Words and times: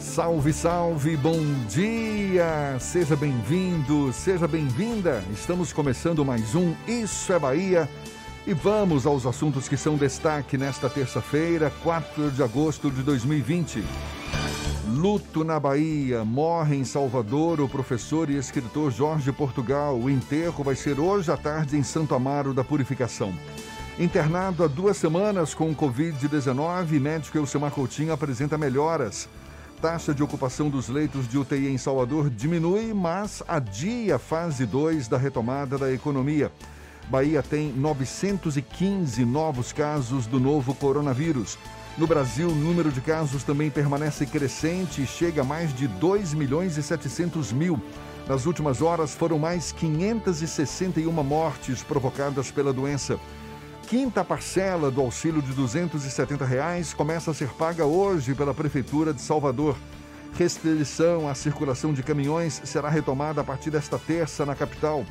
Salve, 0.00 0.52
salve, 0.52 1.16
bom 1.16 1.40
dia! 1.68 2.76
Seja 2.78 3.16
bem-vindo, 3.16 4.12
seja 4.12 4.46
bem-vinda. 4.46 5.24
Estamos 5.32 5.72
começando 5.72 6.22
mais 6.22 6.54
um 6.54 6.74
Isso 6.86 7.32
é 7.32 7.38
Bahia. 7.38 7.88
E 8.46 8.52
vamos 8.52 9.06
aos 9.06 9.24
assuntos 9.24 9.68
que 9.68 9.76
são 9.76 9.96
destaque 9.96 10.58
nesta 10.58 10.90
terça-feira, 10.90 11.72
4 11.82 12.30
de 12.30 12.42
agosto 12.42 12.90
de 12.90 13.02
2020. 13.02 13.82
Luto 14.88 15.44
na 15.44 15.58
Bahia. 15.58 16.24
Morre 16.24 16.76
em 16.76 16.84
Salvador 16.84 17.60
o 17.60 17.68
professor 17.68 18.28
e 18.28 18.36
escritor 18.36 18.90
Jorge 18.90 19.32
Portugal. 19.32 19.98
O 19.98 20.10
enterro 20.10 20.62
vai 20.62 20.74
ser 20.74 21.00
hoje 21.00 21.30
à 21.30 21.36
tarde 21.36 21.76
em 21.76 21.82
Santo 21.82 22.14
Amaro 22.14 22.52
da 22.52 22.62
Purificação. 22.62 23.32
Internado 23.98 24.64
há 24.64 24.66
duas 24.66 24.96
semanas 24.96 25.52
com 25.52 25.74
Covid-19, 25.74 26.98
médico 26.98 27.36
Elcimar 27.36 27.70
Coutinho 27.70 28.12
apresenta 28.12 28.56
melhoras. 28.56 29.28
Taxa 29.82 30.14
de 30.14 30.22
ocupação 30.22 30.70
dos 30.70 30.88
leitos 30.88 31.28
de 31.28 31.36
UTI 31.36 31.68
em 31.68 31.76
Salvador 31.76 32.30
diminui, 32.30 32.94
mas 32.94 33.42
adia 33.46 34.18
fase 34.18 34.64
2 34.64 35.08
da 35.08 35.18
retomada 35.18 35.76
da 35.76 35.92
economia. 35.92 36.50
Bahia 37.10 37.42
tem 37.42 37.70
915 37.70 39.26
novos 39.26 39.74
casos 39.74 40.26
do 40.26 40.40
novo 40.40 40.74
coronavírus. 40.74 41.58
No 41.98 42.06
Brasil, 42.06 42.48
o 42.48 42.54
número 42.54 42.90
de 42.90 43.02
casos 43.02 43.44
também 43.44 43.70
permanece 43.70 44.24
crescente 44.24 45.02
e 45.02 45.06
chega 45.06 45.42
a 45.42 45.44
mais 45.44 45.74
de 45.74 45.86
2 45.86 46.32
milhões 46.32 46.78
e 46.78 46.82
700 46.82 47.52
mil. 47.52 47.78
Nas 48.26 48.46
últimas 48.46 48.80
horas, 48.80 49.14
foram 49.14 49.38
mais 49.38 49.70
561 49.72 51.12
mortes 51.22 51.82
provocadas 51.82 52.50
pela 52.50 52.72
doença. 52.72 53.20
Quinta 53.92 54.24
parcela 54.24 54.90
do 54.90 55.02
auxílio 55.02 55.42
de 55.42 55.52
270 55.52 56.46
reais 56.46 56.94
começa 56.94 57.30
a 57.30 57.34
ser 57.34 57.50
paga 57.50 57.84
hoje 57.84 58.34
pela 58.34 58.54
Prefeitura 58.54 59.12
de 59.12 59.20
Salvador. 59.20 59.76
Restrição 60.32 61.28
à 61.28 61.34
circulação 61.34 61.92
de 61.92 62.02
caminhões 62.02 62.62
será 62.64 62.88
retomada 62.88 63.42
a 63.42 63.44
partir 63.44 63.68
desta 63.68 63.98
terça 63.98 64.46
na 64.46 64.54
capital. 64.54 65.04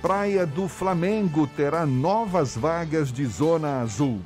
Praia 0.00 0.46
do 0.46 0.68
Flamengo 0.68 1.48
terá 1.48 1.84
novas 1.84 2.56
vagas 2.56 3.10
de 3.10 3.26
zona 3.26 3.80
azul. 3.80 4.20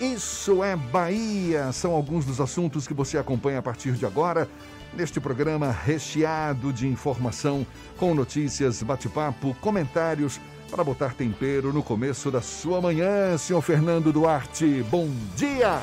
Isso 0.00 0.64
é 0.64 0.74
Bahia. 0.74 1.70
São 1.70 1.92
alguns 1.92 2.24
dos 2.24 2.40
assuntos 2.40 2.88
que 2.88 2.94
você 2.94 3.18
acompanha 3.18 3.58
a 3.58 3.62
partir 3.62 3.92
de 3.92 4.06
agora 4.06 4.48
neste 4.94 5.20
programa 5.20 5.70
recheado 5.70 6.72
de 6.72 6.88
informação, 6.88 7.66
com 7.98 8.14
notícias, 8.14 8.82
bate-papo, 8.82 9.54
comentários 9.60 10.40
para 10.70 10.84
botar 10.84 11.14
tempero 11.14 11.72
no 11.72 11.82
começo 11.82 12.30
da 12.30 12.40
sua 12.40 12.80
manhã. 12.80 13.36
Senhor 13.36 13.60
Fernando 13.60 14.12
Duarte, 14.12 14.84
bom 14.90 15.08
dia! 15.36 15.82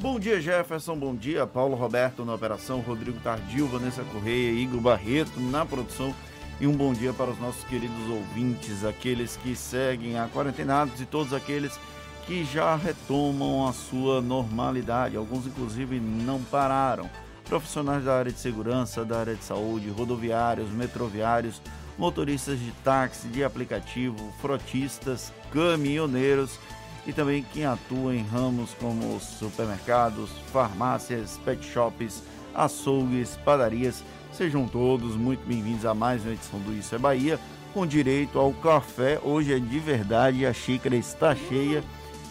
Bom 0.00 0.20
dia, 0.20 0.40
Jefferson. 0.40 0.96
Bom 0.96 1.14
dia, 1.16 1.46
Paulo 1.46 1.74
Roberto 1.74 2.24
na 2.24 2.34
operação, 2.34 2.80
Rodrigo 2.80 3.18
Tardio, 3.20 3.66
Vanessa 3.66 4.04
Correia, 4.04 4.52
Igor 4.52 4.80
Barreto 4.80 5.40
na 5.40 5.64
produção. 5.64 6.14
E 6.60 6.66
um 6.66 6.76
bom 6.76 6.92
dia 6.92 7.12
para 7.12 7.30
os 7.30 7.40
nossos 7.40 7.64
queridos 7.64 8.08
ouvintes, 8.10 8.84
aqueles 8.84 9.36
que 9.38 9.56
seguem 9.56 10.18
a 10.18 10.28
quarentenados 10.28 11.00
e 11.00 11.06
todos 11.06 11.32
aqueles 11.32 11.72
que 11.72 11.94
que 12.26 12.44
já 12.44 12.74
retomam 12.76 13.66
a 13.66 13.72
sua 13.72 14.20
normalidade. 14.20 15.16
Alguns, 15.16 15.46
inclusive, 15.46 16.00
não 16.00 16.42
pararam. 16.42 17.08
Profissionais 17.44 18.04
da 18.04 18.16
área 18.18 18.32
de 18.32 18.38
segurança, 18.38 19.04
da 19.04 19.20
área 19.20 19.34
de 19.34 19.44
saúde, 19.44 19.90
rodoviários, 19.90 20.70
metroviários, 20.70 21.60
motoristas 21.98 22.58
de 22.58 22.70
táxi, 22.82 23.28
de 23.28 23.44
aplicativo, 23.44 24.32
frotistas, 24.40 25.32
caminhoneiros 25.52 26.58
e 27.06 27.12
também 27.12 27.44
quem 27.52 27.64
atua 27.64 28.14
em 28.14 28.22
ramos 28.22 28.74
como 28.80 29.20
supermercados, 29.20 30.30
farmácias, 30.52 31.38
pet 31.44 31.64
shops, 31.64 32.22
açougues, 32.54 33.36
padarias. 33.44 34.02
Sejam 34.32 34.66
todos 34.66 35.16
muito 35.16 35.46
bem-vindos 35.46 35.86
a 35.86 35.94
mais 35.94 36.22
uma 36.22 36.32
edição 36.32 36.58
do 36.60 36.72
Isso 36.72 36.94
é 36.94 36.98
Bahia, 36.98 37.38
com 37.72 37.86
direito 37.86 38.38
ao 38.38 38.52
café. 38.52 39.20
Hoje 39.22 39.52
é 39.52 39.58
de 39.58 39.78
verdade, 39.78 40.46
a 40.46 40.52
xícara 40.52 40.96
está 40.96 41.34
cheia 41.36 41.84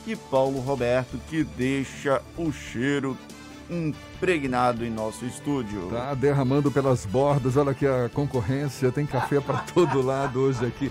e 0.06 0.16
Paulo 0.16 0.60
Roberto, 0.60 1.18
que 1.30 1.44
deixa 1.44 2.22
o 2.38 2.52
cheiro 2.52 3.18
impregnado 4.24 4.86
em 4.86 4.90
nosso 4.90 5.26
estúdio. 5.26 5.90
Tá 5.92 6.14
derramando 6.14 6.72
pelas 6.72 7.06
bordas, 7.06 7.58
olha 7.58 7.74
que 7.74 7.86
a 7.86 8.10
concorrência 8.14 8.90
tem 8.90 9.06
café 9.06 9.42
para 9.42 9.58
todo 9.74 10.02
lado 10.02 10.40
hoje 10.40 10.66
aqui. 10.66 10.90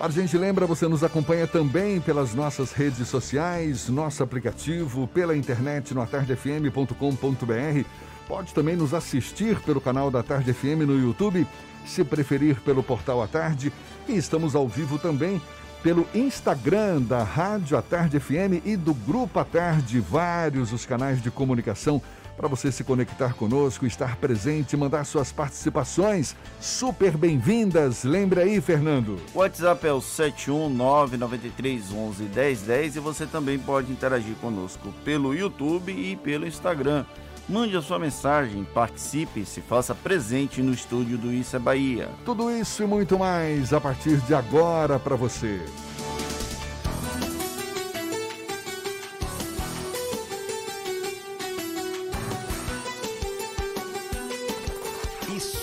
A 0.00 0.08
gente 0.08 0.36
lembra, 0.38 0.66
você 0.66 0.88
nos 0.88 1.04
acompanha 1.04 1.46
também 1.46 2.00
pelas 2.00 2.34
nossas 2.34 2.72
redes 2.72 3.06
sociais, 3.06 3.90
nosso 3.90 4.22
aplicativo, 4.22 5.06
pela 5.06 5.36
internet 5.36 5.92
no 5.92 6.00
atardefm.com.br. 6.00 7.88
Pode 8.26 8.54
também 8.54 8.76
nos 8.76 8.94
assistir 8.94 9.60
pelo 9.60 9.80
canal 9.80 10.10
da 10.10 10.22
Tarde 10.22 10.54
FM 10.54 10.86
no 10.86 10.98
YouTube, 10.98 11.46
se 11.84 12.02
preferir 12.02 12.60
pelo 12.62 12.82
portal 12.82 13.22
A 13.22 13.28
Tarde. 13.28 13.70
E 14.08 14.16
estamos 14.16 14.56
ao 14.56 14.66
vivo 14.66 14.98
também 14.98 15.40
pelo 15.82 16.08
Instagram 16.14 17.02
da 17.02 17.22
Rádio 17.22 17.76
A 17.76 17.82
Tarde 17.82 18.18
FM 18.18 18.64
e 18.64 18.74
do 18.74 18.94
Grupo 18.94 19.38
A 19.38 19.44
Tarde, 19.44 20.00
vários 20.00 20.72
os 20.72 20.86
canais 20.86 21.22
de 21.22 21.30
comunicação 21.30 22.00
para 22.36 22.48
você 22.48 22.72
se 22.72 22.84
conectar 22.84 23.34
conosco, 23.34 23.86
estar 23.86 24.16
presente, 24.16 24.76
mandar 24.76 25.04
suas 25.04 25.32
participações. 25.32 26.36
Super 26.60 27.16
bem-vindas. 27.16 28.04
Lembre 28.04 28.40
aí, 28.40 28.60
Fernando. 28.60 29.18
O 29.34 29.38
WhatsApp 29.38 29.86
é 29.86 29.92
o 29.92 30.00
71993111010 30.00 32.96
e 32.96 33.00
você 33.00 33.26
também 33.26 33.58
pode 33.58 33.92
interagir 33.92 34.34
conosco 34.36 34.92
pelo 35.04 35.34
YouTube 35.34 35.92
e 35.92 36.16
pelo 36.16 36.46
Instagram. 36.46 37.04
Mande 37.46 37.76
a 37.76 37.82
sua 37.82 37.98
mensagem, 37.98 38.64
participe, 38.64 39.44
se 39.44 39.60
faça 39.60 39.94
presente 39.94 40.62
no 40.62 40.72
estúdio 40.72 41.18
do 41.18 41.30
Isso 41.30 41.54
é 41.54 41.58
Bahia. 41.58 42.08
Tudo 42.24 42.50
isso 42.50 42.82
e 42.82 42.86
muito 42.86 43.18
mais 43.18 43.74
a 43.74 43.80
partir 43.80 44.16
de 44.22 44.34
agora 44.34 44.98
para 44.98 45.14
você. 45.14 45.60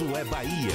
Isso 0.02 0.18
é 0.18 0.24
Bahia. 0.26 0.72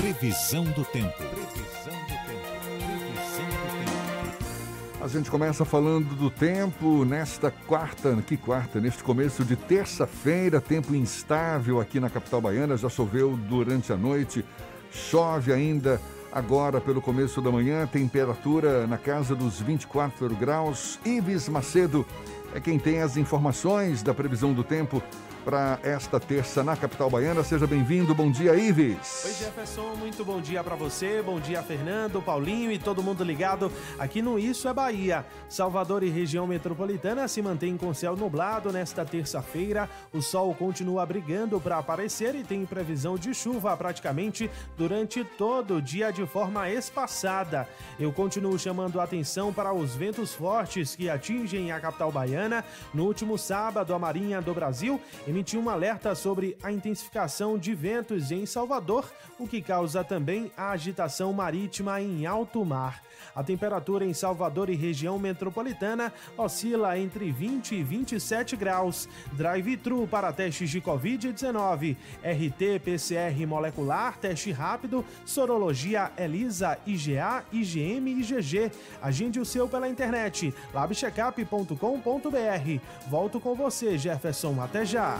Previsão 0.00 0.64
do 0.64 0.82
tempo. 0.86 1.12
Previsão 1.18 1.92
do 1.92 2.16
tempo. 2.26 2.48
Previsão 2.64 3.44
do 3.44 3.84
tempo. 3.84 5.04
A 5.04 5.06
gente 5.06 5.30
começa 5.30 5.66
falando 5.66 6.14
do 6.14 6.30
tempo 6.30 7.04
nesta 7.04 7.50
quarta, 7.50 8.16
que 8.26 8.38
quarta, 8.38 8.80
neste 8.80 9.04
começo 9.04 9.44
de 9.44 9.54
terça-feira, 9.54 10.62
tempo 10.62 10.94
instável 10.94 11.78
aqui 11.78 12.00
na 12.00 12.08
capital 12.08 12.40
baiana, 12.40 12.74
já 12.78 12.88
choveu 12.88 13.36
durante 13.36 13.92
a 13.92 13.98
noite, 13.98 14.42
chove 14.90 15.52
ainda 15.52 16.00
agora 16.32 16.80
pelo 16.80 17.02
começo 17.02 17.42
da 17.42 17.50
manhã, 17.50 17.86
temperatura 17.86 18.86
na 18.86 18.96
casa 18.96 19.36
dos 19.36 19.60
24 19.60 20.34
graus. 20.36 20.98
Ives 21.04 21.50
Macedo 21.50 22.06
é 22.54 22.60
quem 22.60 22.78
tem 22.78 23.02
as 23.02 23.18
informações 23.18 24.02
da 24.02 24.14
previsão 24.14 24.54
do 24.54 24.64
tempo 24.64 25.02
para 25.44 25.78
esta 25.82 26.20
terça 26.20 26.62
na 26.62 26.76
capital 26.76 27.10
baiana. 27.10 27.42
Seja 27.42 27.66
bem-vindo. 27.66 28.14
Bom 28.14 28.30
dia, 28.30 28.54
Ives. 28.54 29.24
Oi, 29.24 29.32
Jefferson. 29.32 29.94
Muito 29.96 30.24
bom 30.24 30.40
dia 30.40 30.62
para 30.62 30.76
você. 30.76 31.22
Bom 31.22 31.40
dia, 31.40 31.62
Fernando, 31.62 32.22
Paulinho 32.22 32.70
e 32.70 32.78
todo 32.78 33.02
mundo 33.02 33.24
ligado 33.24 33.72
aqui 33.98 34.22
no 34.22 34.38
Isso 34.38 34.68
é 34.68 34.74
Bahia. 34.74 35.24
Salvador 35.48 36.02
e 36.02 36.10
região 36.10 36.46
metropolitana 36.46 37.26
se 37.26 37.40
mantém 37.42 37.76
com 37.76 37.92
céu 37.94 38.16
nublado 38.16 38.72
nesta 38.72 39.04
terça-feira. 39.04 39.88
O 40.12 40.20
sol 40.20 40.54
continua 40.54 41.04
brigando 41.06 41.60
para 41.60 41.78
aparecer 41.78 42.34
e 42.34 42.44
tem 42.44 42.64
previsão 42.66 43.16
de 43.16 43.34
chuva 43.34 43.76
praticamente 43.76 44.50
durante 44.76 45.24
todo 45.24 45.76
o 45.76 45.82
dia 45.82 46.10
de 46.10 46.26
forma 46.26 46.70
espaçada. 46.70 47.68
Eu 47.98 48.12
continuo 48.12 48.58
chamando 48.58 49.00
a 49.00 49.04
atenção 49.04 49.52
para 49.52 49.72
os 49.72 49.94
ventos 49.94 50.34
fortes 50.34 50.94
que 50.94 51.08
atingem 51.08 51.72
a 51.72 51.80
capital 51.80 52.12
baiana. 52.12 52.64
No 52.92 53.04
último 53.04 53.38
sábado, 53.38 53.94
a 53.94 53.98
Marinha 53.98 54.40
do 54.40 54.54
Brasil 54.54 55.00
emitiu 55.30 55.60
um 55.60 55.70
alerta 55.70 56.12
sobre 56.14 56.56
a 56.60 56.72
intensificação 56.72 57.56
de 57.56 57.72
ventos 57.72 58.32
em 58.32 58.44
Salvador, 58.44 59.08
o 59.38 59.46
que 59.46 59.62
causa 59.62 60.02
também 60.02 60.50
a 60.56 60.70
agitação 60.70 61.32
marítima 61.32 62.00
em 62.00 62.26
alto 62.26 62.64
mar. 62.64 63.00
A 63.34 63.42
temperatura 63.42 64.04
em 64.04 64.12
Salvador 64.12 64.70
e 64.70 64.74
região 64.74 65.18
metropolitana 65.18 66.12
oscila 66.36 66.98
entre 66.98 67.30
20 67.30 67.74
e 67.74 67.82
27 67.82 68.56
graus. 68.56 69.08
Drive-thru 69.32 70.06
para 70.06 70.32
testes 70.32 70.70
de 70.70 70.80
Covid-19, 70.80 71.96
RT-PCR 72.22 73.46
molecular, 73.46 74.18
teste 74.18 74.52
rápido, 74.52 75.04
sorologia 75.24 76.12
ELISA, 76.16 76.78
IgA, 76.86 77.44
IgM 77.52 78.08
e 78.08 78.20
IgG. 78.20 78.70
Agende 79.02 79.40
o 79.40 79.44
seu 79.44 79.68
pela 79.68 79.88
internet, 79.88 80.54
labcheckup.com.br. 80.72 82.80
Volto 83.08 83.40
com 83.40 83.54
você, 83.54 83.98
Jefferson. 83.98 84.60
Até 84.60 84.84
já. 84.84 85.18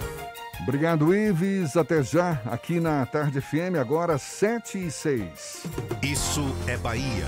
Obrigado, 0.63 1.15
Ives. 1.15 1.77
Até 1.77 2.03
já, 2.03 2.41
aqui 2.47 2.81
na 2.81 3.07
Tarde 3.07 3.41
FM, 3.41 3.77
agora 3.81 4.19
7 4.19 4.87
e 4.87 4.91
6. 4.91 5.65
Isso 6.03 6.43
é 6.67 6.77
Bahia. 6.77 7.27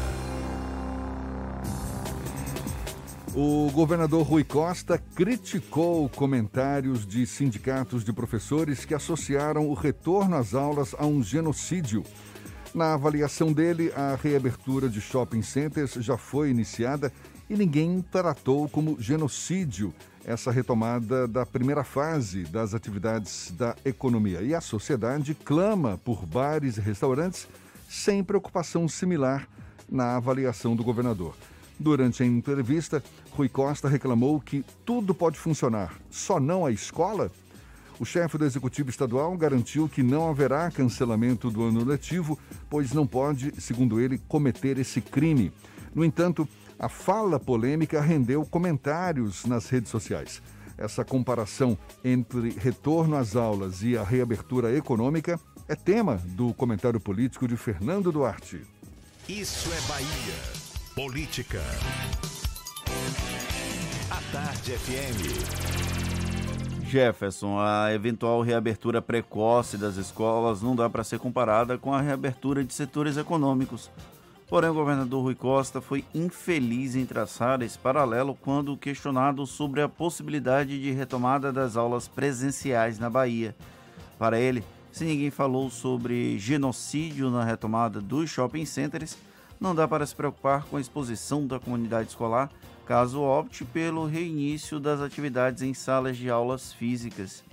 O 3.34 3.70
governador 3.70 4.26
Rui 4.26 4.44
Costa 4.44 4.98
criticou 4.98 6.06
comentários 6.10 7.06
de 7.06 7.26
sindicatos 7.26 8.04
de 8.04 8.12
professores 8.12 8.84
que 8.84 8.92
associaram 8.92 9.70
o 9.70 9.74
retorno 9.74 10.36
às 10.36 10.52
aulas 10.54 10.94
a 10.98 11.06
um 11.06 11.22
genocídio. 11.22 12.04
Na 12.74 12.92
avaliação 12.92 13.50
dele, 13.50 13.90
a 13.96 14.18
reabertura 14.22 14.86
de 14.86 15.00
shopping 15.00 15.40
centers 15.40 15.94
já 15.94 16.18
foi 16.18 16.50
iniciada 16.50 17.10
e 17.48 17.56
ninguém 17.56 18.04
tratou 18.12 18.68
como 18.68 19.00
genocídio 19.00 19.94
essa 20.26 20.50
retomada 20.50 21.26
da 21.26 21.46
primeira 21.46 21.82
fase 21.82 22.44
das 22.44 22.74
atividades 22.74 23.50
da 23.56 23.74
economia. 23.82 24.42
E 24.42 24.54
a 24.54 24.60
sociedade 24.60 25.34
clama 25.34 25.98
por 26.04 26.26
bares 26.26 26.76
e 26.76 26.82
restaurantes 26.82 27.48
sem 27.88 28.22
preocupação 28.22 28.86
similar 28.86 29.48
na 29.88 30.16
avaliação 30.16 30.76
do 30.76 30.84
governador. 30.84 31.34
Durante 31.82 32.22
a 32.22 32.26
entrevista, 32.26 33.02
Rui 33.32 33.48
Costa 33.48 33.88
reclamou 33.88 34.40
que 34.40 34.64
tudo 34.84 35.12
pode 35.12 35.36
funcionar, 35.36 35.98
só 36.08 36.38
não 36.38 36.64
a 36.64 36.70
escola. 36.70 37.28
O 37.98 38.04
chefe 38.04 38.38
do 38.38 38.44
Executivo 38.44 38.88
Estadual 38.88 39.36
garantiu 39.36 39.88
que 39.88 40.00
não 40.00 40.30
haverá 40.30 40.70
cancelamento 40.70 41.50
do 41.50 41.64
ano 41.64 41.84
letivo, 41.84 42.38
pois 42.70 42.92
não 42.92 43.04
pode, 43.04 43.60
segundo 43.60 44.00
ele, 44.00 44.16
cometer 44.28 44.78
esse 44.78 45.00
crime. 45.00 45.52
No 45.92 46.04
entanto, 46.04 46.48
a 46.78 46.88
fala 46.88 47.40
polêmica 47.40 48.00
rendeu 48.00 48.46
comentários 48.46 49.44
nas 49.44 49.68
redes 49.68 49.90
sociais. 49.90 50.40
Essa 50.78 51.04
comparação 51.04 51.76
entre 52.04 52.50
retorno 52.50 53.16
às 53.16 53.34
aulas 53.34 53.82
e 53.82 53.96
a 53.96 54.04
reabertura 54.04 54.72
econômica 54.72 55.38
é 55.66 55.74
tema 55.74 56.22
do 56.26 56.54
comentário 56.54 57.00
político 57.00 57.48
de 57.48 57.56
Fernando 57.56 58.12
Duarte. 58.12 58.60
Isso 59.28 59.68
é 59.72 59.80
Bahia. 59.88 60.61
Política. 60.94 61.62
A 64.10 64.20
Tarde 64.30 64.72
FM. 64.72 66.84
Jefferson, 66.86 67.58
a 67.58 67.94
eventual 67.94 68.42
reabertura 68.42 69.00
precoce 69.00 69.78
das 69.78 69.96
escolas 69.96 70.60
não 70.60 70.76
dá 70.76 70.90
para 70.90 71.02
ser 71.02 71.18
comparada 71.18 71.78
com 71.78 71.94
a 71.94 72.02
reabertura 72.02 72.62
de 72.62 72.74
setores 72.74 73.16
econômicos. 73.16 73.90
Porém, 74.46 74.68
o 74.68 74.74
governador 74.74 75.22
Rui 75.22 75.34
Costa 75.34 75.80
foi 75.80 76.04
infeliz 76.14 76.94
em 76.94 77.06
traçar 77.06 77.62
esse 77.62 77.78
paralelo 77.78 78.36
quando 78.38 78.76
questionado 78.76 79.46
sobre 79.46 79.80
a 79.80 79.88
possibilidade 79.88 80.78
de 80.78 80.90
retomada 80.90 81.50
das 81.50 81.74
aulas 81.74 82.06
presenciais 82.06 82.98
na 82.98 83.08
Bahia. 83.08 83.56
Para 84.18 84.38
ele, 84.38 84.62
se 84.92 85.06
ninguém 85.06 85.30
falou 85.30 85.70
sobre 85.70 86.38
genocídio 86.38 87.30
na 87.30 87.42
retomada 87.42 87.98
dos 87.98 88.28
shopping 88.28 88.66
centers, 88.66 89.16
não 89.62 89.76
dá 89.76 89.86
para 89.86 90.04
se 90.04 90.14
preocupar 90.14 90.64
com 90.64 90.76
a 90.76 90.80
exposição 90.80 91.46
da 91.46 91.60
comunidade 91.60 92.08
escolar 92.08 92.50
caso 92.84 93.22
opte 93.22 93.64
pelo 93.64 94.06
reinício 94.06 94.80
das 94.80 95.00
atividades 95.00 95.62
em 95.62 95.72
salas 95.72 96.16
de 96.16 96.28
aulas 96.28 96.72
físicas. 96.72 97.44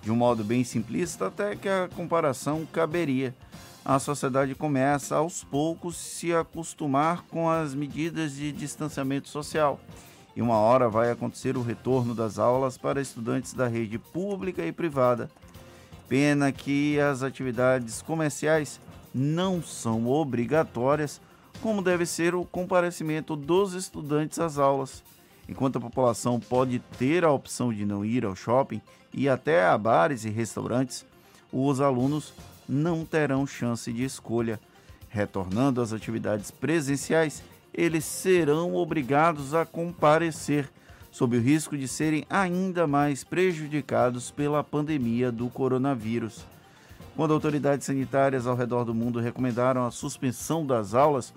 De 0.00 0.10
um 0.10 0.16
modo 0.16 0.42
bem 0.42 0.64
simplista, 0.64 1.26
até 1.26 1.54
que 1.54 1.68
a 1.68 1.90
comparação 1.94 2.66
caberia. 2.72 3.34
A 3.84 3.98
sociedade 3.98 4.54
começa 4.54 5.16
aos 5.16 5.44
poucos 5.44 5.96
se 5.96 6.32
acostumar 6.32 7.22
com 7.30 7.50
as 7.50 7.74
medidas 7.74 8.34
de 8.34 8.50
distanciamento 8.50 9.28
social. 9.28 9.78
E 10.34 10.40
uma 10.40 10.56
hora 10.56 10.88
vai 10.88 11.10
acontecer 11.10 11.54
o 11.58 11.62
retorno 11.62 12.14
das 12.14 12.38
aulas 12.38 12.78
para 12.78 13.02
estudantes 13.02 13.52
da 13.52 13.68
rede 13.68 13.98
pública 13.98 14.64
e 14.64 14.72
privada. 14.72 15.30
Pena 16.08 16.50
que 16.50 16.98
as 16.98 17.22
atividades 17.22 18.00
comerciais 18.00 18.80
não 19.14 19.62
são 19.62 20.08
obrigatórias 20.08 21.20
como 21.62 21.80
deve 21.80 22.04
ser 22.04 22.34
o 22.34 22.44
comparecimento 22.44 23.36
dos 23.36 23.72
estudantes 23.72 24.40
às 24.40 24.58
aulas. 24.58 25.02
Enquanto 25.48 25.78
a 25.78 25.80
população 25.80 26.40
pode 26.40 26.80
ter 26.98 27.24
a 27.24 27.30
opção 27.30 27.72
de 27.72 27.86
não 27.86 28.04
ir 28.04 28.24
ao 28.24 28.34
shopping 28.34 28.80
e 29.14 29.28
até 29.28 29.64
a 29.64 29.78
bares 29.78 30.24
e 30.24 30.28
restaurantes, 30.28 31.06
os 31.52 31.80
alunos 31.80 32.34
não 32.68 33.04
terão 33.04 33.46
chance 33.46 33.92
de 33.92 34.02
escolha. 34.02 34.58
Retornando 35.08 35.80
às 35.80 35.92
atividades 35.92 36.50
presenciais, 36.50 37.42
eles 37.72 38.04
serão 38.04 38.74
obrigados 38.74 39.54
a 39.54 39.64
comparecer, 39.64 40.68
sob 41.10 41.36
o 41.36 41.40
risco 41.40 41.76
de 41.76 41.86
serem 41.86 42.24
ainda 42.28 42.86
mais 42.86 43.22
prejudicados 43.22 44.30
pela 44.30 44.64
pandemia 44.64 45.30
do 45.30 45.48
coronavírus. 45.48 46.44
Quando 47.14 47.34
autoridades 47.34 47.86
sanitárias 47.86 48.46
ao 48.46 48.56
redor 48.56 48.84
do 48.84 48.94
mundo 48.94 49.20
recomendaram 49.20 49.84
a 49.84 49.90
suspensão 49.90 50.66
das 50.66 50.94
aulas, 50.94 51.34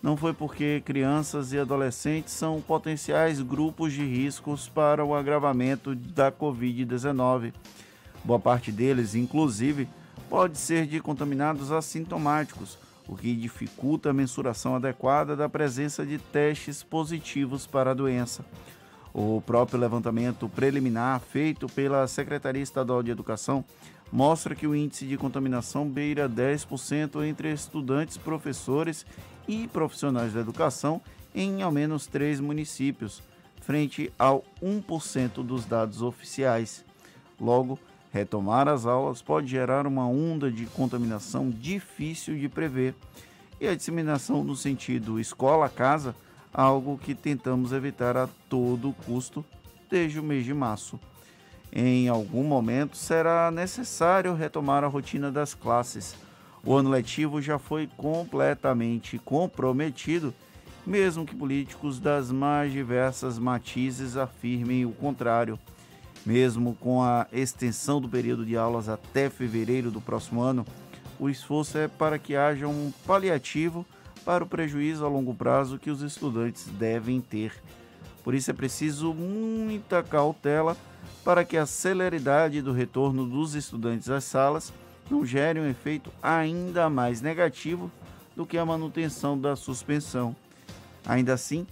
não 0.00 0.16
foi 0.16 0.32
porque 0.32 0.80
crianças 0.84 1.52
e 1.52 1.58
adolescentes 1.58 2.32
são 2.32 2.60
potenciais 2.60 3.42
grupos 3.42 3.92
de 3.92 4.04
riscos 4.04 4.68
para 4.68 5.04
o 5.04 5.14
agravamento 5.14 5.96
da 5.96 6.30
Covid-19. 6.30 7.52
Boa 8.24 8.38
parte 8.38 8.70
deles, 8.70 9.16
inclusive, 9.16 9.88
pode 10.30 10.58
ser 10.58 10.86
de 10.86 11.00
contaminados 11.00 11.72
assintomáticos, 11.72 12.78
o 13.08 13.16
que 13.16 13.34
dificulta 13.34 14.10
a 14.10 14.12
mensuração 14.12 14.76
adequada 14.76 15.34
da 15.34 15.48
presença 15.48 16.06
de 16.06 16.18
testes 16.18 16.84
positivos 16.84 17.66
para 17.66 17.90
a 17.90 17.94
doença. 17.94 18.44
O 19.12 19.40
próprio 19.40 19.80
levantamento 19.80 20.48
preliminar 20.48 21.18
feito 21.20 21.66
pela 21.68 22.06
Secretaria 22.06 22.62
Estadual 22.62 23.02
de 23.02 23.10
Educação 23.10 23.64
mostra 24.12 24.54
que 24.54 24.66
o 24.66 24.74
índice 24.74 25.06
de 25.06 25.16
contaminação 25.16 25.88
beira 25.88 26.28
10% 26.28 27.24
entre 27.26 27.52
estudantes, 27.52 28.16
professores 28.16 29.04
e 29.48 29.68
profissionais 29.68 30.32
da 30.32 30.40
educação 30.40 31.00
em 31.34 31.62
ao 31.62 31.70
menos 31.70 32.06
três 32.06 32.40
municípios, 32.40 33.22
frente 33.60 34.10
ao 34.18 34.42
1% 34.62 35.44
dos 35.44 35.66
dados 35.66 36.00
oficiais. 36.00 36.84
Logo, 37.38 37.78
retomar 38.10 38.68
as 38.68 38.86
aulas 38.86 39.20
pode 39.20 39.48
gerar 39.48 39.86
uma 39.86 40.06
onda 40.06 40.50
de 40.50 40.64
contaminação 40.66 41.50
difícil 41.50 42.38
de 42.38 42.48
prever. 42.48 42.94
E 43.60 43.68
a 43.68 43.74
disseminação 43.74 44.42
no 44.42 44.56
sentido 44.56 45.20
escola-casa, 45.20 46.14
algo 46.52 46.96
que 46.96 47.14
tentamos 47.14 47.72
evitar 47.72 48.16
a 48.16 48.28
todo 48.48 48.94
custo 49.04 49.44
desde 49.90 50.18
o 50.18 50.22
mês 50.22 50.44
de 50.44 50.54
março. 50.54 50.98
Em 51.72 52.08
algum 52.08 52.44
momento 52.44 52.96
será 52.96 53.50
necessário 53.50 54.34
retomar 54.34 54.84
a 54.84 54.88
rotina 54.88 55.30
das 55.30 55.54
classes. 55.54 56.16
O 56.64 56.74
ano 56.74 56.90
letivo 56.90 57.40
já 57.40 57.58
foi 57.58 57.88
completamente 57.96 59.18
comprometido, 59.18 60.32
mesmo 60.86 61.26
que 61.26 61.34
políticos 61.34 61.98
das 61.98 62.30
mais 62.30 62.72
diversas 62.72 63.38
matizes 63.38 64.16
afirmem 64.16 64.84
o 64.84 64.92
contrário. 64.92 65.58
Mesmo 66.24 66.74
com 66.74 67.02
a 67.02 67.26
extensão 67.32 68.00
do 68.00 68.08
período 68.08 68.44
de 68.44 68.56
aulas 68.56 68.88
até 68.88 69.30
fevereiro 69.30 69.90
do 69.90 70.00
próximo 70.00 70.40
ano, 70.40 70.66
o 71.18 71.28
esforço 71.28 71.78
é 71.78 71.86
para 71.86 72.18
que 72.18 72.34
haja 72.34 72.66
um 72.66 72.92
paliativo 73.06 73.86
para 74.24 74.42
o 74.42 74.46
prejuízo 74.46 75.04
a 75.04 75.08
longo 75.08 75.32
prazo 75.32 75.78
que 75.78 75.90
os 75.90 76.02
estudantes 76.02 76.66
devem 76.66 77.20
ter. 77.20 77.52
Por 78.24 78.34
isso 78.34 78.50
é 78.50 78.54
preciso 78.54 79.14
muita 79.14 80.02
cautela 80.02 80.76
para 81.26 81.44
que 81.44 81.56
a 81.56 81.66
celeridade 81.66 82.62
do 82.62 82.70
retorno 82.70 83.26
dos 83.26 83.56
estudantes 83.56 84.08
às 84.08 84.22
salas 84.22 84.72
não 85.10 85.26
gere 85.26 85.58
um 85.58 85.68
efeito 85.68 86.08
ainda 86.22 86.88
mais 86.88 87.20
negativo 87.20 87.90
do 88.36 88.46
que 88.46 88.56
a 88.56 88.64
manutenção 88.64 89.36
da 89.36 89.56
suspensão. 89.56 90.36
Ainda 91.04 91.34
assim, 91.34 91.66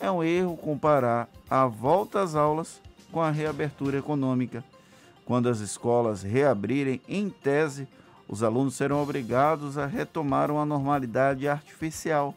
é 0.00 0.10
um 0.10 0.24
erro 0.24 0.56
comparar 0.56 1.28
a 1.50 1.66
volta 1.66 2.22
às 2.22 2.34
aulas 2.34 2.80
com 3.12 3.20
a 3.20 3.30
reabertura 3.30 3.98
econômica. 3.98 4.64
Quando 5.26 5.50
as 5.50 5.60
escolas 5.60 6.22
reabrirem, 6.22 7.02
em 7.06 7.28
tese, 7.28 7.86
os 8.26 8.42
alunos 8.42 8.74
serão 8.74 9.02
obrigados 9.02 9.76
a 9.76 9.84
retomar 9.84 10.50
uma 10.50 10.64
normalidade 10.64 11.46
artificial, 11.46 12.34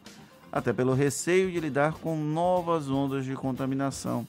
até 0.51 0.73
pelo 0.73 0.93
receio 0.93 1.49
de 1.49 1.61
lidar 1.61 1.93
com 1.93 2.17
novas 2.17 2.89
ondas 2.89 3.23
de 3.23 3.35
contaminação. 3.35 4.27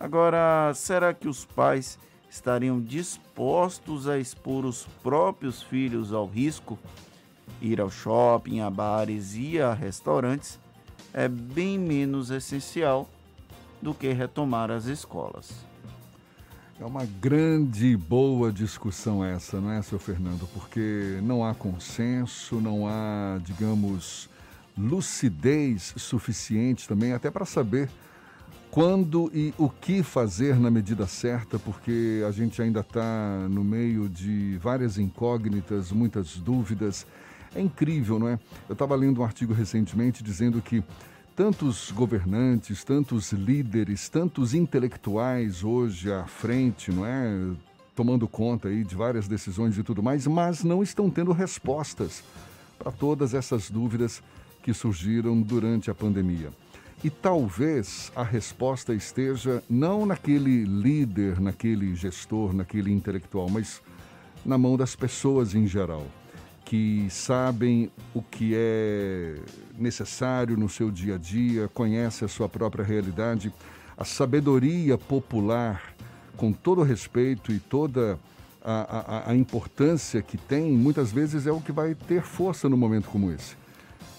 Agora, 0.00 0.72
será 0.74 1.12
que 1.12 1.28
os 1.28 1.44
pais 1.44 1.98
estariam 2.30 2.80
dispostos 2.80 4.08
a 4.08 4.18
expor 4.18 4.64
os 4.64 4.86
próprios 5.02 5.62
filhos 5.62 6.10
ao 6.10 6.26
risco? 6.26 6.78
Ir 7.60 7.82
ao 7.82 7.90
shopping, 7.90 8.60
a 8.60 8.70
bares 8.70 9.34
e 9.34 9.60
a 9.60 9.74
restaurantes 9.74 10.58
é 11.12 11.28
bem 11.28 11.78
menos 11.78 12.30
essencial 12.30 13.06
do 13.82 13.92
que 13.92 14.10
retomar 14.10 14.70
as 14.70 14.86
escolas. 14.86 15.52
É 16.80 16.84
uma 16.84 17.04
grande 17.04 17.88
e 17.88 17.96
boa 17.96 18.50
discussão 18.50 19.22
essa, 19.22 19.60
não 19.60 19.70
é, 19.70 19.82
seu 19.82 19.98
Fernando? 19.98 20.48
Porque 20.54 21.18
não 21.22 21.44
há 21.44 21.54
consenso, 21.54 22.58
não 22.58 22.88
há, 22.88 23.38
digamos, 23.44 24.30
lucidez 24.78 25.92
suficiente 25.98 26.88
também, 26.88 27.12
até 27.12 27.30
para 27.30 27.44
saber 27.44 27.90
quando 28.70 29.30
e 29.34 29.52
o 29.58 29.68
que 29.68 30.02
fazer 30.02 30.58
na 30.58 30.70
medida 30.70 31.06
certa, 31.06 31.58
porque 31.58 32.22
a 32.26 32.30
gente 32.30 32.62
ainda 32.62 32.80
está 32.80 33.48
no 33.48 33.64
meio 33.64 34.08
de 34.08 34.58
várias 34.58 34.96
incógnitas, 34.96 35.90
muitas 35.90 36.36
dúvidas. 36.36 37.06
É 37.54 37.60
incrível, 37.60 38.18
não 38.18 38.28
é? 38.28 38.38
Eu 38.68 38.74
estava 38.74 38.94
lendo 38.94 39.20
um 39.20 39.24
artigo 39.24 39.52
recentemente 39.52 40.22
dizendo 40.22 40.62
que 40.62 40.84
tantos 41.34 41.90
governantes, 41.90 42.84
tantos 42.84 43.32
líderes, 43.32 44.08
tantos 44.08 44.54
intelectuais 44.54 45.64
hoje 45.64 46.12
à 46.12 46.24
frente, 46.26 46.92
não 46.92 47.04
é? 47.04 47.50
Tomando 47.96 48.28
conta 48.28 48.68
aí 48.68 48.84
de 48.84 48.94
várias 48.94 49.26
decisões 49.26 49.76
e 49.76 49.82
tudo 49.82 50.00
mais, 50.00 50.28
mas 50.28 50.62
não 50.62 50.80
estão 50.80 51.10
tendo 51.10 51.32
respostas 51.32 52.22
para 52.78 52.92
todas 52.92 53.34
essas 53.34 53.68
dúvidas 53.68 54.22
que 54.62 54.72
surgiram 54.72 55.40
durante 55.40 55.90
a 55.90 55.94
pandemia. 55.94 56.50
E 57.02 57.08
talvez 57.08 58.12
a 58.14 58.22
resposta 58.22 58.92
esteja 58.92 59.62
não 59.70 60.04
naquele 60.04 60.64
líder, 60.64 61.40
naquele 61.40 61.94
gestor, 61.94 62.52
naquele 62.52 62.92
intelectual, 62.92 63.48
mas 63.48 63.80
na 64.44 64.58
mão 64.58 64.76
das 64.76 64.94
pessoas 64.94 65.54
em 65.54 65.66
geral, 65.66 66.06
que 66.62 67.06
sabem 67.08 67.90
o 68.14 68.20
que 68.20 68.52
é 68.54 69.36
necessário 69.78 70.58
no 70.58 70.68
seu 70.68 70.90
dia 70.90 71.14
a 71.14 71.18
dia, 71.18 71.68
conhecem 71.68 72.26
a 72.26 72.28
sua 72.28 72.50
própria 72.50 72.84
realidade. 72.84 73.50
A 73.96 74.04
sabedoria 74.04 74.98
popular, 74.98 75.94
com 76.36 76.52
todo 76.52 76.82
respeito 76.82 77.50
e 77.50 77.58
toda 77.58 78.18
a, 78.62 79.26
a, 79.26 79.30
a 79.30 79.34
importância 79.34 80.20
que 80.20 80.36
tem, 80.36 80.70
muitas 80.72 81.10
vezes 81.10 81.46
é 81.46 81.52
o 81.52 81.62
que 81.62 81.72
vai 81.72 81.94
ter 81.94 82.22
força 82.22 82.68
no 82.68 82.76
momento 82.76 83.08
como 83.08 83.32
esse. 83.32 83.56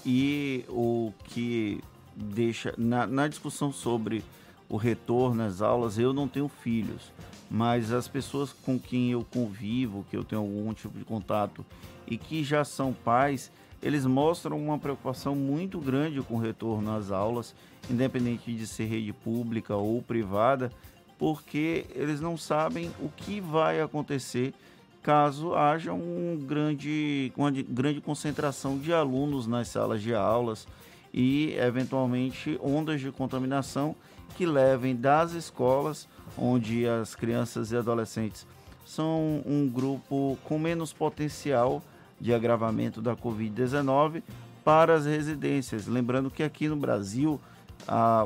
E 0.03 0.65
o 0.67 1.13
que 1.25 1.79
deixa 2.15 2.73
na, 2.77 3.05
na 3.07 3.27
discussão 3.27 3.71
sobre 3.71 4.23
o 4.69 4.77
retorno 4.77 5.43
às 5.43 5.61
aulas, 5.61 5.97
eu 5.97 6.13
não 6.13 6.27
tenho 6.27 6.47
filhos, 6.47 7.11
mas 7.49 7.91
as 7.91 8.07
pessoas 8.07 8.53
com 8.53 8.79
quem 8.79 9.11
eu 9.11 9.25
convivo, 9.25 10.05
que 10.09 10.15
eu 10.15 10.23
tenho 10.23 10.41
algum 10.41 10.73
tipo 10.73 10.97
de 10.97 11.03
contato 11.03 11.65
e 12.07 12.17
que 12.17 12.43
já 12.43 12.63
são 12.63 12.93
pais, 12.93 13.51
eles 13.81 14.05
mostram 14.05 14.57
uma 14.57 14.79
preocupação 14.79 15.35
muito 15.35 15.79
grande 15.79 16.21
com 16.21 16.35
o 16.35 16.39
retorno 16.39 16.95
às 16.95 17.11
aulas, 17.11 17.53
independente 17.89 18.53
de 18.53 18.65
ser 18.65 18.85
rede 18.85 19.11
pública 19.11 19.75
ou 19.75 20.01
privada, 20.01 20.71
porque 21.17 21.85
eles 21.93 22.21
não 22.21 22.37
sabem 22.37 22.91
o 22.99 23.09
que 23.09 23.41
vai 23.41 23.81
acontecer 23.81 24.53
caso 25.01 25.55
haja 25.55 25.91
um 25.91 26.37
grande, 26.47 27.33
uma 27.35 27.51
grande 27.51 27.99
concentração 28.01 28.77
de 28.77 28.93
alunos 28.93 29.47
nas 29.47 29.67
salas 29.67 30.01
de 30.01 30.13
aulas 30.13 30.67
e, 31.13 31.53
eventualmente, 31.57 32.59
ondas 32.63 33.01
de 33.01 33.11
contaminação 33.11 33.95
que 34.35 34.45
levem 34.45 34.95
das 34.95 35.33
escolas, 35.33 36.07
onde 36.37 36.87
as 36.87 37.15
crianças 37.15 37.71
e 37.71 37.77
adolescentes 37.77 38.47
são 38.85 39.41
um 39.45 39.69
grupo 39.69 40.37
com 40.43 40.57
menos 40.57 40.93
potencial 40.93 41.83
de 42.19 42.33
agravamento 42.33 43.01
da 43.01 43.15
Covid-19, 43.15 44.23
para 44.63 44.93
as 44.93 45.05
residências. 45.05 45.87
Lembrando 45.87 46.29
que 46.29 46.43
aqui 46.43 46.67
no 46.67 46.75
Brasil, 46.75 47.39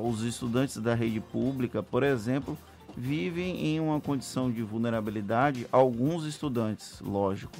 os 0.04 0.22
estudantes 0.22 0.78
da 0.78 0.94
rede 0.94 1.20
pública, 1.20 1.82
por 1.82 2.04
exemplo, 2.04 2.58
vivem 2.96 3.66
em 3.66 3.80
uma 3.80 4.00
condição 4.00 4.52
de 4.52 4.62
vulnerabilidade, 4.62 5.68
alguns 5.72 6.26
estudantes, 6.26 7.00
lógico, 7.02 7.54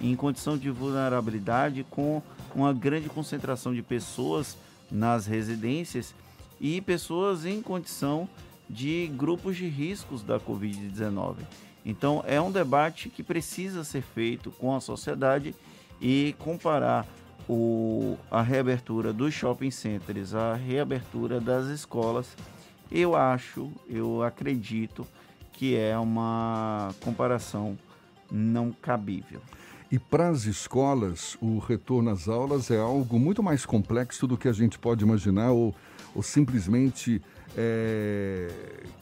em 0.00 0.14
condição 0.16 0.56
de 0.56 0.70
vulnerabilidade 0.70 1.84
com 1.90 2.22
uma 2.54 2.72
grande 2.72 3.08
concentração 3.08 3.74
de 3.74 3.82
pessoas 3.82 4.56
nas 4.90 5.26
residências 5.26 6.14
e 6.60 6.80
pessoas 6.80 7.46
em 7.46 7.62
condição 7.62 8.28
de 8.68 9.10
grupos 9.16 9.56
de 9.56 9.66
riscos 9.66 10.22
da 10.22 10.38
Covid-19. 10.38 11.36
Então, 11.84 12.22
é 12.26 12.40
um 12.40 12.52
debate 12.52 13.08
que 13.08 13.22
precisa 13.22 13.84
ser 13.84 14.02
feito 14.02 14.50
com 14.50 14.74
a 14.74 14.80
sociedade 14.80 15.54
e 16.00 16.34
comparar 16.38 17.06
o, 17.48 18.16
a 18.30 18.42
reabertura 18.42 19.12
dos 19.12 19.34
shopping 19.34 19.70
centers, 19.70 20.34
a 20.34 20.54
reabertura 20.54 21.40
das 21.40 21.66
escolas, 21.66 22.36
eu 22.90 23.16
acho, 23.16 23.72
eu 23.88 24.22
acredito 24.22 25.06
que 25.52 25.76
é 25.76 25.98
uma 25.98 26.94
comparação 27.00 27.78
não 28.30 28.70
cabível. 28.70 29.40
E 29.90 29.98
para 29.98 30.28
as 30.28 30.44
escolas, 30.44 31.36
o 31.40 31.58
retorno 31.58 32.10
às 32.10 32.28
aulas 32.28 32.70
é 32.70 32.78
algo 32.78 33.18
muito 33.18 33.42
mais 33.42 33.66
complexo 33.66 34.24
do 34.24 34.36
que 34.36 34.46
a 34.46 34.52
gente 34.52 34.78
pode 34.78 35.02
imaginar 35.02 35.50
ou, 35.50 35.74
ou 36.14 36.22
simplesmente 36.22 37.20
é, 37.56 38.48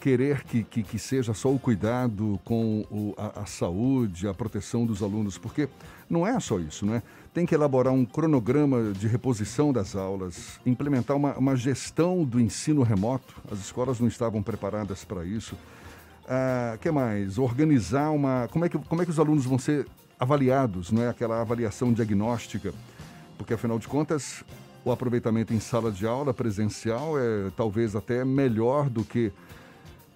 querer 0.01 0.43
que, 0.45 0.63
que, 0.63 0.83
que, 0.83 0.99
seja 0.99 1.35
só 1.35 1.53
o 1.53 1.59
cuidado 1.59 2.41
com 2.43 2.87
o, 2.91 3.15
a, 3.19 3.43
a, 3.43 3.47
saúde, 3.47 4.27
a 4.27 4.33
proteção 4.33 4.87
dos 4.87 5.03
alunos, 5.03 5.37
porque 5.37 5.69
não 6.09 6.27
é 6.27 6.41
só 6.41 6.59
isso, 6.59 6.87
não 6.87 6.95
é? 6.95 7.03
Tem 7.35 7.45
que 7.45 7.55
elaborar 7.55 7.93
um 7.93 8.07
cronograma 8.07 8.93
de 8.93 9.07
reposição 9.07 9.75
das 9.75 9.95
aulas, 9.95 10.59
implementar 10.65 11.19
uma, 11.19 11.37
uma 11.37 11.55
gestão 11.55 12.25
do 12.25 12.41
ensino 12.41 12.83
remoto. 12.83 13.35
As 13.53 13.59
escolas 13.59 14.01
não 14.01 14.09
estavam 14.09 14.43
preparadas 14.43 15.05
para 15.05 15.23
isso. 15.27 15.55
Ah, 16.27 16.79
que 16.81 16.91
mais? 16.91 17.37
Organizar 17.37 18.11
uma. 18.11 18.49
Como 18.51 18.65
é, 18.65 18.69
que, 18.71 18.79
como 18.79 19.03
é 19.03 19.05
que 19.05 19.11
os 19.11 19.21
alunos 19.21 19.45
vão 19.45 19.59
ser 19.59 19.87
avaliados, 20.19 20.91
não 20.91 21.03
é 21.03 21.09
aquela 21.09 21.41
avaliação 21.41 21.93
diagnóstica, 21.93 22.73
porque 23.37 23.55
afinal 23.55 23.79
de 23.79 23.87
contas 23.87 24.45
o 24.85 24.91
aproveitamento 24.91 25.53
em 25.53 25.61
sala 25.61 25.93
de 25.93 26.07
aula 26.07 26.33
presencial 26.33 27.19
é 27.19 27.51
talvez 27.57 27.95
até 27.95 28.25
melhor 28.25 28.89
do 28.89 29.05
que 29.05 29.33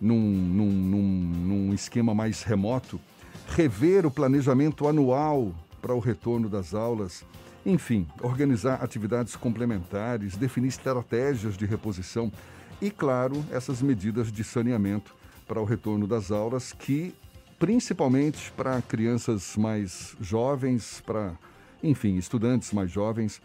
num, 0.01 0.19
num, 0.19 0.71
num, 0.71 1.03
num 1.03 1.75
esquema 1.75 2.15
mais 2.15 2.43
remoto. 2.43 3.01
Rever 3.49 4.07
o 4.07 4.11
planejamento 4.11 4.89
anual 4.89 5.55
para 5.81 5.95
o 5.95 5.99
retorno 5.99 6.49
das 6.49 6.75
aulas, 6.75 7.25
enfim, 7.67 8.07
organizar 8.21 8.83
atividades 8.83 9.37
complementares, 9.37 10.37
definir 10.37 10.69
estratégias 10.69 11.57
de 11.57 11.67
reposição. 11.67 12.33
E, 12.81 12.91
claro, 12.91 13.45
essas 13.51 13.83
medidas 13.83 14.33
de 14.33 14.43
saneamento 14.43 15.15
para 15.47 15.61
o 15.61 15.65
retorno 15.65 16.07
das 16.07 16.31
aulas 16.31 16.73
que 16.73 17.15
principalmente 17.62 18.50
para 18.57 18.83
crianças 18.83 19.57
mais 19.57 20.16
jovens, 20.21 21.00
para, 21.07 21.33
enfim, 21.81 22.16
estudantes 22.16 22.73
mais 22.73 22.90
jovens, 22.90 23.40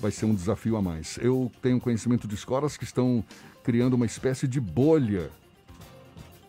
vai 0.00 0.10
ser 0.10 0.24
um 0.24 0.34
desafio 0.34 0.76
a 0.76 0.82
mais. 0.82 1.16
Eu 1.22 1.48
tenho 1.62 1.78
conhecimento 1.78 2.26
de 2.26 2.34
escolas 2.34 2.76
que 2.76 2.82
estão 2.82 3.24
criando 3.62 3.94
uma 3.94 4.04
espécie 4.04 4.48
de 4.48 4.60
bolha, 4.60 5.30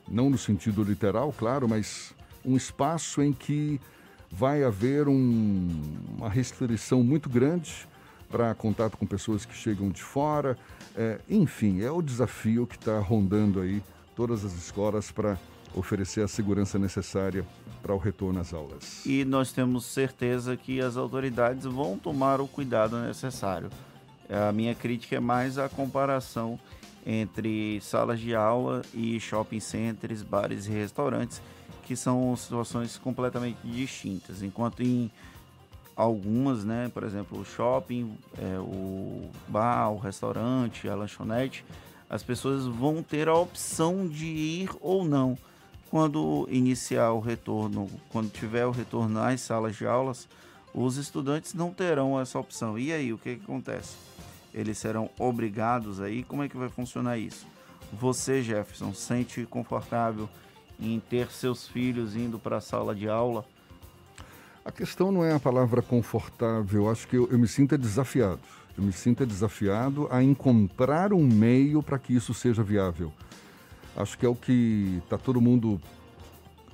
não 0.09 0.27
no 0.27 0.39
sentido 0.39 0.83
literal, 0.83 1.31
claro, 1.37 1.69
mas 1.69 2.15
um 2.43 2.57
espaço 2.57 3.21
em 3.21 3.31
que 3.31 3.79
vai 4.31 4.63
haver 4.63 5.07
um, 5.07 5.69
uma 6.17 6.29
restrição 6.31 7.03
muito 7.03 7.29
grande 7.29 7.87
para 8.27 8.55
contato 8.55 8.97
com 8.97 9.05
pessoas 9.05 9.45
que 9.45 9.53
chegam 9.53 9.91
de 9.91 10.01
fora. 10.01 10.57
É, 10.95 11.19
enfim, 11.29 11.83
é 11.83 11.91
o 11.91 12.01
desafio 12.01 12.65
que 12.65 12.75
está 12.75 12.97
rondando 12.97 13.61
aí 13.61 13.83
todas 14.15 14.43
as 14.43 14.53
escolas 14.53 15.11
para 15.11 15.37
oferecer 15.75 16.21
a 16.21 16.27
segurança 16.27 16.77
necessária 16.77 17.45
para 17.81 17.93
o 17.93 17.97
retorno 17.97 18.39
às 18.39 18.53
aulas. 18.53 19.05
E 19.05 19.25
nós 19.25 19.51
temos 19.51 19.85
certeza 19.85 20.55
que 20.55 20.79
as 20.79 20.95
autoridades 20.95 21.65
vão 21.65 21.97
tomar 21.97 22.39
o 22.39 22.47
cuidado 22.47 22.97
necessário. 22.99 23.69
A 24.29 24.51
minha 24.51 24.73
crítica 24.73 25.17
é 25.17 25.19
mais 25.19 25.57
a 25.57 25.67
comparação 25.67 26.59
entre 27.05 27.81
salas 27.81 28.19
de 28.19 28.33
aula 28.33 28.81
e 28.93 29.19
shopping 29.19 29.59
centers, 29.59 30.23
bares 30.23 30.65
e 30.67 30.71
restaurantes, 30.71 31.41
que 31.85 31.95
são 31.95 32.33
situações 32.35 32.97
completamente 32.97 33.57
distintas. 33.63 34.41
Enquanto 34.41 34.81
em 34.81 35.11
algumas, 35.95 36.63
né, 36.63 36.89
por 36.93 37.03
exemplo, 37.03 37.39
o 37.39 37.45
shopping, 37.45 38.17
é, 38.37 38.57
o 38.57 39.29
bar, 39.49 39.91
o 39.91 39.97
restaurante, 39.97 40.87
a 40.87 40.95
lanchonete, 40.95 41.65
as 42.09 42.23
pessoas 42.23 42.65
vão 42.65 43.03
ter 43.03 43.27
a 43.27 43.33
opção 43.33 44.07
de 44.07 44.25
ir 44.25 44.69
ou 44.79 45.03
não 45.03 45.37
quando 45.93 46.47
iniciar 46.49 47.11
o 47.11 47.19
retorno, 47.19 47.87
quando 48.09 48.31
tiver 48.31 48.65
o 48.65 48.71
retorno 48.71 49.19
às 49.19 49.41
salas 49.41 49.75
de 49.75 49.85
aulas, 49.85 50.27
os 50.73 50.97
estudantes 50.97 51.53
não 51.53 51.71
terão 51.71 52.19
essa 52.19 52.39
opção. 52.39 52.79
E 52.79 52.91
aí, 52.91 53.13
o 53.13 53.17
que, 53.19 53.35
que 53.35 53.43
acontece? 53.43 53.95
Eles 54.51 54.79
serão 54.79 55.07
obrigados 55.19 56.01
aí? 56.01 56.23
Como 56.23 56.41
é 56.41 56.49
que 56.49 56.57
vai 56.57 56.67
funcionar 56.67 57.19
isso? 57.19 57.45
Você, 57.91 58.41
Jefferson, 58.41 58.91
sente 58.91 59.45
confortável 59.45 60.27
em 60.79 60.99
ter 60.99 61.29
seus 61.29 61.67
filhos 61.67 62.15
indo 62.15 62.39
para 62.39 62.57
a 62.57 62.61
sala 62.61 62.95
de 62.95 63.07
aula? 63.07 63.45
A 64.65 64.71
questão 64.71 65.11
não 65.11 65.23
é 65.23 65.35
a 65.35 65.39
palavra 65.39 65.83
confortável, 65.83 66.89
acho 66.89 67.07
que 67.07 67.17
eu, 67.17 67.29
eu 67.29 67.37
me 67.37 67.47
sinto 67.47 67.77
desafiado. 67.77 68.41
Eu 68.75 68.83
me 68.83 68.91
sinto 68.91 69.27
desafiado 69.27 70.07
a 70.09 70.23
encontrar 70.23 71.13
um 71.13 71.23
meio 71.23 71.83
para 71.83 71.99
que 71.99 72.15
isso 72.15 72.33
seja 72.33 72.63
viável. 72.63 73.13
Acho 73.95 74.17
que 74.17 74.25
é 74.25 74.29
o 74.29 74.35
que 74.35 74.99
está 75.03 75.17
todo 75.17 75.39
mundo 75.39 75.79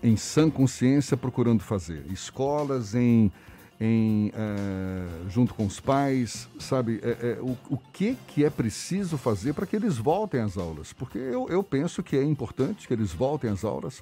em 0.01 0.15
sã 0.15 0.49
consciência 0.49 1.17
procurando 1.17 1.61
fazer. 1.61 2.05
Escolas 2.09 2.95
em, 2.95 3.31
em 3.79 4.29
uh, 4.29 5.29
junto 5.29 5.53
com 5.53 5.65
os 5.65 5.79
pais, 5.79 6.47
sabe, 6.57 6.99
é, 7.03 7.09
é, 7.09 7.39
o, 7.41 7.57
o 7.69 7.77
que, 7.91 8.17
que 8.27 8.45
é 8.45 8.49
preciso 8.49 9.17
fazer 9.17 9.53
para 9.53 9.65
que 9.65 9.75
eles 9.75 9.97
voltem 9.97 10.39
às 10.41 10.57
aulas? 10.57 10.93
Porque 10.93 11.17
eu, 11.17 11.47
eu 11.49 11.61
penso 11.63 12.01
que 12.01 12.15
é 12.15 12.23
importante 12.23 12.87
que 12.87 12.93
eles 12.93 13.11
voltem 13.11 13.49
às 13.49 13.63
aulas. 13.63 14.01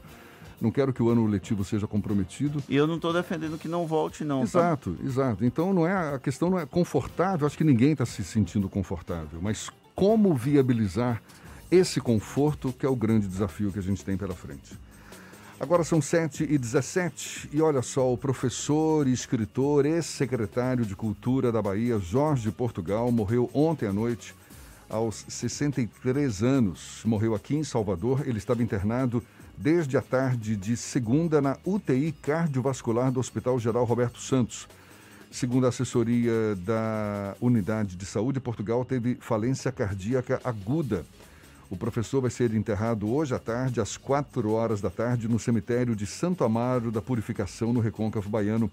Não 0.59 0.71
quero 0.71 0.91
que 0.91 1.03
o 1.03 1.09
ano 1.09 1.27
letivo 1.27 1.63
seja 1.63 1.85
comprometido. 1.85 2.63
E 2.67 2.75
eu 2.75 2.87
não 2.87 2.95
estou 2.95 3.13
defendendo 3.13 3.59
que 3.59 3.67
não 3.67 3.85
volte, 3.85 4.23
não. 4.23 4.41
Exato, 4.41 4.95
tá? 4.95 5.05
exato. 5.05 5.45
Então 5.45 5.71
não 5.71 5.85
é 5.85 6.15
a 6.15 6.19
questão 6.19 6.49
não 6.49 6.57
é 6.57 6.65
confortável. 6.65 7.45
Acho 7.45 7.57
que 7.57 7.63
ninguém 7.63 7.91
está 7.91 8.07
se 8.07 8.23
sentindo 8.23 8.67
confortável. 8.67 9.39
Mas 9.39 9.69
como 9.93 10.33
viabilizar 10.33 11.21
esse 11.71 11.99
conforto 11.99 12.73
que 12.73 12.85
é 12.85 12.89
o 12.89 12.95
grande 12.95 13.27
desafio 13.27 13.71
que 13.71 13.79
a 13.79 13.83
gente 13.83 14.03
tem 14.03 14.17
pela 14.17 14.33
frente. 14.33 14.77
Agora 15.59 15.83
são 15.83 15.99
7 15.99 16.43
e 16.43 16.57
17 16.57 17.49
e 17.51 17.61
olha 17.61 17.81
só, 17.81 18.13
o 18.13 18.17
professor, 18.17 19.07
escritor, 19.07 19.87
ex-secretário 19.87 20.85
de 20.85 20.95
Cultura 20.95 21.51
da 21.51 21.61
Bahia, 21.61 21.97
Jorge 21.97 22.51
Portugal, 22.51 23.11
morreu 23.11 23.49
ontem 23.53 23.87
à 23.87 23.93
noite 23.93 24.35
aos 24.89 25.25
63 25.27 26.43
anos. 26.43 27.01
Morreu 27.03 27.33
aqui 27.33 27.55
em 27.55 27.63
Salvador. 27.63 28.27
Ele 28.27 28.37
estava 28.37 28.61
internado 28.61 29.23
desde 29.57 29.97
a 29.97 30.01
tarde 30.01 30.55
de 30.55 30.77
segunda 30.77 31.41
na 31.41 31.57
UTI 31.65 32.11
cardiovascular 32.21 33.11
do 33.11 33.19
Hospital 33.19 33.59
Geral 33.59 33.83
Roberto 33.83 34.19
Santos. 34.19 34.67
Segundo 35.31 35.65
a 35.65 35.69
assessoria 35.69 36.55
da 36.57 37.35
Unidade 37.41 37.95
de 37.95 38.05
Saúde, 38.05 38.39
Portugal 38.39 38.85
teve 38.85 39.15
falência 39.15 39.71
cardíaca 39.71 40.39
aguda. 40.43 41.03
O 41.69 41.75
professor 41.75 42.21
vai 42.21 42.31
ser 42.31 42.53
enterrado 42.53 43.13
hoje 43.13 43.35
à 43.35 43.39
tarde, 43.39 43.81
às 43.81 43.97
4 43.97 44.49
horas 44.51 44.79
da 44.79 44.89
tarde, 44.89 45.27
no 45.27 45.37
cemitério 45.37 45.97
de 45.97 46.05
Santo 46.05 46.45
Amaro 46.45 46.91
da 46.91 47.01
Purificação, 47.01 47.73
no 47.73 47.81
Recôncavo 47.81 48.29
Baiano, 48.29 48.71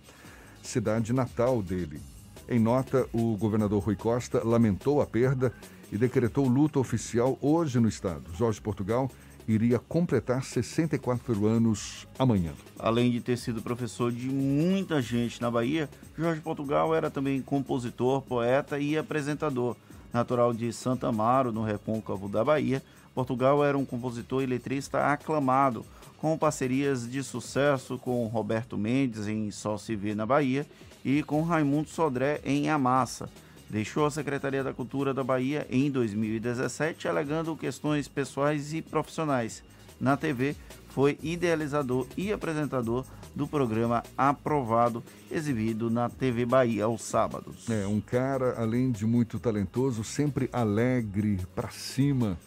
cidade 0.63 1.13
natal 1.13 1.61
dele. 1.61 2.01
Em 2.49 2.61
nota, 2.61 3.09
o 3.13 3.37
governador 3.37 3.83
Rui 3.83 3.97
Costa 3.97 4.43
lamentou 4.45 5.03
a 5.03 5.07
perda 5.07 5.53
e 5.91 5.99
decretou 5.99 6.47
luta 6.47 6.79
oficial 6.79 7.37
hoje 7.41 7.81
no 7.81 7.89
estado. 7.89 8.23
Jorge 8.37 8.61
Portugal 8.61 9.11
iria 9.47 9.79
completar 9.79 10.45
64 10.45 11.47
anos 11.47 12.07
amanhã. 12.17 12.53
Além 12.79 13.11
de 13.11 13.21
ter 13.21 13.37
sido 13.37 13.61
professor 13.61 14.13
de 14.13 14.29
muita 14.29 15.03
gente 15.03 15.41
na 15.41 15.51
Bahia, 15.51 15.91
Jorge 16.17 16.41
Portugal 16.41 16.95
era 16.95 17.11
também 17.11 17.43
compositor, 17.43 18.23
poeta 18.23 18.79
e 18.79 18.97
apresentador. 18.97 19.77
Natural 20.15 20.55
de 20.55 20.73
Santa 20.73 21.09
Amaro, 21.09 21.51
no 21.51 21.65
recôncavo 21.65 22.29
da 22.29 22.45
Bahia, 22.45 22.81
Portugal 23.13 23.65
era 23.65 23.77
um 23.77 23.85
compositor 23.85 24.45
e 24.45 24.47
letrista 24.47 25.13
aclamado, 25.13 25.85
com 26.19 26.39
parcerias 26.39 27.11
de 27.11 27.21
sucesso 27.21 27.99
com 27.99 28.25
Roberto 28.29 28.79
Mendes 28.79 29.27
em 29.27 29.51
Só 29.51 29.77
Se 29.77 29.97
Vê 29.97 30.15
na 30.15 30.25
Bahia 30.25 30.65
e 31.05 31.21
com 31.25 31.43
Raimundo 31.43 31.89
Sodré 31.89 32.41
em 32.45 32.71
Amassa. 32.71 33.29
Deixou 33.69 34.07
a 34.07 34.11
Secretaria 34.11 34.63
da 34.63 34.73
Cultura 34.73 35.13
da 35.13 35.25
Bahia 35.25 35.67
em 35.69 35.91
2017, 35.91 37.09
alegando 37.09 37.57
questões 37.57 38.07
pessoais 38.07 38.73
e 38.73 38.81
profissionais. 38.81 39.65
Na 40.01 40.17
TV, 40.17 40.55
foi 40.95 41.19
idealizador 41.21 42.07
e 42.17 42.33
apresentador 42.33 43.05
do 43.35 43.49
programa 43.49 44.05
Aprovado, 44.17 45.03
exibido 45.29 45.91
na 45.91 46.09
TV 46.09 46.47
Bahia 46.47 46.85
aos 46.85 47.03
sábados. 47.03 47.69
É, 47.69 47.85
um 47.85 48.01
cara, 48.01 48.55
além 48.57 48.93
de 48.93 49.05
muito 49.05 49.41
talentoso, 49.41 50.05
sempre 50.05 50.49
alegre, 50.53 51.41
para 51.53 51.69
cima 51.71 52.39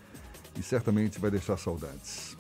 e 0.58 0.64
certamente 0.64 1.20
vai 1.20 1.30
deixar 1.30 1.58
saudades. 1.58 2.38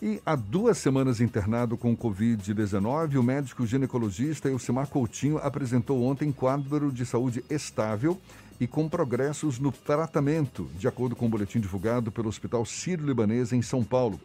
E 0.00 0.20
há 0.24 0.36
duas 0.36 0.78
semanas 0.78 1.20
internado 1.20 1.76
com 1.76 1.96
Covid-19, 1.96 3.16
o 3.18 3.22
médico 3.22 3.66
ginecologista 3.66 4.48
Elcimar 4.48 4.86
Coutinho 4.86 5.38
apresentou 5.38 6.04
ontem 6.04 6.30
quadro 6.30 6.92
de 6.92 7.04
saúde 7.04 7.44
estável 7.50 8.16
e 8.60 8.66
com 8.68 8.88
progressos 8.88 9.58
no 9.58 9.72
tratamento, 9.72 10.68
de 10.78 10.86
acordo 10.86 11.16
com 11.16 11.26
o 11.26 11.28
boletim 11.28 11.58
divulgado 11.58 12.12
pelo 12.12 12.28
Hospital 12.28 12.64
Sírio-Libanês 12.64 13.52
em 13.52 13.60
São 13.60 13.82
Paulo. 13.82 14.20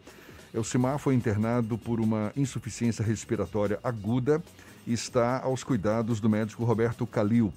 Elcimar 0.52 0.98
foi 0.98 1.14
internado 1.14 1.76
por 1.76 2.00
uma 2.00 2.32
insuficiência 2.36 3.04
respiratória 3.04 3.78
aguda 3.82 4.42
e 4.86 4.92
está 4.92 5.42
aos 5.42 5.62
cuidados 5.62 6.20
do 6.20 6.28
médico 6.28 6.64
Roberto 6.64 7.06
Calil. 7.06 7.52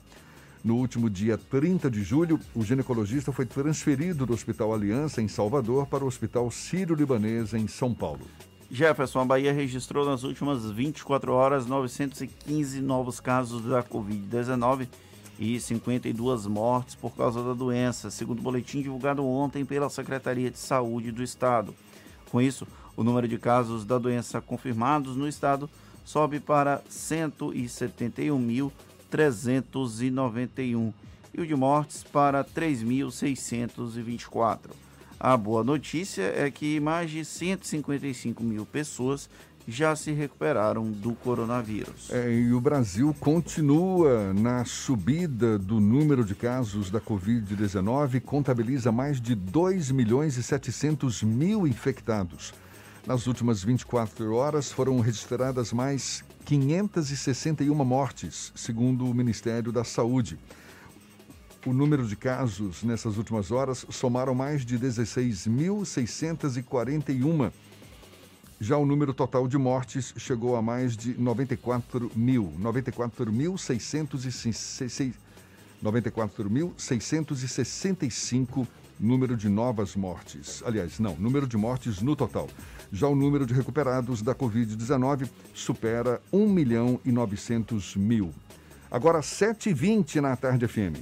No 0.64 0.76
último 0.76 1.10
dia 1.10 1.38
30 1.38 1.90
de 1.90 2.04
julho, 2.04 2.40
o 2.54 2.64
ginecologista 2.64 3.32
foi 3.32 3.46
transferido 3.46 4.26
do 4.26 4.34
Hospital 4.34 4.74
Aliança, 4.74 5.22
em 5.22 5.28
Salvador, 5.28 5.88
para 5.88 6.04
o 6.04 6.08
Hospital 6.08 6.52
Sírio-Libanês, 6.52 7.54
em 7.54 7.68
São 7.68 7.94
Paulo. 7.94 8.22
Jefferson, 8.70 9.20
a 9.22 9.26
Bahia 9.26 9.52
registrou 9.52 10.06
nas 10.06 10.24
últimas 10.24 10.70
24 10.70 11.34
horas 11.34 11.66
915 11.66 12.80
novos 12.80 13.20
casos 13.20 13.66
da 13.66 13.84
Covid-19 13.84 14.88
e 15.40 15.60
52 15.60 16.46
mortes 16.46 16.94
por 16.94 17.16
causa 17.16 17.44
da 17.44 17.54
doença, 17.54 18.12
segundo 18.12 18.40
o 18.40 18.44
boletim 18.44 18.82
divulgado 18.82 19.26
ontem 19.26 19.66
pela 19.66 19.90
Secretaria 19.90 20.52
de 20.52 20.60
Saúde 20.60 21.12
do 21.12 21.24
Estado. 21.24 21.74
Com 22.30 22.40
isso, 22.40 22.68
o 22.96 23.04
número 23.04 23.28
de 23.28 23.38
casos 23.38 23.86
da 23.86 23.98
doença 23.98 24.42
confirmados 24.42 25.16
no 25.16 25.28
estado 25.28 25.70
sobe 26.04 26.40
para 26.40 26.82
171.000 26.90 28.72
391 29.12 30.92
e 31.34 31.42
o 31.42 31.46
de 31.46 31.56
mortes 31.56 32.04
para 32.04 32.44
3.624. 32.44 34.72
A 35.20 35.38
boa 35.38 35.64
notícia 35.64 36.24
é 36.24 36.50
que 36.50 36.80
mais 36.80 37.12
de 37.12 37.24
155 37.24 38.44
mil 38.44 38.66
pessoas 38.66 39.30
já 39.68 39.96
se 39.96 40.12
recuperaram 40.12 40.92
do 40.92 41.14
coronavírus. 41.14 42.10
É, 42.10 42.34
e 42.34 42.52
o 42.52 42.60
Brasil 42.60 43.16
continua 43.20 44.34
na 44.34 44.66
subida 44.66 45.60
do 45.60 45.80
número 45.80 46.26
de 46.26 46.34
casos 46.34 46.90
da 46.90 47.00
Covid-19, 47.00 48.22
contabiliza 48.22 48.92
mais 48.92 49.22
de 49.22 49.36
2 49.36 49.92
milhões 49.92 50.36
e 50.38 50.44
700 50.44 51.22
mil 51.22 51.68
infectados. 51.68 52.52
Nas 53.06 53.26
últimas 53.26 53.64
24 53.64 54.36
horas 54.36 54.70
foram 54.72 55.00
registradas 55.00 55.74
mais 55.74 56.24
561 56.46 57.74
mortes, 57.84 58.54
segundo 58.56 59.06
o 59.06 59.14
Ministério 59.14 59.72
da 59.72 59.84
Saúde. 59.84 60.38
O 61.66 61.74
número 61.74 62.08
de 62.08 62.16
casos 62.16 62.84
nessas 62.84 63.18
últimas 63.18 63.50
horas 63.50 63.88
somaram 63.90 64.36
mais 64.36 64.64
de 64.64 64.78
16.641. 64.78 67.52
Já 68.60 68.78
o 68.78 68.86
número 68.86 69.16
total 69.16 69.48
de 69.48 69.58
mortes 69.58 70.14
chegou 70.18 70.56
a 70.56 70.62
mais 70.62 70.96
de 70.96 71.20
94 71.20 72.12
mil, 72.16 72.54
94.665 72.60 75.16
94.665 75.84 78.68
número 79.00 79.36
de 79.36 79.50
novas 79.50 79.96
mortes. 79.96 80.62
Aliás, 80.64 81.00
não, 81.00 81.16
número 81.16 81.48
de 81.48 81.58
mortes 81.58 82.00
no 82.02 82.16
total. 82.16 82.48
Já 82.92 83.08
o 83.08 83.16
número 83.16 83.46
de 83.46 83.54
recuperados 83.54 84.22
da 84.22 84.36
Covid-19 84.36 85.30
supera 85.54 86.22
1 86.32 86.50
milhão 86.50 87.00
e 87.06 87.12
900 87.12 87.96
mil. 87.96 88.34
Agora, 88.90 89.22
7h20 89.22 90.16
na 90.20 90.36
Tarde 90.36 90.68
FM. 90.68 91.00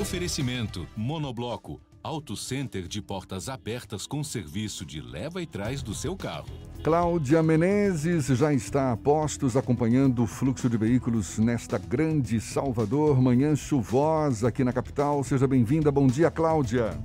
Oferecimento 0.00 0.86
Monobloco 0.96 1.80
Auto 2.02 2.36
Center 2.36 2.86
de 2.86 3.02
portas 3.02 3.48
abertas 3.48 4.06
com 4.06 4.22
serviço 4.22 4.86
de 4.86 5.00
leva 5.00 5.42
e 5.42 5.46
trás 5.46 5.82
do 5.82 5.94
seu 5.94 6.16
carro. 6.16 6.48
Cláudia 6.82 7.42
Menezes 7.42 8.26
já 8.26 8.54
está 8.54 8.92
a 8.92 8.96
postos 8.96 9.56
acompanhando 9.56 10.22
o 10.22 10.26
fluxo 10.26 10.70
de 10.70 10.76
veículos 10.76 11.38
nesta 11.38 11.76
grande 11.76 12.40
Salvador, 12.40 13.20
manhã 13.20 13.56
chuvosa 13.56 14.48
aqui 14.48 14.62
na 14.62 14.72
capital. 14.72 15.24
Seja 15.24 15.46
bem-vinda. 15.46 15.90
Bom 15.90 16.06
dia, 16.06 16.30
Cláudia. 16.30 16.96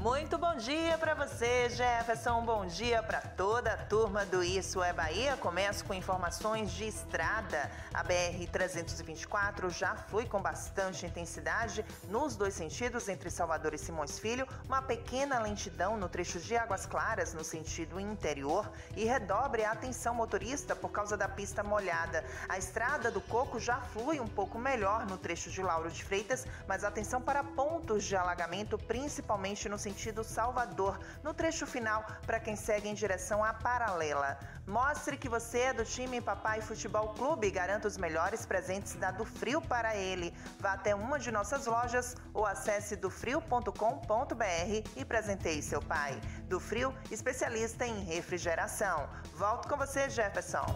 Muito 0.00 0.38
bom 0.38 0.56
dia, 0.56 0.85
dia 0.96 0.98
para 0.98 1.14
você, 1.14 1.68
Jefferson. 1.68 2.42
Bom 2.42 2.64
dia 2.64 3.02
para 3.02 3.20
toda 3.20 3.72
a 3.72 3.76
turma 3.76 4.24
do 4.24 4.42
Isso 4.42 4.82
é 4.82 4.94
Bahia. 4.94 5.36
Começo 5.36 5.84
com 5.84 5.92
informações 5.92 6.70
de 6.70 6.86
estrada. 6.86 7.70
A 7.92 8.02
BR-324 8.02 9.68
já 9.68 9.94
flui 9.94 10.26
com 10.26 10.40
bastante 10.40 11.04
intensidade 11.04 11.84
nos 12.08 12.34
dois 12.34 12.54
sentidos, 12.54 13.08
entre 13.08 13.30
Salvador 13.30 13.74
e 13.74 13.78
Simões 13.78 14.18
Filho. 14.18 14.46
Uma 14.64 14.80
pequena 14.80 15.38
lentidão 15.38 15.98
no 15.98 16.08
trecho 16.08 16.38
de 16.38 16.56
Águas 16.56 16.86
Claras, 16.86 17.34
no 17.34 17.44
sentido 17.44 18.00
interior. 18.00 18.70
E 18.96 19.04
redobre 19.04 19.64
a 19.64 19.72
atenção 19.72 20.14
motorista 20.14 20.74
por 20.74 20.90
causa 20.90 21.16
da 21.16 21.28
pista 21.28 21.62
molhada. 21.62 22.24
A 22.48 22.56
estrada 22.56 23.10
do 23.10 23.20
Coco 23.20 23.60
já 23.60 23.80
flui 23.92 24.18
um 24.18 24.28
pouco 24.28 24.58
melhor 24.58 25.04
no 25.06 25.18
trecho 25.18 25.50
de 25.50 25.62
Lauro 25.62 25.90
de 25.90 26.02
Freitas, 26.02 26.46
mas 26.66 26.84
atenção 26.84 27.20
para 27.20 27.44
pontos 27.44 28.04
de 28.04 28.16
alagamento, 28.16 28.78
principalmente 28.78 29.68
no 29.68 29.78
sentido 29.78 30.24
Salvador, 30.24 30.85
no 31.22 31.32
trecho 31.32 31.66
final 31.66 32.04
para 32.26 32.40
quem 32.40 32.56
segue 32.56 32.88
em 32.88 32.94
direção 32.94 33.42
à 33.42 33.52
paralela. 33.54 34.38
Mostre 34.66 35.16
que 35.16 35.28
você 35.28 35.58
é 35.58 35.72
do 35.72 35.84
time 35.84 36.20
Papai 36.20 36.60
Futebol 36.60 37.14
Clube 37.14 37.46
e 37.46 37.50
garanta 37.50 37.86
os 37.86 37.96
melhores 37.96 38.44
presentes 38.44 38.94
da 38.94 39.10
Do 39.10 39.24
Frio 39.24 39.60
para 39.60 39.94
ele. 39.94 40.34
Vá 40.58 40.72
até 40.72 40.94
uma 40.94 41.18
de 41.18 41.30
nossas 41.30 41.66
lojas 41.66 42.16
ou 42.34 42.44
acesse 42.44 42.96
dofrio.com.br 42.96 44.90
e 44.96 45.04
presenteie 45.04 45.62
seu 45.62 45.80
pai. 45.80 46.20
Do 46.48 46.58
Frio, 46.58 46.92
especialista 47.10 47.86
em 47.86 48.02
refrigeração. 48.04 49.08
Volto 49.36 49.68
com 49.68 49.76
você, 49.76 50.10
Jefferson. 50.10 50.66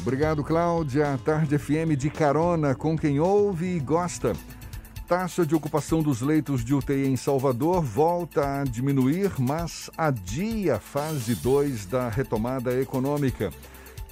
Obrigado, 0.00 0.42
Cláudia. 0.42 1.18
Tarde 1.24 1.58
FM 1.58 1.96
de 1.96 2.10
carona 2.10 2.74
com 2.74 2.96
quem 2.96 3.20
ouve 3.20 3.76
e 3.76 3.80
gosta. 3.80 4.32
Taxa 5.08 5.46
de 5.46 5.54
ocupação 5.54 6.02
dos 6.02 6.20
leitos 6.20 6.62
de 6.62 6.74
UTI 6.74 7.06
em 7.06 7.16
Salvador 7.16 7.80
volta 7.80 8.60
a 8.60 8.64
diminuir, 8.64 9.32
mas 9.38 9.88
adia 9.96 10.74
a 10.74 10.78
fase 10.78 11.34
2 11.34 11.86
da 11.86 12.10
retomada 12.10 12.78
econômica. 12.78 13.50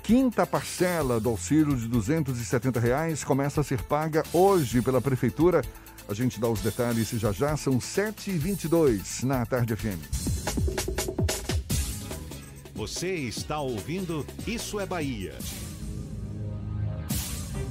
Quinta 0.02 0.46
parcela 0.46 1.20
do 1.20 1.28
auxílio 1.28 1.76
de 1.76 1.86
270 1.86 2.80
reais 2.80 3.22
começa 3.22 3.60
a 3.60 3.64
ser 3.64 3.82
paga 3.82 4.24
hoje 4.32 4.80
pela 4.80 5.02
Prefeitura. 5.02 5.60
A 6.08 6.14
gente 6.14 6.40
dá 6.40 6.48
os 6.48 6.62
detalhes 6.62 7.10
já 7.10 7.30
já, 7.30 7.54
são 7.58 7.76
7h22 7.78 9.24
na 9.24 9.44
Tarde 9.44 9.76
FM. 9.76 10.00
Você 12.74 13.12
está 13.16 13.60
ouvindo 13.60 14.24
Isso 14.46 14.80
é 14.80 14.86
Bahia. 14.86 15.34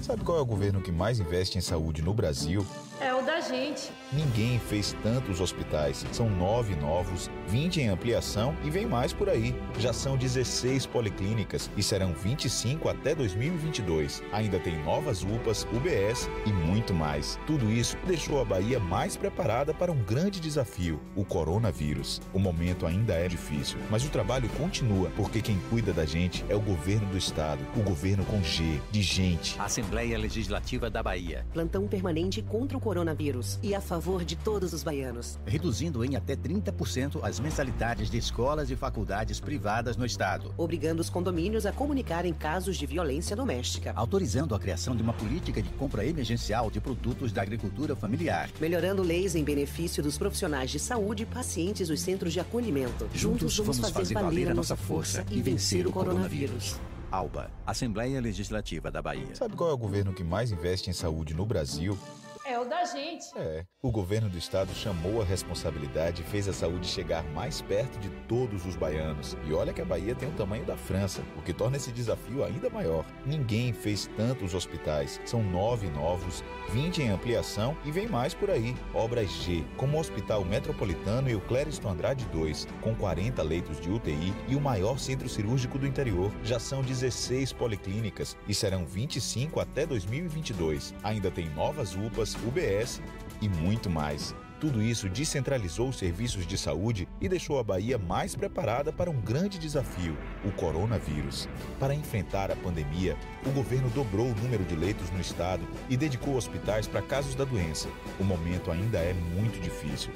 Sabe 0.03 0.23
qual 0.23 0.37
é 0.37 0.41
o 0.41 0.45
governo 0.45 0.79
que 0.79 0.91
mais 0.91 1.19
investe 1.19 1.57
em 1.57 1.61
saúde 1.61 2.03
no 2.03 2.13
Brasil? 2.13 2.63
É 3.01 3.13
o 3.13 3.21
da 3.21 3.41
gente. 3.41 3.91
Ninguém 4.13 4.57
fez 4.57 4.95
tantos 5.03 5.41
hospitais. 5.41 6.05
São 6.13 6.29
nove 6.29 6.75
novos, 6.77 7.29
20 7.47 7.81
em 7.81 7.89
ampliação 7.89 8.55
e 8.63 8.69
vem 8.69 8.85
mais 8.85 9.11
por 9.11 9.27
aí. 9.27 9.53
Já 9.77 9.91
são 9.91 10.15
16 10.15 10.85
policlínicas 10.85 11.69
e 11.75 11.83
serão 11.83 12.13
25 12.13 12.87
até 12.87 13.13
2022. 13.13 14.23
Ainda 14.31 14.59
tem 14.59 14.81
novas 14.83 15.23
UPAs, 15.23 15.67
UBS 15.73 16.29
e 16.45 16.53
muito 16.53 16.93
mais. 16.93 17.37
Tudo 17.45 17.69
isso 17.69 17.97
deixou 18.07 18.39
a 18.41 18.45
Bahia 18.45 18.79
mais 18.79 19.17
preparada 19.17 19.73
para 19.73 19.91
um 19.91 20.01
grande 20.01 20.39
desafio: 20.39 21.01
o 21.17 21.25
coronavírus. 21.25 22.21
O 22.33 22.39
momento 22.39 22.85
ainda 22.85 23.13
é 23.13 23.27
difícil, 23.27 23.77
mas 23.89 24.05
o 24.05 24.09
trabalho 24.09 24.47
continua 24.57 25.11
porque 25.17 25.41
quem 25.41 25.59
cuida 25.69 25.91
da 25.91 26.05
gente 26.05 26.45
é 26.47 26.55
o 26.55 26.61
governo 26.61 27.07
do 27.07 27.17
estado, 27.17 27.59
o 27.75 27.81
governo 27.81 28.23
com 28.25 28.41
G, 28.41 28.79
de 28.89 29.01
gente. 29.01 29.59
Assembleia 29.59 30.17
Legislativa 30.17 30.89
da 30.89 31.03
Bahia. 31.03 31.45
Plantão 31.53 31.87
permanente 31.87 32.41
contra 32.41 32.77
o 32.77 32.84
coronavírus 32.85 33.57
e 33.63 33.73
a 33.73 33.81
favor 33.81 34.23
de 34.23 34.35
todos 34.35 34.71
os 34.71 34.83
baianos. 34.83 35.39
Reduzindo 35.43 36.05
em 36.05 36.15
até 36.15 36.35
30% 36.35 37.19
as 37.23 37.39
mensalidades 37.39 38.11
de 38.11 38.19
escolas 38.19 38.69
e 38.69 38.75
faculdades 38.75 39.39
privadas 39.39 39.97
no 39.97 40.05
estado. 40.05 40.53
Obrigando 40.55 41.01
os 41.01 41.09
condomínios 41.09 41.65
a 41.65 41.71
comunicarem 41.71 42.31
casos 42.31 42.77
de 42.77 42.85
violência 42.85 43.35
doméstica. 43.35 43.91
Autorizando 43.95 44.53
a 44.53 44.59
criação 44.59 44.95
de 44.95 45.01
uma 45.01 45.13
política 45.13 45.63
de 45.63 45.69
compra 45.69 46.05
emergencial 46.05 46.69
de 46.69 46.79
produtos 46.79 47.31
da 47.31 47.41
agricultura 47.41 47.95
familiar. 47.95 48.51
Melhorando 48.61 49.01
leis 49.01 49.33
em 49.33 49.43
benefício 49.43 50.03
dos 50.03 50.15
profissionais 50.15 50.69
de 50.69 50.77
saúde 50.77 51.23
e 51.23 51.25
pacientes 51.25 51.87
dos 51.87 51.99
centros 51.99 52.33
de 52.33 52.39
acolhimento. 52.39 53.09
Juntos, 53.15 53.57
vamos, 53.57 53.77
vamos 53.77 53.79
fazer, 53.79 54.13
fazer 54.13 54.13
valer 54.13 54.51
a 54.51 54.53
nossa 54.53 54.75
força 54.75 55.25
e 55.31 55.41
vencer 55.41 55.87
o 55.87 55.91
coronavírus. 55.91 56.79
ALBA, 57.11 57.49
Assembleia 57.65 58.21
Legislativa 58.21 58.91
da 58.91 59.01
Bahia. 59.01 59.33
Sabe 59.33 59.55
qual 59.55 59.71
é 59.71 59.73
o 59.73 59.77
governo 59.77 60.13
que 60.13 60.23
mais 60.23 60.51
investe 60.51 60.89
em 60.89 60.93
saúde 60.93 61.33
no 61.33 61.45
Brasil? 61.45 61.97
É 62.47 62.59
o 62.59 62.63
da 62.63 62.85
gente. 62.85 63.25
É. 63.35 63.65
O 63.81 63.91
governo 63.91 64.29
do 64.29 64.37
estado 64.37 64.71
chamou 64.71 65.19
a 65.19 65.25
responsabilidade 65.25 66.21
e 66.21 66.25
fez 66.25 66.47
a 66.47 66.53
saúde 66.53 66.85
chegar 66.85 67.23
mais 67.31 67.59
perto 67.59 67.97
de 67.97 68.07
todos 68.27 68.67
os 68.67 68.75
baianos. 68.75 69.35
E 69.47 69.53
olha 69.53 69.73
que 69.73 69.81
a 69.81 69.85
Bahia 69.85 70.13
tem 70.13 70.29
o 70.29 70.33
tamanho 70.33 70.63
da 70.63 70.77
França, 70.77 71.23
o 71.35 71.41
que 71.41 71.51
torna 71.51 71.77
esse 71.77 71.91
desafio 71.91 72.43
ainda 72.43 72.69
maior. 72.69 73.03
Ninguém 73.25 73.73
fez 73.73 74.07
tantos 74.15 74.53
hospitais. 74.53 75.19
São 75.25 75.41
nove 75.41 75.89
novos, 75.89 76.43
20 76.69 77.01
em 77.01 77.09
ampliação 77.09 77.75
e 77.83 77.91
vem 77.91 78.07
mais 78.07 78.35
por 78.35 78.51
aí. 78.51 78.75
Obras 78.93 79.31
G, 79.31 79.63
como 79.75 79.97
o 79.97 79.99
Hospital 79.99 80.45
Metropolitano 80.45 81.27
e 81.27 81.35
o 81.35 81.41
Clériston 81.41 81.89
Andrade 81.89 82.25
2, 82.25 82.67
com 82.79 82.93
40 82.93 83.41
leitos 83.41 83.81
de 83.81 83.89
UTI 83.89 84.35
e 84.47 84.55
o 84.55 84.61
maior 84.61 84.99
centro 84.99 85.27
cirúrgico 85.27 85.79
do 85.79 85.87
interior. 85.87 86.31
Já 86.43 86.59
são 86.59 86.83
16 86.83 87.53
policlínicas 87.53 88.37
e 88.47 88.53
serão 88.53 88.85
25 88.85 89.59
até 89.59 89.83
2022. 89.87 90.93
Ainda 91.03 91.31
tem 91.31 91.49
novas 91.49 91.95
UPAs, 91.95 92.34
UBS 92.43 93.01
e 93.41 93.49
muito 93.49 93.89
mais. 93.89 94.35
Tudo 94.59 94.81
isso 94.81 95.09
descentralizou 95.09 95.89
os 95.89 95.97
serviços 95.97 96.47
de 96.47 96.57
saúde 96.57 97.07
e 97.19 97.27
deixou 97.27 97.59
a 97.59 97.63
Bahia 97.63 97.97
mais 97.97 98.35
preparada 98.35 98.91
para 98.91 99.11
um 99.11 99.19
grande 99.19 99.59
desafio, 99.59 100.17
o 100.45 100.51
coronavírus. 100.51 101.49
Para 101.77 101.93
enfrentar 101.93 102.49
a 102.49 102.55
pandemia, 102.55 103.17
o 103.45 103.51
governo 103.51 103.89
dobrou 103.89 104.27
o 104.27 104.35
número 104.35 104.63
de 104.63 104.75
leitos 104.75 105.11
no 105.11 105.19
estado 105.19 105.61
e 105.89 105.97
dedicou 105.97 106.35
hospitais 106.35 106.87
para 106.87 107.01
casos 107.01 107.35
da 107.35 107.43
doença. 107.43 107.89
O 108.17 108.23
momento 108.23 108.71
ainda 108.71 108.97
é 108.97 109.13
muito 109.13 109.61
difícil, 109.61 110.11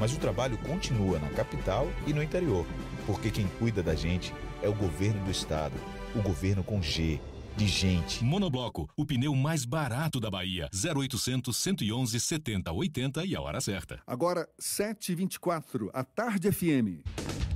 mas 0.00 0.12
o 0.14 0.18
trabalho 0.18 0.56
continua 0.58 1.18
na 1.18 1.28
capital 1.28 1.86
e 2.06 2.14
no 2.14 2.22
interior, 2.22 2.66
porque 3.06 3.30
quem 3.30 3.46
cuida 3.58 3.82
da 3.82 3.94
gente 3.94 4.34
é 4.62 4.68
o 4.68 4.74
governo 4.74 5.22
do 5.24 5.30
estado, 5.30 5.74
o 6.14 6.22
governo 6.22 6.64
com 6.64 6.80
G 6.80 7.20
de 7.56 7.66
gente. 7.66 8.24
Monobloco, 8.24 8.88
o 8.96 9.04
pneu 9.04 9.34
mais 9.34 9.64
barato 9.64 10.18
da 10.20 10.30
Bahia. 10.30 10.68
0800 10.72 11.56
111 11.56 12.20
70 12.20 12.72
80 12.72 13.24
e 13.24 13.36
a 13.36 13.40
hora 13.40 13.60
certa. 13.60 14.00
Agora, 14.06 14.48
7h24, 14.60 15.90
a 15.92 16.04
Tarde 16.04 16.50
FM. 16.50 17.41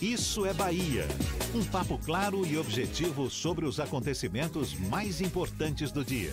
Isso 0.00 0.44
é 0.46 0.52
Bahia. 0.52 1.06
Um 1.54 1.64
papo 1.64 1.98
claro 2.04 2.46
e 2.46 2.58
objetivo 2.58 3.30
sobre 3.30 3.64
os 3.66 3.78
acontecimentos 3.78 4.74
mais 4.74 5.20
importantes 5.20 5.92
do 5.92 6.04
dia. 6.04 6.32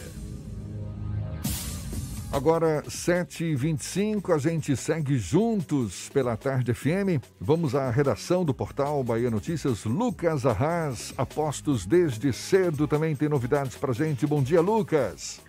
Agora, 2.32 2.82
7h25, 2.84 4.34
a 4.34 4.38
gente 4.38 4.74
segue 4.78 5.18
juntos 5.18 6.08
pela 6.14 6.38
Tarde 6.38 6.74
FM. 6.74 7.22
Vamos 7.38 7.76
à 7.76 7.90
redação 7.90 8.46
do 8.46 8.54
portal 8.54 9.04
Bahia 9.04 9.30
Notícias. 9.30 9.84
Lucas 9.84 10.46
Arras, 10.46 11.14
apostos 11.18 11.86
desde 11.86 12.32
cedo, 12.32 12.88
também 12.88 13.18
tem 13.18 13.28
novidades 13.28 13.76
pra 13.76 13.92
gente. 13.92 14.26
Bom 14.26 14.42
dia, 14.42 14.62
Lucas. 14.62 15.42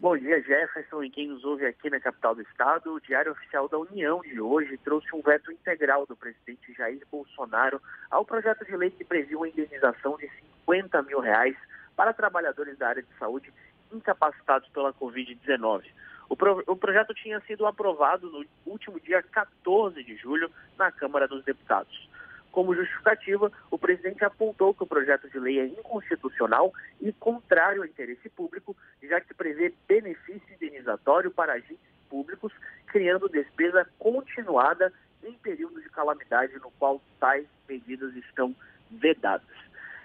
Bom 0.00 0.16
dia, 0.16 0.40
Jefferson 0.40 1.04
e 1.04 1.10
quem 1.10 1.28
nos 1.28 1.44
ouve 1.44 1.66
aqui 1.66 1.90
na 1.90 2.00
capital 2.00 2.34
do 2.34 2.40
estado. 2.40 2.94
O 2.94 3.00
Diário 3.02 3.32
Oficial 3.32 3.68
da 3.68 3.76
União 3.76 4.22
de 4.22 4.40
hoje 4.40 4.78
trouxe 4.78 5.14
um 5.14 5.20
veto 5.20 5.52
integral 5.52 6.06
do 6.06 6.16
presidente 6.16 6.72
Jair 6.72 7.02
Bolsonaro 7.12 7.82
ao 8.10 8.24
projeto 8.24 8.64
de 8.64 8.74
lei 8.74 8.90
que 8.90 9.04
previu 9.04 9.40
uma 9.40 9.48
indenização 9.48 10.16
de 10.16 10.26
50 10.64 11.02
mil 11.02 11.20
reais 11.20 11.54
para 11.94 12.14
trabalhadores 12.14 12.78
da 12.78 12.88
área 12.88 13.02
de 13.02 13.18
saúde 13.18 13.52
incapacitados 13.92 14.70
pela 14.70 14.90
Covid-19. 14.94 15.84
O, 16.30 16.34
pro, 16.34 16.64
o 16.66 16.76
projeto 16.76 17.12
tinha 17.12 17.38
sido 17.40 17.66
aprovado 17.66 18.30
no 18.30 18.46
último 18.64 18.98
dia 19.00 19.22
14 19.22 20.02
de 20.02 20.16
julho 20.16 20.50
na 20.78 20.90
Câmara 20.90 21.28
dos 21.28 21.44
Deputados. 21.44 22.08
Como 22.52 22.74
justificativa, 22.74 23.50
o 23.70 23.78
presidente 23.78 24.24
apontou 24.24 24.74
que 24.74 24.82
o 24.82 24.86
projeto 24.86 25.28
de 25.30 25.38
lei 25.38 25.60
é 25.60 25.66
inconstitucional 25.66 26.72
e 27.00 27.12
contrário 27.12 27.82
ao 27.82 27.88
interesse 27.88 28.28
público, 28.28 28.76
já 29.02 29.20
que 29.20 29.32
prevê 29.34 29.72
benefício 29.86 30.54
indenizatório 30.54 31.30
para 31.30 31.52
agentes 31.52 31.78
públicos, 32.08 32.52
criando 32.86 33.28
despesa 33.28 33.88
continuada 33.98 34.92
em 35.22 35.32
período 35.34 35.80
de 35.80 35.88
calamidade 35.90 36.54
no 36.58 36.70
qual 36.72 37.00
tais 37.20 37.46
medidas 37.68 38.14
estão 38.16 38.54
vedadas. 38.90 39.46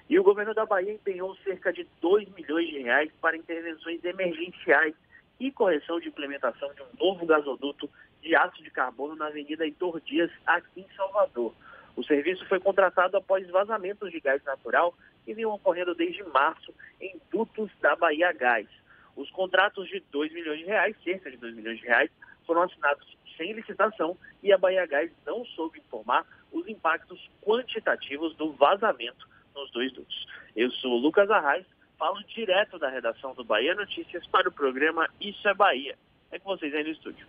E 0.08 0.20
o 0.20 0.24
governo 0.24 0.54
da 0.54 0.66
Bahia 0.66 0.94
empenhou 0.94 1.36
cerca 1.38 1.74
de 1.74 1.88
2 2.00 2.30
milhões 2.36 2.68
de 2.68 2.80
reais 2.80 3.12
para 3.20 3.36
intervenções 3.36 4.04
emergenciais 4.04 4.94
e 5.40 5.52
correção 5.52 6.00
de 6.00 6.10
implementação 6.10 6.72
de 6.76 6.82
um 6.84 6.88
novo 7.00 7.26
gasoduto 7.26 7.90
de 8.22 8.36
aço 8.36 8.64
de 8.64 8.70
carbono 8.70 9.16
na 9.16 9.28
Avenida 9.28 9.66
Heitor 9.66 10.00
Dias, 10.02 10.32
aqui 10.46 10.82
em 10.82 10.96
Salvador. 10.96 11.54
O 11.96 12.04
serviço 12.04 12.46
foi 12.48 12.60
contratado 12.60 13.16
após 13.18 13.48
vazamentos 13.50 14.12
de 14.12 14.20
gás 14.20 14.44
natural 14.44 14.94
que 15.24 15.34
vinham 15.34 15.52
ocorrendo 15.52 15.96
desde 15.96 16.24
março 16.24 16.74
em 17.00 17.20
dutos 17.32 17.72
da 17.82 17.96
Bahia 17.96 18.32
Gás. 18.34 18.68
Os 19.16 19.32
contratos 19.32 19.88
de 19.88 20.02
2 20.12 20.34
milhões 20.34 20.60
de 20.60 20.66
reais, 20.66 20.96
cerca 21.04 21.32
de 21.32 21.38
2 21.38 21.56
milhões 21.56 21.80
de 21.80 21.86
reais, 21.86 22.12
foram 22.46 22.64
assinados 22.64 23.18
sem 23.38 23.54
licitação 23.54 24.18
e 24.44 24.52
a 24.52 24.58
Bahia 24.58 24.86
Gás 24.86 25.12
não 25.26 25.46
soube 25.46 25.80
informar 25.80 26.26
os 26.52 26.68
impactos 26.68 27.30
quantitativos 27.42 28.36
do 28.36 28.52
vazamento 28.54 29.28
nos 29.54 29.72
dois 29.72 29.92
dutos. 29.92 30.28
Eu 30.56 30.70
sou 30.72 30.98
Lucas 30.98 31.30
Arraes, 31.30 31.66
falo 31.98 32.22
direto 32.24 32.78
da 32.78 32.90
redação 32.90 33.34
do 33.34 33.44
Bahia 33.44 33.74
Notícias 33.74 34.28
para 34.28 34.50
o 34.50 34.52
programa 34.52 35.10
Isso 35.20 35.48
é 35.48 35.54
Bahia. 35.54 35.98
É 36.32 36.40
com 36.40 36.50
vocês 36.50 36.74
aí 36.74 36.84
no 36.84 36.90
estúdio. 36.90 37.26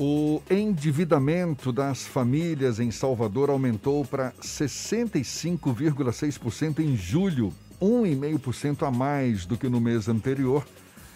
O 0.00 0.40
endividamento 0.48 1.72
das 1.72 2.06
famílias 2.06 2.78
em 2.78 2.88
Salvador 2.88 3.50
aumentou 3.50 4.04
para 4.04 4.30
65,6% 4.40 6.78
em 6.78 6.96
julho, 6.96 7.52
1,5% 7.82 8.86
a 8.86 8.92
mais 8.92 9.44
do 9.44 9.58
que 9.58 9.68
no 9.68 9.80
mês 9.80 10.08
anterior, 10.08 10.64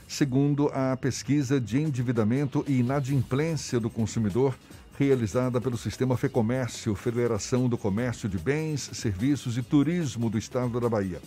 segundo 0.08 0.68
a 0.74 0.96
pesquisa 0.96 1.60
de 1.60 1.80
endividamento 1.80 2.64
e 2.66 2.80
inadimplência 2.80 3.78
do 3.78 3.88
consumidor 3.88 4.58
realizada 4.98 5.60
pelo 5.60 5.78
Sistema 5.78 6.16
Fecomércio, 6.16 6.96
Federação 6.96 7.68
do 7.68 7.78
Comércio 7.78 8.28
de 8.28 8.36
Bens, 8.36 8.90
Serviços 8.94 9.56
e 9.56 9.62
Turismo 9.62 10.28
do 10.28 10.36
Estado 10.36 10.80
da 10.80 10.88
Bahia. 10.88 11.22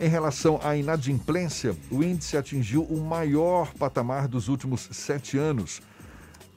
Em 0.00 0.08
relação 0.08 0.58
à 0.64 0.76
inadimplência, 0.76 1.76
o 1.92 2.02
índice 2.02 2.36
atingiu 2.36 2.82
o 2.82 3.00
maior 3.00 3.72
patamar 3.74 4.26
dos 4.26 4.48
últimos 4.48 4.88
sete 4.90 5.38
anos 5.38 5.80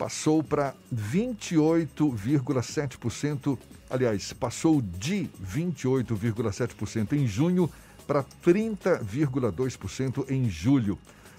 passou 0.01 0.41
para 0.41 0.73
28,7%, 0.91 3.55
aliás, 3.87 4.33
passou 4.33 4.81
de 4.81 5.29
28,7% 5.45 7.13
em 7.13 7.27
junho 7.27 7.69
para 8.07 8.25
30,2% 8.43 10.25
em 10.27 10.49
julho, 10.49 10.97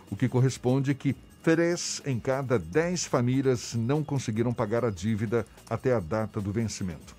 o 0.09 0.14
que 0.14 0.29
corresponde 0.29 0.94
que 0.94 1.16
três 1.42 2.01
em 2.07 2.20
cada 2.20 2.57
dez 2.57 3.05
famílias 3.05 3.75
não 3.75 4.05
conseguiram 4.05 4.55
pagar 4.55 4.85
a 4.85 4.90
dívida 4.90 5.44
até 5.68 5.92
a 5.92 5.98
data 5.98 6.40
do 6.40 6.53
vencimento. 6.53 7.16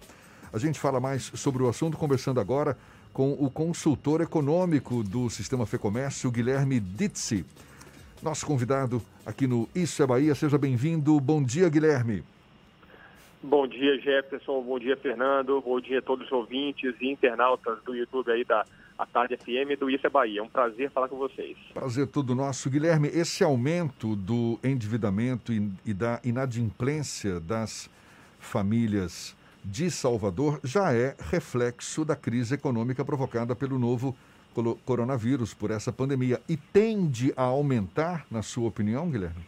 A 0.54 0.58
gente 0.58 0.80
fala 0.80 1.02
mais 1.02 1.24
sobre 1.36 1.62
o 1.62 1.68
assunto 1.68 1.98
conversando 1.98 2.40
agora 2.40 2.78
com 3.12 3.34
o 3.34 3.52
consultor 3.52 4.22
econômico 4.22 5.04
do 5.04 5.30
Sistema 5.30 5.66
Fecomércio, 5.66 6.32
Guilherme 6.32 6.80
Ditzi. 6.80 7.46
Nosso 8.24 8.46
convidado 8.46 9.02
aqui 9.26 9.46
no 9.46 9.68
Isso 9.76 10.02
é 10.02 10.08
Bahia, 10.08 10.34
seja 10.34 10.58
bem-vindo. 10.58 11.20
Bom 11.20 11.44
dia, 11.44 11.68
Guilherme. 11.68 12.24
Bom 13.42 13.68
dia, 13.68 14.00
Jefferson. 14.00 14.62
Bom 14.62 14.80
dia, 14.80 14.96
Fernando. 14.96 15.62
Bom 15.62 15.78
dia 15.82 16.00
a 16.00 16.02
todos 16.02 16.28
os 16.28 16.32
ouvintes 16.32 16.96
e 17.02 17.12
internautas 17.12 17.84
do 17.84 17.94
YouTube 17.94 18.32
aí 18.32 18.46
da 18.46 18.66
a 18.98 19.06
Tarde 19.06 19.36
FM 19.36 19.78
do 19.78 19.90
Isso 19.90 20.08
é 20.08 20.10
Bahia. 20.10 20.40
É 20.40 20.44
um 20.44 20.48
prazer 20.48 20.90
falar 20.92 21.10
com 21.10 21.18
vocês. 21.18 21.58
Prazer 21.74 22.08
todo 22.08 22.34
nosso. 22.34 22.70
Guilherme, 22.70 23.10
esse 23.10 23.44
aumento 23.44 24.16
do 24.16 24.58
endividamento 24.64 25.52
e, 25.52 25.70
e 25.86 25.94
da 25.94 26.22
inadimplência 26.24 27.42
das 27.42 27.90
famílias 28.40 29.36
de 29.66 29.92
Salvador 29.92 30.62
já 30.64 30.94
é 30.94 31.14
reflexo 31.30 32.06
da 32.06 32.16
crise 32.16 32.56
econômica 32.56 33.04
provocada 33.04 33.54
pelo 33.54 33.78
novo 33.78 34.16
coronavírus, 34.86 35.54
por 35.54 35.72
essa 35.72 35.92
pandemia. 35.92 36.42
E 36.48 36.56
tende 36.56 37.34
a 37.36 37.44
aumentar, 37.44 38.26
na 38.30 38.42
sua 38.42 38.68
opinião, 38.68 39.10
Guilherme? 39.10 39.44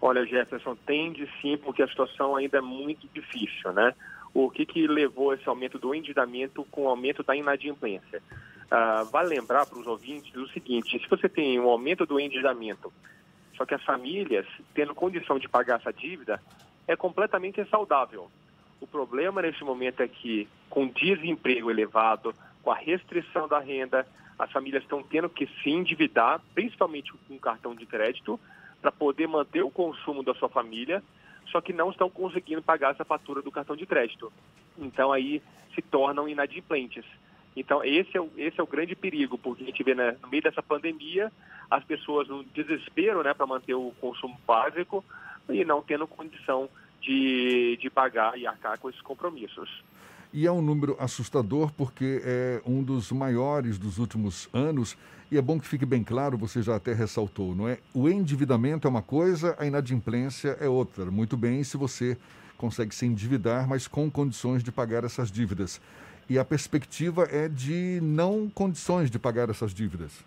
Olha, 0.00 0.26
Jefferson, 0.26 0.76
tende 0.86 1.28
sim, 1.40 1.56
porque 1.56 1.82
a 1.82 1.88
situação 1.88 2.36
ainda 2.36 2.58
é 2.58 2.60
muito 2.60 3.08
difícil, 3.14 3.72
né? 3.72 3.94
O 4.34 4.50
que, 4.50 4.66
que 4.66 4.86
levou 4.86 5.32
esse 5.32 5.48
aumento 5.48 5.78
do 5.78 5.94
endividamento 5.94 6.64
com 6.70 6.82
o 6.82 6.88
aumento 6.88 7.22
da 7.22 7.34
inadimplência? 7.36 8.20
Uh, 8.64 9.04
vale 9.10 9.28
lembrar 9.28 9.64
para 9.64 9.78
os 9.78 9.86
ouvintes 9.86 10.34
o 10.34 10.48
seguinte: 10.48 10.98
se 10.98 11.08
você 11.08 11.28
tem 11.28 11.58
um 11.60 11.68
aumento 11.68 12.04
do 12.04 12.18
endividamento, 12.18 12.92
só 13.56 13.64
que 13.64 13.74
as 13.74 13.82
famílias 13.82 14.46
tendo 14.74 14.94
condição 14.94 15.38
de 15.38 15.48
pagar 15.48 15.80
essa 15.80 15.92
dívida, 15.92 16.40
é 16.86 16.96
completamente 16.96 17.64
saudável. 17.70 18.28
O 18.80 18.86
problema 18.86 19.40
nesse 19.40 19.62
momento 19.64 20.02
é 20.02 20.08
que, 20.08 20.48
com 20.68 20.88
desemprego 20.88 21.70
elevado, 21.70 22.34
com 22.64 22.72
a 22.72 22.74
restrição 22.74 23.46
da 23.46 23.58
renda, 23.58 24.06
as 24.38 24.50
famílias 24.50 24.82
estão 24.82 25.02
tendo 25.02 25.28
que 25.28 25.46
se 25.62 25.70
endividar, 25.70 26.40
principalmente 26.54 27.12
com 27.28 27.38
cartão 27.38 27.74
de 27.74 27.84
crédito, 27.84 28.40
para 28.80 28.90
poder 28.90 29.28
manter 29.28 29.62
o 29.62 29.70
consumo 29.70 30.22
da 30.22 30.34
sua 30.34 30.48
família, 30.48 31.02
só 31.52 31.60
que 31.60 31.72
não 31.72 31.90
estão 31.90 32.08
conseguindo 32.08 32.62
pagar 32.62 32.92
essa 32.92 33.04
fatura 33.04 33.42
do 33.42 33.52
cartão 33.52 33.76
de 33.76 33.84
crédito. 33.84 34.32
Então 34.78 35.12
aí 35.12 35.42
se 35.74 35.82
tornam 35.82 36.26
inadimplentes. 36.26 37.04
Então 37.54 37.84
esse 37.84 38.16
é 38.16 38.20
o, 38.20 38.30
esse 38.36 38.58
é 38.58 38.62
o 38.62 38.66
grande 38.66 38.96
perigo, 38.96 39.36
porque 39.36 39.62
a 39.62 39.66
gente 39.66 39.82
vê 39.84 39.94
né, 39.94 40.16
no 40.22 40.28
meio 40.28 40.42
dessa 40.42 40.62
pandemia 40.62 41.30
as 41.70 41.84
pessoas 41.84 42.28
no 42.28 42.42
desespero 42.44 43.22
né, 43.22 43.34
para 43.34 43.46
manter 43.46 43.74
o 43.74 43.92
consumo 44.00 44.38
básico 44.46 45.04
e 45.50 45.64
não 45.64 45.82
tendo 45.82 46.06
condição 46.06 46.68
de, 47.00 47.76
de 47.76 47.90
pagar 47.90 48.38
e 48.38 48.46
arcar 48.46 48.78
com 48.78 48.88
esses 48.88 49.02
compromissos. 49.02 49.82
E 50.36 50.48
é 50.48 50.50
um 50.50 50.60
número 50.60 50.96
assustador 50.98 51.72
porque 51.72 52.20
é 52.24 52.60
um 52.66 52.82
dos 52.82 53.12
maiores 53.12 53.78
dos 53.78 53.98
últimos 53.98 54.48
anos. 54.52 54.98
E 55.30 55.38
é 55.38 55.40
bom 55.40 55.60
que 55.60 55.66
fique 55.66 55.86
bem 55.86 56.02
claro, 56.02 56.36
você 56.36 56.60
já 56.60 56.74
até 56.74 56.92
ressaltou, 56.92 57.54
não 57.54 57.68
é? 57.68 57.78
O 57.94 58.08
endividamento 58.08 58.88
é 58.88 58.90
uma 58.90 59.00
coisa, 59.00 59.54
a 59.60 59.64
inadimplência 59.64 60.56
é 60.60 60.68
outra. 60.68 61.08
Muito 61.08 61.36
bem 61.36 61.62
se 61.62 61.76
você 61.76 62.18
consegue 62.58 62.92
se 62.92 63.06
endividar, 63.06 63.68
mas 63.68 63.86
com 63.86 64.10
condições 64.10 64.64
de 64.64 64.72
pagar 64.72 65.04
essas 65.04 65.30
dívidas. 65.30 65.80
E 66.28 66.36
a 66.36 66.44
perspectiva 66.44 67.28
é 67.30 67.48
de 67.48 68.00
não 68.02 68.50
condições 68.50 69.12
de 69.12 69.20
pagar 69.20 69.48
essas 69.50 69.72
dívidas. 69.72 70.24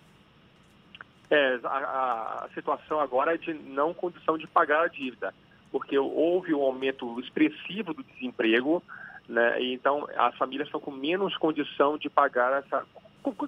É, 1.29 1.59
a, 1.65 2.45
a 2.45 2.49
situação 2.53 3.01
agora 3.01 3.33
é 3.33 3.37
de 3.37 3.53
não 3.53 3.93
condição 3.93 4.37
de 4.37 4.47
pagar 4.47 4.85
a 4.85 4.87
dívida, 4.87 5.33
porque 5.69 5.99
houve 5.99 6.53
um 6.53 6.61
aumento 6.61 7.19
expressivo 7.19 7.93
do 7.93 8.03
desemprego, 8.03 8.81
né? 9.27 9.61
E, 9.61 9.73
então, 9.73 10.07
as 10.17 10.35
famílias 10.37 10.67
estão 10.67 10.79
com 10.79 10.91
menos 10.91 11.35
condição 11.37 11.97
de 11.97 12.09
pagar 12.09 12.53
essa 12.53 12.85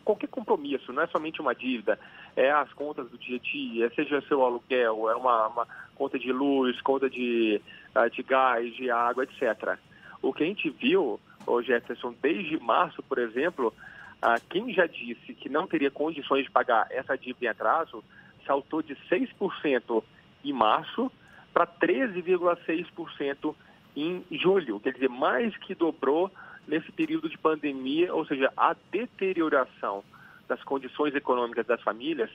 qualquer 0.03 0.27
compromisso, 0.27 0.91
não 0.91 1.03
é 1.03 1.07
somente 1.07 1.39
uma 1.39 1.55
dívida, 1.55 1.97
é 2.35 2.51
as 2.51 2.71
contas 2.73 3.09
do 3.09 3.17
dia 3.17 3.37
a 3.37 3.39
dia, 3.39 3.89
seja 3.95 4.21
seu 4.27 4.43
aluguel, 4.43 5.09
é 5.09 5.15
uma, 5.15 5.47
uma 5.47 5.67
conta 5.95 6.19
de 6.19 6.31
luz, 6.33 6.81
conta 6.81 7.09
de, 7.09 7.61
ah, 7.95 8.09
de 8.09 8.21
gás, 8.23 8.73
de 8.75 8.91
água, 8.91 9.23
etc. 9.23 9.77
O 10.21 10.33
que 10.33 10.43
a 10.43 10.47
gente 10.47 10.69
viu, 10.69 11.19
oh 11.47 11.61
Jefferson, 11.61 12.13
desde 12.21 12.59
março, 12.59 13.01
por 13.03 13.19
exemplo, 13.19 13.73
ah, 14.21 14.35
quem 14.49 14.73
já 14.73 14.85
disse 14.85 15.33
que 15.33 15.47
não 15.47 15.67
teria 15.67 15.89
condições 15.89 16.43
de 16.43 16.51
pagar 16.51 16.87
essa 16.89 17.17
dívida 17.17 17.45
em 17.45 17.49
atraso, 17.49 18.03
saltou 18.45 18.81
de 18.81 18.95
6% 19.09 20.03
em 20.43 20.53
março 20.53 21.11
para 21.53 21.65
13,6% 21.65 23.55
em 23.95 24.23
julho, 24.32 24.80
quer 24.80 24.93
dizer, 24.93 25.10
mais 25.10 25.56
que 25.58 25.75
dobrou 25.75 26.32
nesse 26.67 26.91
período 26.91 27.30
de 27.30 27.38
pandemia, 27.38 28.13
ou 28.13 28.25
seja, 28.25 28.52
a 28.56 28.75
deterioração 28.91 30.04
das 30.47 30.63
condições 30.63 31.13
econômicas 31.15 31.65
das 31.65 31.82
famílias 31.82 32.30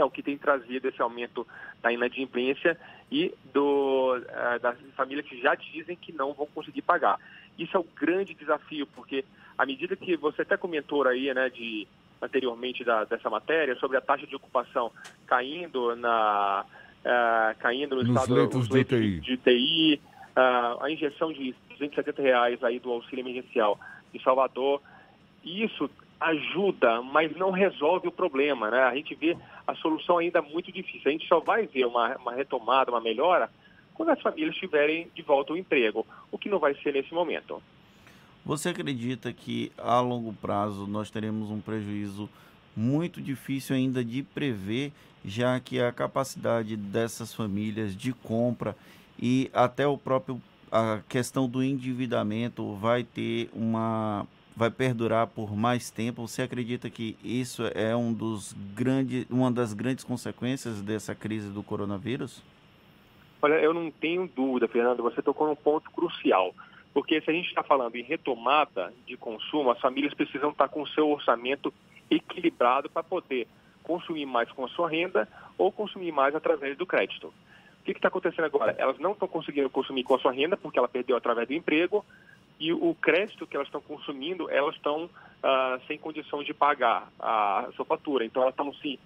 é 0.00 0.04
o 0.04 0.10
que 0.10 0.22
tem 0.22 0.36
trazido 0.38 0.88
esse 0.88 1.00
aumento 1.02 1.46
da 1.82 1.92
inadimplência 1.92 2.78
e 3.10 3.34
do, 3.52 4.16
uh, 4.16 4.58
das 4.60 4.76
famílias 4.96 5.26
que 5.26 5.40
já 5.40 5.54
dizem 5.54 5.96
que 5.96 6.12
não 6.12 6.32
vão 6.32 6.46
conseguir 6.46 6.82
pagar. 6.82 7.18
Isso 7.58 7.76
é 7.76 7.80
o 7.80 7.86
grande 7.96 8.34
desafio, 8.34 8.86
porque 8.86 9.24
à 9.56 9.66
medida 9.66 9.96
que 9.96 10.16
você 10.16 10.42
até 10.42 10.56
comentou 10.56 11.06
aí, 11.06 11.32
né, 11.34 11.50
de 11.50 11.86
anteriormente 12.20 12.84
da, 12.84 13.04
dessa 13.04 13.30
matéria 13.30 13.76
sobre 13.76 13.96
a 13.96 14.00
taxa 14.00 14.26
de 14.26 14.34
ocupação 14.34 14.90
caindo 15.26 15.94
na 15.94 16.64
uh, 17.04 17.58
caindo 17.60 17.94
no 17.96 18.02
Nos 18.02 18.10
estado 18.10 18.34
leitos 18.34 18.68
de 18.68 18.78
UTI, 18.78 19.20
de 19.20 19.34
UTI 19.34 20.00
a 20.40 20.90
injeção 20.90 21.32
de 21.32 21.54
270 21.70 22.22
reais 22.22 22.62
aí 22.62 22.78
do 22.78 22.90
auxílio 22.90 23.22
emergencial 23.22 23.78
em 24.14 24.20
Salvador, 24.20 24.80
isso 25.44 25.90
ajuda, 26.20 27.00
mas 27.02 27.34
não 27.36 27.50
resolve 27.50 28.08
o 28.08 28.12
problema, 28.12 28.70
né? 28.70 28.80
A 28.82 28.94
gente 28.94 29.14
vê 29.14 29.36
a 29.66 29.74
solução 29.76 30.18
ainda 30.18 30.42
muito 30.42 30.72
difícil. 30.72 31.02
A 31.06 31.10
gente 31.10 31.28
só 31.28 31.38
vai 31.40 31.66
ver 31.66 31.86
uma, 31.86 32.16
uma 32.16 32.32
retomada, 32.32 32.90
uma 32.90 33.00
melhora, 33.00 33.48
quando 33.94 34.10
as 34.10 34.20
famílias 34.20 34.56
tiverem 34.56 35.08
de 35.14 35.22
volta 35.22 35.52
o 35.52 35.56
emprego, 35.56 36.06
o 36.30 36.38
que 36.38 36.48
não 36.48 36.58
vai 36.58 36.74
ser 36.76 36.92
nesse 36.92 37.12
momento. 37.12 37.62
Você 38.44 38.70
acredita 38.70 39.32
que 39.32 39.72
a 39.76 40.00
longo 40.00 40.32
prazo 40.32 40.86
nós 40.86 41.10
teremos 41.10 41.50
um 41.50 41.60
prejuízo 41.60 42.28
muito 42.76 43.20
difícil 43.20 43.76
ainda 43.76 44.04
de 44.04 44.22
prever, 44.22 44.92
já 45.24 45.58
que 45.60 45.80
a 45.80 45.92
capacidade 45.92 46.76
dessas 46.76 47.34
famílias 47.34 47.96
de 47.96 48.12
compra 48.12 48.76
e 49.18 49.50
até 49.52 49.86
o 49.86 49.98
próprio 49.98 50.40
a 50.70 51.00
questão 51.08 51.48
do 51.48 51.62
endividamento 51.62 52.74
vai 52.74 53.02
ter 53.02 53.48
uma 53.52 54.26
vai 54.54 54.70
perdurar 54.70 55.28
por 55.28 55.56
mais 55.56 55.88
tempo. 55.88 56.26
Você 56.26 56.42
acredita 56.42 56.90
que 56.90 57.16
isso 57.22 57.62
é 57.74 57.94
um 57.94 58.12
dos 58.12 58.52
grandes, 58.74 59.24
uma 59.30 59.52
das 59.52 59.72
grandes 59.72 60.02
consequências 60.02 60.82
dessa 60.82 61.14
crise 61.14 61.48
do 61.48 61.62
coronavírus? 61.62 62.42
Olha, 63.40 63.54
eu 63.54 63.72
não 63.72 63.88
tenho 63.88 64.28
dúvida, 64.34 64.66
Fernando, 64.66 65.00
você 65.00 65.22
tocou 65.22 65.46
num 65.46 65.54
ponto 65.54 65.88
crucial. 65.92 66.52
Porque 66.92 67.20
se 67.20 67.30
a 67.30 67.32
gente 67.32 67.46
está 67.46 67.62
falando 67.62 67.94
em 67.94 68.02
retomada 68.02 68.92
de 69.06 69.16
consumo, 69.16 69.70
as 69.70 69.80
famílias 69.80 70.12
precisam 70.12 70.50
estar 70.50 70.68
com 70.68 70.82
o 70.82 70.88
seu 70.88 71.08
orçamento 71.08 71.72
equilibrado 72.10 72.90
para 72.90 73.04
poder 73.04 73.46
consumir 73.84 74.26
mais 74.26 74.50
com 74.50 74.64
a 74.64 74.68
sua 74.68 74.88
renda 74.90 75.28
ou 75.56 75.70
consumir 75.70 76.10
mais 76.10 76.34
através 76.34 76.76
do 76.76 76.84
crédito. 76.84 77.32
Que 77.92 77.98
está 77.98 78.08
acontecendo 78.08 78.44
agora? 78.44 78.74
Elas 78.78 78.98
não 78.98 79.12
estão 79.12 79.26
conseguindo 79.26 79.70
consumir 79.70 80.04
com 80.04 80.14
a 80.14 80.18
sua 80.18 80.32
renda 80.32 80.56
porque 80.56 80.78
ela 80.78 80.88
perdeu 80.88 81.16
através 81.16 81.48
do 81.48 81.54
emprego 81.54 82.04
e 82.60 82.72
o 82.72 82.94
crédito 83.00 83.46
que 83.46 83.56
elas 83.56 83.68
estão 83.68 83.80
consumindo, 83.80 84.50
elas 84.50 84.74
estão 84.74 85.08
ah, 85.42 85.78
sem 85.86 85.96
condição 85.96 86.42
de 86.42 86.52
pagar 86.52 87.08
a 87.18 87.68
sua 87.76 87.84
fatura. 87.84 88.24
Então 88.24 88.42
elas 88.42 88.52
estão 88.52 88.72
se 88.74 88.98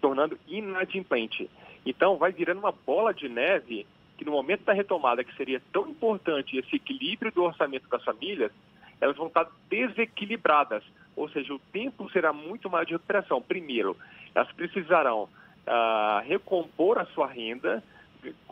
tornando 0.00 0.38
inadimplente. 0.46 1.50
Então 1.84 2.16
vai 2.16 2.32
virando 2.32 2.60
uma 2.60 2.72
bola 2.72 3.12
de 3.12 3.28
neve 3.28 3.86
que 4.16 4.24
no 4.24 4.32
momento 4.32 4.64
da 4.64 4.72
retomada, 4.72 5.24
que 5.24 5.34
seria 5.34 5.62
tão 5.72 5.88
importante 5.88 6.56
esse 6.56 6.76
equilíbrio 6.76 7.32
do 7.32 7.42
orçamento 7.42 7.88
das 7.88 8.04
famílias, 8.04 8.52
elas 9.00 9.16
vão 9.16 9.28
estar 9.28 9.48
desequilibradas. 9.68 10.84
Ou 11.16 11.28
seja, 11.30 11.54
o 11.54 11.58
tempo 11.72 12.10
será 12.10 12.32
muito 12.32 12.68
mais 12.68 12.86
de 12.86 12.92
recuperação. 12.92 13.40
Primeiro, 13.40 13.96
elas 14.34 14.52
precisarão 14.52 15.28
ah, 15.66 16.22
recompor 16.26 16.98
a 16.98 17.06
sua 17.06 17.26
renda, 17.26 17.82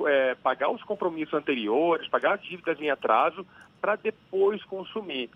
é, 0.07 0.35
pagar 0.37 0.71
os 0.71 0.83
compromissos 0.83 1.35
anteriores, 1.35 2.09
pagar 2.09 2.35
as 2.35 2.43
dívidas 2.43 2.81
em 2.81 2.91
atraso, 2.91 3.47
para 3.81 3.97
depois 3.97 4.63
consumir. 4.65 5.31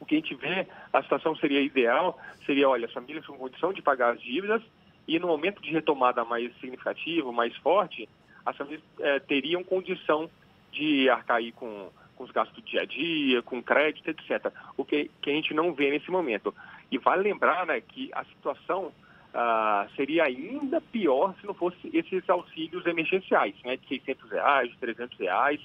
O 0.00 0.06
que 0.06 0.14
a 0.14 0.18
gente 0.18 0.34
vê, 0.34 0.66
a 0.92 1.02
situação 1.02 1.36
seria 1.36 1.60
ideal, 1.60 2.18
seria, 2.46 2.68
olha, 2.68 2.86
as 2.86 2.92
famílias 2.92 3.26
com 3.26 3.36
condição 3.36 3.72
de 3.72 3.82
pagar 3.82 4.14
as 4.14 4.20
dívidas 4.20 4.62
e 5.06 5.18
no 5.18 5.26
momento 5.26 5.60
de 5.60 5.70
retomada 5.70 6.24
mais 6.24 6.52
significativo, 6.58 7.32
mais 7.32 7.54
forte, 7.56 8.08
as 8.44 8.56
famílias 8.56 8.82
é, 9.00 9.18
teriam 9.18 9.62
condição 9.62 10.30
de 10.72 11.08
arcar 11.10 11.40
com, 11.54 11.90
com 12.16 12.24
os 12.24 12.30
gastos 12.30 12.56
do 12.56 12.62
dia 12.62 12.82
a 12.82 12.84
dia, 12.84 13.42
com 13.42 13.62
crédito, 13.62 14.08
etc. 14.08 14.52
O 14.76 14.84
que, 14.84 15.10
que 15.20 15.30
a 15.30 15.34
gente 15.34 15.52
não 15.52 15.72
vê 15.74 15.90
nesse 15.90 16.10
momento. 16.10 16.54
E 16.90 16.98
vale 16.98 17.22
lembrar 17.22 17.66
né, 17.66 17.80
que 17.80 18.10
a 18.12 18.24
situação 18.24 18.92
ah, 19.34 19.86
seria 19.96 20.24
ainda 20.24 20.80
pior 20.80 21.34
se 21.40 21.46
não 21.46 21.54
fosse 21.54 21.90
esses 21.92 22.28
auxílios 22.28 22.84
emergenciais, 22.86 23.54
né, 23.64 23.76
de 23.76 23.86
600 23.86 24.30
reais, 24.30 24.70
de 24.70 24.76
300 24.78 25.18
reais, 25.18 25.60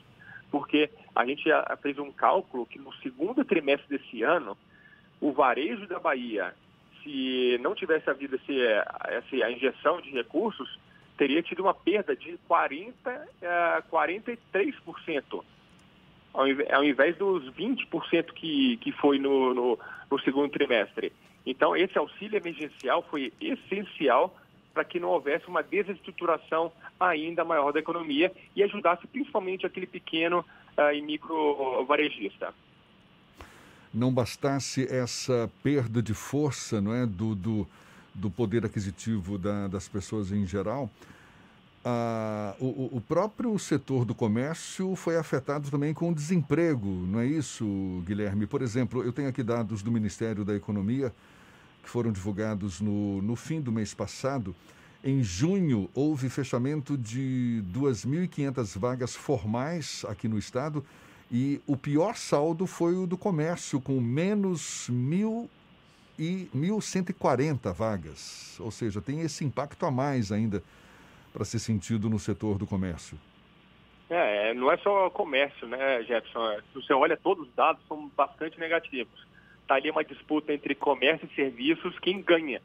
porque 0.51 0.89
a 1.15 1.25
gente 1.25 1.43
fez 1.81 1.97
um 1.97 2.11
cálculo 2.11 2.65
que 2.65 2.79
no 2.79 2.93
segundo 2.95 3.43
trimestre 3.43 3.97
desse 3.97 4.23
ano, 4.23 4.57
o 5.19 5.31
varejo 5.31 5.87
da 5.87 5.99
Bahia, 5.99 6.53
se 7.03 7.57
não 7.61 7.73
tivesse 7.75 8.09
havido 8.09 8.35
esse, 8.35 8.61
essa, 8.61 9.45
a 9.45 9.51
injeção 9.51 10.01
de 10.01 10.11
recursos, 10.11 10.79
teria 11.17 11.41
tido 11.41 11.61
uma 11.61 11.73
perda 11.73 12.15
de 12.15 12.37
40, 12.47 13.27
a 13.43 13.83
43%, 13.91 15.43
ao 16.33 16.47
invés, 16.47 16.73
ao 16.73 16.83
invés 16.83 17.17
dos 17.17 17.49
20% 17.53 18.33
que, 18.33 18.77
que 18.77 18.91
foi 18.91 19.17
no, 19.17 19.53
no, 19.53 19.79
no 20.11 20.19
segundo 20.19 20.51
trimestre. 20.51 21.11
Então, 21.45 21.75
esse 21.75 21.97
auxílio 21.97 22.37
emergencial 22.37 23.05
foi 23.09 23.31
essencial 23.39 24.35
para 24.73 24.83
que 24.83 24.99
não 24.99 25.09
houvesse 25.09 25.47
uma 25.47 25.61
desestruturação 25.61 26.71
ainda 26.99 27.45
maior 27.45 27.71
da 27.71 27.79
economia 27.79 28.31
e 28.55 28.63
ajudasse 28.63 29.07
principalmente 29.07 29.65
aquele 29.65 29.87
pequeno 29.87 30.39
uh, 30.77 30.93
e 30.93 31.01
micro 31.01 31.85
varejista. 31.85 32.53
Não 33.93 34.11
bastasse 34.11 34.85
essa 34.93 35.49
perda 35.63 36.01
de 36.01 36.13
força 36.13 36.81
não 36.81 36.93
é, 36.93 37.05
do, 37.05 37.33
do, 37.33 37.67
do 38.13 38.29
poder 38.29 38.65
aquisitivo 38.65 39.37
da, 39.37 39.67
das 39.67 39.87
pessoas 39.87 40.33
em 40.33 40.45
geral, 40.45 40.89
ah, 41.87 42.55
o, 42.59 42.97
o, 42.97 42.99
próprio 42.99 43.57
setor 43.59 44.05
do 44.05 44.15
comércio 44.15 44.95
foi 44.95 45.17
afetado 45.17 45.69
também 45.69 45.93
com 45.93 46.09
o 46.09 46.15
desemprego, 46.15 46.87
não 46.87 47.19
é 47.19 47.27
isso, 47.27 47.63
Guilherme? 48.03 48.47
Por 48.47 48.63
exemplo, 48.63 49.03
eu 49.03 49.13
tenho 49.13 49.29
aqui 49.29 49.43
dados 49.43 49.83
do 49.83 49.91
Ministério 49.91 50.43
da 50.43 50.55
Economia 50.55 51.13
que 51.85 51.89
foram 51.89 52.11
divulgados 52.11 52.81
no, 52.81 53.21
no 53.21 53.35
fim 53.35 53.61
do 53.61 53.71
mês 53.71 53.93
passado. 53.93 54.55
Em 55.03 55.21
junho, 55.21 55.87
houve 55.93 56.29
fechamento 56.29 56.97
de 56.97 57.63
2.500 57.71 58.77
vagas 58.79 59.15
formais 59.15 60.03
aqui 60.09 60.27
no 60.27 60.37
estado 60.37 60.83
e 61.31 61.61
o 61.67 61.77
pior 61.77 62.15
saldo 62.15 62.65
foi 62.65 62.95
o 62.95 63.05
do 63.05 63.15
comércio, 63.15 63.79
com 63.79 64.01
menos 64.01 64.89
mil 64.89 65.47
e 66.17 66.49
1.140 66.55 67.71
vagas. 67.71 68.59
Ou 68.59 68.71
seja, 68.71 68.99
tem 68.99 69.21
esse 69.21 69.45
impacto 69.45 69.85
a 69.85 69.91
mais 69.91 70.31
ainda 70.31 70.63
para 71.31 71.45
ser 71.45 71.59
sentido 71.59 72.09
no 72.09 72.17
setor 72.17 72.57
do 72.57 72.65
comércio. 72.65 73.17
É, 74.09 74.53
não 74.55 74.71
é 74.71 74.77
só 74.77 75.09
comércio, 75.11 75.67
né, 75.67 76.01
Jefferson? 76.03 76.57
Se 76.73 76.81
você 76.81 76.93
olha, 76.93 77.17
todos 77.17 77.47
os 77.47 77.53
dados 77.53 77.81
são 77.87 78.07
bastante 78.15 78.59
negativos 78.59 79.34
está 79.65 79.75
ali 79.75 79.89
uma 79.89 80.03
disputa 80.03 80.53
entre 80.53 80.75
comércio 80.75 81.27
e 81.29 81.35
serviços, 81.35 81.97
quem 81.99 82.21
ganha 82.21 82.61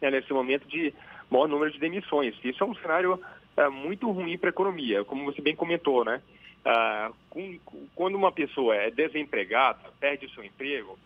né, 0.00 0.10
nesse 0.10 0.32
momento 0.32 0.68
de 0.68 0.92
maior 1.30 1.48
número 1.48 1.72
de 1.72 1.78
demissões. 1.78 2.34
Isso 2.44 2.62
é 2.62 2.66
um 2.66 2.74
cenário 2.74 3.18
é, 3.56 3.68
muito 3.68 4.10
ruim 4.10 4.36
para 4.36 4.50
a 4.50 4.50
economia, 4.50 5.04
como 5.04 5.24
você 5.24 5.40
bem 5.40 5.56
comentou, 5.56 6.04
né? 6.04 6.20
Ah, 6.64 7.10
com, 7.28 7.58
quando 7.94 8.14
uma 8.14 8.30
pessoa 8.30 8.76
é 8.76 8.90
desempregada, 8.90 9.80
perde 9.98 10.26
o 10.26 10.30
seu 10.30 10.44
emprego, 10.44 10.96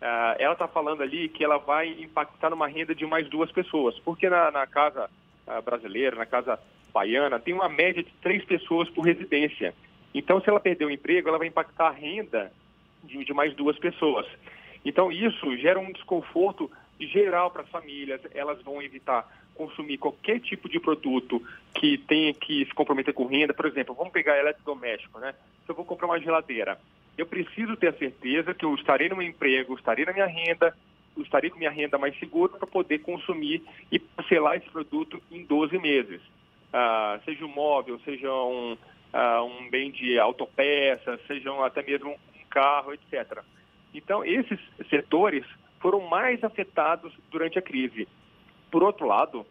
ah, 0.00 0.36
ela 0.38 0.54
está 0.54 0.66
falando 0.66 1.02
ali 1.02 1.28
que 1.28 1.44
ela 1.44 1.58
vai 1.58 1.88
impactar 1.88 2.50
numa 2.50 2.66
renda 2.66 2.94
de 2.94 3.04
mais 3.04 3.28
duas 3.28 3.50
pessoas, 3.50 3.98
porque 3.98 4.28
na, 4.28 4.50
na 4.50 4.66
casa 4.66 5.10
ah, 5.46 5.60
brasileira, 5.60 6.16
na 6.16 6.26
casa 6.26 6.58
baiana, 6.94 7.38
tem 7.40 7.52
uma 7.52 7.68
média 7.68 8.02
de 8.02 8.10
três 8.22 8.44
pessoas 8.44 8.88
por 8.88 9.02
residência. 9.02 9.74
Então, 10.14 10.40
se 10.40 10.48
ela 10.48 10.60
perder 10.60 10.84
o 10.84 10.90
emprego, 10.90 11.28
ela 11.28 11.38
vai 11.38 11.48
impactar 11.48 11.88
a 11.88 11.92
renda 11.92 12.52
de, 13.02 13.24
de 13.24 13.34
mais 13.34 13.54
duas 13.54 13.78
pessoas. 13.78 14.26
Então, 14.84 15.12
isso 15.12 15.56
gera 15.56 15.78
um 15.78 15.92
desconforto 15.92 16.70
geral 17.00 17.50
para 17.50 17.62
as 17.62 17.68
famílias, 17.68 18.20
elas 18.34 18.60
vão 18.62 18.82
evitar 18.82 19.26
consumir 19.54 19.98
qualquer 19.98 20.40
tipo 20.40 20.68
de 20.68 20.80
produto 20.80 21.42
que 21.74 21.98
tenha 21.98 22.32
que 22.32 22.64
se 22.64 22.74
comprometer 22.74 23.12
com 23.12 23.26
renda. 23.26 23.52
Por 23.52 23.66
exemplo, 23.66 23.94
vamos 23.94 24.12
pegar 24.12 24.38
eletrodoméstico, 24.38 25.18
né? 25.18 25.34
Se 25.64 25.70
eu 25.70 25.74
vou 25.74 25.84
comprar 25.84 26.06
uma 26.06 26.20
geladeira, 26.20 26.78
eu 27.16 27.26
preciso 27.26 27.76
ter 27.76 27.88
a 27.88 27.98
certeza 27.98 28.54
que 28.54 28.64
eu 28.64 28.74
estarei 28.74 29.08
no 29.08 29.16
meu 29.16 29.26
emprego, 29.26 29.74
estarei 29.74 30.04
na 30.04 30.12
minha 30.12 30.26
renda, 30.26 30.74
estarei 31.18 31.50
com 31.50 31.58
minha 31.58 31.70
renda 31.70 31.98
mais 31.98 32.18
segura 32.18 32.52
para 32.52 32.66
poder 32.66 33.00
consumir 33.00 33.62
e 33.90 33.98
parcelar 33.98 34.56
esse 34.56 34.68
produto 34.70 35.22
em 35.30 35.44
12 35.44 35.78
meses. 35.78 36.20
Ah, 36.72 37.20
seja 37.24 37.44
um 37.44 37.48
móvel, 37.48 38.00
seja 38.04 38.32
um, 38.32 38.76
ah, 39.12 39.42
um 39.42 39.68
bem 39.68 39.90
de 39.90 40.18
autopeça, 40.18 41.20
seja 41.26 41.52
até 41.64 41.82
mesmo 41.82 42.12
um 42.12 42.44
carro, 42.48 42.94
etc. 42.94 43.42
Então, 43.94 44.24
esses 44.24 44.58
setores 44.88 45.44
foram 45.80 46.00
mais 46.08 46.42
afetados 46.42 47.12
durante 47.30 47.58
a 47.58 47.62
crise. 47.62 48.08
Por 48.70 48.82
outro 48.82 49.06
lado, 49.06 49.46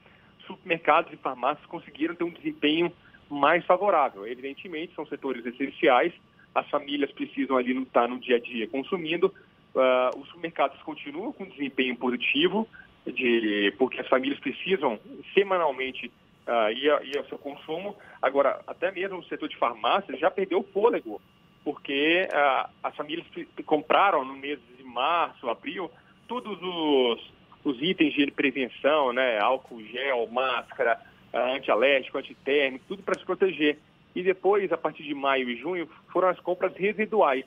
supermercados 0.48 1.14
e 1.14 1.18
farmácias 1.18 1.66
conseguiram 1.68 2.16
ter 2.16 2.24
um 2.24 2.32
desempenho 2.32 2.92
mais 3.30 3.66
favorável. 3.66 4.26
Evidentemente, 4.26 4.96
são 4.96 5.06
setores 5.06 5.46
essenciais, 5.46 6.14
as 6.54 6.68
famílias 6.70 7.12
precisam 7.12 7.58
ali 7.58 7.78
estar 7.82 8.08
no 8.08 8.20
dia 8.20 8.38
a 8.38 8.40
dia 8.40 8.68
consumindo, 8.68 9.28
uh, 9.28 10.20
os 10.20 10.28
supermercados 10.28 10.82
continuam 10.82 11.32
com 11.32 11.46
desempenho 11.46 11.96
positivo, 11.96 12.68
de, 13.06 13.74
porque 13.78 14.02
as 14.02 14.08
famílias 14.08 14.40
precisam 14.40 15.00
semanalmente 15.34 16.12
uh, 16.48 16.72
ir, 16.72 17.08
ir 17.08 17.18
ao 17.18 17.26
seu 17.26 17.38
consumo. 17.38 17.96
Agora, 18.22 18.62
até 18.68 18.92
mesmo 18.92 19.20
o 19.20 19.24
setor 19.26 19.48
de 19.48 19.58
farmácias 19.58 20.20
já 20.20 20.30
perdeu 20.30 20.60
o 20.60 20.64
fôlego 20.64 21.22
porque 21.64 22.28
ah, 22.34 22.70
as 22.84 22.96
famílias 22.96 23.26
compraram 23.66 24.26
no 24.26 24.36
mês 24.36 24.60
de 24.78 24.84
março, 24.84 25.50
abril, 25.50 25.92
todos 26.28 26.58
os, 26.62 27.34
os 27.64 27.82
itens 27.82 28.14
de 28.14 28.32
prevenção, 28.32 29.14
né, 29.14 29.40
álcool 29.40 29.84
gel, 29.84 30.28
máscara, 30.28 31.00
ah, 31.34 31.54
antialérgico, 31.54 32.18
antitérmico, 32.18 32.86
tudo 32.88 33.04
para 33.04 33.20
se 33.20 33.26
proteger. 33.26 33.78
E 34.16 34.22
depois, 34.22 34.72
a 34.72 34.78
partir 34.78 35.04
de 35.04 35.14
maio 35.14 35.50
e 35.50 35.56
junho, 35.56 35.88
foram 36.12 36.30
as 36.30 36.40
compras 36.40 36.76
residuais. 36.76 37.46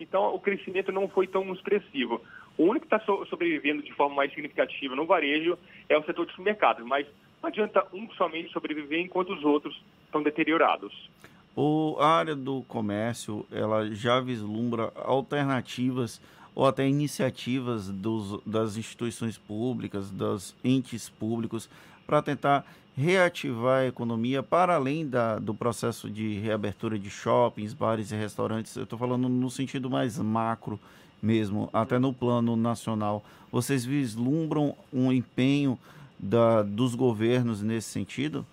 Então, 0.00 0.34
o 0.34 0.40
crescimento 0.40 0.92
não 0.92 1.08
foi 1.08 1.26
tão 1.26 1.52
expressivo. 1.52 2.22
O 2.56 2.64
único 2.64 2.86
que 2.86 2.94
está 2.94 3.04
so 3.04 3.26
sobrevivendo 3.26 3.82
de 3.82 3.92
forma 3.92 4.16
mais 4.16 4.30
significativa 4.30 4.94
no 4.94 5.04
varejo 5.04 5.58
é 5.88 5.96
o 5.96 6.04
setor 6.04 6.24
de 6.24 6.32
supermercados, 6.32 6.86
mas 6.86 7.06
não 7.42 7.48
adianta 7.48 7.86
um 7.92 8.10
somente 8.12 8.52
sobreviver 8.52 9.00
enquanto 9.00 9.32
os 9.32 9.44
outros 9.44 9.78
estão 10.06 10.22
deteriorados. 10.22 11.10
O, 11.56 11.96
a 11.98 12.06
área 12.06 12.36
do 12.36 12.60
comércio 12.68 13.46
ela 13.50 13.90
já 13.90 14.20
vislumbra 14.20 14.92
alternativas 14.94 16.20
ou 16.54 16.66
até 16.66 16.86
iniciativas 16.86 17.88
dos, 17.88 18.42
das 18.44 18.76
instituições 18.76 19.38
públicas, 19.38 20.10
dos 20.10 20.54
entes 20.62 21.08
públicos, 21.08 21.68
para 22.06 22.20
tentar 22.20 22.66
reativar 22.94 23.80
a 23.80 23.86
economia 23.86 24.42
para 24.42 24.74
além 24.74 25.06
da, 25.06 25.38
do 25.38 25.54
processo 25.54 26.10
de 26.10 26.38
reabertura 26.38 26.98
de 26.98 27.08
shoppings, 27.08 27.72
bares 27.72 28.10
e 28.10 28.16
restaurantes. 28.16 28.76
Eu 28.76 28.84
estou 28.84 28.98
falando 28.98 29.26
no 29.28 29.50
sentido 29.50 29.88
mais 29.88 30.18
macro 30.18 30.78
mesmo, 31.22 31.70
até 31.72 31.98
no 31.98 32.12
plano 32.12 32.54
nacional. 32.54 33.24
Vocês 33.50 33.84
vislumbram 33.84 34.74
um 34.92 35.10
empenho 35.10 35.78
da, 36.18 36.62
dos 36.62 36.94
governos 36.94 37.62
nesse 37.62 37.88
sentido? 37.88 38.46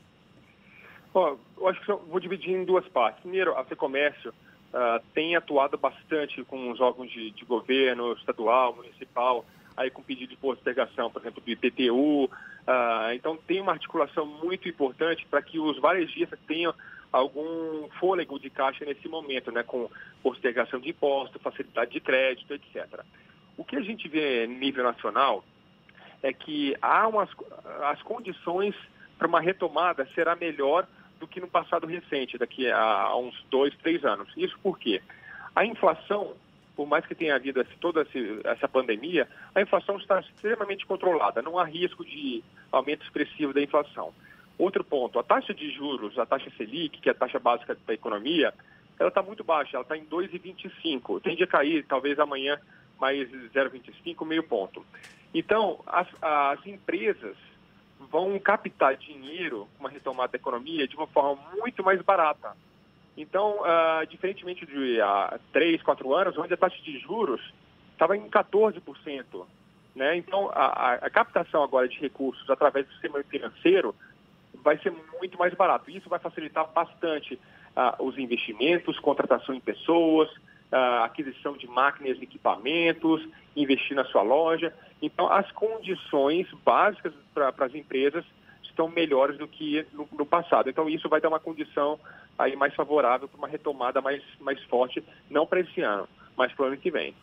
Bom, 1.13 1.37
eu 1.63 1.69
acho 1.69 1.79
que 1.79 1.91
vou 1.91 2.19
dividir 2.19 2.51
em 2.51 2.65
duas 2.65 2.85
partes. 2.89 3.21
Primeiro, 3.21 3.57
a 3.57 3.63
FEComércio 3.63 4.31
uh, 4.31 5.01
tem 5.13 5.35
atuado 5.35 5.77
bastante 5.77 6.43
com 6.43 6.69
os 6.69 6.81
órgãos 6.81 7.09
de, 7.09 7.31
de 7.31 7.45
governo, 7.45 8.11
estadual, 8.13 8.75
municipal, 8.75 9.45
aí 9.77 9.89
com 9.89 10.03
pedido 10.03 10.31
de 10.31 10.35
postergação, 10.35 11.09
por 11.09 11.21
exemplo, 11.21 11.41
do 11.41 11.49
IPTU. 11.49 12.25
Uh, 12.25 12.29
ah, 12.67 13.11
então, 13.15 13.37
tem 13.47 13.61
uma 13.61 13.71
articulação 13.71 14.25
muito 14.25 14.67
importante 14.67 15.25
para 15.25 15.41
que 15.41 15.57
os 15.57 15.79
varejistas 15.79 16.37
tenham 16.45 16.73
algum 17.13 17.87
fôlego 17.99 18.37
de 18.37 18.49
caixa 18.49 18.83
nesse 18.83 19.07
momento, 19.07 19.51
né, 19.51 19.63
com 19.63 19.89
postergação 20.21 20.79
de 20.79 20.89
imposto, 20.89 21.39
facilidade 21.39 21.91
de 21.91 21.99
crédito, 22.01 22.53
etc. 22.53 23.01
O 23.55 23.63
que 23.63 23.75
a 23.77 23.81
gente 23.81 24.09
vê 24.09 24.47
nível 24.47 24.83
nacional 24.83 25.45
é 26.21 26.33
que 26.33 26.75
há 26.81 27.07
umas, 27.07 27.29
as 27.83 28.01
condições 28.01 28.75
para 29.17 29.27
uma 29.27 29.39
retomada 29.39 30.07
será 30.15 30.35
melhor 30.35 30.87
do 31.23 31.27
que 31.27 31.39
no 31.39 31.47
passado 31.47 31.87
recente, 31.87 32.37
daqui 32.37 32.69
a 32.69 33.15
uns 33.15 33.33
dois, 33.49 33.73
três 33.77 34.03
anos. 34.03 34.27
Isso 34.35 34.59
por 34.61 34.77
quê? 34.77 35.01
A 35.55 35.65
inflação, 35.65 36.33
por 36.75 36.85
mais 36.85 37.05
que 37.05 37.15
tenha 37.15 37.35
havido 37.35 37.63
toda 37.79 38.05
essa 38.43 38.67
pandemia, 38.67 39.25
a 39.55 39.61
inflação 39.61 39.97
está 39.97 40.19
extremamente 40.19 40.85
controlada, 40.85 41.41
não 41.41 41.57
há 41.57 41.63
risco 41.63 42.03
de 42.03 42.43
aumento 42.69 43.03
expressivo 43.03 43.53
da 43.53 43.61
inflação. 43.61 44.13
Outro 44.57 44.83
ponto, 44.83 45.17
a 45.17 45.23
taxa 45.23 45.53
de 45.53 45.71
juros, 45.71 46.19
a 46.19 46.25
taxa 46.25 46.51
Selic, 46.57 46.99
que 46.99 47.07
é 47.07 47.13
a 47.13 47.15
taxa 47.15 47.39
básica 47.39 47.77
da 47.87 47.93
economia, 47.93 48.53
ela 48.99 49.07
está 49.09 49.21
muito 49.21 49.45
baixa, 49.45 49.77
ela 49.77 49.83
está 49.83 49.97
em 49.97 50.05
2,25. 50.05 51.21
Tende 51.21 51.43
a 51.43 51.47
cair, 51.47 51.85
talvez 51.85 52.19
amanhã, 52.19 52.59
mais 52.99 53.29
0,25, 53.29 54.25
meio 54.25 54.43
ponto. 54.43 54.85
Então, 55.33 55.79
as, 55.87 56.07
as 56.21 56.65
empresas 56.67 57.37
vão 58.13 58.37
captar 58.37 58.95
dinheiro, 58.95 59.67
uma 59.79 59.89
retomada 59.89 60.33
da 60.33 60.37
economia, 60.37 60.87
de 60.87 60.95
uma 60.95 61.07
forma 61.07 61.41
muito 61.59 61.83
mais 61.83 61.99
barata. 62.03 62.55
Então, 63.17 63.57
uh, 63.61 64.05
diferentemente 64.05 64.67
de 64.67 65.01
há 65.01 65.39
três, 65.51 65.81
quatro 65.81 66.13
anos, 66.13 66.37
onde 66.37 66.53
a 66.53 66.57
taxa 66.57 66.79
de 66.83 66.99
juros 66.99 67.41
estava 67.91 68.15
em 68.15 68.29
14%. 68.29 69.47
Né? 69.95 70.15
Então, 70.15 70.51
a, 70.53 70.93
a, 70.93 71.09
captação 71.09 71.63
agora 71.63 71.87
de 71.87 71.99
recursos 71.99 72.47
através 72.51 72.85
do 72.85 72.91
sistema 72.93 73.23
financeiro 73.23 73.95
vai 74.63 74.77
ser 74.77 74.93
muito 75.19 75.37
mais 75.39 75.53
barato. 75.55 75.89
Isso 75.89 76.07
vai 76.07 76.19
facilitar 76.19 76.67
bastante 76.71 77.33
uh, 77.33 78.03
os 78.03 78.19
investimentos, 78.19 78.99
contratação 78.99 79.55
em 79.55 79.59
pessoas, 79.59 80.29
uh, 80.71 81.03
aquisição 81.03 81.57
de 81.57 81.67
máquinas 81.67 82.19
e 82.19 82.23
equipamentos, 82.23 83.27
investir 83.55 83.95
na 83.95 84.05
sua 84.05 84.21
loja. 84.21 84.71
Então, 85.03 85.29
as 85.29 85.51
condições 85.51 86.47
básicas 86.63 87.13
para 87.33 87.53
as 87.65 87.75
empresas 87.75 88.23
estão 88.63 88.87
melhores 88.87 89.37
do 89.37 89.45
que 89.45 89.85
no, 89.91 90.07
no, 90.13 90.25
passado. 90.25 90.69
Então, 90.69 90.87
isso 90.87 91.09
vai 91.09 91.19
dar 91.19 91.27
uma 91.27 91.41
condição 91.41 91.99
aí 92.39 92.55
mais 92.55 92.73
favorável 92.73 93.27
para 93.27 93.37
uma 93.37 93.49
retomada 93.49 93.99
mais, 93.99 94.23
mais 94.39 94.63
forte, 94.63 95.03
não 95.29 95.45
para 95.45 95.59
esse 95.59 95.81
ano, 95.81 96.07
mas 96.37 96.53
para 96.53 96.63
o 96.63 96.67
ano 96.69 96.77
que 96.77 96.89
vem. 96.89 97.13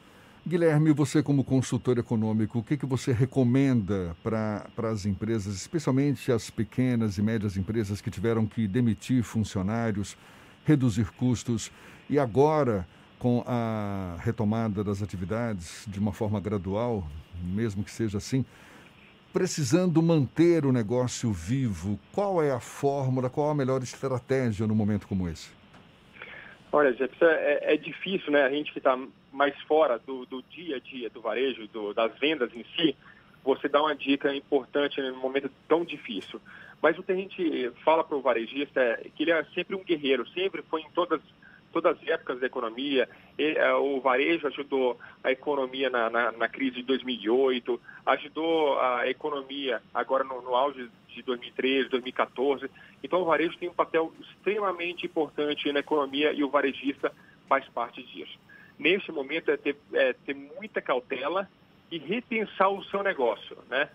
Guilherme, 0.47 0.93
você 0.93 1.23
como 1.23 1.43
consultor 1.43 1.97
econômico, 1.97 2.59
o 2.59 2.63
que, 2.63 2.77
que 2.77 2.85
você 2.85 3.13
recomenda 3.13 4.15
para 4.23 4.91
as 4.91 5.07
empresas, 5.07 5.55
especialmente 5.55 6.31
as 6.31 6.51
pequenas 6.51 7.17
e 7.17 7.23
médias 7.23 7.57
empresas 7.57 8.03
que 8.03 8.11
tiveram 8.11 8.47
que 8.47 8.69
demitir 8.69 9.23
funcionários, 9.23 10.19
reduzir 10.67 11.11
custos 11.13 11.73
e 12.11 12.19
agora 12.19 12.87
com 13.21 13.45
a 13.47 14.17
retomada 14.21 14.83
das 14.83 15.03
atividades 15.03 15.85
de 15.87 16.01
uma 16.01 16.11
forma 16.11 16.41
gradual, 16.41 17.07
mesmo 17.45 17.85
que 17.85 17.91
seja 17.91 18.17
assim, 18.17 18.45
precisando 19.31 20.03
manter 20.03 20.65
o 20.65 20.73
negócio 20.73 21.31
vivo, 21.31 22.01
qual 22.13 22.43
é 22.43 22.51
a 22.51 22.59
fórmula, 22.59 23.29
qual 23.29 23.51
a 23.51 23.55
melhor 23.55 23.83
estratégia 23.83 24.67
no 24.67 24.75
momento 24.75 25.07
como 25.07 25.29
esse? 25.29 25.51
Olha, 26.73 26.97
é, 27.21 27.75
é 27.75 27.77
difícil, 27.77 28.33
né? 28.33 28.43
A 28.43 28.51
gente 28.51 28.73
que 28.73 28.79
está 28.79 28.99
mais 29.31 29.55
fora 29.63 29.99
do, 29.99 30.25
do, 30.25 30.43
dia 30.43 30.77
a 30.77 30.81
dia 30.81 31.11
do 31.11 31.21
varejo, 31.21 31.69
do, 31.69 31.93
das 31.93 32.19
vendas 32.19 32.51
em 32.55 32.65
si, 32.75 32.97
você 33.45 33.69
dá 33.69 33.83
uma 33.83 33.95
dica 33.95 34.35
importante 34.35 35.01
num 35.01 35.21
momento 35.21 35.51
tão 35.69 35.85
difícil. 35.85 36.41
Mas 36.81 36.99
o 36.99 37.03
que 37.03 37.13
a 37.13 37.17
gente 37.17 37.71
fala 37.85 38.03
para 38.03 38.17
o 38.17 38.23
varejista 38.23 38.81
é 38.81 39.11
que 39.15 39.25
ele 39.25 39.33
é 39.33 39.45
sempre 39.55 39.77
um 39.77 39.85
guerreiro, 39.85 40.27
sempre 40.31 40.63
foi 40.63 40.81
em 40.81 40.91
todas 40.93 41.21
todas 41.73 41.97
as 41.97 42.09
épocas 42.09 42.41
da 42.41 42.47
economia. 42.47 43.09
E, 43.39 43.53
uh, 43.53 43.97
o 43.97 44.01
varejo 44.01 44.47
ajudou 44.47 44.99
a 45.23 45.31
economia 45.31 45.89
na, 45.91 46.11
na, 46.11 46.33
na, 46.33 46.49
crise 46.49 46.77
de 46.77 46.83
2008, 46.83 47.81
ajudou 48.07 48.79
a 48.81 49.09
economia 49.09 49.83
agora 49.95 50.25
no, 50.25 50.43
no 50.43 50.55
auge 50.55 50.91
de 51.09 51.23
2013, 51.23 51.89
2014. 51.89 52.71
Então, 53.03 53.23
o 53.23 53.25
varejo 53.25 53.57
tem 53.59 53.69
um 53.69 53.75
papel 53.75 54.13
extremamente 54.21 55.07
importante 55.07 55.73
na 55.73 55.81
economia 55.81 56.33
e 56.33 56.45
o 56.45 56.51
varejista 56.51 57.13
faz 57.49 57.67
parte 57.69 58.03
disso. 58.03 58.39
Neste 58.79 59.13
momento, 59.13 59.51
é 59.51 59.57
ter, 59.57 59.77
é 59.93 60.13
ter 60.13 60.35
muita 60.35 60.81
cautela 60.81 61.49
e 61.91 61.99
repensar 61.99 62.71
o 62.71 62.85
seu 62.85 63.03
negócio, 63.03 63.57
né? 63.69 63.89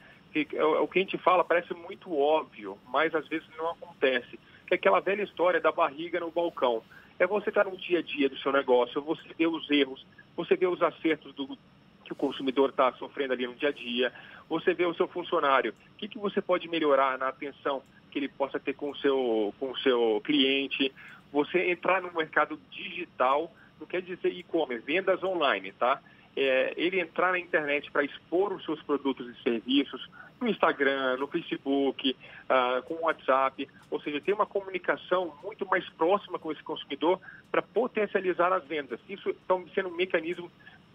É 0.53 0.63
o 0.65 0.87
que 0.87 0.99
a 0.99 1.01
gente 1.01 1.17
fala 1.17 1.45
parece 1.45 1.73
muito 1.73 2.13
óbvio, 2.13 2.77
mas 2.89 3.15
às 3.15 3.25
vezes 3.29 3.47
não 3.57 3.69
acontece. 3.69 4.37
Que 4.67 4.73
é 4.73 4.75
aquela 4.75 4.99
velha 4.99 5.23
história 5.23 5.61
da 5.61 5.71
barriga 5.71 6.19
no 6.19 6.29
balcão 6.29 6.83
é 7.19 7.27
você 7.27 7.49
estar 7.49 7.65
no 7.65 7.77
dia 7.77 7.99
a 7.99 8.01
dia 8.01 8.29
do 8.29 8.37
seu 8.37 8.51
negócio, 8.51 9.01
você 9.01 9.21
ver 9.37 9.47
os 9.47 9.69
erros, 9.69 10.05
você 10.35 10.55
ver 10.55 10.67
os 10.67 10.81
acertos 10.81 11.33
do, 11.33 11.57
que 12.05 12.13
o 12.13 12.15
consumidor 12.15 12.69
está 12.69 12.91
sofrendo 12.93 13.33
ali 13.33 13.47
no 13.47 13.55
dia 13.55 13.69
a 13.69 13.71
dia, 13.71 14.13
você 14.47 14.73
vê 14.73 14.85
o 14.85 14.93
seu 14.93 15.07
funcionário, 15.07 15.73
o 15.93 15.97
que, 15.97 16.07
que 16.07 16.19
você 16.19 16.41
pode 16.41 16.67
melhorar 16.67 17.17
na 17.17 17.29
atenção 17.29 17.81
que 18.11 18.19
ele 18.19 18.29
possa 18.29 18.59
ter 18.59 18.73
com 18.73 18.91
o 18.91 18.95
seu, 18.97 19.53
com 19.59 19.71
o 19.71 19.77
seu 19.79 20.21
cliente, 20.23 20.93
você 21.31 21.69
entrar 21.69 22.01
no 22.01 22.13
mercado 22.13 22.57
digital, 22.71 23.51
não 23.79 23.87
quer 23.87 24.01
dizer 24.01 24.29
e-commerce, 24.29 24.85
vendas 24.85 25.21
online, 25.23 25.73
tá? 25.73 26.01
É, 26.37 26.73
ele 26.77 26.99
entrar 26.99 27.31
na 27.31 27.39
internet 27.39 27.89
para 27.91 28.03
expor 28.03 28.53
os 28.53 28.63
seus 28.63 28.81
produtos 28.83 29.27
e 29.27 29.43
serviços, 29.43 30.09
no 30.45 30.51
Instagram, 30.51 31.17
no 31.17 31.27
Facebook, 31.27 32.15
uh, 32.45 32.83
com 32.83 32.93
o 32.93 33.05
WhatsApp, 33.05 33.67
ou 33.91 33.99
seja, 33.99 34.21
ter 34.21 34.33
uma 34.33 34.45
comunicação 34.45 35.33
muito 35.43 35.65
mais 35.65 35.87
próxima 35.89 36.39
com 36.39 36.51
esse 36.51 36.63
consumidor 36.63 37.19
para 37.51 37.61
potencializar 37.61 38.53
as 38.53 38.63
vendas. 38.65 38.99
Isso 39.09 39.29
está 39.29 39.55
sendo 39.73 39.89
um 39.89 39.95
mecanismo 39.95 40.49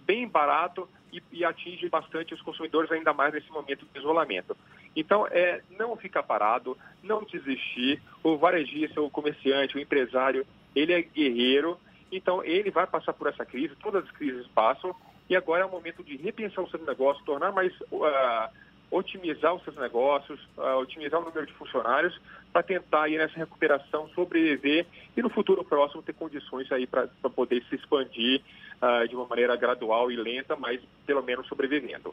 bem 0.07 0.27
barato 0.27 0.89
e, 1.13 1.23
e, 1.33 1.45
atinge 1.45 1.89
bastante 1.89 2.33
os 2.33 2.43
consumidores, 2.43 2.91
ainda 2.91 3.13
mais 3.13 3.35
nesse 3.35 3.51
momento 3.51 3.87
de 3.93 3.99
isolamento. 3.99 4.57
Então, 4.97 5.27
é 5.27 5.61
não 5.79 5.97
ficar 5.97 6.23
parado, 6.23 6.77
não 7.03 7.25
desistir. 7.25 8.01
O 8.23 8.37
varejista, 8.37 9.01
o 9.01 9.11
comerciante, 9.11 9.77
o 9.77 9.81
empresário, 9.81 10.47
ele 10.75 10.93
é 10.93 11.03
guerreiro, 11.03 11.79
então 12.11 12.43
ele 12.43 12.71
vai 12.71 12.87
passar 12.87 13.13
por 13.13 13.29
essa 13.29 13.45
crise, 13.45 13.75
todas 13.77 14.05
as 14.05 14.11
crises 14.13 14.47
passam, 14.49 14.95
e 15.29 15.37
agora 15.37 15.63
é 15.63 15.67
o 15.67 15.71
momento 15.71 16.03
de 16.03 16.17
repensar 16.17 16.63
o 16.63 16.71
seu 16.71 16.81
negócio, 16.81 17.25
tornar 17.25 17.53
mais. 17.53 17.73
Uh, 17.83 18.70
otimizar 18.91 19.55
os 19.55 19.63
seus 19.63 19.77
negócios, 19.77 20.41
uh, 20.57 20.79
otimizar 20.81 21.21
o 21.21 21.25
número 21.25 21.47
de 21.47 21.53
funcionários 21.53 22.19
para 22.53 22.63
tentar 22.63 23.09
ir 23.09 23.19
nessa 23.19 23.37
recuperação, 23.37 24.09
sobreviver 24.15 24.87
e 25.17 25.23
no 25.23 25.31
futuro 25.31 25.65
próximo 25.65 26.03
ter 26.03 26.13
condições 26.15 26.71
aí 26.73 26.87
para 26.87 27.09
poder 27.35 27.63
se 27.69 27.77
expandir 27.77 28.43
uh, 28.83 29.07
de 29.09 29.15
uma 29.15 29.27
maneira 29.27 29.55
gradual 29.57 30.11
e 30.11 30.17
lenta, 30.17 30.57
mas 30.57 30.81
pelo 31.07 31.23
menos 31.23 31.47
sobrevivendo. 31.47 32.13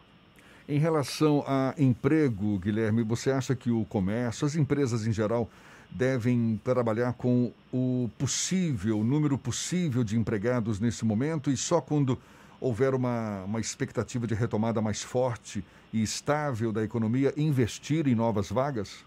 Em 0.70 0.78
relação 0.78 1.44
a 1.48 1.74
emprego, 1.78 2.60
Guilherme, 2.60 3.02
você 3.02 3.32
acha 3.32 3.56
que 3.56 3.72
o 3.72 3.86
comércio, 3.86 4.46
as 4.46 4.56
empresas 4.56 5.08
em 5.08 5.14
geral, 5.14 5.50
devem 5.90 6.60
trabalhar 6.64 7.14
com 7.14 7.54
o 7.72 8.10
possível, 8.18 9.00
o 9.00 9.04
número 9.04 9.38
possível 9.38 10.04
de 10.04 10.18
empregados 10.18 10.80
nesse 10.80 11.06
momento 11.06 11.50
e 11.50 11.56
só 11.56 11.80
quando 11.80 12.20
houver 12.60 12.94
uma, 12.94 13.44
uma 13.46 13.60
expectativa 13.60 14.28
de 14.28 14.36
retomada 14.36 14.82
mais 14.82 15.02
forte 15.02 15.64
e 15.94 16.02
estável 16.02 16.72
da 16.72 16.84
economia, 16.84 17.34
investir 17.38 18.08
em 18.08 18.16
novas 18.16 18.52
vagas? 18.52 19.06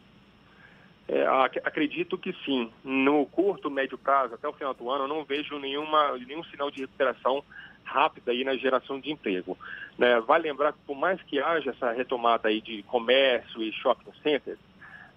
É, 1.09 1.27
acredito 1.65 2.17
que 2.17 2.33
sim. 2.45 2.71
No 2.85 3.27
curto, 3.27 3.71
médio 3.71 3.99
prazo, 3.99 4.35
até 4.35 4.47
o 4.47 4.53
final 4.53 4.73
do 4.73 4.89
ano, 4.91 5.05
eu 5.05 5.09
não 5.09 5.25
vejo 5.25 5.59
nenhuma, 5.59 6.17
nenhum 6.19 6.45
sinal 6.45 6.71
de 6.71 6.83
recuperação 6.83 7.43
rápida 7.85 8.31
aí 8.31 8.45
na 8.45 8.57
geração 8.57 9.01
de 9.01 9.11
emprego. 9.11 9.59
Né? 9.99 10.23
Lembrar 10.41 10.73
que 10.73 10.79
por 10.87 10.97
mais 10.97 11.21
que 11.23 11.41
haja 11.41 11.71
essa 11.71 11.91
retomada 11.91 12.49
aí 12.49 12.61
de 12.61 12.83
comércio 12.85 13.63
e 13.63 13.73
shopping 13.73 14.13
centers, 14.23 14.59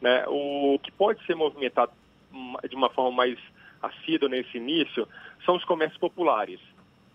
né, 0.01 0.25
o 0.27 0.77
que 0.83 0.91
pode 0.91 1.23
ser 1.25 1.35
movimentado 1.35 1.91
de 2.67 2.75
uma 2.75 2.89
forma 2.89 3.11
mais 3.11 3.39
assídua 3.81 4.27
nesse 4.27 4.57
início 4.57 5.07
são 5.45 5.55
os 5.55 5.63
comércios 5.63 5.99
populares 5.99 6.59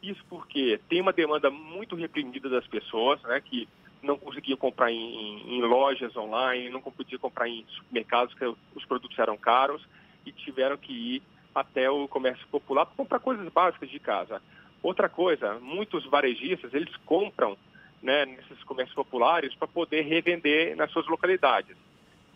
Isso 0.03 0.24
porque 0.28 0.80
tem 0.88 1.01
uma 1.01 1.12
demanda 1.12 1.51
muito 1.51 1.96
reprimida 1.96 2.49
das 2.49 2.66
pessoas, 2.66 3.20
né, 3.22 3.40
que 3.40 3.68
não 4.03 4.16
conseguiam 4.16 4.57
comprar 4.57 4.90
em, 4.90 5.57
em 5.57 5.62
lojas 5.62 6.16
online, 6.16 6.70
não 6.70 6.80
podiam 6.80 7.18
comprar 7.18 7.49
em 7.49 7.64
supermercados, 7.68 8.34
que 8.34 8.44
os 8.74 8.84
produtos 8.86 9.18
eram 9.18 9.36
caros 9.36 9.82
e 10.24 10.32
tiveram 10.32 10.76
que 10.76 10.92
ir 10.92 11.22
até 11.55 11.90
o 11.90 12.07
comércio 12.07 12.46
popular 12.49 12.86
para 12.86 12.96
comprar 12.96 13.18
coisas 13.18 13.49
básicas 13.53 13.90
de 13.90 13.99
casa. 13.99 14.40
Outra 14.82 15.09
coisa, 15.09 15.59
muitos 15.61 16.05
varejistas, 16.07 16.72
eles 16.72 16.94
compram 17.05 17.57
né, 18.03 18.24
nesses 18.26 18.62
comércios 18.64 18.94
populares 18.94 19.55
para 19.55 19.66
poder 19.66 20.03
revender 20.03 20.76
nas 20.76 20.90
suas 20.92 21.07
localidades. 21.07 21.76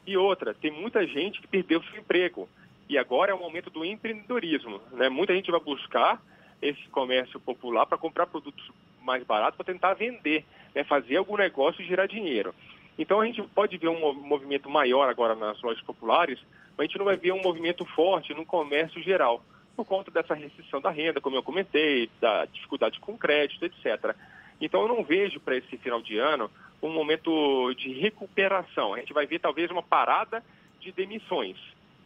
E 0.06 0.16
outra, 0.16 0.52
tem 0.54 0.70
muita 0.70 1.06
gente 1.06 1.40
que 1.40 1.46
perdeu 1.46 1.82
seu 1.84 2.00
emprego. 2.00 2.48
E 2.88 2.98
agora 2.98 3.30
é 3.30 3.34
o 3.34 3.38
momento 3.38 3.70
do 3.70 3.84
empreendedorismo. 3.84 4.80
Né? 4.90 5.08
Muita 5.08 5.32
gente 5.34 5.50
vai 5.50 5.60
buscar 5.60 6.20
esse 6.60 6.82
comércio 6.88 7.38
popular 7.38 7.86
para 7.86 7.98
comprar 7.98 8.26
produtos 8.26 8.70
mais 9.02 9.22
baratos 9.24 9.56
para 9.56 9.72
tentar 9.72 9.94
vender, 9.94 10.44
né? 10.74 10.84
fazer 10.84 11.16
algum 11.16 11.36
negócio 11.36 11.82
e 11.82 11.86
gerar 11.86 12.06
dinheiro. 12.06 12.54
Então 12.98 13.20
a 13.20 13.26
gente 13.26 13.42
pode 13.42 13.76
ver 13.78 13.88
um 13.88 14.12
movimento 14.12 14.68
maior 14.68 15.08
agora 15.08 15.34
nas 15.34 15.60
lojas 15.62 15.82
populares, 15.82 16.38
mas 16.76 16.80
a 16.80 16.82
gente 16.84 16.98
não 16.98 17.04
vai 17.04 17.16
ver 17.16 17.32
um 17.32 17.42
movimento 17.42 17.84
forte 17.84 18.34
no 18.34 18.44
comércio 18.44 19.02
geral, 19.02 19.42
por 19.74 19.84
conta 19.84 20.10
dessa 20.10 20.34
restrição 20.34 20.80
da 20.80 20.90
renda, 20.90 21.20
como 21.20 21.36
eu 21.36 21.42
comentei, 21.42 22.10
da 22.20 22.44
dificuldade 22.44 23.00
com 23.00 23.16
crédito, 23.16 23.64
etc. 23.64 24.14
Então 24.60 24.82
eu 24.82 24.88
não 24.88 25.02
vejo 25.02 25.40
para 25.40 25.56
esse 25.56 25.76
final 25.78 26.02
de 26.02 26.18
ano 26.18 26.50
um 26.82 26.90
momento 26.90 27.72
de 27.74 27.92
recuperação. 27.92 28.94
A 28.94 28.98
gente 28.98 29.12
vai 29.12 29.26
ver 29.26 29.38
talvez 29.38 29.70
uma 29.70 29.82
parada 29.82 30.42
de 30.80 30.92
demissões, 30.92 31.56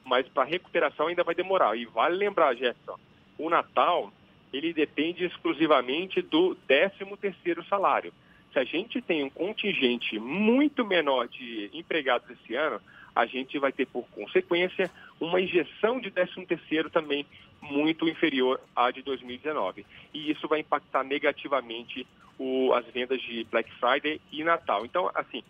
mas 0.05 0.29
para 0.29 0.45
recuperação 0.45 1.09
ainda 1.09 1.25
vai 1.25 1.35
demorar. 1.35 1.77
E 1.77 1.87
vale 1.87 2.17
lembrar, 2.17 2.55
Jefferson, 2.55 2.99
o 3.39 3.51
Natal 3.51 4.13
ele 4.57 4.73
depende 4.73 5.25
exclusivamente 5.25 6.23
do 6.23 6.57
13º 6.69 7.67
salário. 7.69 8.13
Se 8.53 8.59
a 8.59 8.65
gente 8.65 9.01
tem 9.03 9.23
um 9.23 9.31
contingente 9.31 10.19
muito 10.19 10.85
menor 10.85 11.29
de 11.29 11.71
empregados 11.75 12.29
esse 12.31 12.55
ano, 12.55 12.81
a 13.15 13.27
gente 13.27 13.59
vai 13.59 13.73
ter, 13.73 13.87
por 13.87 14.07
consequência, 14.09 14.91
uma 15.21 15.41
injeção 15.41 16.01
de 16.01 16.11
13º 16.11 16.91
também 16.91 17.27
muito 17.61 18.09
inferior 18.09 18.61
à 18.75 18.91
de 18.91 19.03
2019. 19.03 19.85
E 20.13 20.31
isso 20.31 20.47
vai 20.49 20.61
impactar 20.61 21.03
negativamente 21.03 22.07
o, 22.39 22.73
as 22.75 22.87
vendas 22.87 23.21
de 23.23 23.45
Black 23.45 23.71
Friday 23.75 24.21
e 24.31 24.45
Natal. 24.45 24.85
Então, 24.85 25.11
assim, 25.15 25.43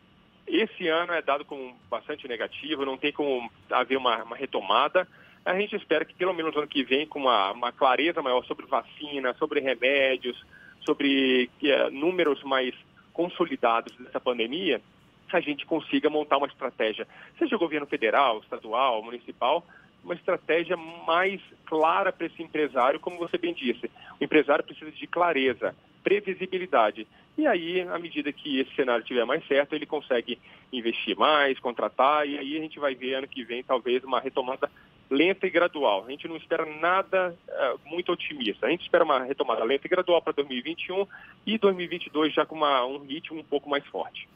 esse 0.46 0.86
ano 0.86 1.12
é 1.12 1.20
dado 1.20 1.44
como 1.44 1.76
bastante 1.90 2.28
negativo, 2.28 2.84
não 2.84 2.96
tem 2.96 3.12
como 3.12 3.50
haver 3.70 3.98
uma, 3.98 4.22
uma 4.22 4.36
retomada. 4.36 5.07
A 5.47 5.55
gente 5.55 5.76
espera 5.76 6.05
que 6.05 6.12
pelo 6.12 6.34
menos 6.34 6.53
no 6.53 6.59
ano 6.59 6.68
que 6.68 6.82
vem, 6.82 7.07
com 7.07 7.20
uma, 7.20 7.53
uma 7.53 7.70
clareza 7.70 8.20
maior 8.20 8.44
sobre 8.47 8.66
vacina, 8.66 9.32
sobre 9.34 9.61
remédios, 9.61 10.44
sobre 10.84 11.49
é, 11.62 11.88
números 11.88 12.42
mais 12.42 12.74
consolidados 13.12 13.97
dessa 13.97 14.18
pandemia, 14.20 14.82
a 15.32 15.40
gente 15.40 15.64
consiga 15.64 16.11
montar 16.11 16.38
uma 16.38 16.49
estratégia, 16.49 17.07
seja 17.38 17.57
governo 17.57 17.86
federal, 17.86 18.40
estadual, 18.40 19.01
municipal, 19.05 19.64
uma 20.03 20.14
estratégia 20.14 20.76
mais 20.76 21.40
clara 21.64 22.12
para 22.12 22.26
esse 22.26 22.42
empresário, 22.42 22.99
como 22.99 23.16
você 23.16 23.38
bem 23.38 23.55
disse. 23.55 23.88
O 24.20 24.24
empresário 24.24 24.64
precisa 24.64 24.90
de 24.90 25.07
clareza, 25.07 25.76
previsibilidade. 26.03 27.07
E 27.38 27.47
aí, 27.47 27.82
à 27.82 27.99
medida 28.01 28.32
que 28.32 28.59
esse 28.59 28.74
cenário 28.74 29.03
estiver 29.03 29.24
mais 29.24 29.47
certo, 29.47 29.74
ele 29.74 29.86
consegue 29.86 30.40
investir 30.72 31.16
mais, 31.16 31.61
contratar, 31.61 32.26
e 32.26 32.36
aí 32.36 32.57
a 32.57 32.61
gente 32.61 32.80
vai 32.80 32.97
ver 32.97 33.14
ano 33.14 33.28
que 33.28 33.44
vem 33.44 33.62
talvez 33.62 34.03
uma 34.03 34.18
retomada 34.18 34.68
lenta 35.11 35.46
e 35.46 35.50
gradual. 35.50 36.04
A 36.07 36.11
gente 36.11 36.26
não 36.28 36.36
espera 36.36 36.64
nada 36.66 37.36
uh, 37.48 37.88
muito 37.88 38.12
otimista. 38.12 38.66
A 38.66 38.70
gente 38.70 38.82
espera 38.82 39.04
uma 39.04 39.22
retomada 39.24 39.64
lenta 39.64 39.86
e 39.86 39.90
gradual 39.90 40.20
para 40.20 40.32
2021 40.32 41.07
e 41.46 41.59
2022 41.59 42.34
já 42.34 42.44
com 42.44 42.54
uma, 42.54 42.84
um 42.84 42.98
ritmo 42.98 43.40
um 43.40 43.44
pouco 43.44 43.68
mais 43.68 43.84
forte. 43.86 44.28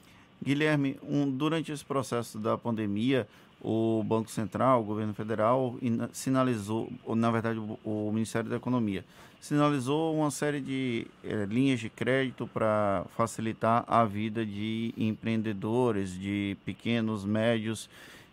Guilherme, 0.42 0.98
um, 1.02 1.30
durante 1.30 1.70
esse 1.70 1.84
processo 1.84 2.38
da 2.38 2.56
pandemia, 2.56 3.28
o 3.60 4.02
Banco 4.02 4.30
Central, 4.30 4.80
o 4.80 4.84
governo 4.84 5.12
federal, 5.12 5.76
sinalizou, 6.12 6.90
ou, 7.04 7.14
na 7.14 7.30
verdade 7.30 7.58
o, 7.58 7.78
o, 7.84 8.10
Ministério 8.10 8.48
da 8.48 8.56
Economia, 8.56 9.04
sinalizou 9.38 10.14
uma 10.14 10.30
série 10.30 10.60
de 10.60 11.06
eh, 11.22 11.46
linhas 11.46 11.80
de 11.80 11.90
crédito 11.90 12.46
para 12.46 13.04
facilitar 13.16 13.84
a 13.86 14.04
vida 14.04 14.44
de 14.44 14.94
empreendedores, 14.96 16.18
de 16.18 16.56
pequenos, 16.64 17.24
médios 17.24 17.88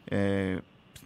eh, 0.09 0.61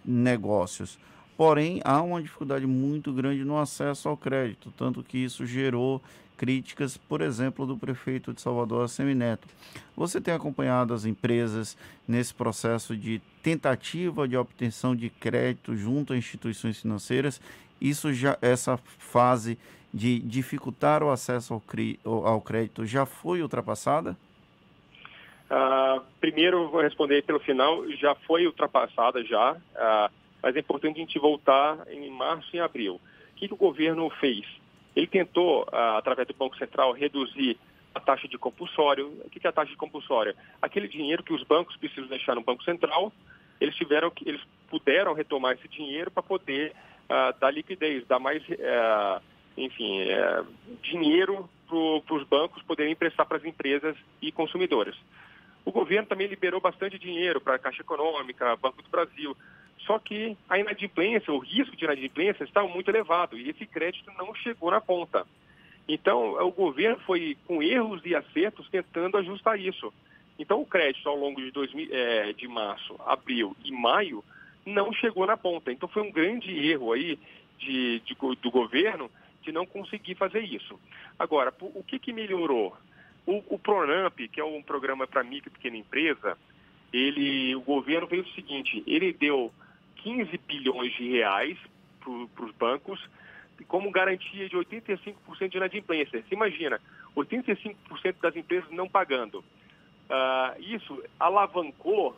negócios. 0.05 0.99
Porém, 1.41 1.81
há 1.83 1.99
uma 2.03 2.21
dificuldade 2.21 2.67
muito 2.67 3.11
grande 3.11 3.43
no 3.43 3.57
acesso 3.57 4.07
ao 4.07 4.15
crédito, 4.15 4.71
tanto 4.77 5.01
que 5.01 5.17
isso 5.17 5.43
gerou 5.43 5.99
críticas, 6.37 6.97
por 6.97 7.19
exemplo, 7.19 7.65
do 7.65 7.75
prefeito 7.75 8.31
de 8.31 8.39
Salvador, 8.39 8.87
Semineto. 8.87 9.47
Você 9.97 10.21
tem 10.21 10.35
acompanhado 10.35 10.93
as 10.93 11.03
empresas 11.03 11.75
nesse 12.07 12.31
processo 12.31 12.95
de 12.95 13.19
tentativa 13.41 14.27
de 14.27 14.37
obtenção 14.37 14.95
de 14.95 15.09
crédito 15.09 15.75
junto 15.75 16.13
a 16.13 16.15
instituições 16.15 16.79
financeiras? 16.79 17.41
Isso 17.81 18.13
já 18.13 18.37
essa 18.39 18.77
fase 18.99 19.57
de 19.91 20.19
dificultar 20.19 21.01
o 21.01 21.09
acesso 21.09 21.59
ao, 22.05 22.27
ao 22.27 22.39
crédito 22.39 22.85
já 22.85 23.03
foi 23.03 23.41
ultrapassada? 23.41 24.15
Uh, 25.49 26.01
primeiro, 26.19 26.69
vou 26.69 26.81
responder 26.81 27.23
pelo 27.23 27.39
final, 27.39 27.89
já 27.93 28.13
foi 28.27 28.45
ultrapassada 28.45 29.23
já, 29.25 29.53
uh, 29.53 30.20
mas 30.41 30.55
é 30.55 30.59
importante 30.59 30.97
a 30.97 30.99
gente 30.99 31.19
voltar 31.19 31.77
em 31.89 32.09
março 32.09 32.55
e 32.55 32.59
abril. 32.59 32.95
O 32.95 33.35
que, 33.35 33.47
que 33.47 33.53
o 33.53 33.57
governo 33.57 34.09
fez? 34.19 34.45
Ele 34.95 35.07
tentou, 35.07 35.67
ah, 35.71 35.97
através 35.97 36.27
do 36.27 36.33
Banco 36.33 36.57
Central, 36.57 36.91
reduzir 36.91 37.57
a 37.93 37.99
taxa 37.99 38.27
de 38.27 38.37
compulsório. 38.37 39.07
O 39.25 39.29
que 39.29 39.45
é 39.45 39.49
a 39.49 39.53
taxa 39.53 39.71
de 39.71 39.77
compulsório? 39.77 40.35
Aquele 40.61 40.87
dinheiro 40.87 41.23
que 41.23 41.33
os 41.33 41.43
bancos 41.43 41.75
precisam 41.77 42.07
deixar 42.07 42.35
no 42.35 42.43
Banco 42.43 42.63
Central, 42.63 43.11
eles 43.59 43.75
tiveram 43.75 44.11
eles 44.25 44.41
puderam 44.69 45.13
retomar 45.13 45.53
esse 45.53 45.67
dinheiro 45.67 46.09
para 46.09 46.23
poder 46.23 46.71
uh, 46.71 47.37
dar 47.39 47.51
liquidez, 47.51 48.05
dar 48.07 48.19
mais, 48.19 48.41
uh, 48.47 49.21
enfim, 49.57 50.03
uh, 50.03 50.47
dinheiro 50.81 51.49
para 51.67 52.15
os 52.15 52.23
bancos 52.27 52.63
poderem 52.63 52.93
emprestar 52.93 53.25
para 53.25 53.37
as 53.37 53.45
empresas 53.45 53.95
e 54.21 54.31
consumidores. 54.31 54.95
O 55.63 55.71
governo 55.71 56.07
também 56.07 56.27
liberou 56.27 56.59
bastante 56.59 56.97
dinheiro 56.97 57.39
para 57.39 57.55
a 57.55 57.59
Caixa 57.59 57.81
Econômica, 57.81 58.55
Banco 58.55 58.81
do 58.81 58.89
Brasil. 58.89 59.37
Só 59.85 59.97
que 59.97 60.37
a 60.49 60.59
inadimplência, 60.59 61.33
o 61.33 61.39
risco 61.39 61.75
de 61.75 61.85
inadimplência 61.85 62.43
está 62.43 62.63
muito 62.63 62.89
elevado 62.89 63.37
e 63.37 63.49
esse 63.49 63.65
crédito 63.65 64.11
não 64.17 64.33
chegou 64.35 64.71
na 64.71 64.79
ponta. 64.79 65.25
Então, 65.87 66.33
o 66.45 66.51
governo 66.51 66.99
foi 67.05 67.37
com 67.47 67.61
erros 67.61 68.01
e 68.05 68.15
acertos 68.15 68.69
tentando 68.69 69.17
ajustar 69.17 69.59
isso. 69.59 69.91
Então, 70.37 70.61
o 70.61 70.65
crédito 70.65 71.07
ao 71.09 71.15
longo 71.15 71.41
de, 71.41 71.51
2000, 71.51 71.89
é, 71.91 72.33
de 72.33 72.47
março, 72.47 72.95
abril 73.05 73.55
e 73.63 73.71
maio 73.71 74.23
não 74.65 74.93
chegou 74.93 75.25
na 75.25 75.35
ponta. 75.35 75.71
Então, 75.71 75.89
foi 75.89 76.03
um 76.03 76.11
grande 76.11 76.51
erro 76.69 76.93
aí 76.93 77.17
de, 77.57 77.99
de, 78.01 78.15
do 78.15 78.51
governo 78.51 79.09
de 79.41 79.51
não 79.51 79.65
conseguir 79.65 80.15
fazer 80.15 80.41
isso. 80.41 80.79
Agora, 81.17 81.53
o 81.59 81.83
que, 81.83 81.99
que 81.99 82.13
melhorou? 82.13 82.75
O, 83.25 83.43
o 83.49 83.59
que 84.31 84.39
é 84.39 84.43
um 84.43 84.61
programa 84.61 85.07
para 85.07 85.23
micro 85.23 85.49
e 85.49 85.53
pequena 85.53 85.77
empresa, 85.77 86.37
ele, 86.93 87.55
o 87.55 87.61
governo 87.61 88.07
fez 88.07 88.25
o 88.25 88.33
seguinte, 88.33 88.83
ele 88.85 89.13
deu 89.13 89.51
15 90.03 90.37
bilhões 90.47 90.93
de 90.95 91.09
reais 91.09 91.57
para 91.99 92.45
os 92.45 92.51
bancos 92.55 92.99
como 93.67 93.91
garantia 93.91 94.49
de 94.49 94.57
85% 94.57 95.15
de 95.49 95.57
inadimplência. 95.57 96.21
Você 96.21 96.35
imagina, 96.35 96.79
85% 97.15 97.75
das 98.21 98.35
empresas 98.35 98.69
não 98.71 98.87
pagando. 98.87 99.39
Uh, 99.39 100.59
isso 100.59 101.03
alavancou 101.19 102.15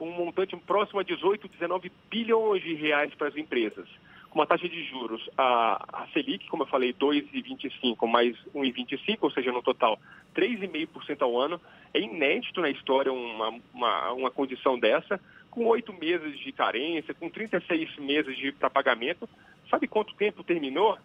um 0.00 0.10
montante 0.10 0.56
próximo 0.56 1.00
a 1.00 1.02
18, 1.02 1.48
19 1.48 1.92
bilhões 2.10 2.62
de 2.62 2.74
reais 2.74 3.14
para 3.14 3.28
as 3.28 3.36
empresas. 3.36 3.88
Com 4.30 4.40
uma 4.40 4.46
taxa 4.46 4.68
de 4.68 4.84
juros, 4.84 5.28
a, 5.38 6.02
a 6.02 6.06
Selic, 6.08 6.46
como 6.48 6.64
eu 6.64 6.66
falei, 6.66 6.92
2,25 6.92 8.06
mais 8.06 8.36
1,25, 8.54 9.18
ou 9.22 9.30
seja, 9.30 9.52
no 9.52 9.62
total 9.62 9.98
3,5% 10.34 11.22
ao 11.22 11.38
ano. 11.38 11.60
É 11.94 12.00
inédito 12.00 12.60
na 12.60 12.68
história 12.68 13.12
uma, 13.12 13.54
uma, 13.72 14.12
uma 14.12 14.30
condição 14.30 14.78
dessa 14.78 15.20
com 15.56 15.64
oito 15.68 15.90
meses 15.94 16.38
de 16.38 16.52
carência, 16.52 17.14
com 17.14 17.30
36 17.30 17.96
meses 17.96 18.36
de 18.36 18.52
para 18.52 18.68
pagamento. 18.68 19.26
Sabe 19.70 19.88
quanto 19.88 20.14
tempo 20.14 20.44
terminou 20.44 20.98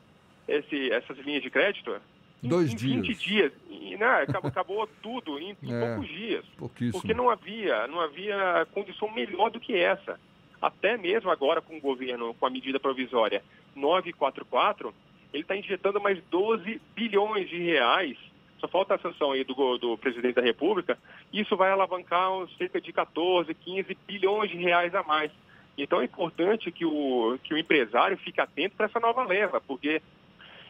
esse, 0.45 0.91
essas 0.91 1.17
linhas 1.19 1.41
de 1.41 1.49
crédito? 1.49 1.95
Dois 2.43 2.73
em, 2.73 2.75
dias. 2.75 3.07
20 3.07 3.13
dias. 3.15 3.53
E, 3.69 3.95
né, 3.95 4.25
acabou, 4.27 4.49
acabou 4.49 4.89
tudo 5.01 5.39
em, 5.39 5.55
em 5.63 5.73
é, 5.73 5.79
poucos 5.79 6.07
dias. 6.09 6.45
Porque 6.91 7.13
não 7.13 7.29
havia, 7.29 7.87
não 7.87 8.01
havia 8.01 8.67
condição 8.73 9.09
melhor 9.09 9.49
do 9.49 9.59
que 9.59 9.73
essa. 9.73 10.19
Até 10.61 10.97
mesmo 10.97 11.31
agora 11.31 11.61
com 11.61 11.77
o 11.77 11.81
governo, 11.81 12.33
com 12.33 12.45
a 12.45 12.49
medida 12.49 12.77
provisória 12.77 13.41
944, 13.73 14.93
ele 15.33 15.43
está 15.43 15.55
injetando 15.55 16.01
mais 16.01 16.21
12 16.29 16.81
bilhões 16.93 17.49
de 17.49 17.57
reais 17.57 18.17
só 18.61 18.67
falta 18.67 18.93
a 18.93 18.99
sanção 18.99 19.31
aí 19.31 19.43
do, 19.43 19.77
do 19.79 19.97
presidente 19.97 20.35
da 20.35 20.41
República, 20.41 20.97
isso 21.33 21.57
vai 21.57 21.71
alavancar 21.71 22.29
cerca 22.57 22.79
de 22.79 22.93
14, 22.93 23.51
15 23.53 23.97
bilhões 24.07 24.51
de 24.51 24.57
reais 24.57 24.93
a 24.93 25.01
mais. 25.01 25.31
Então 25.77 25.99
é 25.99 26.05
importante 26.05 26.71
que 26.71 26.85
o, 26.85 27.39
que 27.43 27.53
o 27.55 27.57
empresário 27.57 28.17
fique 28.17 28.39
atento 28.39 28.75
para 28.75 28.85
essa 28.85 28.99
nova 28.99 29.25
leva, 29.25 29.59
porque 29.59 30.01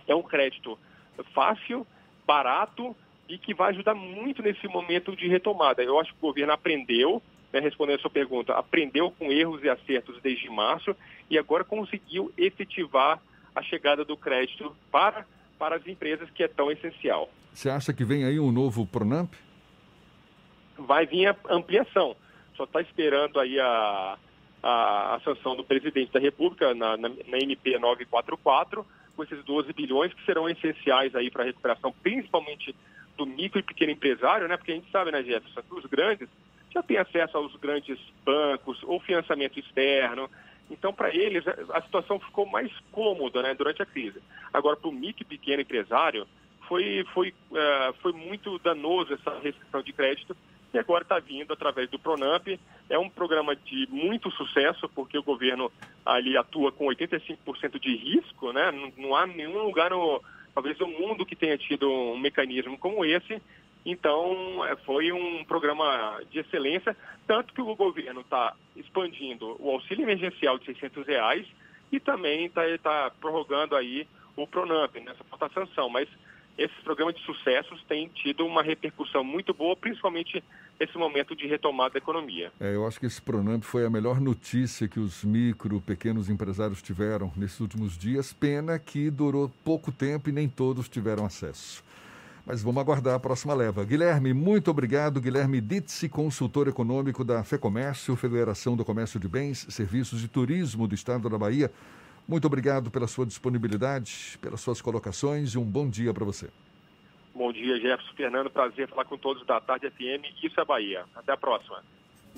é 0.08 0.16
um 0.16 0.24
crédito 0.24 0.80
fácil, 1.34 1.86
barato 2.26 2.96
e 3.28 3.38
que 3.38 3.54
vai 3.54 3.72
ajudar 3.72 3.94
muito 3.94 4.42
nesse 4.42 4.68
momento 4.68 5.16
de 5.16 5.28
retomada. 5.28 5.84
Eu 5.84 6.00
acho 6.00 6.12
que 6.12 6.20
o 6.20 6.28
governo 6.28 6.54
aprendeu, 6.54 7.22
né, 7.52 7.60
respondendo 7.60 7.98
a 7.98 8.02
sua 8.02 8.10
pergunta, 8.10 8.54
aprendeu 8.54 9.12
com 9.12 9.32
erros 9.32 9.62
e 9.64 9.70
acertos 9.70 10.22
desde 10.22 10.50
março 10.50 10.96
e 11.30 11.38
agora 11.38 11.66
conseguiu 11.66 12.32
efetivar 12.38 13.22
a 13.54 13.62
chegada 13.62 14.06
do 14.06 14.16
crédito 14.16 14.74
para, 14.90 15.26
para 15.62 15.76
as 15.76 15.86
empresas, 15.86 16.28
que 16.32 16.42
é 16.42 16.48
tão 16.48 16.72
essencial. 16.72 17.30
Você 17.54 17.70
acha 17.70 17.94
que 17.94 18.04
vem 18.04 18.26
aí 18.26 18.40
um 18.40 18.52
novo 18.52 18.84
Pronamp? 18.84 19.32
Vai 20.76 21.06
vir 21.06 21.28
a 21.28 21.36
ampliação. 21.52 22.16
Só 22.58 22.64
está 22.64 22.82
esperando 22.82 23.40
aí 23.40 23.60
a, 23.60 24.18
a, 24.64 25.16
a, 25.16 25.20
sanção 25.20 25.56
do 25.56 25.64
presidente 25.64 26.12
da 26.12 26.20
República 26.20 26.74
na, 26.74 26.98
na, 26.98 27.10
na 27.10 27.38
MP 27.38 27.78
944, 27.78 28.84
com 29.16 29.24
esses 29.24 29.44
12 29.46 29.72
bilhões 29.74 30.12
que 30.12 30.26
serão 30.26 30.50
essenciais 30.50 31.14
aí 31.14 31.30
para 31.30 31.44
a 31.44 31.46
recuperação, 31.46 31.94
principalmente 32.02 32.76
do 33.16 33.28
micro 33.28 33.60
e 33.60 33.64
pequeno 33.64 33.92
empresário, 33.92 34.48
né? 34.48 34.58
Porque 34.58 34.72
a 34.72 34.76
gente 34.76 34.90
sabe, 34.90 35.12
né, 35.12 35.22
Jefferson, 35.22 35.62
que 35.62 35.76
os 35.76 35.86
grandes 35.86 36.28
já 36.74 36.82
têm 36.82 36.98
acesso 36.98 37.38
aos 37.38 37.56
grandes 37.58 38.00
bancos 38.26 38.82
ou 38.82 39.00
financiamento 39.00 39.60
externo. 39.60 40.28
Então, 40.72 40.94
para 40.94 41.14
eles, 41.14 41.44
a 41.48 41.82
situação 41.82 42.20
ficou 42.20 42.46
mais 42.46 42.72
cômoda 42.92 43.42
né, 43.44 43.54
durante 43.54 43.82
a 43.82 43.86
crise. 43.86 44.22
Agora, 44.54 44.78
para 44.78 44.90
o 44.90 44.94
micro 44.94 45.26
pequeno 45.26 45.62
empresário, 45.62 46.26
foi, 46.68 47.06
foi, 47.14 47.34
uh, 47.52 47.94
foi 48.02 48.14
muito 48.14 48.58
danoso 48.60 49.14
essa 49.14 49.38
restrição 49.40 49.82
de 49.84 49.92
crédito 49.92 50.36
e 50.74 50.80
agora 50.80 51.04
está 51.04 51.20
vindo 51.20 51.52
através 51.52 51.90
do 51.90 52.00
Pronamp. 52.00 52.48
É 52.90 52.98
um 52.98 53.10
programa 53.10 53.56
de 53.56 53.88
muito 53.90 54.32
sucesso, 54.32 54.88
porque 54.96 55.18
o 55.18 55.24
governo 55.24 55.70
ali 56.06 56.38
atua 56.38 56.72
com 56.72 56.86
85% 56.86 57.80
de 57.80 57.96
risco, 57.96 58.54
né? 58.54 58.72
Não, 58.72 58.92
não, 58.98 59.16
há 59.16 59.28
nenhum 59.28 59.64
lugar, 59.64 59.90
no, 59.90 60.22
talvez 60.54 60.78
no 60.80 60.88
mundo, 60.88 61.26
que 61.26 61.36
tenha 61.36 61.58
tido 61.58 61.92
um 61.92 62.18
mecanismo 62.18 62.78
como 62.78 63.04
esse. 63.04 63.42
Então, 63.86 64.64
é, 64.66 64.76
foi 64.78 65.12
um 65.12 65.44
programa 65.44 66.22
de 66.30 66.40
excelência, 66.40 66.96
tanto 67.26 67.54
que 67.54 67.62
o 67.62 67.76
governo 67.76 68.22
está 68.22 68.56
expandindo 68.76 69.56
o 69.60 69.72
auxílio 69.72 70.04
emergencial 70.04 70.60
de 70.60 70.66
600 70.66 71.06
reais 71.08 71.48
e 71.92 72.00
também 72.00 72.46
está 72.46 72.64
tá 72.78 73.12
prorrogando 73.20 73.76
aí 73.76 74.08
o 74.36 74.48
Pronamp, 74.48 74.96
nessa 74.98 75.24
falta 75.24 75.50
sanção. 75.54 75.90
Mas 75.90 76.08
esses 76.58 76.78
programas 76.84 77.16
de 77.16 77.22
sucessos 77.24 77.84
têm 77.86 78.08
tido 78.10 78.46
uma 78.46 78.62
repercussão 78.62 79.24
muito 79.24 79.54
boa, 79.54 79.76
principalmente 79.76 80.44
nesse 80.80 80.98
momento 80.98 81.36
de 81.36 81.48
retomada 81.48 81.94
da 81.94 81.98
economia. 81.98 82.52
É, 82.60 82.76
eu 82.76 82.86
acho 82.86 83.00
que 83.00 83.06
esse 83.06 83.22
Pronamp 83.22 83.64
foi 83.64 83.86
a 83.86 83.90
melhor 83.90 84.20
notícia 84.20 84.88
que 84.88 85.00
os 85.00 85.24
micro, 85.24 85.82
pequenos 85.82 86.30
empresários 86.30 86.82
tiveram 86.82 87.32
nesses 87.36 87.60
últimos 87.60 87.98
dias. 87.98 88.34
Pena 88.34 88.78
que 88.78 89.10
durou 89.10 89.50
pouco 89.64 89.92
tempo 89.92 90.30
e 90.30 90.32
nem 90.32 90.48
todos 90.48 90.88
tiveram 90.88 91.26
acesso. 91.26 91.84
Mas 92.46 92.64
vamos 92.64 92.82
aguardar 92.82 93.16
a 93.16 93.20
próxima 93.20 93.54
leva. 93.54 93.86
Guilherme, 93.86 94.34
muito 94.34 94.72
obrigado. 94.72 95.22
Guilherme 95.22 95.62
Ditsi, 95.62 96.10
consultor 96.10 96.68
econômico 96.68 97.24
da 97.24 97.44
FEComércio, 97.44 98.16
Federação 98.16 98.76
do 98.76 98.84
Comércio 98.84 99.20
de 99.20 99.28
Bens, 99.28 99.68
Serviços 99.70 100.24
e 100.24 100.28
Turismo 100.28 100.88
do 100.88 100.96
Estado 100.96 101.30
da 101.30 101.38
Bahia. 101.38 101.72
Muito 102.28 102.46
obrigado 102.46 102.90
pela 102.90 103.08
sua 103.08 103.26
disponibilidade, 103.26 104.38
pelas 104.42 104.62
suas 104.62 104.82
colocações 104.82 105.54
e 105.54 105.58
um 105.58 105.66
bom 105.66 105.90
dia 105.90 106.14
para 106.14 106.26
você. 106.26 106.50
Bom 107.34 107.52
dia, 107.52 107.80
Jefferson 107.80 108.14
Fernando. 108.16 108.50
Prazer 108.50 108.88
falar 108.90 109.06
com 109.06 109.18
todos 109.18 109.46
da 109.46 109.60
Tarde 109.62 109.90
FM. 109.90 110.44
Isso 110.44 110.60
é 110.60 110.66
Bahia. 110.66 111.06
Até 111.16 111.32
a 111.32 111.38
próxima. 111.38 111.84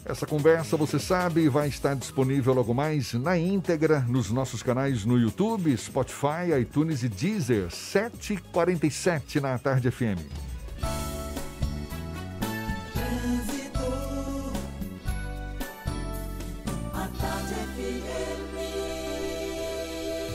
Essa 0.06 0.26
conversa, 0.26 0.76
você 0.76 1.00
sabe, 1.00 1.48
vai 1.48 1.70
estar 1.70 1.96
disponível 1.96 2.54
logo 2.54 2.74
mais 2.74 3.14
na 3.14 3.38
íntegra 3.38 4.02
nos 4.02 4.30
nossos 4.30 4.62
canais 4.62 5.06
no 5.06 5.18
YouTube, 5.18 5.76
Spotify, 5.78 6.60
iTunes 6.60 7.04
e 7.04 7.10
Deezer, 7.10 7.68
7h47 7.68 9.40
na 9.40 9.58
Tarde 9.58 9.90
FM. 9.90 10.20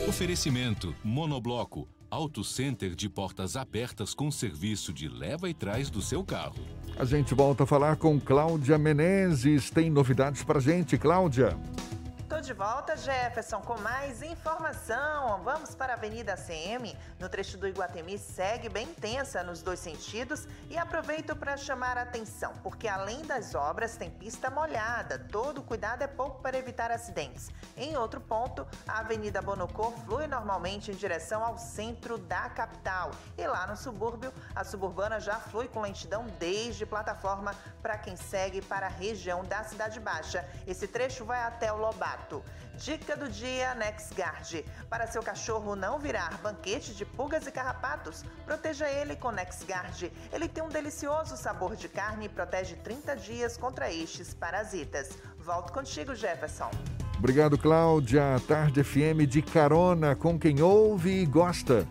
Oferecimento 0.07 0.95
Monobloco, 1.03 1.87
Auto 2.11 2.43
Center 2.43 2.95
de 2.95 3.07
portas 3.07 3.55
abertas 3.55 4.15
com 4.15 4.31
serviço 4.31 4.91
de 4.91 5.07
leva 5.07 5.47
e 5.47 5.53
trás 5.53 5.91
do 5.91 6.01
seu 6.01 6.23
carro. 6.23 6.55
A 6.97 7.05
gente 7.05 7.35
volta 7.35 7.63
a 7.63 7.67
falar 7.67 7.97
com 7.97 8.19
Cláudia 8.19 8.79
Menezes. 8.79 9.69
Tem 9.69 9.91
novidades 9.91 10.43
para 10.43 10.59
gente, 10.59 10.97
Cláudia? 10.97 11.55
Tô 12.39 12.43
de 12.43 12.53
volta, 12.53 12.95
Jefferson, 12.95 13.59
com 13.59 13.77
mais 13.81 14.21
informação. 14.21 15.43
Vamos 15.43 15.75
para 15.75 15.91
a 15.91 15.95
Avenida 15.97 16.37
CM. 16.37 16.97
No 17.19 17.27
trecho 17.27 17.57
do 17.57 17.67
Iguatemi 17.67 18.17
segue 18.17 18.69
bem 18.69 18.87
tensa 18.87 19.43
nos 19.43 19.61
dois 19.61 19.77
sentidos 19.77 20.47
e 20.69 20.77
aproveito 20.77 21.35
para 21.35 21.57
chamar 21.57 21.97
a 21.97 22.03
atenção, 22.03 22.53
porque 22.63 22.87
além 22.87 23.23
das 23.23 23.55
obras 23.55 23.97
tem 23.97 24.09
pista 24.09 24.49
molhada. 24.49 25.19
Todo 25.19 25.61
cuidado 25.61 26.01
é 26.01 26.07
pouco 26.07 26.41
para 26.41 26.57
evitar 26.57 26.91
acidentes. 26.91 27.49
Em 27.75 27.97
outro 27.97 28.21
ponto, 28.21 28.65
a 28.87 28.99
Avenida 28.99 29.41
Bonocor 29.41 29.91
flui 30.05 30.25
normalmente 30.25 30.91
em 30.91 30.95
direção 30.95 31.43
ao 31.43 31.57
centro 31.57 32.17
da 32.17 32.49
capital. 32.49 33.11
E 33.37 33.45
lá 33.45 33.67
no 33.67 33.75
subúrbio, 33.75 34.33
a 34.55 34.63
suburbana 34.63 35.19
já 35.19 35.35
flui 35.35 35.67
com 35.67 35.81
lentidão 35.81 36.25
desde 36.39 36.85
plataforma 36.85 37.53
para 37.81 37.97
quem 37.97 38.15
segue 38.15 38.61
para 38.61 38.85
a 38.85 38.89
região 38.89 39.43
da 39.43 39.61
Cidade 39.65 39.99
Baixa. 39.99 40.47
Esse 40.65 40.87
trecho 40.87 41.25
vai 41.25 41.41
até 41.41 41.73
o 41.73 41.75
Lobato. 41.75 42.28
Dica 42.77 43.15
do 43.15 43.27
dia 43.29 43.75
NexGuard. 43.75 44.65
Para 44.89 45.07
seu 45.07 45.21
cachorro 45.21 45.75
não 45.75 45.99
virar 45.99 46.39
banquete 46.41 46.93
de 46.93 47.05
pulgas 47.05 47.45
e 47.45 47.51
carrapatos, 47.51 48.23
proteja 48.45 48.89
ele 48.89 49.15
com 49.15 49.31
NexGuard. 49.31 50.11
Ele 50.31 50.47
tem 50.47 50.63
um 50.63 50.69
delicioso 50.69 51.35
sabor 51.35 51.75
de 51.75 51.89
carne 51.89 52.25
e 52.25 52.29
protege 52.29 52.75
30 52.75 53.15
dias 53.15 53.57
contra 53.57 53.91
estes 53.91 54.33
parasitas. 54.33 55.17
Volto 55.39 55.73
contigo, 55.73 56.15
Jefferson. 56.15 56.71
Obrigado, 57.17 57.57
Cláudia. 57.57 58.41
Tarde 58.47 58.81
FM 58.81 59.27
de 59.27 59.41
carona 59.41 60.15
com 60.15 60.39
quem 60.39 60.61
ouve 60.61 61.21
e 61.21 61.25
gosta. 61.25 61.85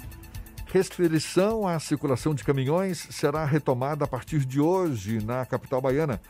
Restrição 0.72 1.66
à 1.66 1.78
circulação 1.78 2.34
de 2.34 2.45
caminhões 2.45 3.09
será 3.11 3.45
retomada 3.45 4.05
a 4.05 4.09
partir 4.09 4.45
de 4.45 4.61
hoje 4.61 5.24
na 5.24 5.45
capital 5.47 5.80
baiana. 5.80 6.20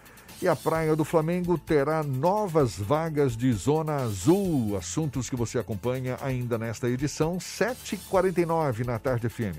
E 0.40 0.46
a 0.46 0.54
Praia 0.54 0.94
do 0.94 1.04
Flamengo 1.04 1.58
terá 1.58 2.04
novas 2.04 2.78
vagas 2.78 3.36
de 3.36 3.52
zona 3.52 3.96
azul. 3.96 4.76
Assuntos 4.76 5.28
que 5.28 5.34
você 5.34 5.58
acompanha 5.58 6.16
ainda 6.20 6.56
nesta 6.56 6.88
edição, 6.88 7.38
7h49 7.38 8.86
na 8.86 9.00
Tarde 9.00 9.28
FM. 9.28 9.58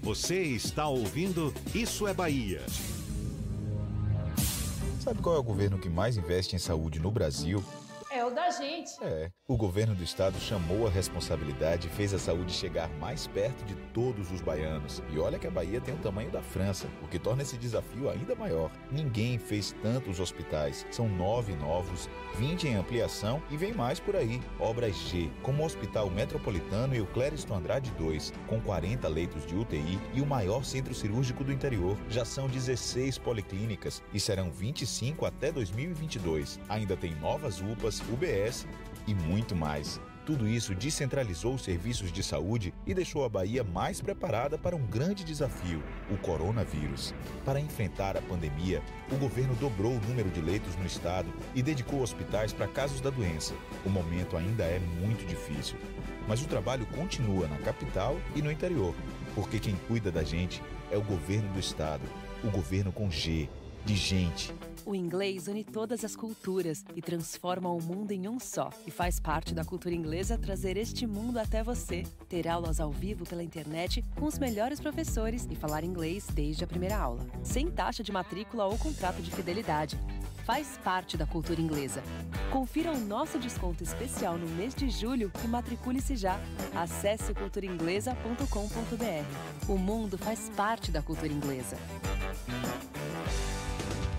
Você 0.00 0.40
está 0.42 0.88
ouvindo 0.88 1.52
Isso 1.74 2.08
é 2.08 2.14
Bahia. 2.14 2.62
Sabe 4.98 5.20
qual 5.20 5.36
é 5.36 5.38
o 5.38 5.42
governo 5.42 5.78
que 5.78 5.90
mais 5.90 6.16
investe 6.16 6.56
em 6.56 6.58
saúde 6.58 6.98
no 6.98 7.10
Brasil? 7.10 7.62
É 8.14 8.22
o 8.22 8.30
da 8.30 8.50
gente. 8.50 8.92
É. 9.02 9.30
O 9.48 9.56
governo 9.56 9.94
do 9.94 10.02
estado 10.02 10.38
chamou 10.38 10.86
a 10.86 10.90
responsabilidade 10.90 11.88
e 11.88 11.90
fez 11.90 12.12
a 12.12 12.18
saúde 12.18 12.52
chegar 12.52 12.90
mais 12.98 13.26
perto 13.26 13.64
de 13.64 13.74
todos 13.94 14.30
os 14.30 14.42
baianos. 14.42 15.02
E 15.10 15.18
olha 15.18 15.38
que 15.38 15.46
a 15.46 15.50
Bahia 15.50 15.80
tem 15.80 15.94
o 15.94 15.98
tamanho 15.98 16.30
da 16.30 16.42
França, 16.42 16.86
o 17.02 17.08
que 17.08 17.18
torna 17.18 17.40
esse 17.40 17.56
desafio 17.56 18.10
ainda 18.10 18.34
maior. 18.34 18.70
Ninguém 18.90 19.38
fez 19.38 19.74
tantos 19.80 20.20
hospitais. 20.20 20.86
São 20.90 21.08
nove 21.08 21.54
novos, 21.54 22.06
20 22.36 22.68
em 22.68 22.74
ampliação 22.74 23.42
e 23.50 23.56
vem 23.56 23.72
mais 23.72 23.98
por 23.98 24.14
aí. 24.14 24.42
Obras 24.60 24.94
G, 24.94 25.30
como 25.42 25.62
o 25.62 25.66
Hospital 25.66 26.10
Metropolitano 26.10 26.94
e 26.94 27.00
o 27.00 27.06
Clériston 27.06 27.56
Andrade 27.56 27.90
2, 27.92 28.30
com 28.46 28.60
40 28.60 29.08
leitos 29.08 29.46
de 29.46 29.56
UTI 29.56 29.98
e 30.12 30.20
o 30.20 30.26
maior 30.26 30.66
centro 30.66 30.94
cirúrgico 30.94 31.42
do 31.42 31.52
interior. 31.52 31.96
Já 32.10 32.26
são 32.26 32.46
16 32.46 33.16
policlínicas 33.16 34.02
e 34.12 34.20
serão 34.20 34.50
25 34.50 35.24
até 35.24 35.50
2022. 35.50 36.60
Ainda 36.68 36.94
tem 36.94 37.14
novas 37.14 37.62
UPAs, 37.62 38.01
UBS 38.10 38.66
e 39.06 39.14
muito 39.14 39.54
mais. 39.54 40.00
Tudo 40.24 40.46
isso 40.46 40.72
descentralizou 40.72 41.54
os 41.54 41.64
serviços 41.64 42.12
de 42.12 42.22
saúde 42.22 42.72
e 42.86 42.94
deixou 42.94 43.24
a 43.24 43.28
Bahia 43.28 43.64
mais 43.64 44.00
preparada 44.00 44.56
para 44.56 44.76
um 44.76 44.86
grande 44.86 45.24
desafio, 45.24 45.82
o 46.08 46.16
coronavírus. 46.16 47.12
Para 47.44 47.58
enfrentar 47.58 48.16
a 48.16 48.22
pandemia, 48.22 48.80
o 49.10 49.16
governo 49.16 49.52
dobrou 49.56 49.92
o 49.92 50.00
número 50.06 50.30
de 50.30 50.40
leitos 50.40 50.76
no 50.76 50.86
estado 50.86 51.28
e 51.56 51.62
dedicou 51.62 52.02
hospitais 52.02 52.52
para 52.52 52.68
casos 52.68 53.00
da 53.00 53.10
doença. 53.10 53.52
O 53.84 53.90
momento 53.90 54.36
ainda 54.36 54.62
é 54.62 54.78
muito 54.78 55.26
difícil, 55.26 55.76
mas 56.28 56.40
o 56.40 56.46
trabalho 56.46 56.86
continua 56.86 57.48
na 57.48 57.58
capital 57.58 58.16
e 58.36 58.40
no 58.40 58.52
interior, 58.52 58.94
porque 59.34 59.58
quem 59.58 59.74
cuida 59.88 60.12
da 60.12 60.22
gente 60.22 60.62
é 60.92 60.96
o 60.96 61.02
governo 61.02 61.52
do 61.52 61.58
estado, 61.58 62.02
o 62.44 62.50
governo 62.50 62.92
com 62.92 63.10
G, 63.10 63.48
de 63.84 63.96
gente. 63.96 64.54
O 64.84 64.94
inglês 64.94 65.46
une 65.46 65.62
todas 65.62 66.04
as 66.04 66.16
culturas 66.16 66.84
e 66.96 67.00
transforma 67.00 67.70
o 67.70 67.80
mundo 67.80 68.10
em 68.10 68.28
um 68.28 68.40
só. 68.40 68.68
E 68.86 68.90
faz 68.90 69.20
parte 69.20 69.54
da 69.54 69.64
cultura 69.64 69.94
inglesa 69.94 70.36
trazer 70.36 70.76
este 70.76 71.06
mundo 71.06 71.38
até 71.38 71.62
você. 71.62 72.02
Ter 72.28 72.48
aulas 72.48 72.80
ao 72.80 72.90
vivo 72.90 73.24
pela 73.24 73.44
internet 73.44 74.04
com 74.16 74.26
os 74.26 74.38
melhores 74.38 74.80
professores 74.80 75.46
e 75.50 75.54
falar 75.54 75.84
inglês 75.84 76.26
desde 76.32 76.64
a 76.64 76.66
primeira 76.66 76.96
aula. 76.96 77.24
Sem 77.44 77.70
taxa 77.70 78.02
de 78.02 78.10
matrícula 78.10 78.66
ou 78.66 78.76
contrato 78.76 79.22
de 79.22 79.30
fidelidade. 79.30 79.98
faz 80.44 80.76
parte 80.82 81.16
da 81.16 81.24
cultura 81.24 81.60
inglesa. 81.60 82.02
Confira 82.50 82.90
o 82.90 82.98
nosso 82.98 83.38
desconto 83.38 83.84
especial 83.84 84.36
no 84.36 84.48
mês 84.56 84.74
de 84.74 84.90
julho 84.90 85.30
e 85.44 85.46
matricule-se 85.46 86.16
já. 86.16 86.36
Acesse 86.74 87.32
culturainglesa.com.br. 87.32 89.68
O 89.68 89.78
mundo 89.78 90.18
faz 90.18 90.50
parte 90.56 90.90
da 90.90 91.00
cultura 91.00 91.32
inglesa. 91.32 91.76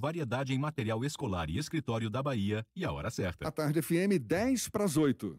variedade 0.00 0.52
em 0.52 0.58
material 0.58 1.04
escolar 1.04 1.48
e 1.48 1.58
escritório 1.58 2.10
da 2.10 2.22
Bahia 2.22 2.64
e 2.74 2.84
a 2.84 2.90
hora 2.90 3.10
certa. 3.10 3.46
A 3.46 3.52
tarde 3.52 3.80
FM 3.80 4.18
10 4.20 4.68
para 4.68 4.84
as 4.84 4.96
8. 4.96 5.38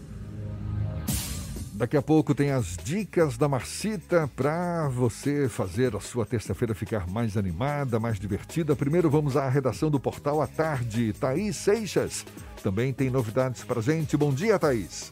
Daqui 1.81 1.97
a 1.97 2.01
pouco 2.03 2.35
tem 2.35 2.51
as 2.51 2.77
dicas 2.77 3.39
da 3.39 3.49
Marcita 3.49 4.29
para 4.37 4.87
você 4.89 5.49
fazer 5.49 5.95
a 5.95 5.99
sua 5.99 6.27
terça-feira 6.27 6.75
ficar 6.75 7.09
mais 7.09 7.35
animada, 7.35 7.99
mais 7.99 8.19
divertida. 8.19 8.75
Primeiro 8.75 9.09
vamos 9.09 9.35
à 9.35 9.49
redação 9.49 9.89
do 9.89 9.99
Portal 9.99 10.43
à 10.43 10.47
Tarde. 10.47 11.11
Thaís 11.11 11.55
Seixas 11.55 12.23
também 12.61 12.93
tem 12.93 13.09
novidades 13.09 13.63
para 13.63 13.81
gente. 13.81 14.15
Bom 14.15 14.31
dia, 14.31 14.59
Thaís. 14.59 15.11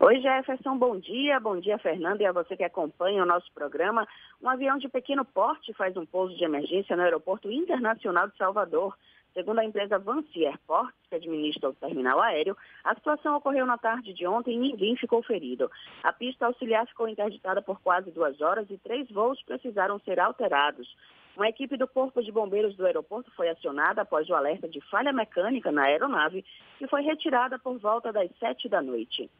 Oi, 0.00 0.18
Jefferson, 0.22 0.78
bom 0.78 0.98
dia. 0.98 1.38
Bom 1.38 1.60
dia, 1.60 1.76
Fernando, 1.76 2.22
e 2.22 2.24
a 2.24 2.32
você 2.32 2.56
que 2.56 2.64
acompanha 2.64 3.22
o 3.22 3.26
nosso 3.26 3.52
programa. 3.52 4.08
Um 4.42 4.48
avião 4.48 4.78
de 4.78 4.88
pequeno 4.88 5.22
porte 5.22 5.74
faz 5.74 5.94
um 5.98 6.06
pouso 6.06 6.34
de 6.34 6.44
emergência 6.44 6.96
no 6.96 7.02
Aeroporto 7.02 7.52
Internacional 7.52 8.26
de 8.26 8.38
Salvador. 8.38 8.96
Segundo 9.38 9.60
a 9.60 9.64
empresa 9.64 10.00
Vancy 10.00 10.44
Airports, 10.44 10.98
que 11.08 11.14
administra 11.14 11.68
o 11.68 11.72
terminal 11.72 12.20
aéreo, 12.20 12.56
a 12.82 12.92
situação 12.96 13.36
ocorreu 13.36 13.64
na 13.64 13.78
tarde 13.78 14.12
de 14.12 14.26
ontem 14.26 14.56
e 14.56 14.58
ninguém 14.58 14.96
ficou 14.96 15.22
ferido. 15.22 15.70
A 16.02 16.12
pista 16.12 16.46
auxiliar 16.46 16.84
ficou 16.88 17.08
interditada 17.08 17.62
por 17.62 17.80
quase 17.80 18.10
duas 18.10 18.40
horas 18.40 18.68
e 18.68 18.76
três 18.78 19.08
voos 19.08 19.40
precisaram 19.44 20.00
ser 20.00 20.18
alterados. 20.18 20.92
Uma 21.36 21.48
equipe 21.48 21.76
do 21.76 21.86
Corpo 21.86 22.20
de 22.20 22.32
Bombeiros 22.32 22.74
do 22.74 22.84
aeroporto 22.84 23.30
foi 23.36 23.48
acionada 23.48 24.02
após 24.02 24.28
o 24.28 24.34
alerta 24.34 24.68
de 24.68 24.80
falha 24.90 25.12
mecânica 25.12 25.70
na 25.70 25.84
aeronave, 25.84 26.44
que 26.76 26.88
foi 26.88 27.02
retirada 27.02 27.60
por 27.60 27.78
volta 27.78 28.12
das 28.12 28.28
sete 28.40 28.68
da 28.68 28.82
noite. 28.82 29.30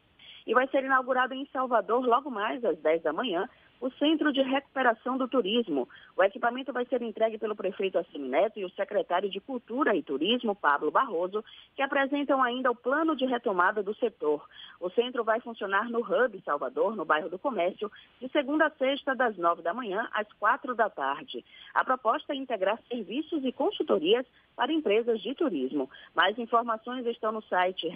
E 0.47 0.53
vai 0.53 0.65
ser 0.69 0.81
inaugurado 0.81 1.33
em 1.33 1.45
Salvador, 1.47 2.05
logo 2.05 2.31
mais 2.31 2.63
às 2.63 2.79
10 2.79 3.03
da 3.03 3.11
manhã, 3.11 3.49
o 3.79 3.89
Centro 3.91 4.33
de 4.33 4.41
Recuperação 4.41 5.17
do 5.17 5.27
Turismo. 5.27 5.87
O 6.17 6.23
equipamento 6.23 6.73
vai 6.73 6.85
ser 6.85 7.01
entregue 7.01 7.37
pelo 7.37 7.55
prefeito 7.55 7.97
Assemineto 7.97 8.59
e 8.59 8.65
o 8.65 8.69
secretário 8.71 9.29
de 9.29 9.39
Cultura 9.39 9.95
e 9.95 10.03
Turismo, 10.03 10.55
Pablo 10.55 10.91
Barroso, 10.91 11.43
que 11.75 11.81
apresentam 11.81 12.43
ainda 12.43 12.69
o 12.69 12.75
plano 12.75 13.15
de 13.15 13.25
retomada 13.25 13.81
do 13.81 13.95
setor. 13.95 14.45
O 14.79 14.89
centro 14.89 15.23
vai 15.23 15.39
funcionar 15.39 15.89
no 15.89 15.99
Hub 15.99 16.41
Salvador, 16.43 16.95
no 16.95 17.05
bairro 17.05 17.29
do 17.29 17.39
Comércio, 17.39 17.91
de 18.19 18.27
segunda 18.29 18.67
a 18.67 18.71
sexta, 18.71 19.15
das 19.15 19.37
nove 19.37 19.61
da 19.61 19.73
manhã 19.73 20.07
às 20.13 20.31
quatro 20.33 20.75
da 20.75 20.89
tarde. 20.89 21.45
A 21.73 21.83
proposta 21.83 22.33
é 22.33 22.35
integrar 22.35 22.79
serviços 22.89 23.43
e 23.45 23.51
consultorias 23.51 24.25
para 24.55 24.73
empresas 24.73 25.21
de 25.21 25.33
turismo. 25.35 25.89
Mais 26.13 26.37
informações 26.37 27.05
estão 27.05 27.31
no 27.31 27.41
site 27.43 27.87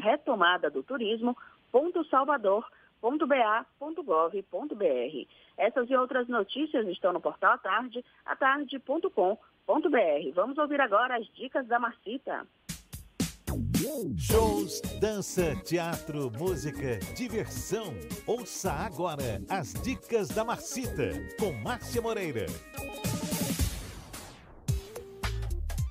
retomada.turismo.salvador.ba.gov.br. 3.04 5.28
Essas 5.58 5.89
e 5.89 5.95
outras 5.95 6.28
notícias 6.28 6.88
estão 6.88 7.14
no 7.14 7.22
portal 7.22 7.54
à 7.54 7.58
tarde, 7.58 8.04
atarde.com.br. 8.26 9.38
Vamos 10.34 10.58
ouvir 10.58 10.80
agora 10.80 11.18
as 11.18 11.28
dicas 11.34 11.68
da 11.68 11.80
Marcita. 11.80 12.47
Shows, 14.18 14.82
dança, 14.99 15.56
teatro, 15.66 16.32
música, 16.39 16.97
diversão. 17.16 17.93
Ouça 18.26 18.72
agora 18.72 19.41
as 19.49 19.74
dicas 19.74 20.30
da 20.30 20.43
Marcita 20.43 21.12
com 21.38 21.51
Márcia 21.62 22.01
Moreira. 22.01 22.45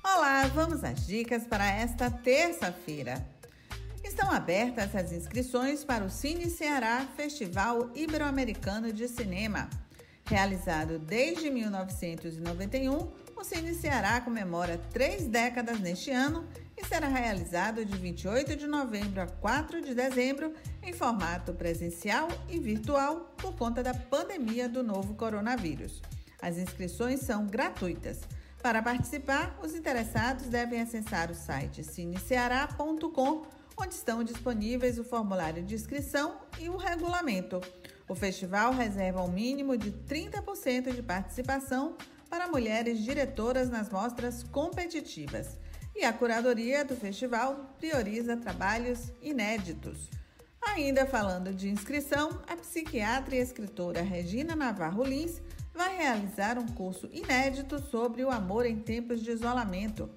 Olá, 0.03 0.43
vamos 0.53 0.83
às 0.83 1.07
dicas 1.07 1.47
para 1.47 1.65
esta 1.65 2.09
terça-feira. 2.09 3.32
Estão 4.13 4.31
abertas 4.31 4.95
as 4.95 5.11
inscrições 5.11 5.83
para 5.83 6.05
o 6.05 6.09
Cine 6.09 6.47
Ceará 6.47 7.03
Festival 7.17 7.89
Ibero-Americano 7.95 8.93
de 8.93 9.07
Cinema. 9.07 9.67
Realizado 10.23 10.99
desde 10.99 11.49
1991, 11.49 13.11
o 13.35 13.43
Cine 13.43 13.73
Ceará 13.73 14.21
comemora 14.21 14.79
três 14.91 15.25
décadas 15.25 15.79
neste 15.79 16.11
ano 16.11 16.47
e 16.77 16.85
será 16.85 17.07
realizado 17.07 17.83
de 17.83 17.97
28 17.97 18.55
de 18.55 18.67
novembro 18.67 19.19
a 19.19 19.25
4 19.25 19.81
de 19.81 19.95
dezembro 19.95 20.53
em 20.83 20.93
formato 20.93 21.51
presencial 21.51 22.27
e 22.47 22.59
virtual 22.59 23.33
por 23.35 23.55
conta 23.55 23.81
da 23.81 23.95
pandemia 23.95 24.69
do 24.69 24.83
novo 24.83 25.15
coronavírus. 25.15 26.03
As 26.39 26.59
inscrições 26.59 27.21
são 27.21 27.47
gratuitas. 27.47 28.19
Para 28.61 28.81
participar, 28.81 29.59
os 29.61 29.73
interessados 29.75 30.45
devem 30.45 30.79
acessar 30.79 31.31
o 31.31 31.35
site 31.35 31.83
cineceará.com, 31.83 33.45
onde 33.77 33.93
estão 33.93 34.23
disponíveis 34.23 34.97
o 34.99 35.03
formulário 35.03 35.63
de 35.63 35.75
inscrição 35.75 36.37
e 36.59 36.69
o 36.69 36.77
regulamento. 36.77 37.61
O 38.07 38.15
festival 38.15 38.73
reserva 38.73 39.23
um 39.23 39.31
mínimo 39.31 39.77
de 39.77 39.91
30% 39.91 40.93
de 40.93 41.01
participação 41.01 41.95
para 42.29 42.47
mulheres 42.47 42.99
diretoras 42.99 43.69
nas 43.69 43.89
mostras 43.89 44.43
competitivas. 44.43 45.57
E 45.95 46.03
a 46.03 46.11
curadoria 46.11 46.83
do 46.83 46.95
festival 46.95 47.75
prioriza 47.77 48.35
trabalhos 48.35 49.11
inéditos. 49.21 50.09
Ainda 50.61 51.05
falando 51.05 51.53
de 51.53 51.69
inscrição, 51.69 52.41
a 52.47 52.55
psiquiatra 52.55 53.35
e 53.35 53.39
escritora 53.39 54.01
Regina 54.01 54.55
Navarro 54.55 55.03
Lins 55.03 55.41
vai 55.73 55.95
realizar 55.97 56.57
um 56.57 56.67
curso 56.67 57.07
inédito 57.11 57.79
sobre 57.79 58.23
o 58.23 58.31
amor 58.31 58.65
em 58.65 58.79
tempos 58.79 59.21
de 59.21 59.31
isolamento. 59.31 60.09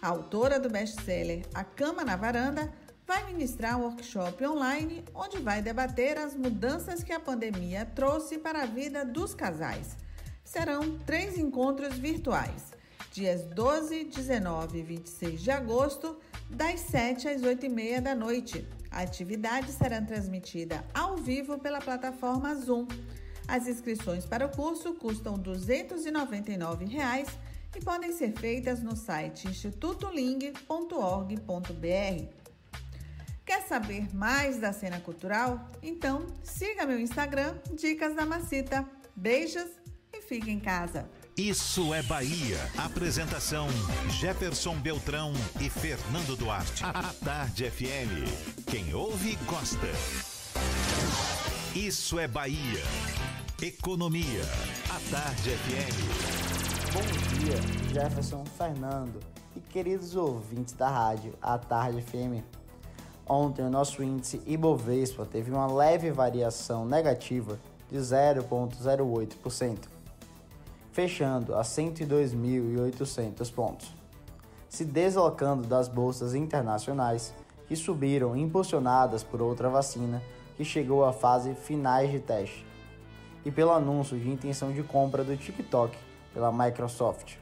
A 0.00 0.08
autora 0.08 0.58
do 0.58 0.70
best-seller 0.70 1.42
A 1.54 1.62
Cama 1.62 2.04
na 2.04 2.16
Varanda 2.16 2.72
vai 3.10 3.24
ministrar 3.24 3.76
um 3.76 3.82
workshop 3.82 4.46
online 4.46 5.04
onde 5.12 5.38
vai 5.38 5.60
debater 5.60 6.16
as 6.16 6.36
mudanças 6.36 7.02
que 7.02 7.12
a 7.12 7.18
pandemia 7.18 7.84
trouxe 7.84 8.38
para 8.38 8.62
a 8.62 8.66
vida 8.66 9.04
dos 9.04 9.34
casais. 9.34 9.96
Serão 10.44 10.96
três 10.98 11.36
encontros 11.36 11.98
virtuais, 11.98 12.70
dias 13.10 13.42
12, 13.46 14.04
19 14.04 14.78
e 14.78 14.82
26 14.84 15.42
de 15.42 15.50
agosto, 15.50 16.20
das 16.48 16.78
7 16.82 17.26
às 17.26 17.42
8 17.42 17.66
e 17.66 17.68
meia 17.68 18.00
da 18.00 18.14
noite. 18.14 18.64
A 18.92 19.00
atividade 19.00 19.72
será 19.72 20.00
transmitida 20.00 20.84
ao 20.94 21.16
vivo 21.16 21.58
pela 21.58 21.80
plataforma 21.80 22.54
Zoom. 22.54 22.86
As 23.48 23.66
inscrições 23.66 24.24
para 24.24 24.46
o 24.46 24.50
curso 24.50 24.94
custam 24.94 25.34
299 25.34 26.84
reais 26.84 27.26
e 27.76 27.80
podem 27.80 28.12
ser 28.12 28.30
feitas 28.38 28.80
no 28.80 28.94
site 28.94 29.48
institutoling.org.br. 29.48 32.39
Quer 33.50 33.62
saber 33.62 34.06
mais 34.14 34.60
da 34.60 34.72
cena 34.72 35.00
cultural? 35.00 35.68
Então 35.82 36.24
siga 36.40 36.86
meu 36.86 37.00
Instagram, 37.00 37.56
Dicas 37.72 38.14
da 38.14 38.24
Macita. 38.24 38.88
Beijos 39.16 39.66
e 40.12 40.22
fique 40.22 40.52
em 40.52 40.60
casa. 40.60 41.10
Isso 41.36 41.92
é 41.92 42.00
Bahia. 42.00 42.58
Apresentação: 42.78 43.66
Jefferson 44.20 44.76
Beltrão 44.76 45.32
e 45.60 45.68
Fernando 45.68 46.36
Duarte. 46.36 46.84
A 46.84 47.12
Tarde 47.24 47.68
FM. 47.68 48.22
Quem 48.70 48.94
ouve, 48.94 49.34
gosta. 49.46 49.88
Isso 51.74 52.20
é 52.20 52.28
Bahia. 52.28 52.84
Economia. 53.60 54.42
A 54.90 55.10
Tarde 55.10 55.50
FM. 55.50 56.92
Bom 56.92 57.02
dia, 57.40 57.56
Jefferson 57.92 58.44
Fernando 58.56 59.18
e 59.56 59.60
queridos 59.60 60.14
ouvintes 60.14 60.72
da 60.72 60.88
rádio 60.88 61.36
A 61.42 61.58
Tarde 61.58 62.00
FM. 62.00 62.59
Ontem 63.32 63.64
o 63.64 63.70
nosso 63.70 64.02
índice 64.02 64.42
Ibovespa 64.44 65.24
teve 65.24 65.52
uma 65.52 65.72
leve 65.72 66.10
variação 66.10 66.84
negativa 66.84 67.60
de 67.88 67.96
0,08%, 67.96 69.78
fechando 70.90 71.54
a 71.54 71.62
102.800 71.62 73.54
pontos, 73.54 73.94
se 74.68 74.84
deslocando 74.84 75.68
das 75.68 75.86
bolsas 75.86 76.34
internacionais 76.34 77.32
que 77.68 77.76
subiram 77.76 78.36
impulsionadas 78.36 79.22
por 79.22 79.40
outra 79.40 79.70
vacina 79.70 80.20
que 80.56 80.64
chegou 80.64 81.04
à 81.04 81.12
fase 81.12 81.54
finais 81.54 82.10
de 82.10 82.18
teste 82.18 82.66
e 83.44 83.50
pelo 83.52 83.70
anúncio 83.70 84.18
de 84.18 84.28
intenção 84.28 84.72
de 84.72 84.82
compra 84.82 85.22
do 85.22 85.36
TikTok 85.36 85.96
pela 86.34 86.50
Microsoft. 86.50 87.36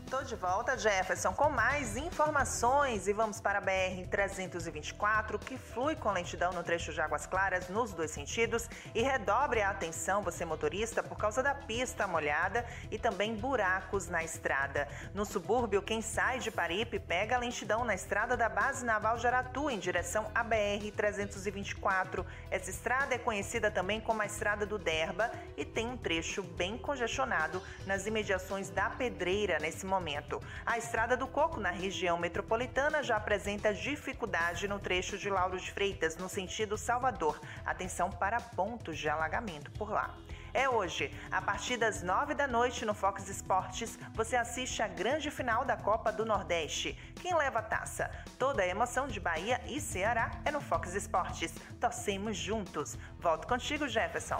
Estou 0.03 0.22
de 0.33 0.39
volta, 0.39 0.75
Jefferson, 0.75 1.31
com 1.31 1.47
mais 1.47 1.95
informações 1.95 3.07
e 3.07 3.13
vamos 3.13 3.39
para 3.39 3.59
a 3.59 3.61
BR-324, 3.61 5.37
que 5.37 5.59
flui 5.59 5.95
com 5.95 6.11
lentidão 6.11 6.51
no 6.51 6.63
trecho 6.63 6.91
de 6.91 6.99
Águas 6.99 7.27
Claras 7.27 7.69
nos 7.69 7.93
dois 7.93 8.09
sentidos 8.09 8.67
e 8.95 9.03
redobre 9.03 9.61
a 9.61 9.69
atenção, 9.69 10.23
você 10.23 10.43
motorista, 10.43 11.03
por 11.03 11.19
causa 11.19 11.43
da 11.43 11.53
pista 11.53 12.07
molhada 12.07 12.65
e 12.89 12.97
também 12.97 13.35
buracos 13.35 14.07
na 14.07 14.23
estrada. 14.23 14.87
No 15.13 15.23
subúrbio, 15.23 15.83
quem 15.83 16.01
sai 16.01 16.39
de 16.39 16.49
Paripe 16.49 16.97
pega 16.97 17.35
a 17.35 17.39
lentidão 17.39 17.85
na 17.85 17.93
estrada 17.93 18.35
da 18.35 18.49
Base 18.49 18.83
Naval 18.83 19.19
Jaratu 19.19 19.69
em 19.69 19.77
direção 19.77 20.31
à 20.33 20.43
BR-324. 20.43 22.25
Essa 22.49 22.71
estrada 22.71 23.13
é 23.13 23.19
conhecida 23.19 23.69
também 23.69 24.01
como 24.01 24.23
a 24.23 24.25
Estrada 24.25 24.65
do 24.65 24.79
Derba 24.79 25.31
e 25.55 25.63
tem 25.63 25.87
um 25.87 25.97
trecho 25.97 26.41
bem 26.41 26.75
congestionado 26.75 27.61
nas 27.85 28.07
imediações 28.07 28.71
da 28.71 28.89
Pedreira 28.89 29.59
nesse 29.59 29.85
momento 29.85 30.22
A 30.65 30.77
Estrada 30.77 31.17
do 31.17 31.27
Coco, 31.27 31.59
na 31.59 31.71
região 31.71 32.17
metropolitana, 32.17 33.03
já 33.03 33.17
apresenta 33.17 33.73
dificuldade 33.73 34.67
no 34.67 34.79
trecho 34.79 35.17
de 35.17 35.29
Lauro 35.29 35.59
de 35.59 35.71
Freitas, 35.71 36.17
no 36.17 36.29
sentido 36.29 36.77
Salvador. 36.77 37.39
Atenção 37.65 38.09
para 38.09 38.39
pontos 38.39 38.97
de 38.97 39.09
alagamento 39.09 39.71
por 39.71 39.89
lá. 39.89 40.15
É 40.53 40.69
hoje, 40.69 41.09
a 41.31 41.41
partir 41.41 41.77
das 41.77 42.03
nove 42.03 42.35
da 42.35 42.45
noite 42.45 42.85
no 42.85 42.93
Fox 42.93 43.27
Esportes, 43.27 43.97
você 44.13 44.35
assiste 44.35 44.83
a 44.83 44.87
grande 44.87 45.31
final 45.31 45.65
da 45.65 45.75
Copa 45.75 46.11
do 46.11 46.23
Nordeste. 46.23 46.95
Quem 47.15 47.35
leva 47.35 47.57
a 47.57 47.63
taça? 47.63 48.11
Toda 48.37 48.61
a 48.61 48.67
emoção 48.67 49.07
de 49.07 49.19
Bahia 49.19 49.59
e 49.67 49.81
Ceará 49.81 50.29
é 50.45 50.51
no 50.51 50.61
Fox 50.61 50.93
Esportes. 50.93 51.51
Torcemos 51.79 52.37
juntos. 52.37 52.95
Volto 53.19 53.47
contigo, 53.47 53.87
Jefferson. 53.87 54.37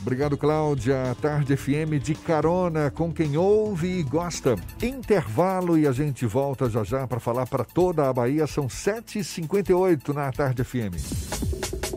Obrigado, 0.00 0.36
Cláudia. 0.36 1.16
Tarde 1.22 1.56
FM 1.56 2.02
de 2.02 2.16
carona 2.16 2.90
com 2.90 3.12
quem 3.12 3.36
ouve 3.36 4.00
e 4.00 4.02
gosta. 4.02 4.56
Intervalo 4.82 5.78
e 5.78 5.86
a 5.86 5.92
gente 5.92 6.26
volta 6.26 6.68
já 6.68 6.82
já 6.82 7.06
para 7.06 7.20
falar 7.20 7.46
para 7.46 7.64
toda 7.64 8.08
a 8.08 8.12
Bahia. 8.12 8.46
São 8.48 8.66
7h58 8.66 10.08
na 10.12 10.32
Tarde 10.32 10.64
FM. 10.64 11.93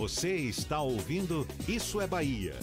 Você 0.00 0.34
está 0.34 0.80
ouvindo 0.80 1.46
Isso 1.68 2.00
é 2.00 2.06
Bahia. 2.06 2.56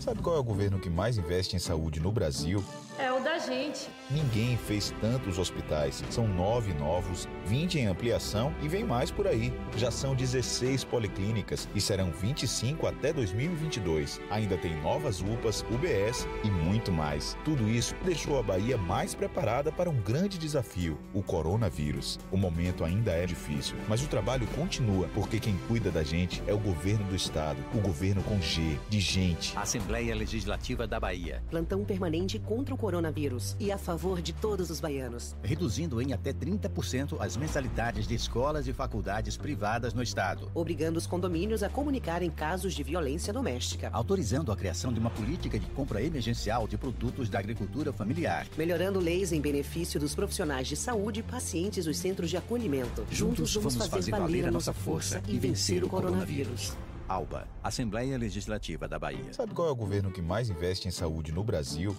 Sabe 0.00 0.20
qual 0.20 0.34
é 0.34 0.40
o 0.40 0.42
governo 0.42 0.80
que 0.80 0.90
mais 0.90 1.16
investe 1.16 1.54
em 1.54 1.60
saúde 1.60 2.00
no 2.00 2.10
Brasil? 2.10 2.60
É 2.98 3.12
o 3.12 3.20
da 3.20 3.38
gente. 3.38 3.90
Ninguém 4.10 4.56
fez 4.56 4.94
tantos 5.02 5.38
hospitais. 5.38 6.02
São 6.08 6.26
nove 6.26 6.72
novos, 6.72 7.28
20 7.44 7.78
em 7.78 7.86
ampliação 7.86 8.54
e 8.62 8.68
vem 8.68 8.84
mais 8.84 9.10
por 9.10 9.26
aí. 9.26 9.52
Já 9.76 9.90
são 9.90 10.14
16 10.14 10.84
policlínicas 10.84 11.68
e 11.74 11.80
serão 11.80 12.10
25 12.10 12.86
até 12.86 13.12
2022. 13.12 14.18
Ainda 14.30 14.56
tem 14.56 14.80
novas 14.80 15.20
UPAs, 15.20 15.62
UBS 15.70 16.26
e 16.42 16.50
muito 16.50 16.90
mais. 16.90 17.36
Tudo 17.44 17.68
isso 17.68 17.94
deixou 18.02 18.38
a 18.38 18.42
Bahia 18.42 18.78
mais 18.78 19.14
preparada 19.14 19.70
para 19.70 19.90
um 19.90 20.00
grande 20.00 20.38
desafio: 20.38 20.98
o 21.12 21.22
coronavírus. 21.22 22.18
O 22.32 22.36
momento 22.38 22.82
ainda 22.82 23.12
é 23.12 23.26
difícil, 23.26 23.76
mas 23.88 24.02
o 24.02 24.08
trabalho 24.08 24.46
continua 24.56 25.06
porque 25.14 25.38
quem 25.38 25.58
cuida 25.68 25.90
da 25.90 26.02
gente 26.02 26.42
é 26.46 26.54
o 26.54 26.58
governo 26.58 27.04
do 27.04 27.16
estado, 27.16 27.58
o 27.74 27.78
governo 27.78 28.22
com 28.22 28.40
G, 28.40 28.78
de 28.88 29.00
gente. 29.00 29.56
Assembleia 29.58 30.14
Legislativa 30.14 30.86
da 30.86 30.98
Bahia. 30.98 31.42
Plantão 31.50 31.84
permanente 31.84 32.38
contra 32.38 32.74
o 32.74 32.85
coronavírus 32.86 33.56
e 33.58 33.72
a 33.72 33.76
favor 33.76 34.22
de 34.22 34.32
todos 34.32 34.70
os 34.70 34.78
baianos. 34.78 35.34
Reduzindo 35.42 36.00
em 36.00 36.12
até 36.12 36.32
30% 36.32 37.16
as 37.18 37.36
mensalidades 37.36 38.06
de 38.06 38.14
escolas 38.14 38.68
e 38.68 38.72
faculdades 38.72 39.36
privadas 39.36 39.92
no 39.92 40.04
estado. 40.04 40.48
Obrigando 40.54 40.96
os 40.96 41.04
condomínios 41.04 41.64
a 41.64 41.68
comunicarem 41.68 42.30
casos 42.30 42.74
de 42.74 42.84
violência 42.84 43.32
doméstica. 43.32 43.90
Autorizando 43.92 44.52
a 44.52 44.56
criação 44.56 44.92
de 44.92 45.00
uma 45.00 45.10
política 45.10 45.58
de 45.58 45.66
compra 45.70 46.00
emergencial 46.00 46.68
de 46.68 46.78
produtos 46.78 47.28
da 47.28 47.40
agricultura 47.40 47.92
familiar. 47.92 48.46
Melhorando 48.56 49.00
leis 49.00 49.32
em 49.32 49.40
benefício 49.40 49.98
dos 49.98 50.14
profissionais 50.14 50.68
de 50.68 50.76
saúde 50.76 51.18
e 51.18 51.22
pacientes 51.24 51.86
dos 51.86 51.98
centros 51.98 52.30
de 52.30 52.36
acolhimento. 52.36 53.04
Juntos, 53.10 53.52
vamos, 53.52 53.74
vamos 53.74 53.90
fazer, 53.90 54.12
fazer 54.12 54.22
valer 54.22 54.46
a 54.46 54.50
nossa 54.52 54.72
força 54.72 55.20
e 55.26 55.36
vencer 55.40 55.82
o 55.82 55.88
coronavírus. 55.88 56.72
ALBA, 57.08 57.48
Assembleia 57.62 58.16
Legislativa 58.16 58.86
da 58.86 58.98
Bahia. 58.98 59.32
Sabe 59.32 59.54
qual 59.54 59.68
é 59.68 59.70
o 59.72 59.76
governo 59.76 60.12
que 60.12 60.22
mais 60.22 60.50
investe 60.50 60.86
em 60.86 60.90
saúde 60.92 61.32
no 61.32 61.42
Brasil? 61.42 61.96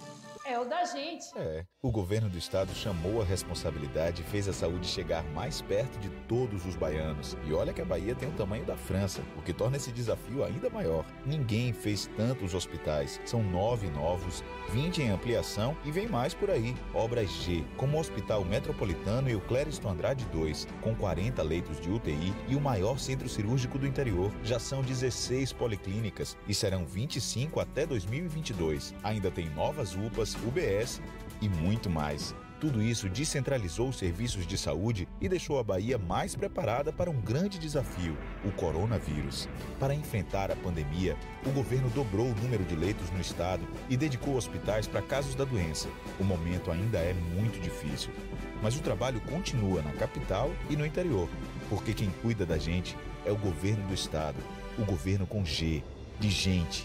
É 0.48 0.58
o 0.58 0.64
da 0.64 0.82
gente. 0.82 1.26
É. 1.36 1.66
O 1.82 1.92
governo 1.92 2.26
do 2.30 2.38
estado 2.38 2.74
chamou 2.74 3.20
a 3.20 3.24
responsabilidade 3.24 4.22
e 4.22 4.24
fez 4.24 4.48
a 4.48 4.52
saúde 4.54 4.86
chegar 4.86 5.22
mais 5.34 5.60
perto 5.60 5.98
de 5.98 6.08
todos 6.26 6.64
os 6.64 6.74
baianos. 6.74 7.36
E 7.44 7.52
olha 7.52 7.70
que 7.70 7.82
a 7.82 7.84
Bahia 7.84 8.14
tem 8.14 8.30
o 8.30 8.32
tamanho 8.32 8.64
da 8.64 8.74
França, 8.74 9.20
o 9.36 9.42
que 9.42 9.52
torna 9.52 9.76
esse 9.76 9.92
desafio 9.92 10.42
ainda 10.42 10.70
maior. 10.70 11.04
Ninguém 11.26 11.74
fez 11.74 12.06
tantos 12.16 12.54
hospitais. 12.54 13.20
São 13.26 13.42
nove 13.42 13.90
novos, 13.90 14.42
20 14.70 15.02
em 15.02 15.10
ampliação 15.10 15.76
e 15.84 15.90
vem 15.90 16.08
mais 16.08 16.32
por 16.32 16.50
aí. 16.50 16.74
Obras 16.94 17.30
G, 17.30 17.62
como 17.76 17.98
o 17.98 18.00
Hospital 18.00 18.42
Metropolitano 18.42 19.28
e 19.28 19.36
o 19.36 19.42
Clériston 19.42 19.90
Andrade 19.90 20.24
2, 20.32 20.66
com 20.80 20.94
40 20.94 21.42
leitos 21.42 21.78
de 21.78 21.90
UTI 21.90 22.32
e 22.48 22.56
o 22.56 22.60
maior 22.60 22.98
centro 22.98 23.28
cirúrgico 23.28 23.78
do 23.78 23.86
interior. 23.86 24.32
Já 24.42 24.58
são 24.58 24.80
16 24.80 25.52
policlínicas 25.52 26.38
e 26.48 26.54
serão 26.54 26.86
25 26.86 27.60
até 27.60 27.84
2022. 27.84 28.94
Ainda 29.04 29.30
tem 29.30 29.50
novas 29.50 29.94
UPAs, 29.94 30.37
UBS 30.44 31.00
e 31.40 31.48
muito 31.48 31.88
mais. 31.88 32.34
Tudo 32.60 32.82
isso 32.82 33.08
descentralizou 33.08 33.88
os 33.88 33.98
serviços 33.98 34.44
de 34.44 34.58
saúde 34.58 35.06
e 35.20 35.28
deixou 35.28 35.60
a 35.60 35.62
Bahia 35.62 35.96
mais 35.96 36.34
preparada 36.34 36.92
para 36.92 37.08
um 37.08 37.20
grande 37.20 37.56
desafio, 37.56 38.16
o 38.44 38.50
coronavírus. 38.50 39.48
Para 39.78 39.94
enfrentar 39.94 40.50
a 40.50 40.56
pandemia, 40.56 41.16
o 41.46 41.50
governo 41.50 41.88
dobrou 41.90 42.26
o 42.26 42.34
número 42.34 42.64
de 42.64 42.74
leitos 42.74 43.10
no 43.12 43.20
estado 43.20 43.64
e 43.88 43.96
dedicou 43.96 44.34
hospitais 44.34 44.88
para 44.88 45.00
casos 45.00 45.36
da 45.36 45.44
doença. 45.44 45.88
O 46.18 46.24
momento 46.24 46.72
ainda 46.72 46.98
é 46.98 47.14
muito 47.14 47.60
difícil, 47.60 48.10
mas 48.60 48.76
o 48.76 48.82
trabalho 48.82 49.20
continua 49.20 49.80
na 49.80 49.92
capital 49.92 50.50
e 50.68 50.76
no 50.76 50.84
interior, 50.84 51.28
porque 51.70 51.94
quem 51.94 52.10
cuida 52.22 52.44
da 52.44 52.58
gente 52.58 52.96
é 53.24 53.30
o 53.30 53.36
governo 53.36 53.86
do 53.86 53.94
estado, 53.94 54.36
o 54.76 54.84
governo 54.84 55.28
com 55.28 55.44
G, 55.44 55.80
de 56.18 56.28
gente. 56.28 56.84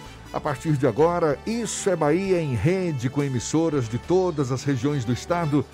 A 0.33 0.39
partir 0.39 0.77
de 0.77 0.87
agora, 0.87 1.37
Isso 1.45 1.89
é 1.89 1.95
Bahia 1.95 2.41
em 2.41 2.55
rede 2.55 3.09
com 3.09 3.21
emissoras 3.21 3.89
de 3.89 3.97
todas 3.97 4.51
as 4.51 4.63
regiões 4.63 5.03
do 5.03 5.11
estado. 5.11 5.65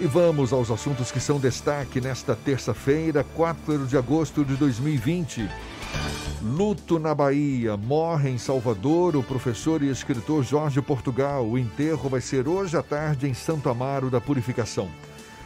E 0.00 0.06
vamos 0.06 0.52
aos 0.52 0.70
assuntos 0.70 1.12
que 1.12 1.20
são 1.20 1.38
destaque 1.38 2.00
nesta 2.00 2.34
terça-feira, 2.34 3.22
4 3.36 3.86
de 3.86 3.96
agosto 3.96 4.44
de 4.44 4.56
2020. 4.56 5.48
Luto 6.42 6.98
na 6.98 7.14
Bahia. 7.14 7.76
Morre 7.76 8.30
em 8.30 8.38
Salvador 8.38 9.14
o 9.14 9.22
professor 9.22 9.80
e 9.80 9.90
escritor 9.90 10.42
Jorge 10.42 10.82
Portugal. 10.82 11.46
O 11.46 11.56
enterro 11.56 12.08
vai 12.08 12.20
ser 12.20 12.48
hoje 12.48 12.76
à 12.76 12.82
tarde 12.82 13.28
em 13.28 13.34
Santo 13.34 13.68
Amaro 13.68 14.10
da 14.10 14.20
Purificação. 14.20 14.88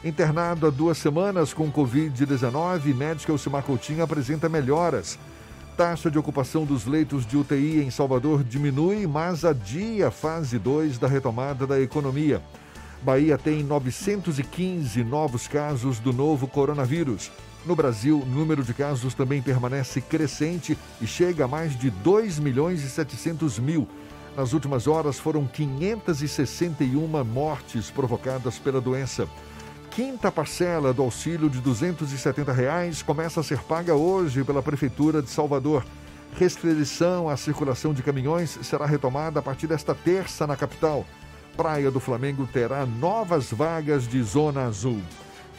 Internado 0.02 0.66
há 0.66 0.70
duas 0.70 0.96
semanas 0.96 1.52
com 1.52 1.70
Covid-19, 1.70 2.94
médico 2.94 3.32
Elcimar 3.32 3.62
Coutinho 3.62 4.04
apresenta 4.04 4.48
melhoras. 4.48 5.18
Taxa 5.76 6.08
de 6.08 6.16
ocupação 6.16 6.64
dos 6.64 6.86
leitos 6.86 7.26
de 7.26 7.36
UTI 7.36 7.82
em 7.82 7.90
Salvador 7.90 8.44
diminui, 8.44 9.08
mas 9.08 9.44
adia 9.44 10.08
fase 10.08 10.56
2 10.56 10.98
da 10.98 11.08
retomada 11.08 11.66
da 11.66 11.80
economia. 11.80 12.40
Bahia 13.02 13.36
tem 13.36 13.64
915 13.64 15.02
novos 15.02 15.48
casos 15.48 15.98
do 15.98 16.12
novo 16.12 16.46
coronavírus. 16.46 17.32
No 17.66 17.74
Brasil, 17.74 18.20
o 18.20 18.24
número 18.24 18.62
de 18.62 18.72
casos 18.72 19.14
também 19.14 19.42
permanece 19.42 20.00
crescente 20.00 20.78
e 21.00 21.08
chega 21.08 21.46
a 21.46 21.48
mais 21.48 21.76
de 21.76 21.90
2 21.90 22.38
milhões 22.38 22.84
e 22.84 22.88
700 22.88 23.58
mil. 23.58 23.88
Nas 24.36 24.52
últimas 24.52 24.86
horas 24.86 25.18
foram 25.18 25.44
561 25.44 27.24
mortes 27.24 27.90
provocadas 27.90 28.60
pela 28.60 28.80
doença. 28.80 29.26
Quinta 29.94 30.32
parcela 30.32 30.92
do 30.92 31.02
auxílio 31.02 31.48
de 31.48 31.60
270 31.60 32.52
reais 32.52 33.00
começa 33.00 33.38
a 33.38 33.44
ser 33.44 33.60
paga 33.60 33.94
hoje 33.94 34.42
pela 34.42 34.60
Prefeitura 34.60 35.22
de 35.22 35.30
Salvador. 35.30 35.86
Restrição 36.36 37.28
à 37.28 37.36
circulação 37.36 37.94
de 37.94 38.02
caminhões 38.02 38.58
será 38.62 38.86
retomada 38.86 39.38
a 39.38 39.42
partir 39.42 39.68
desta 39.68 39.94
terça 39.94 40.48
na 40.48 40.56
capital. 40.56 41.06
Praia 41.56 41.92
do 41.92 42.00
Flamengo 42.00 42.44
terá 42.52 42.84
novas 42.84 43.52
vagas 43.52 44.08
de 44.08 44.20
zona 44.20 44.64
azul. 44.64 45.00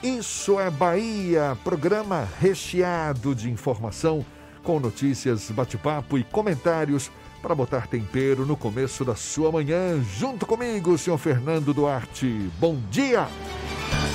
Isso 0.04 0.60
é 0.60 0.70
Bahia, 0.70 1.58
programa 1.64 2.28
recheado 2.38 3.34
de 3.34 3.50
informação, 3.50 4.26
com 4.62 4.82
notícias, 4.82 5.50
bate-papo 5.50 6.18
e 6.18 6.26
comentários 6.26 7.10
para 7.46 7.54
botar 7.54 7.86
tempero 7.86 8.44
no 8.44 8.58
começo 8.58 9.06
da 9.06 9.16
sua 9.16 9.52
manhã. 9.52 10.04
Junto 10.18 10.48
comigo, 10.48 10.98
senhor 10.98 11.20
Fernando 11.20 11.76
Duarte. 11.76 12.50
Bom 12.60 12.76
dia! 12.90 13.28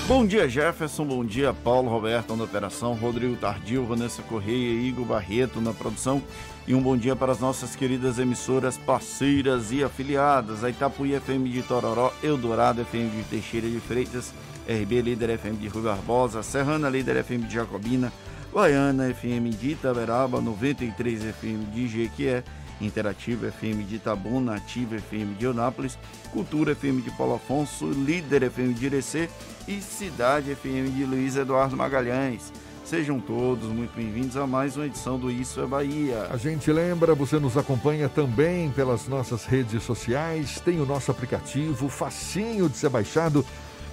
Bom 0.09 0.27
dia, 0.27 0.49
Jefferson. 0.49 1.05
Bom 1.05 1.25
dia, 1.25 1.55
Paulo 1.55 1.89
Roberto 1.89 2.35
na 2.35 2.43
operação, 2.43 2.95
Rodrigo 2.95 3.37
Tardio, 3.37 3.87
Vanessa 3.87 4.21
Correia 4.23 4.73
e 4.73 4.89
Igor 4.89 5.05
Barreto 5.05 5.61
na 5.61 5.73
produção. 5.73 6.21
E 6.67 6.75
um 6.75 6.83
bom 6.83 6.97
dia 6.97 7.15
para 7.15 7.31
as 7.31 7.39
nossas 7.39 7.77
queridas 7.77 8.19
emissoras 8.19 8.77
parceiras 8.77 9.71
e 9.71 9.85
afiliadas, 9.85 10.65
a 10.65 10.71
Itapuí 10.71 11.13
FM 11.13 11.53
de 11.53 11.63
Tororó, 11.63 12.13
Eldorado 12.25 12.85
FM 12.85 13.17
de 13.17 13.23
Teixeira 13.31 13.69
de 13.69 13.79
Freitas, 13.79 14.35
RB 14.69 15.03
Líder 15.03 15.39
FM 15.39 15.57
de 15.57 15.69
Rui 15.69 15.83
Barbosa, 15.85 16.43
Serrana 16.43 16.91
Líder 16.91 17.19
FM 17.19 17.47
de 17.47 17.55
Jacobina, 17.55 18.13
Baiana 18.53 19.09
FM 19.09 19.51
de 19.51 19.71
Itaberaba, 19.71 20.41
93 20.41 21.27
FM 21.27 21.67
de 21.67 21.87
Jequié, 21.87 22.43
Interativa 22.81 23.51
FM 23.51 23.87
de 23.87 23.97
Itabuna, 23.97 24.57
Ativa 24.57 24.99
FM 24.99 25.37
de 25.39 25.45
Eunápolis, 25.45 25.99
Cultura 26.33 26.75
FM 26.75 27.03
de 27.03 27.11
Paulo 27.11 27.35
Afonso, 27.35 27.91
Líder 27.91 28.51
FM 28.51 28.75
de 28.75 28.87
Irecê 28.87 29.29
e 29.67 29.81
Cidade 29.81 30.55
FM 30.55 30.97
de 30.97 31.05
Luiz 31.05 31.37
Eduardo 31.37 31.77
Magalhães. 31.77 32.53
Sejam 32.85 33.21
todos 33.21 33.69
muito 33.69 33.95
bem-vindos 33.95 34.37
a 34.37 34.49
mais 34.49 34.77
uma 34.77 34.87
edição 34.87 35.17
do 35.17 35.31
Isso 35.31 35.61
é 35.61 35.67
Bahia. 35.67 36.27
A 36.29 36.37
gente 36.37 36.73
lembra, 36.73 37.15
você 37.15 37.39
nos 37.39 37.57
acompanha 37.57 38.09
também 38.09 38.69
pelas 38.73 39.07
nossas 39.07 39.45
redes 39.45 39.85
sociais, 39.85 40.59
tem 40.59 40.81
o 40.81 40.87
nosso 40.87 41.11
aplicativo, 41.11 41.89
facinho 41.89 42.69
de 42.69 42.77
ser 42.77 42.89
baixado. 42.89 43.47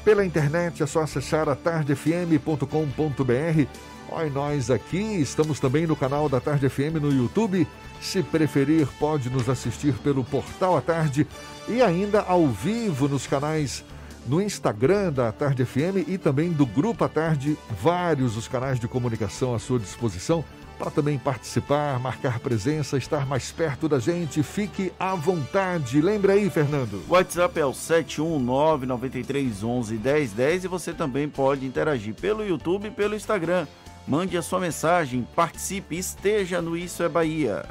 Pela 0.04 0.26
internet 0.26 0.82
é 0.82 0.88
só 0.88 1.02
acessar 1.02 1.48
a 1.48 1.56
tardefm.com.br. 1.56 3.68
Olha 4.10 4.30
nós 4.30 4.72
aqui, 4.72 4.98
estamos 4.98 5.60
também 5.60 5.86
no 5.86 5.96
canal 5.96 6.30
da 6.30 6.40
Tarde 6.40 6.70
FM 6.70 6.96
no 7.02 7.12
YouTube. 7.12 7.68
Se 8.00 8.24
preferir, 8.24 8.88
pode 9.00 9.30
nos 9.30 9.50
assistir 9.50 9.94
pelo 9.96 10.24
Portal 10.24 10.78
à 10.78 10.82
Tarde 10.82 11.28
e 11.68 11.82
ainda 11.82 12.22
ao 12.22 12.48
vivo 12.48 13.10
nos 13.10 13.28
canais 13.28 13.84
no 14.26 14.42
Instagram 14.42 15.12
da 15.12 15.32
Tarde 15.32 15.66
FM 15.66 16.08
e 16.08 16.18
também 16.18 16.52
do 16.52 16.66
Grupo 16.66 17.04
à 17.04 17.10
Tarde, 17.10 17.58
vários 17.82 18.38
os 18.38 18.48
canais 18.48 18.80
de 18.80 18.88
comunicação 18.88 19.54
à 19.54 19.60
sua 19.60 19.80
disposição 19.80 20.44
para 20.78 20.92
também 20.92 21.18
participar, 21.18 22.00
marcar 22.00 22.40
presença, 22.40 22.98
estar 22.98 23.26
mais 23.26 23.52
perto 23.52 23.90
da 23.90 23.98
gente. 24.00 24.44
Fique 24.44 24.94
à 25.00 25.16
vontade. 25.16 26.00
Lembra 26.02 26.34
aí, 26.34 26.48
Fernando. 26.50 27.02
O 27.10 27.14
WhatsApp 27.14 27.58
é 27.60 27.66
o 27.66 27.72
71993111010 27.72 30.66
e 30.66 30.68
você 30.68 30.94
também 30.94 31.28
pode 31.28 31.66
interagir 31.66 32.14
pelo 32.14 32.46
YouTube 32.46 32.90
e 32.90 32.92
pelo 32.92 33.16
Instagram. 33.16 33.66
Mande 34.08 34.38
a 34.38 34.42
sua 34.42 34.62
mensagem, 34.62 35.28
participe, 35.36 35.98
esteja 35.98 36.62
no 36.62 36.78
Isso 36.78 37.04
é 37.04 37.10
Bahia. 37.10 37.66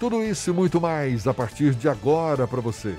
Tudo 0.00 0.22
isso 0.22 0.48
e 0.48 0.52
muito 0.52 0.80
mais 0.80 1.26
a 1.26 1.34
partir 1.34 1.74
de 1.74 1.88
agora 1.88 2.46
para 2.46 2.60
você. 2.60 2.96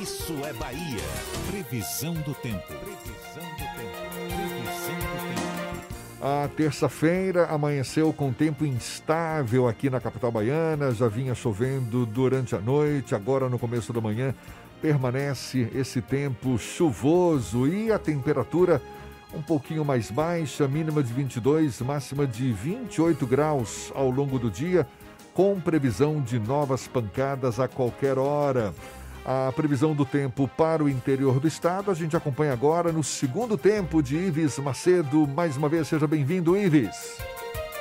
Isso 0.00 0.34
é 0.44 0.52
Bahia. 0.52 1.00
Previsão 1.46 2.12
do 2.12 2.34
tempo. 2.34 2.62
Previsão 2.66 3.42
do 3.42 3.56
tempo. 3.56 4.04
Previsão 4.12 4.96
do 4.96 5.34
tempo. 5.34 5.53
A 6.26 6.48
terça-feira 6.48 7.48
amanheceu 7.48 8.10
com 8.10 8.32
tempo 8.32 8.64
instável 8.64 9.68
aqui 9.68 9.90
na 9.90 10.00
capital 10.00 10.32
baiana, 10.32 10.90
já 10.90 11.06
vinha 11.06 11.34
chovendo 11.34 12.06
durante 12.06 12.56
a 12.56 12.58
noite, 12.58 13.14
agora 13.14 13.46
no 13.46 13.58
começo 13.58 13.92
da 13.92 14.00
manhã 14.00 14.34
permanece 14.80 15.68
esse 15.74 16.00
tempo 16.00 16.56
chuvoso 16.56 17.68
e 17.68 17.92
a 17.92 17.98
temperatura 17.98 18.80
um 19.34 19.42
pouquinho 19.42 19.84
mais 19.84 20.10
baixa, 20.10 20.66
mínima 20.66 21.02
de 21.02 21.12
22, 21.12 21.82
máxima 21.82 22.26
de 22.26 22.50
28 22.52 23.26
graus 23.26 23.92
ao 23.94 24.08
longo 24.10 24.38
do 24.38 24.50
dia, 24.50 24.86
com 25.34 25.60
previsão 25.60 26.22
de 26.22 26.38
novas 26.38 26.88
pancadas 26.88 27.60
a 27.60 27.68
qualquer 27.68 28.18
hora. 28.18 28.72
A 29.24 29.50
previsão 29.52 29.94
do 29.94 30.04
tempo 30.04 30.46
para 30.46 30.84
o 30.84 30.88
interior 30.88 31.40
do 31.40 31.48
estado 31.48 31.90
a 31.90 31.94
gente 31.94 32.14
acompanha 32.14 32.52
agora 32.52 32.92
no 32.92 33.02
segundo 33.02 33.56
tempo 33.56 34.02
de 34.02 34.16
Ives 34.16 34.58
Macedo. 34.58 35.26
Mais 35.26 35.56
uma 35.56 35.66
vez, 35.66 35.88
seja 35.88 36.06
bem-vindo, 36.06 36.54
Ives. 36.54 37.18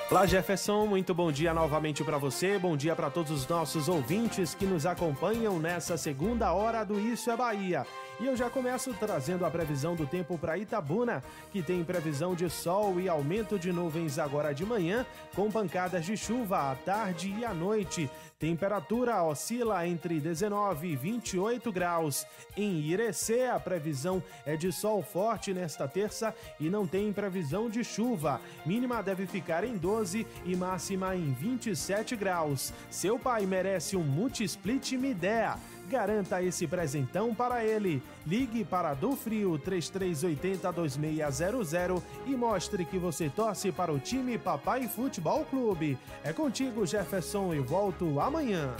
Olá, 0.09 0.25
Jefferson, 0.25 0.85
muito 0.85 1.13
bom 1.13 1.31
dia 1.31 1.53
novamente 1.53 2.01
para 2.01 2.17
você. 2.17 2.57
Bom 2.57 2.77
dia 2.77 2.95
para 2.95 3.09
todos 3.09 3.31
os 3.31 3.45
nossos 3.45 3.89
ouvintes 3.89 4.55
que 4.55 4.65
nos 4.65 4.85
acompanham 4.85 5.59
nessa 5.59 5.97
segunda 5.97 6.53
hora 6.53 6.85
do 6.85 6.97
Isso 6.97 7.29
é 7.29 7.35
Bahia. 7.35 7.85
E 8.19 8.25
eu 8.25 8.35
já 8.35 8.49
começo 8.49 8.93
trazendo 8.93 9.45
a 9.45 9.49
previsão 9.49 9.95
do 9.95 10.05
tempo 10.05 10.37
para 10.37 10.57
Itabuna, 10.57 11.23
que 11.51 11.63
tem 11.63 11.83
previsão 11.83 12.35
de 12.35 12.49
sol 12.49 12.99
e 12.99 13.09
aumento 13.09 13.57
de 13.57 13.71
nuvens 13.71 14.19
agora 14.19 14.53
de 14.53 14.65
manhã, 14.65 15.05
com 15.35 15.51
pancadas 15.51 16.05
de 16.05 16.15
chuva 16.15 16.71
à 16.71 16.75
tarde 16.75 17.33
e 17.37 17.43
à 17.43 17.53
noite. 17.53 18.09
Temperatura 18.43 19.23
oscila 19.23 19.87
entre 19.87 20.19
19 20.19 20.89
e 20.89 20.95
28 20.97 21.71
graus. 21.71 22.27
Em 22.57 22.81
Irecê, 22.81 23.47
a 23.47 23.57
previsão 23.57 24.21
é 24.45 24.57
de 24.57 24.69
sol 24.69 25.01
forte 25.01 25.53
nesta 25.53 25.87
terça 25.87 26.35
e 26.59 26.69
não 26.69 26.85
tem 26.85 27.13
previsão 27.13 27.69
de 27.69 27.83
chuva. 27.85 28.41
Mínima 28.65 29.01
deve 29.01 29.25
ficar 29.25 29.63
em 29.63 29.77
12 29.77 30.27
e 30.45 30.55
máxima 30.57 31.15
em 31.15 31.31
27 31.31 32.17
graus. 32.17 32.73
Seu 32.91 33.17
pai 33.17 33.45
merece 33.45 33.95
um 33.95 34.03
Multisplit 34.03 34.97
Midea. 34.97 35.57
Garanta 35.93 36.41
esse 36.41 36.65
presentão 36.65 37.35
para 37.35 37.63
ele. 37.63 38.01
Ligue 38.25 38.65
para 38.65 38.95
Do 38.95 39.15
Frio 39.15 39.59
3380-2600 39.59 42.01
e 42.25 42.35
mostre 42.35 42.83
que 42.83 42.97
você 42.97 43.29
torce 43.29 43.71
para 43.71 43.93
o 43.93 43.99
time 43.99 44.39
Papai 44.39 44.87
Futebol 44.87 45.45
Clube. 45.45 45.95
É 46.23 46.33
contigo, 46.33 46.83
Jefferson, 46.83 47.53
e 47.53 47.59
volto 47.59 48.19
amanhã. 48.19 48.73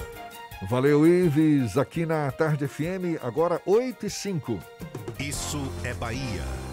Valeu, 0.67 1.05
Ives, 1.05 1.77
aqui 1.77 2.03
na 2.03 2.31
Tarde 2.31 2.67
FM, 2.67 3.21
agora 3.21 3.61
8 3.63 4.07
e 4.07 4.09
5. 4.09 4.59
Isso 5.19 5.61
é 5.83 5.93
Bahia. 5.93 6.72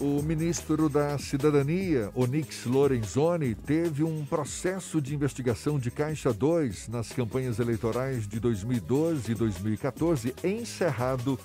O 0.00 0.22
ministro 0.22 0.88
da 0.88 1.18
Cidadania, 1.18 2.08
Onyx 2.14 2.66
Lorenzoni, 2.66 3.56
teve 3.56 4.04
um 4.04 4.24
processo 4.24 5.02
de 5.02 5.12
investigação 5.12 5.76
de 5.76 5.90
Caixa 5.90 6.32
2 6.32 6.86
nas 6.86 7.08
campanhas 7.08 7.58
eleitorais 7.58 8.28
de 8.28 8.38
2012 8.38 9.32
e 9.32 9.34
2014 9.34 10.36
encerrado 10.44 11.36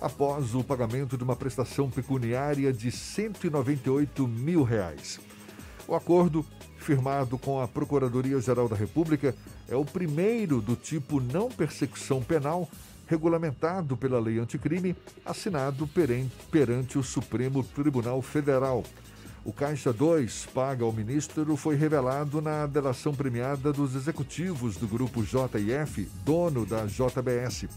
após 0.00 0.54
o 0.54 0.62
pagamento 0.62 1.18
de 1.18 1.24
uma 1.24 1.34
prestação 1.34 1.90
pecuniária 1.90 2.72
de 2.72 2.92
198 2.92 4.28
mil 4.28 4.62
reais. 4.62 5.18
O 5.88 5.94
acordo, 5.96 6.46
firmado 6.78 7.36
com 7.36 7.60
a 7.60 7.66
Procuradoria-Geral 7.66 8.68
da 8.68 8.76
República, 8.76 9.34
é 9.68 9.74
o 9.74 9.84
primeiro 9.84 10.60
do 10.60 10.76
tipo 10.76 11.20
não 11.20 11.48
persecução 11.48 12.22
penal 12.22 12.70
regulamentado 13.06 13.96
pela 13.96 14.18
lei 14.18 14.38
anticrime, 14.38 14.96
assinado 15.24 15.88
perante 16.50 16.98
o 16.98 17.02
Supremo 17.02 17.62
Tribunal 17.62 18.20
Federal. 18.20 18.84
O 19.44 19.52
Caixa 19.52 19.92
2 19.92 20.46
paga 20.52 20.84
ao 20.84 20.92
ministro 20.92 21.56
foi 21.56 21.76
revelado 21.76 22.42
na 22.42 22.66
delação 22.66 23.14
premiada 23.14 23.72
dos 23.72 23.94
executivos 23.94 24.76
do 24.76 24.88
grupo 24.88 25.22
JF, 25.22 26.08
dono 26.24 26.66
da 26.66 26.84
JBS. 26.86 27.68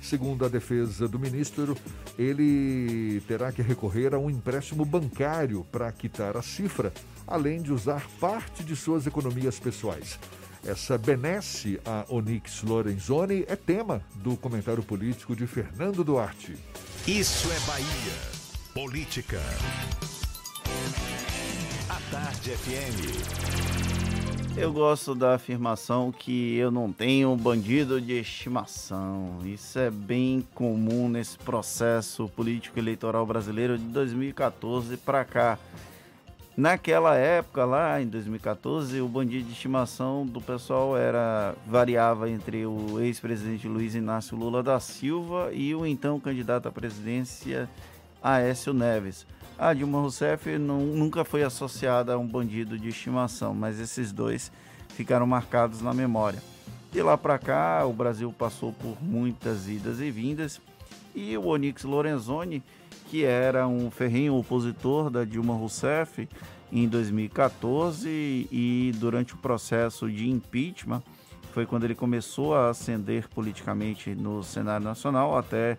Segundo 0.00 0.44
a 0.44 0.48
defesa 0.48 1.08
do 1.08 1.18
ministro, 1.18 1.76
ele 2.16 3.20
terá 3.26 3.50
que 3.50 3.62
recorrer 3.62 4.14
a 4.14 4.18
um 4.18 4.30
empréstimo 4.30 4.84
bancário 4.84 5.66
para 5.72 5.90
quitar 5.90 6.36
a 6.36 6.42
cifra, 6.42 6.92
além 7.26 7.60
de 7.60 7.72
usar 7.72 8.06
parte 8.20 8.62
de 8.62 8.76
suas 8.76 9.04
economias 9.06 9.58
pessoais. 9.58 10.20
Essa 10.66 10.98
benesse 10.98 11.80
a 11.84 12.04
Onyx 12.08 12.62
Lorenzoni 12.62 13.44
é 13.46 13.56
tema 13.56 14.02
do 14.16 14.36
comentário 14.36 14.82
político 14.82 15.36
de 15.36 15.46
Fernando 15.46 16.02
Duarte. 16.02 16.56
Isso 17.06 17.48
é 17.50 17.60
Bahia. 17.60 17.86
Política. 18.74 19.40
A 21.88 22.00
Tarde 22.10 22.50
FM. 22.50 23.58
Eu 24.56 24.72
gosto 24.72 25.14
da 25.14 25.36
afirmação 25.36 26.10
que 26.10 26.56
eu 26.56 26.68
não 26.72 26.92
tenho 26.92 27.34
bandido 27.36 28.00
de 28.00 28.14
estimação. 28.14 29.38
Isso 29.44 29.78
é 29.78 29.88
bem 29.88 30.44
comum 30.52 31.08
nesse 31.08 31.38
processo 31.38 32.28
político 32.30 32.76
eleitoral 32.76 33.24
brasileiro 33.24 33.78
de 33.78 33.84
2014 33.84 34.96
para 34.96 35.24
cá. 35.24 35.58
Naquela 36.58 37.14
época 37.14 37.64
lá, 37.64 38.02
em 38.02 38.08
2014, 38.08 39.00
o 39.00 39.06
bandido 39.06 39.44
de 39.44 39.52
estimação 39.52 40.26
do 40.26 40.40
pessoal 40.40 40.96
era 40.96 41.54
variava 41.64 42.28
entre 42.28 42.66
o 42.66 42.98
ex-presidente 42.98 43.68
Luiz 43.68 43.94
Inácio 43.94 44.36
Lula 44.36 44.60
da 44.60 44.80
Silva 44.80 45.50
e 45.52 45.72
o 45.72 45.86
então 45.86 46.18
candidato 46.18 46.66
à 46.66 46.72
presidência 46.72 47.70
Aécio 48.20 48.74
Neves. 48.74 49.24
A 49.56 49.72
Dilma 49.72 50.00
Rousseff 50.00 50.58
não, 50.58 50.80
nunca 50.80 51.24
foi 51.24 51.44
associada 51.44 52.14
a 52.14 52.18
um 52.18 52.26
bandido 52.26 52.76
de 52.76 52.88
estimação, 52.88 53.54
mas 53.54 53.78
esses 53.78 54.10
dois 54.10 54.50
ficaram 54.88 55.28
marcados 55.28 55.80
na 55.80 55.94
memória. 55.94 56.42
De 56.90 57.00
lá 57.00 57.16
para 57.16 57.38
cá, 57.38 57.86
o 57.86 57.92
Brasil 57.92 58.34
passou 58.36 58.72
por 58.72 59.00
muitas 59.00 59.68
idas 59.68 60.00
e 60.00 60.10
vindas 60.10 60.60
e 61.14 61.38
o 61.38 61.46
Onyx 61.46 61.84
Lorenzoni 61.84 62.64
que 63.08 63.24
era 63.24 63.66
um 63.66 63.90
ferrenho 63.90 64.34
opositor 64.34 65.08
da 65.08 65.24
Dilma 65.24 65.54
Rousseff 65.54 66.28
em 66.70 66.86
2014 66.86 68.06
e 68.08 68.92
durante 68.96 69.34
o 69.34 69.38
processo 69.38 70.10
de 70.10 70.28
impeachment 70.28 71.02
foi 71.52 71.64
quando 71.64 71.84
ele 71.84 71.94
começou 71.94 72.54
a 72.54 72.68
ascender 72.68 73.26
politicamente 73.30 74.14
no 74.14 74.44
cenário 74.44 74.84
nacional 74.84 75.36
até 75.36 75.78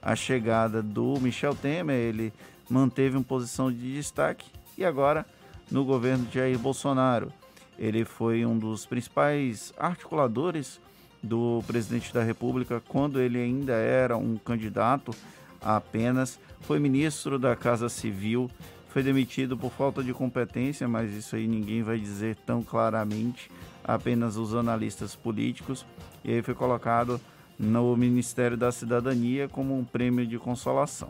a 0.00 0.16
chegada 0.16 0.82
do 0.82 1.20
Michel 1.20 1.54
Temer, 1.54 1.96
ele 1.96 2.32
manteve 2.68 3.16
uma 3.16 3.22
posição 3.22 3.70
de 3.70 3.94
destaque 3.94 4.50
e 4.78 4.84
agora 4.84 5.26
no 5.70 5.84
governo 5.84 6.24
de 6.24 6.34
Jair 6.34 6.58
Bolsonaro. 6.58 7.30
Ele 7.78 8.06
foi 8.06 8.46
um 8.46 8.58
dos 8.58 8.86
principais 8.86 9.72
articuladores 9.78 10.80
do 11.22 11.62
presidente 11.66 12.12
da 12.14 12.22
República 12.22 12.82
quando 12.88 13.20
ele 13.20 13.38
ainda 13.38 13.74
era 13.74 14.16
um 14.16 14.38
candidato 14.38 15.14
apenas 15.60 16.38
foi 16.60 16.78
ministro 16.78 17.38
da 17.38 17.54
Casa 17.56 17.88
Civil, 17.88 18.50
foi 18.88 19.02
demitido 19.02 19.56
por 19.56 19.70
falta 19.70 20.02
de 20.02 20.12
competência, 20.12 20.88
mas 20.88 21.12
isso 21.12 21.36
aí 21.36 21.46
ninguém 21.46 21.82
vai 21.82 21.98
dizer 21.98 22.36
tão 22.44 22.62
claramente, 22.62 23.50
apenas 23.84 24.36
os 24.36 24.54
analistas 24.54 25.14
políticos, 25.14 25.86
e 26.24 26.32
aí 26.32 26.42
foi 26.42 26.54
colocado 26.54 27.20
no 27.58 27.96
Ministério 27.96 28.56
da 28.56 28.72
Cidadania 28.72 29.48
como 29.48 29.78
um 29.78 29.84
prêmio 29.84 30.26
de 30.26 30.38
consolação. 30.38 31.08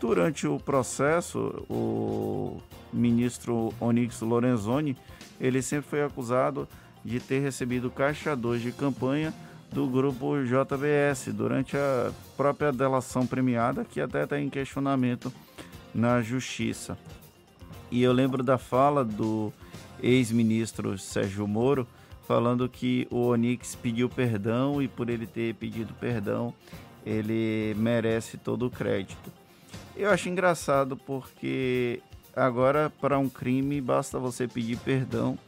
Durante 0.00 0.46
o 0.46 0.58
processo, 0.58 1.64
o 1.68 2.60
ministro 2.92 3.72
Onyx 3.80 4.20
Lorenzoni, 4.20 4.96
ele 5.40 5.60
sempre 5.60 5.90
foi 5.90 6.02
acusado 6.02 6.68
de 7.04 7.20
ter 7.20 7.40
recebido 7.40 7.90
caixa 7.90 8.34
2 8.34 8.62
de 8.62 8.72
campanha 8.72 9.34
do 9.72 9.86
grupo 9.86 10.36
JBS 10.44 11.32
durante 11.32 11.76
a 11.76 12.10
própria 12.36 12.72
delação 12.72 13.26
premiada, 13.26 13.84
que 13.84 14.00
até 14.00 14.24
está 14.24 14.40
em 14.40 14.48
questionamento 14.48 15.32
na 15.94 16.22
justiça. 16.22 16.96
E 17.90 18.02
eu 18.02 18.12
lembro 18.12 18.42
da 18.42 18.58
fala 18.58 19.04
do 19.04 19.52
ex-ministro 20.02 20.98
Sérgio 20.98 21.46
Moro 21.46 21.86
falando 22.26 22.68
que 22.68 23.08
o 23.10 23.28
Onix 23.28 23.74
pediu 23.74 24.08
perdão 24.08 24.82
e 24.82 24.86
por 24.86 25.08
ele 25.08 25.26
ter 25.26 25.54
pedido 25.54 25.94
perdão, 25.94 26.52
ele 27.04 27.74
merece 27.78 28.36
todo 28.36 28.66
o 28.66 28.70
crédito. 28.70 29.32
Eu 29.96 30.10
acho 30.10 30.28
engraçado 30.28 30.96
porque 30.96 32.02
agora 32.36 32.92
para 33.00 33.18
um 33.18 33.28
crime 33.28 33.80
basta 33.80 34.18
você 34.18 34.46
pedir 34.46 34.78
perdão 34.78 35.38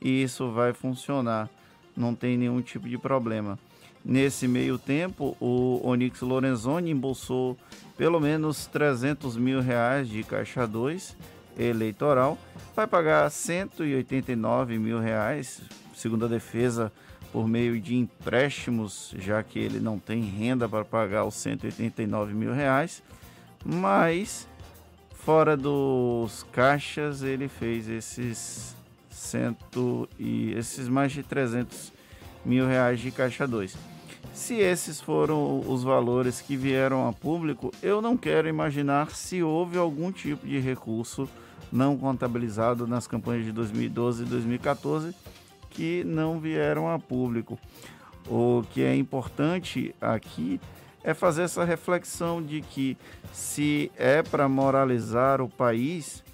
e 0.00 0.22
isso 0.22 0.50
vai 0.52 0.72
funcionar 0.72 1.50
não 2.00 2.14
tem 2.14 2.36
nenhum 2.36 2.60
tipo 2.60 2.88
de 2.88 2.98
problema. 2.98 3.58
Nesse 4.04 4.48
meio 4.48 4.78
tempo, 4.78 5.36
o 5.38 5.80
Onyx 5.84 6.22
Lorenzoni 6.22 6.90
embolsou 6.90 7.56
pelo 7.96 8.18
menos 8.18 8.66
300 8.66 9.36
mil 9.36 9.60
reais 9.60 10.08
de 10.08 10.24
caixa 10.24 10.66
2 10.66 11.14
eleitoral, 11.58 12.38
vai 12.74 12.86
pagar 12.86 13.30
189 13.30 14.78
mil 14.78 14.98
reais, 14.98 15.60
segundo 15.94 16.24
a 16.24 16.28
defesa, 16.28 16.90
por 17.30 17.46
meio 17.46 17.78
de 17.78 17.94
empréstimos, 17.94 19.14
já 19.18 19.42
que 19.42 19.58
ele 19.58 19.78
não 19.78 19.98
tem 19.98 20.22
renda 20.22 20.68
para 20.68 20.84
pagar 20.84 21.24
os 21.24 21.34
189 21.34 22.32
mil 22.32 22.54
reais, 22.54 23.02
mas 23.64 24.48
fora 25.12 25.56
dos 25.56 26.44
caixas 26.50 27.22
ele 27.22 27.48
fez 27.48 27.86
esses 27.88 28.74
cento 29.20 30.08
e 30.18 30.52
esses 30.54 30.88
mais 30.88 31.12
de 31.12 31.22
300 31.22 31.92
mil 32.44 32.66
reais 32.66 33.00
de 33.00 33.10
caixa 33.10 33.46
2. 33.46 33.76
Se 34.32 34.54
esses 34.54 35.00
foram 35.00 35.60
os 35.68 35.82
valores 35.82 36.40
que 36.40 36.56
vieram 36.56 37.06
a 37.06 37.12
público, 37.12 37.70
eu 37.82 38.00
não 38.00 38.16
quero 38.16 38.48
imaginar 38.48 39.10
se 39.10 39.42
houve 39.42 39.76
algum 39.76 40.10
tipo 40.10 40.46
de 40.46 40.58
recurso 40.58 41.28
não 41.70 41.96
contabilizado 41.96 42.86
nas 42.86 43.06
campanhas 43.06 43.44
de 43.44 43.52
2012 43.52 44.22
e 44.22 44.26
2014 44.26 45.14
que 45.68 46.02
não 46.04 46.40
vieram 46.40 46.88
a 46.90 46.98
público. 46.98 47.58
O 48.26 48.64
que 48.72 48.82
é 48.82 48.96
importante 48.96 49.94
aqui 50.00 50.60
é 51.04 51.12
fazer 51.12 51.42
essa 51.42 51.64
reflexão 51.64 52.42
de 52.42 52.62
que 52.62 52.96
se 53.32 53.92
é 53.96 54.22
para 54.22 54.48
moralizar 54.48 55.40
o 55.40 55.48
país, 55.48 56.24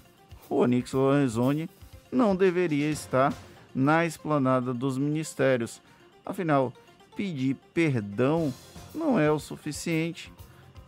o 0.49 0.55
Onix 0.55 0.93
Lorenzoni 0.93 1.69
não 2.11 2.35
deveria 2.35 2.89
estar 2.89 3.33
na 3.73 4.05
esplanada 4.05 4.73
dos 4.73 4.97
ministérios. 4.97 5.81
Afinal, 6.25 6.73
pedir 7.15 7.55
perdão 7.73 8.53
não 8.93 9.19
é 9.19 9.31
o 9.31 9.39
suficiente, 9.39 10.31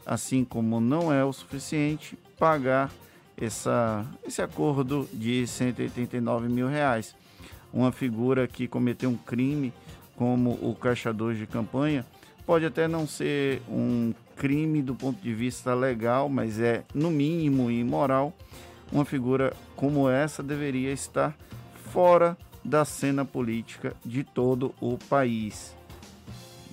assim 0.06 0.44
como 0.44 0.80
não 0.80 1.14
é 1.14 1.24
o 1.24 1.32
suficiente 1.32 2.18
pagar 2.38 2.92
essa, 3.38 4.06
esse 4.26 4.42
acordo 4.42 5.08
de 5.14 5.46
189 5.46 6.48
mil 6.50 6.68
reais. 6.68 7.16
uma 7.72 7.92
figura 7.92 8.48
que 8.48 8.68
cometeu 8.68 9.10
um 9.10 9.16
crime 9.16 9.72
como 10.16 10.52
o 10.62 10.76
caixador 10.76 11.34
de 11.34 11.48
campanha, 11.48 12.06
pode 12.46 12.66
até 12.66 12.88
não 12.88 13.08
ser 13.08 13.62
um 13.70 14.14
crime 14.36 14.82
do 14.82 14.96
ponto 14.96 15.22
de 15.22 15.34
vista 15.34 15.74
legal, 15.74 16.28
mas 16.28 16.60
é 16.60 16.84
no 16.94 17.10
mínimo 17.10 17.70
imoral. 17.72 18.34
Uma 18.92 19.06
figura 19.06 19.54
como 19.76 20.10
essa 20.10 20.42
deveria 20.42 20.92
estar 20.92 21.38
fora 21.92 22.38
da 22.64 22.84
cena 22.86 23.24
política 23.24 23.96
de 24.06 24.24
todo 24.24 24.74
o 24.82 24.98
país. 24.98 25.76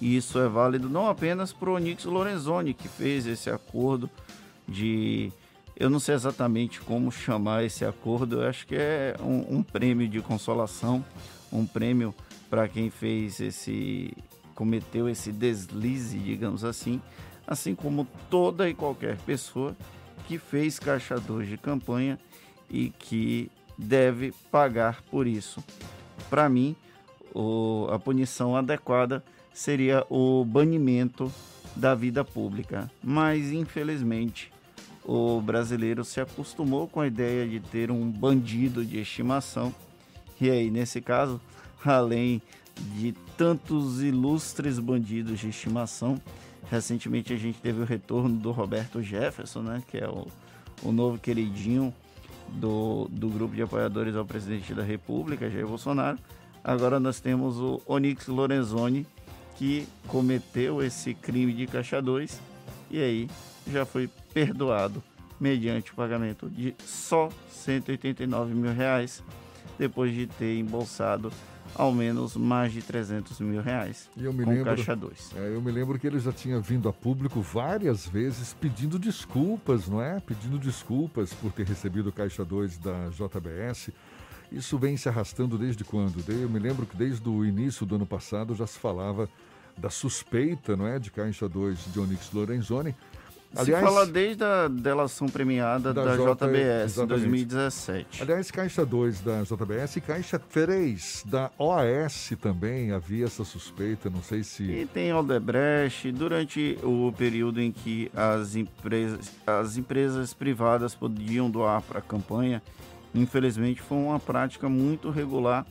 Isso 0.01 0.39
é 0.39 0.49
válido 0.49 0.89
não 0.89 1.09
apenas 1.09 1.53
para 1.53 1.71
o 1.71 1.75
Onyx 1.75 2.05
Lorenzoni, 2.05 2.75
que 2.75 2.89
fez 2.89 3.27
esse 3.27 3.49
acordo 3.49 4.11
de. 4.69 5.33
Eu 5.75 5.91
não 5.91 5.99
sei 5.99 6.15
exatamente 6.15 6.81
como 6.81 7.13
chamar 7.13 7.65
esse 7.65 7.85
acordo, 7.85 8.41
eu 8.41 8.49
acho 8.49 8.67
que 8.67 8.75
é 8.75 9.15
um, 9.21 9.59
um 9.59 9.63
prêmio 9.63 10.09
de 10.09 10.21
consolação, 10.21 11.05
um 11.53 11.67
prêmio 11.67 12.15
para 12.49 12.67
quem 12.69 12.91
fez 12.91 13.41
esse. 13.41 14.13
cometeu 14.55 15.09
esse 15.09 15.33
deslize, 15.33 16.19
digamos 16.19 16.65
assim, 16.65 17.01
assim 17.47 17.75
como 17.75 18.07
toda 18.31 18.69
e 18.69 18.75
qualquer 18.75 19.17
pessoa 19.19 19.77
que 20.27 20.39
fez 20.39 20.79
caixador 20.79 21.45
de 21.45 21.57
campanha 21.57 22.19
e 22.71 22.91
que 22.91 23.51
deve 23.79 24.33
pagar 24.51 25.03
por 25.03 25.27
isso. 25.27 25.63
Para 26.29 26.49
mim, 26.49 26.75
o, 27.35 27.87
a 27.91 27.99
punição 27.99 28.57
adequada 28.57 29.23
seria 29.53 30.05
o 30.11 30.45
banimento 30.45 31.31
da 31.75 31.95
vida 31.95 32.25
pública. 32.25 32.91
Mas, 33.03 33.53
infelizmente, 33.53 34.53
o 35.05 35.41
brasileiro 35.41 36.05
se 36.05 36.21
acostumou 36.21 36.89
com 36.89 37.01
a 37.01 37.07
ideia 37.07 37.47
de 37.47 37.61
ter 37.61 37.91
um 37.91 38.11
bandido 38.11 38.85
de 38.85 38.99
estimação. 38.99 39.75
E 40.41 40.51
aí, 40.51 40.71
nesse 40.71 41.01
caso, 41.01 41.41
além 41.85 42.43
de 42.97 43.13
tantos 43.37 44.03
ilustres 44.03 44.79
bandidos 44.79 45.39
de 45.39 45.49
estimação, 45.49 46.21
recentemente 46.71 47.33
a 47.33 47.37
gente 47.37 47.59
teve 47.59 47.81
o 47.81 47.85
retorno 47.85 48.37
do 48.37 48.51
Roberto 48.51 49.03
Jefferson, 49.03 49.63
né, 49.63 49.83
que 49.87 49.99
é 49.99 50.09
o, 50.09 50.27
o 50.83 50.93
novo 50.93 51.19
queridinho 51.19 51.95
do, 52.49 53.09
do 53.11 53.29
grupo 53.29 53.55
de 53.55 53.63
apoiadores 53.63 54.15
ao 54.15 54.25
presidente 54.25 54.75
da 54.75 54.83
República, 54.83 55.51
Jair 55.51 55.67
Bolsonaro. 55.67 56.19
Agora 56.63 56.99
nós 56.99 57.21
temos 57.21 57.59
o 57.59 57.81
Onyx 57.87 58.27
Lorenzoni, 58.27 59.07
que 59.57 59.87
cometeu 60.09 60.83
esse 60.83 61.15
crime 61.15 61.53
de 61.53 61.67
caixa 61.67 62.03
2 62.03 62.41
e 62.91 63.01
aí 63.01 63.31
já 63.67 63.85
foi 63.85 64.09
perdoado 64.33 65.03
mediante 65.41 65.93
o 65.93 65.95
pagamento 65.95 66.49
de 66.49 66.75
só 66.85 67.29
189 67.51 68.55
mil 68.55 68.73
reais 68.73 69.23
depois 69.79 70.15
de 70.15 70.27
ter 70.27 70.59
embolsado 70.59 71.31
ao 71.77 71.93
menos 71.93 72.37
mais 72.37 72.73
de 72.73 72.83
300 72.83 73.39
mil 73.41 73.61
reais 73.61 74.09
e 74.17 74.25
eu 74.25 74.33
me 74.33 74.45
com 74.45 74.51
lembro, 74.51 74.65
caixa 74.65 74.97
2. 74.97 75.33
É, 75.37 75.55
eu 75.55 75.61
me 75.61 75.71
lembro 75.71 75.99
que 75.99 76.07
ele 76.07 76.19
já 76.19 76.33
tinha 76.33 76.59
vindo 76.61 76.89
a 76.89 76.93
público 76.93 77.41
várias 77.41 78.07
vezes 78.07 78.55
pedindo 78.55 78.99
desculpas, 78.99 79.89
não 79.89 80.01
é? 80.01 80.19
Pedindo 80.21 80.59
desculpas 80.59 81.33
por 81.35 81.53
ter 81.53 81.67
recebido 81.67 82.09
o 82.09 82.13
caixa 82.13 82.45
2 82.45 82.79
da 82.79 83.11
JBS. 83.11 83.91
Isso 84.51 84.79
vem 84.79 84.97
se 84.97 85.09
arrastando 85.09 85.59
desde 85.59 85.85
quando? 85.85 86.25
Eu 86.29 86.49
me 86.49 86.59
lembro 86.59 86.87
que 86.87 86.97
desde 86.97 87.29
o 87.29 87.45
início 87.45 87.85
do 87.85 87.97
ano 87.97 88.07
passado 88.07 88.55
já 88.55 88.67
se 88.67 88.79
falava 88.79 89.29
da 89.77 89.91
suspeita, 89.91 90.77
não 90.77 90.87
é, 90.87 90.99
de 90.99 91.11
caixa 91.11 91.49
2 91.49 91.93
de 91.93 92.01
Onyx 92.01 92.33
Lorenzoni. 92.33 92.95
Aliás, 93.59 93.85
se 93.85 93.93
fala 93.93 94.07
desde 94.07 94.45
a 94.45 94.69
delação 94.69 95.29
premiada 95.29 95.93
da, 95.93 96.05
da 96.05 96.17
JBS 96.17 96.99
em 96.99 97.07
2017. 97.07 98.23
Aliás, 98.23 98.51
Caixa 98.51 98.85
2 98.85 99.21
da 99.21 99.43
JBS 99.43 99.97
e 99.97 100.01
Caixa 100.01 100.39
3 100.39 101.25
da 101.27 101.51
OAS 101.59 102.33
também 102.41 102.93
havia 102.93 103.25
essa 103.25 103.45
suspeita, 103.45 104.11
não 104.11 104.23
sei 104.23 104.43
se... 104.43 104.63
E 104.63 104.87
tem 104.87 105.11
Aldebrecht, 105.11 106.13
durante 106.13 106.79
o 106.83 107.13
período 107.17 107.61
em 107.61 107.73
que 107.73 108.11
as 108.15 108.57
empresas, 108.57 109.33
as 109.47 109.77
empresas 109.77 110.35
privadas 110.35 110.95
podiam 110.95 111.51
doar 111.51 111.83
para 111.83 111.99
a 111.99 112.03
campanha, 112.03 112.63
infelizmente 113.15 113.81
foi 113.81 113.99
uma 113.99 114.21
prática 114.21 114.69
muito 114.69 115.11
regular 115.11 115.67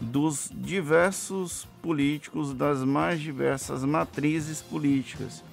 dos 0.00 0.50
diversos 0.52 1.68
políticos 1.82 2.54
das 2.54 2.82
mais 2.82 3.20
diversas 3.20 3.84
matrizes 3.84 4.62
políticas. 4.62 5.44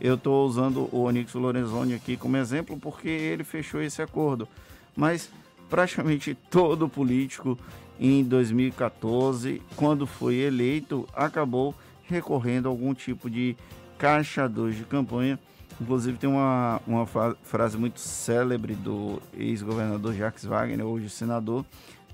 Eu 0.00 0.14
estou 0.14 0.46
usando 0.46 0.88
o 0.92 1.04
Onyx 1.04 1.32
Lorenzoni 1.34 1.94
aqui 1.94 2.16
como 2.16 2.36
exemplo 2.36 2.78
porque 2.78 3.08
ele 3.08 3.44
fechou 3.44 3.80
esse 3.80 4.02
acordo. 4.02 4.46
Mas 4.94 5.30
praticamente 5.68 6.34
todo 6.50 6.88
político 6.88 7.58
em 7.98 8.22
2014, 8.22 9.62
quando 9.74 10.06
foi 10.06 10.36
eleito, 10.36 11.08
acabou 11.14 11.74
recorrendo 12.04 12.66
a 12.66 12.70
algum 12.70 12.92
tipo 12.94 13.30
de 13.30 13.56
caixa 13.98 14.48
2 14.48 14.76
de 14.76 14.84
campanha. 14.84 15.38
Inclusive 15.80 16.16
tem 16.16 16.28
uma, 16.28 16.80
uma 16.86 17.06
frase 17.42 17.76
muito 17.76 18.00
célebre 18.00 18.74
do 18.74 19.20
ex-governador 19.34 20.14
Jacques 20.14 20.44
Wagner, 20.44 20.86
hoje 20.86 21.10
senador, 21.10 21.64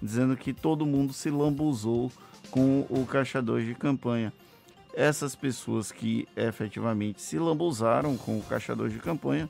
dizendo 0.00 0.36
que 0.36 0.52
todo 0.52 0.86
mundo 0.86 1.12
se 1.12 1.30
lambuzou 1.30 2.10
com 2.50 2.86
o 2.88 3.06
caixa 3.06 3.40
2 3.40 3.66
de 3.66 3.74
campanha. 3.74 4.32
Essas 4.94 5.34
pessoas 5.34 5.90
que 5.90 6.28
efetivamente 6.36 7.22
se 7.22 7.38
lambuzaram 7.38 8.16
com 8.16 8.38
o 8.38 8.42
caixa 8.42 8.76
2 8.76 8.92
de 8.92 8.98
campanha, 8.98 9.48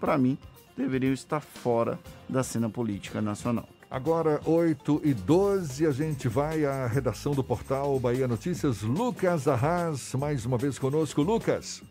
para 0.00 0.16
mim, 0.16 0.38
deveriam 0.76 1.12
estar 1.12 1.40
fora 1.40 1.98
da 2.28 2.42
cena 2.42 2.70
política 2.70 3.20
nacional. 3.20 3.68
Agora, 3.90 4.40
8 4.44 5.02
e 5.04 5.14
12, 5.14 5.86
a 5.86 5.90
gente 5.90 6.28
vai 6.28 6.64
à 6.64 6.86
redação 6.86 7.32
do 7.32 7.44
portal 7.44 7.98
Bahia 7.98 8.26
Notícias. 8.26 8.82
Lucas 8.82 9.46
Arras, 9.46 10.14
mais 10.14 10.44
uma 10.44 10.58
vez 10.58 10.78
conosco. 10.78 11.22
Lucas. 11.22 11.82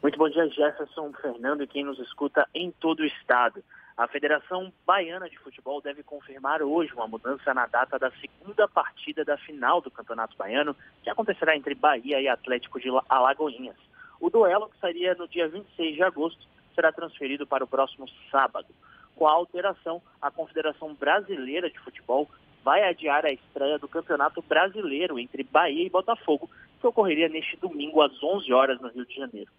Muito 0.00 0.16
bom 0.16 0.28
dia, 0.28 0.48
Jefferson, 0.48 1.12
Fernando 1.20 1.62
e 1.62 1.66
quem 1.66 1.84
nos 1.84 1.98
escuta 1.98 2.46
em 2.54 2.70
todo 2.70 3.00
o 3.00 3.04
estado. 3.04 3.64
A 3.98 4.06
Federação 4.06 4.72
Baiana 4.86 5.28
de 5.28 5.36
Futebol 5.40 5.80
deve 5.80 6.04
confirmar 6.04 6.62
hoje 6.62 6.94
uma 6.94 7.08
mudança 7.08 7.52
na 7.52 7.66
data 7.66 7.98
da 7.98 8.12
segunda 8.12 8.68
partida 8.68 9.24
da 9.24 9.36
final 9.36 9.80
do 9.80 9.90
Campeonato 9.90 10.36
Baiano, 10.36 10.76
que 11.02 11.10
acontecerá 11.10 11.56
entre 11.56 11.74
Bahia 11.74 12.20
e 12.20 12.28
Atlético 12.28 12.78
de 12.78 12.90
Alagoinhas. 13.08 13.74
O 14.20 14.30
duelo, 14.30 14.68
que 14.68 14.78
seria 14.78 15.16
no 15.16 15.26
dia 15.26 15.48
26 15.48 15.96
de 15.96 16.02
agosto, 16.04 16.46
será 16.76 16.92
transferido 16.92 17.44
para 17.44 17.64
o 17.64 17.66
próximo 17.66 18.06
sábado. 18.30 18.68
Com 19.16 19.26
a 19.26 19.32
alteração, 19.32 20.00
a 20.22 20.30
Confederação 20.30 20.94
Brasileira 20.94 21.68
de 21.68 21.80
Futebol 21.80 22.30
vai 22.62 22.88
adiar 22.88 23.26
a 23.26 23.32
estreia 23.32 23.80
do 23.80 23.88
Campeonato 23.88 24.40
Brasileiro 24.42 25.18
entre 25.18 25.42
Bahia 25.42 25.84
e 25.84 25.90
Botafogo, 25.90 26.48
que 26.80 26.86
ocorreria 26.86 27.28
neste 27.28 27.56
domingo 27.56 28.00
às 28.00 28.22
11 28.22 28.52
horas 28.52 28.80
no 28.80 28.90
Rio 28.90 29.04
de 29.04 29.16
Janeiro. 29.16 29.50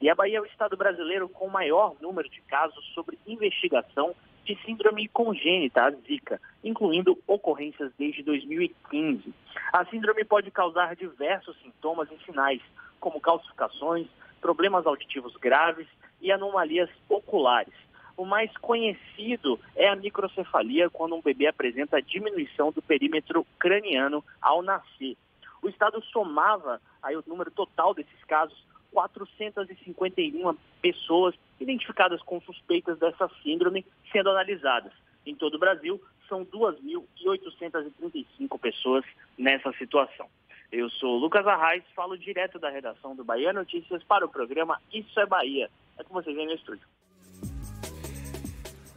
E 0.00 0.08
a 0.08 0.14
Bahia 0.14 0.38
é 0.38 0.40
o 0.40 0.46
estado 0.46 0.76
brasileiro 0.76 1.28
com 1.28 1.46
o 1.46 1.50
maior 1.50 1.96
número 2.00 2.28
de 2.28 2.40
casos 2.42 2.84
sobre 2.94 3.18
investigação 3.26 4.14
de 4.44 4.56
síndrome 4.64 5.08
congênita, 5.08 5.82
a 5.82 5.90
Zika, 5.90 6.40
incluindo 6.62 7.18
ocorrências 7.26 7.92
desde 7.98 8.22
2015. 8.22 9.34
A 9.72 9.84
síndrome 9.86 10.24
pode 10.24 10.50
causar 10.52 10.94
diversos 10.94 11.56
sintomas 11.60 12.08
e 12.12 12.24
sinais, 12.24 12.62
como 13.00 13.20
calcificações, 13.20 14.06
problemas 14.40 14.86
auditivos 14.86 15.36
graves 15.36 15.88
e 16.20 16.30
anomalias 16.30 16.88
oculares. 17.08 17.74
O 18.16 18.24
mais 18.24 18.56
conhecido 18.58 19.60
é 19.74 19.88
a 19.88 19.96
microcefalia, 19.96 20.88
quando 20.88 21.16
um 21.16 21.22
bebê 21.22 21.48
apresenta 21.48 22.00
diminuição 22.00 22.70
do 22.70 22.80
perímetro 22.80 23.44
craniano 23.58 24.24
ao 24.40 24.62
nascer. 24.62 25.16
O 25.60 25.68
estado 25.68 26.00
somava 26.04 26.80
aí 27.02 27.16
o 27.16 27.24
número 27.26 27.50
total 27.50 27.92
desses 27.92 28.24
casos 28.24 28.64
451 28.92 30.56
pessoas 30.80 31.34
identificadas 31.60 32.22
com 32.22 32.40
suspeitas 32.40 32.98
dessa 32.98 33.28
síndrome 33.42 33.84
sendo 34.12 34.30
analisadas. 34.30 34.92
Em 35.26 35.34
todo 35.34 35.56
o 35.56 35.58
Brasil, 35.58 36.00
são 36.28 36.46
2.835 36.46 38.58
pessoas 38.58 39.04
nessa 39.36 39.72
situação. 39.72 40.28
Eu 40.70 40.88
sou 40.90 41.18
Lucas 41.18 41.46
Arraes, 41.46 41.82
falo 41.96 42.18
direto 42.18 42.58
da 42.58 42.68
redação 42.68 43.16
do 43.16 43.24
Bahia 43.24 43.52
Notícias 43.52 44.02
para 44.04 44.26
o 44.26 44.28
programa 44.28 44.80
Isso 44.92 45.18
é 45.18 45.26
Bahia. 45.26 45.70
É 45.98 46.04
com 46.04 46.12
vocês 46.12 46.36
aí 46.36 46.46
no 46.46 46.52
estúdio. 46.52 46.86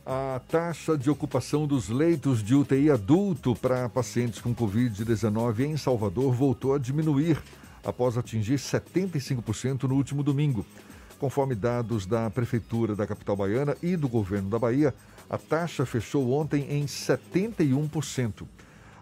A 0.06 0.42
taxa 0.50 0.98
de 0.98 1.10
ocupação 1.10 1.68
dos 1.68 1.88
leitos 1.88 2.44
de 2.44 2.56
UTI 2.56 2.90
adulto 2.90 3.56
para 3.56 3.88
pacientes 3.88 4.42
com 4.42 4.54
Covid-19 4.54 5.60
em 5.60 5.78
Salvador 5.78 6.34
voltou 6.34 6.74
a 6.74 6.80
diminuir 6.80 7.42
após 7.84 8.18
atingir 8.18 8.56
75% 8.56 9.84
no 9.84 9.96
último 9.96 10.24
domingo. 10.24 10.66
Conforme 11.20 11.54
dados 11.54 12.06
da 12.06 12.30
Prefeitura 12.30 12.96
da 12.96 13.06
capital 13.06 13.36
baiana 13.36 13.78
e 13.82 13.96
do 13.96 14.10
governo 14.10 14.50
da 14.50 14.58
Bahia, 14.58 14.94
a 15.30 15.38
taxa 15.38 15.86
fechou 15.86 16.32
ontem 16.32 16.66
em 16.70 16.86
71%. 16.86 18.46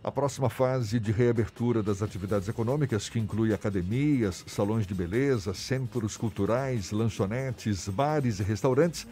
A 0.03 0.11
próxima 0.11 0.49
fase 0.49 0.99
de 0.99 1.11
reabertura 1.11 1.83
das 1.83 2.01
atividades 2.01 2.47
econômicas, 2.47 3.09
que 3.09 3.19
inclui 3.19 3.53
academias, 3.53 4.45
salões 4.47 4.87
de 4.87 4.93
beleza, 4.93 5.53
centros 5.53 6.15
culturais, 6.15 6.91
lanchonetes, 6.91 7.87
bares 7.89 8.39
e 8.39 8.43
restaurantes, 8.43 9.05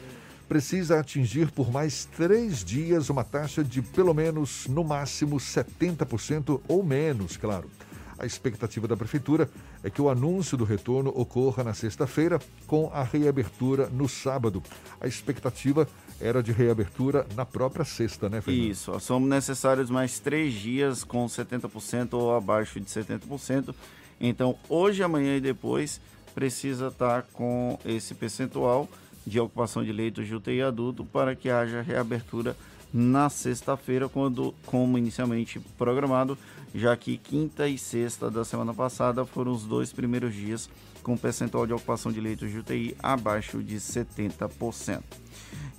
precisa 0.47 0.99
atingir 0.99 1.51
por 1.51 1.71
mais 1.71 2.05
três 2.05 2.63
dias 2.63 3.09
uma 3.09 3.23
taxa 3.23 3.63
de 3.63 3.81
pelo 3.81 4.13
menos, 4.13 4.65
no 4.67 4.83
máximo, 4.83 5.37
70% 5.37 6.61
ou 6.67 6.83
menos, 6.83 7.35
claro. 7.35 7.69
A 8.17 8.25
expectativa 8.25 8.87
da 8.87 8.97
Prefeitura 8.97 9.49
é 9.83 9.89
que 9.89 10.01
o 10.01 10.09
anúncio 10.09 10.57
do 10.57 10.63
retorno 10.63 11.11
ocorra 11.15 11.63
na 11.63 11.73
sexta-feira, 11.73 12.39
com 12.65 12.89
a 12.93 13.03
reabertura 13.03 13.87
no 13.89 14.09
sábado. 14.09 14.63
A 14.99 15.07
expectativa 15.07 15.87
era 16.19 16.41
de 16.41 16.51
reabertura 16.51 17.27
na 17.35 17.45
própria 17.45 17.85
sexta, 17.85 18.27
né, 18.27 18.41
Fernando? 18.41 18.71
Isso, 18.71 18.99
são 18.99 19.19
necessários 19.19 19.89
mais 19.89 20.19
três 20.19 20.53
dias 20.53 21.03
com 21.03 21.25
70% 21.27 22.13
ou 22.13 22.35
abaixo 22.35 22.79
de 22.79 22.87
70%. 22.87 23.73
Então, 24.19 24.57
hoje, 24.67 25.03
amanhã 25.03 25.37
e 25.37 25.41
depois, 25.41 26.01
precisa 26.33 26.87
estar 26.87 27.23
com 27.33 27.79
esse 27.85 28.15
percentual 28.15 28.89
de 29.25 29.39
ocupação 29.39 29.83
de 29.83 29.91
leitos 29.91 30.25
de 30.25 30.33
UTI 30.33 30.61
adulto 30.61 31.03
para 31.05 31.35
que 31.35 31.49
haja 31.49 31.81
reabertura 31.81 32.55
na 32.93 33.29
sexta-feira, 33.29 34.07
quando, 34.07 34.55
como 34.65 34.97
inicialmente 34.97 35.59
programado, 35.77 36.37
já 36.73 36.95
que 36.95 37.17
quinta 37.17 37.67
e 37.67 37.77
sexta 37.77 38.29
da 38.29 38.43
semana 38.43 38.73
passada 38.73 39.25
foram 39.25 39.51
os 39.51 39.63
dois 39.63 39.91
primeiros 39.91 40.33
dias 40.33 40.69
com 41.03 41.15
percentual 41.15 41.65
de 41.65 41.73
ocupação 41.73 42.11
de 42.11 42.19
leitos 42.19 42.51
de 42.51 42.59
UTI 42.59 42.95
abaixo 43.01 43.63
de 43.63 43.77
70%. 43.77 45.01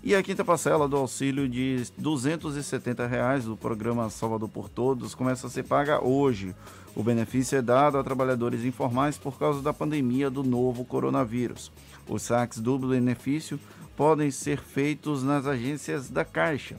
E 0.03 0.15
a 0.15 0.23
quinta 0.23 0.45
parcela 0.45 0.89
do 0.89 0.97
auxílio 0.97 1.49
de 1.49 1.83
270 1.99 3.07
reais 3.07 3.45
do 3.45 3.57
programa 3.57 4.09
Salvador 4.09 4.49
por 4.49 4.69
Todos 4.69 5.15
começa 5.15 5.47
a 5.47 5.51
ser 5.51 5.65
paga 5.65 6.03
hoje. 6.03 6.55
O 6.95 7.03
benefício 7.03 7.59
é 7.59 7.63
dado 7.63 7.99
a 7.99 8.05
trabalhadores 8.05 8.65
informais 8.65 9.19
por 9.19 9.39
causa 9.39 9.61
da 9.61 9.73
pandemia 9.73 10.31
do 10.31 10.43
novo 10.43 10.85
coronavírus. 10.85 11.71
Os 12.09 12.23
saques 12.23 12.59
do 12.59 12.79
benefício 12.79 13.61
podem 13.97 14.31
ser 14.31 14.61
feitos 14.61 15.23
nas 15.23 15.47
agências 15.47 16.09
da 16.09 16.25
Caixa. 16.25 16.77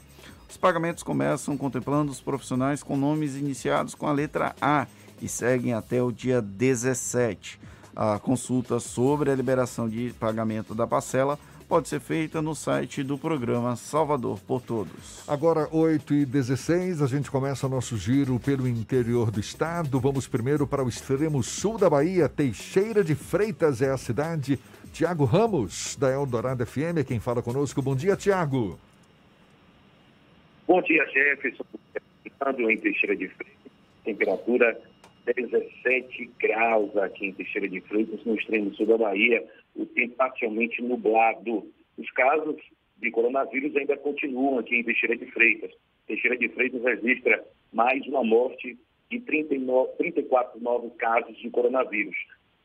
Os 0.50 0.56
pagamentos 0.56 1.04
começam 1.04 1.56
contemplando 1.56 2.10
os 2.10 2.20
profissionais 2.20 2.82
com 2.82 2.96
nomes 2.96 3.36
iniciados 3.36 3.94
com 3.94 4.08
a 4.08 4.12
letra 4.12 4.52
A 4.60 4.84
e 5.22 5.28
seguem 5.28 5.72
até 5.74 6.02
o 6.02 6.10
dia 6.10 6.42
17. 6.42 7.60
A 7.94 8.18
consulta 8.18 8.80
sobre 8.80 9.30
a 9.30 9.34
liberação 9.34 9.88
de 9.88 10.12
pagamento 10.18 10.74
da 10.74 10.88
parcela 10.88 11.38
pode 11.68 11.88
ser 11.88 12.00
feita 12.00 12.42
no 12.42 12.52
site 12.52 13.04
do 13.04 13.16
programa 13.16 13.76
Salvador 13.76 14.40
por 14.40 14.60
Todos. 14.60 15.22
Agora, 15.28 15.68
8 15.70 16.14
e 16.14 16.26
16 16.26 17.00
a 17.00 17.06
gente 17.06 17.30
começa 17.30 17.68
nosso 17.68 17.96
giro 17.96 18.40
pelo 18.40 18.66
interior 18.66 19.30
do 19.30 19.38
estado. 19.38 20.00
Vamos 20.00 20.26
primeiro 20.26 20.66
para 20.66 20.84
o 20.84 20.88
extremo 20.88 21.44
sul 21.44 21.78
da 21.78 21.88
Bahia. 21.88 22.28
Teixeira 22.28 23.04
de 23.04 23.14
Freitas 23.14 23.80
é 23.80 23.90
a 23.90 23.96
cidade. 23.96 24.58
Tiago 24.92 25.24
Ramos, 25.24 25.96
da 25.96 26.10
Eldorado 26.10 26.66
FM, 26.66 26.98
é 26.98 27.04
quem 27.04 27.20
fala 27.20 27.40
conosco. 27.40 27.80
Bom 27.80 27.94
dia, 27.94 28.16
Tiago. 28.16 28.76
Bom 30.70 30.80
dia, 30.82 31.04
Jefferson. 31.06 31.64
Em 32.68 32.76
Teixeira 32.76 33.16
de 33.16 33.26
Freitas, 33.26 33.72
temperatura 34.04 34.80
17 35.26 36.30
graus 36.38 36.96
aqui 36.96 37.26
em 37.26 37.32
Teixeira 37.32 37.68
de 37.68 37.80
Freitas, 37.80 38.24
no 38.24 38.36
extremo 38.36 38.72
sul 38.76 38.86
da 38.86 38.96
Bahia, 38.96 39.44
o 39.74 39.84
tempo 39.84 40.14
parcialmente 40.14 40.80
nublado. 40.80 41.66
Os 41.98 42.08
casos 42.12 42.54
de 42.98 43.10
coronavírus 43.10 43.74
ainda 43.74 43.96
continuam 43.96 44.60
aqui 44.60 44.76
em 44.76 44.84
Teixeira 44.84 45.16
de 45.16 45.26
Freitas. 45.32 45.72
Teixeira 46.06 46.38
de 46.38 46.48
Freitas 46.50 46.84
registra 46.84 47.44
mais 47.72 48.06
uma 48.06 48.22
morte 48.22 48.78
e 49.10 49.18
39, 49.18 49.90
34 49.98 50.60
novos 50.60 50.94
casos 50.98 51.36
de 51.36 51.50
coronavírus. 51.50 52.14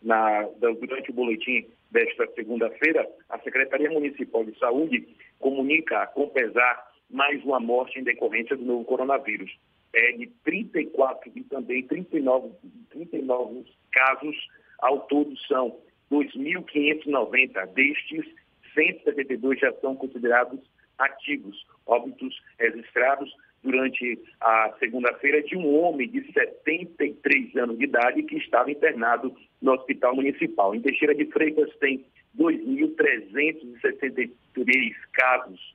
Na, 0.03 0.44
durante 0.60 1.10
o 1.10 1.14
boletim 1.14 1.65
desta 1.90 2.27
segunda-feira, 2.36 3.10
a 3.30 3.40
Secretaria 3.40 3.90
Municipal 3.90 4.45
de 4.45 4.56
Saúde 4.60 5.07
comunica, 5.40 6.06
com 6.14 6.30
pesar, 6.30 6.94
mais 7.10 7.44
uma 7.44 7.60
morte 7.60 7.99
em 7.99 8.03
decorrência 8.03 8.56
do 8.56 8.65
novo 8.65 8.86
coronavírus 8.86 9.52
é, 9.94 10.11
de 10.14 10.27
34 10.44 11.32
e 11.36 11.44
também 11.44 11.86
39, 11.88 12.52
39 12.91 13.65
casos 13.91 14.36
ao 14.80 15.02
todo 15.02 15.38
são 15.48 15.77
2.590. 16.11 17.73
Destes, 17.73 18.26
172 18.73 19.60
já 19.60 19.72
são 19.82 19.95
considerados 19.95 20.60
ativos, 20.98 21.65
óbitos 21.86 22.41
registrados 22.60 23.32
durante 23.64 24.19
a 24.40 24.73
segunda-feira 24.80 25.41
de 25.41 25.57
um 25.57 25.82
homem 25.82 26.10
de 26.10 26.32
73 26.32 27.57
anos 27.57 27.77
de 27.77 27.84
idade 27.86 28.23
que 28.23 28.38
estava 28.38 28.72
internado 28.72 29.36
no 29.61 29.73
Hospital 29.73 30.15
Municipal. 30.15 30.73
Em 30.76 30.82
Teixeira 30.82 31.15
de 31.15 31.26
Freitas 31.26 31.76
tem 31.77 32.06
2.363 32.38 34.94
casos, 35.14 35.73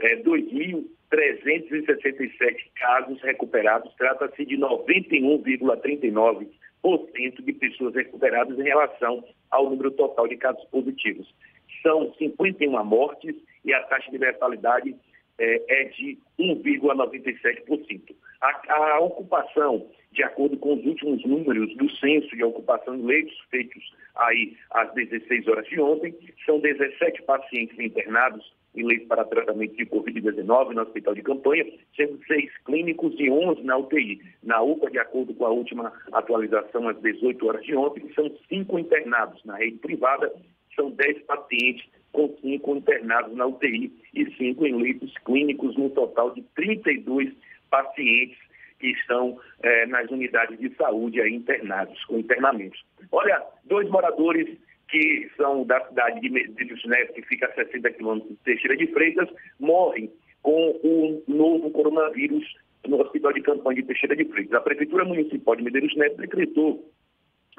é, 0.00 0.16
2.000 0.22 0.84
367 1.10 2.70
casos 2.74 3.20
recuperados, 3.22 3.94
trata-se 3.94 4.44
de 4.44 4.56
91,39% 4.56 7.42
de 7.42 7.52
pessoas 7.52 7.94
recuperadas 7.94 8.58
em 8.58 8.64
relação 8.64 9.24
ao 9.50 9.70
número 9.70 9.92
total 9.92 10.28
de 10.28 10.36
casos 10.36 10.64
positivos. 10.66 11.34
São 11.82 12.12
51 12.14 12.84
mortes 12.84 13.34
e 13.64 13.72
a 13.72 13.82
taxa 13.84 14.10
de 14.10 14.18
letalidade 14.18 14.94
é, 15.38 15.62
é 15.68 15.84
de 15.84 16.18
1,97%. 16.38 18.14
A, 18.40 18.74
a 18.74 19.00
ocupação, 19.00 19.88
de 20.12 20.22
acordo 20.22 20.56
com 20.56 20.74
os 20.74 20.84
últimos 20.84 21.24
números 21.24 21.74
do 21.76 21.90
censo 21.96 22.34
de 22.34 22.42
ocupação 22.42 22.96
de 22.96 23.04
leitos 23.04 23.38
feitos 23.50 23.94
aí 24.16 24.56
às 24.70 24.92
16 24.94 25.46
horas 25.48 25.68
de 25.68 25.80
ontem, 25.80 26.14
são 26.44 26.58
17 26.58 27.22
pacientes 27.22 27.78
internados 27.78 28.52
eleitos 28.76 29.08
para 29.08 29.24
tratamento 29.24 29.76
de 29.76 29.86
Covid-19 29.86 30.74
no 30.74 30.82
hospital 30.82 31.14
de 31.14 31.22
campanha, 31.22 31.64
sendo 31.96 32.18
seis 32.26 32.50
clínicos 32.64 33.14
e 33.18 33.30
11 33.30 33.62
na 33.62 33.76
UTI. 33.76 34.20
Na 34.42 34.62
UPA, 34.62 34.90
de 34.90 34.98
acordo 34.98 35.34
com 35.34 35.46
a 35.46 35.50
última 35.50 35.92
atualização, 36.12 36.88
às 36.88 37.00
18 37.00 37.46
horas 37.46 37.64
de 37.64 37.74
ontem, 37.74 38.10
são 38.14 38.30
cinco 38.48 38.78
internados. 38.78 39.42
Na 39.44 39.56
rede 39.56 39.78
privada, 39.78 40.32
são 40.74 40.90
10 40.90 41.22
pacientes, 41.22 41.86
com 42.12 42.34
cinco 42.40 42.76
internados 42.76 43.36
na 43.36 43.46
UTI 43.46 43.92
e 44.14 44.30
cinco 44.36 44.66
em 44.66 44.74
leitos 44.74 45.12
clínicos, 45.24 45.76
no 45.76 45.90
total 45.90 46.32
de 46.32 46.42
32 46.54 47.32
pacientes 47.70 48.38
que 48.78 48.88
estão 48.88 49.38
eh, 49.62 49.86
nas 49.86 50.10
unidades 50.10 50.58
de 50.58 50.74
saúde 50.76 51.20
aí 51.20 51.34
internados, 51.34 52.02
com 52.04 52.18
internamentos. 52.18 52.84
Olha, 53.10 53.42
dois 53.64 53.88
moradores 53.88 54.58
que 54.88 55.30
são 55.36 55.64
da 55.64 55.84
cidade 55.88 56.20
de 56.20 56.30
Medeiros 56.30 56.84
Neto, 56.84 57.14
que 57.14 57.22
fica 57.22 57.46
a 57.46 57.54
60 57.54 57.90
quilômetros 57.92 58.30
de 58.30 58.36
Teixeira 58.44 58.76
de 58.76 58.86
Freitas, 58.88 59.28
morrem 59.58 60.10
com 60.42 60.70
o 60.82 61.22
novo 61.26 61.70
coronavírus 61.70 62.44
no 62.86 63.00
Hospital 63.00 63.32
de 63.32 63.42
Campanha 63.42 63.82
de 63.82 63.88
Teixeira 63.88 64.14
de 64.14 64.24
Freitas. 64.26 64.54
A 64.54 64.60
Prefeitura 64.60 65.04
Municipal 65.04 65.56
de 65.56 65.64
Medeiros 65.64 65.94
Neto 65.96 66.18
decretou 66.18 66.88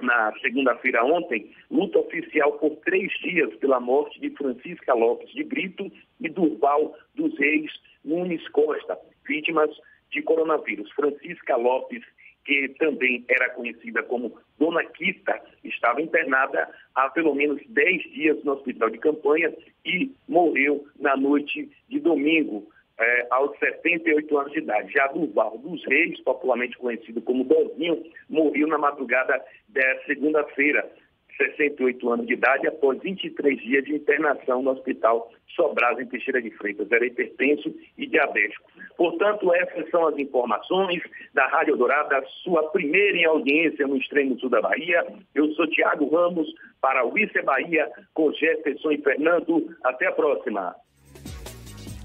na 0.02 0.32
segunda-feira 0.42 1.04
ontem, 1.04 1.52
luta 1.72 2.00
oficial 2.00 2.54
por 2.54 2.76
três 2.86 3.12
dias 3.20 3.54
pela 3.56 3.80
morte 3.80 4.20
de 4.22 4.30
Francisca 4.30 4.94
Lopes 4.94 5.32
de 5.32 5.44
Brito 5.44 5.92
e 6.22 6.30
Durval 6.30 6.96
dos 7.16 7.38
Reis 7.38 7.72
Nunes 8.06 8.48
Costa, 8.50 8.98
vítimas 9.28 9.72
de 10.12 10.22
coronavírus. 10.22 10.90
Francisca 10.92 11.56
Lopes 11.58 12.04
que 12.48 12.70
também 12.80 13.26
era 13.28 13.50
conhecida 13.50 14.02
como 14.04 14.34
Dona 14.58 14.84
Quita, 14.86 15.40
estava 15.66 16.02
internada 16.02 16.70
há 16.96 17.10
pelo 17.10 17.36
menos 17.36 17.62
10 17.68 18.04
dias 18.14 18.44
no 18.46 18.54
hospital 18.54 18.90
de 18.90 18.98
campanha 19.00 19.54
e 19.86 20.10
morreu 20.30 20.88
na 20.98 21.18
noite 21.18 21.70
de 21.90 22.00
domingo, 22.00 22.66
eh, 22.98 23.28
aos 23.32 23.52
78 23.60 24.38
anos 24.38 24.54
de 24.54 24.60
idade. 24.60 24.94
Já 24.94 25.08
Durval 25.08 25.58
dos 25.58 25.86
Reis, 25.88 26.20
popularmente 26.22 26.78
conhecido 26.78 27.22
como 27.22 27.44
Dozinho, 27.44 28.02
morreu 28.30 28.68
na 28.68 28.78
madrugada 28.78 29.44
da 29.68 30.04
segunda-feira, 30.06 30.90
68 31.38 32.10
anos 32.12 32.28
de 32.28 32.34
idade, 32.34 32.68
após 32.68 33.00
23 33.00 33.60
dias 33.62 33.86
de 33.86 33.96
internação 33.96 34.62
no 34.62 34.72
Hospital 34.72 35.32
Sobras, 35.56 36.00
em 36.00 36.06
Teixeira 36.06 36.42
de 36.42 36.50
Freitas. 36.52 36.92
Era 36.92 37.06
hipertenso 37.06 37.74
e 37.98 38.08
diabético. 38.08 38.64
Portanto, 38.98 39.54
essas 39.54 39.90
são 39.90 40.08
as 40.08 40.18
informações 40.18 41.02
da 41.34 41.48
Rádio 41.48 41.78
Dourada, 41.78 42.24
sua 42.44 42.64
primeira 42.72 43.18
em 43.18 43.26
audiência 43.26 43.88
no 43.88 43.98
extremo 43.98 44.40
sul 44.40 44.50
da 44.50 44.62
Bahia. 44.62 45.06
Eu 45.36 45.52
sou 45.54 45.68
Tiago 45.68 46.10
Ramos, 46.10 46.48
para 46.82 47.06
o 47.06 47.14
é 47.18 47.42
Bahia, 47.42 47.90
com 48.14 48.32
Jefferson 48.34 48.92
e 48.92 49.02
Fernando. 49.02 49.76
Até 49.84 50.08
a 50.08 50.12
próxima. 50.12 50.76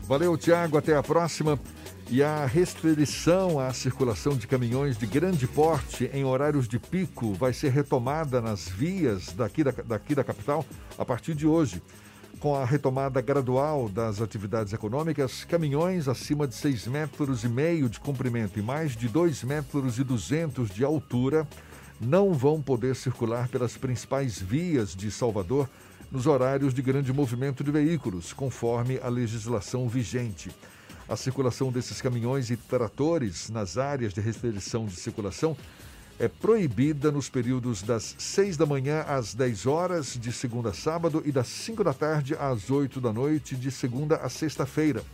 Valeu, 0.06 0.36
Tiago. 0.36 0.76
Até 0.76 0.94
a 0.94 1.02
próxima. 1.02 1.58
E 2.10 2.22
a 2.22 2.44
restrição 2.44 3.58
à 3.58 3.72
circulação 3.72 4.36
de 4.36 4.46
caminhões 4.46 4.98
de 4.98 5.06
grande 5.06 5.46
porte 5.46 6.10
em 6.12 6.24
horários 6.24 6.68
de 6.68 6.78
pico 6.78 7.32
vai 7.32 7.52
ser 7.52 7.70
retomada 7.70 8.40
nas 8.40 8.68
vias 8.68 9.32
daqui 9.32 9.64
da, 9.64 9.70
daqui 9.70 10.14
da 10.14 10.22
capital 10.22 10.64
a 10.98 11.04
partir 11.04 11.34
de 11.34 11.46
hoje. 11.46 11.82
Com 12.38 12.54
a 12.54 12.64
retomada 12.64 13.20
gradual 13.20 13.88
das 13.88 14.20
atividades 14.20 14.72
econômicas, 14.72 15.44
caminhões 15.44 16.08
acima 16.08 16.46
de 16.46 16.54
6 16.54 16.88
metros 16.88 17.44
e 17.44 17.48
meio 17.48 17.88
de 17.88 18.00
comprimento 18.00 18.58
e 18.58 18.62
mais 18.62 18.96
de 18.96 19.08
2 19.08 19.44
metros 19.44 19.98
e 19.98 20.04
200 20.04 20.68
de 20.70 20.84
altura 20.84 21.46
não 22.00 22.34
vão 22.34 22.60
poder 22.60 22.96
circular 22.96 23.48
pelas 23.48 23.76
principais 23.76 24.40
vias 24.40 24.94
de 24.94 25.10
Salvador 25.10 25.68
nos 26.10 26.26
horários 26.26 26.74
de 26.74 26.82
grande 26.82 27.12
movimento 27.12 27.62
de 27.62 27.70
veículos, 27.70 28.32
conforme 28.32 28.98
a 29.02 29.08
legislação 29.08 29.88
vigente. 29.88 30.50
A 31.12 31.16
circulação 31.16 31.70
desses 31.70 32.00
caminhões 32.00 32.48
e 32.48 32.56
tratores 32.56 33.50
nas 33.50 33.76
áreas 33.76 34.14
de 34.14 34.20
restrição 34.22 34.86
de 34.86 34.96
circulação 34.96 35.54
é 36.18 36.26
proibida 36.26 37.12
nos 37.12 37.28
períodos 37.28 37.82
das 37.82 38.14
6 38.18 38.56
da 38.56 38.64
manhã 38.64 39.02
às 39.02 39.34
10 39.34 39.66
horas, 39.66 40.18
de 40.18 40.32
segunda 40.32 40.70
a 40.70 40.72
sábado, 40.72 41.22
e 41.26 41.30
das 41.30 41.48
5 41.48 41.84
da 41.84 41.92
tarde 41.92 42.34
às 42.34 42.70
8 42.70 42.98
da 42.98 43.12
noite, 43.12 43.54
de 43.54 43.70
segunda 43.70 44.16
a 44.16 44.30
sexta-feira. 44.30 45.04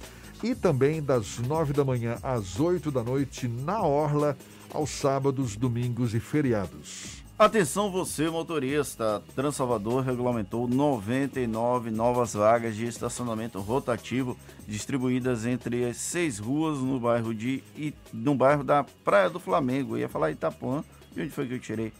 E 0.41 0.55
também 0.55 1.03
das 1.03 1.41
9 1.41 1.73
da 1.73 1.85
manhã 1.85 2.17
às 2.23 2.61
8 2.61 2.93
da 2.93 3.03
noite, 3.03 3.49
na 3.49 3.83
Orla, 3.83 4.39
aos 4.73 4.91
sábados, 4.91 5.57
domingos 5.57 6.15
e 6.15 6.21
feriados. 6.21 7.25
Atenção 7.39 7.89
você 7.89 8.29
motorista, 8.29 9.23
Transalvador 9.33 10.03
regulamentou 10.03 10.67
99 10.67 11.89
novas 11.89 12.35
vagas 12.35 12.75
de 12.75 12.85
estacionamento 12.85 13.61
rotativo 13.61 14.37
distribuídas 14.67 15.47
entre 15.47 15.85
as 15.85 15.99
seis 15.99 16.41
ruas 16.41 16.79
no 16.81 16.99
bairro 16.99 17.33
de 17.33 17.63
no 18.13 18.35
bairro 18.35 18.65
da 18.65 18.85
Praia 19.05 19.31
do 19.31 19.39
Flamengo. 19.39 19.95
Eu 19.95 20.01
ia 20.01 20.09
falar 20.09 20.33
Itapuã, 20.33 20.83
de 21.15 21.23
onde 21.23 21.31
foi 21.31 21.47
que 21.47 21.55
eu 21.55 21.61
tirei? 21.61 21.93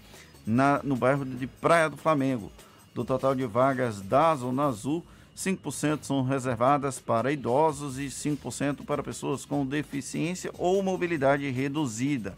Na, 0.45 0.81
no 0.83 0.97
bairro 0.97 1.25
de 1.25 1.47
Praia 1.47 1.89
do 1.89 1.97
Flamengo. 1.97 2.51
Do 2.93 3.05
total 3.05 3.33
de 3.33 3.47
vagas 3.47 4.01
da 4.01 4.35
Zona 4.35 4.65
Azul, 4.65 5.07
5% 5.37 6.01
são 6.03 6.25
reservadas 6.25 6.99
para 6.99 7.31
idosos 7.31 7.97
e 7.97 8.07
5% 8.07 8.85
para 8.85 9.05
pessoas 9.05 9.45
com 9.45 9.65
deficiência 9.65 10.51
ou 10.59 10.83
mobilidade 10.83 11.49
reduzida. 11.49 12.35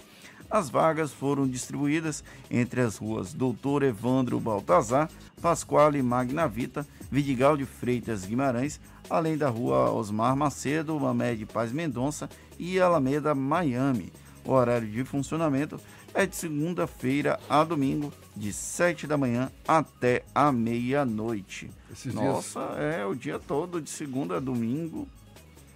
As 0.51 0.69
vagas 0.69 1.13
foram 1.13 1.47
distribuídas 1.47 2.25
entre 2.51 2.81
as 2.81 2.97
ruas 2.97 3.33
Doutor 3.33 3.85
Evandro 3.85 4.41
Baltazar, 4.41 5.09
Pasquale 5.41 6.03
Magnavita, 6.03 6.85
Vidigal 7.09 7.57
de 7.57 7.65
Freitas 7.65 8.25
Guimarães, 8.25 8.81
além 9.09 9.39
da 9.39 9.49
rua 9.49 9.93
Osmar 9.93 10.35
Macedo, 10.35 10.99
Mamed 10.99 11.47
Paz 11.47 11.71
Mendonça 11.71 12.29
e 12.59 12.81
Alameda 12.81 13.33
Miami. 13.33 14.13
O 14.45 14.53
horário 14.53 14.89
de 14.89 15.05
funcionamento 15.05 15.81
é 16.13 16.27
de 16.27 16.35
segunda-feira 16.35 17.39
a 17.49 17.63
domingo, 17.63 18.13
de 18.35 18.53
7 18.53 19.07
da 19.07 19.17
manhã 19.17 19.53
até 19.69 20.25
a 20.35 20.51
meia-noite. 20.51 21.71
Nossa, 22.07 22.61
dias... 22.61 22.97
é 22.97 23.07
o 23.07 23.15
dia 23.15 23.39
todo, 23.39 23.81
de 23.81 23.91
segunda 23.91 24.39
a 24.39 24.41
domingo. 24.41 25.07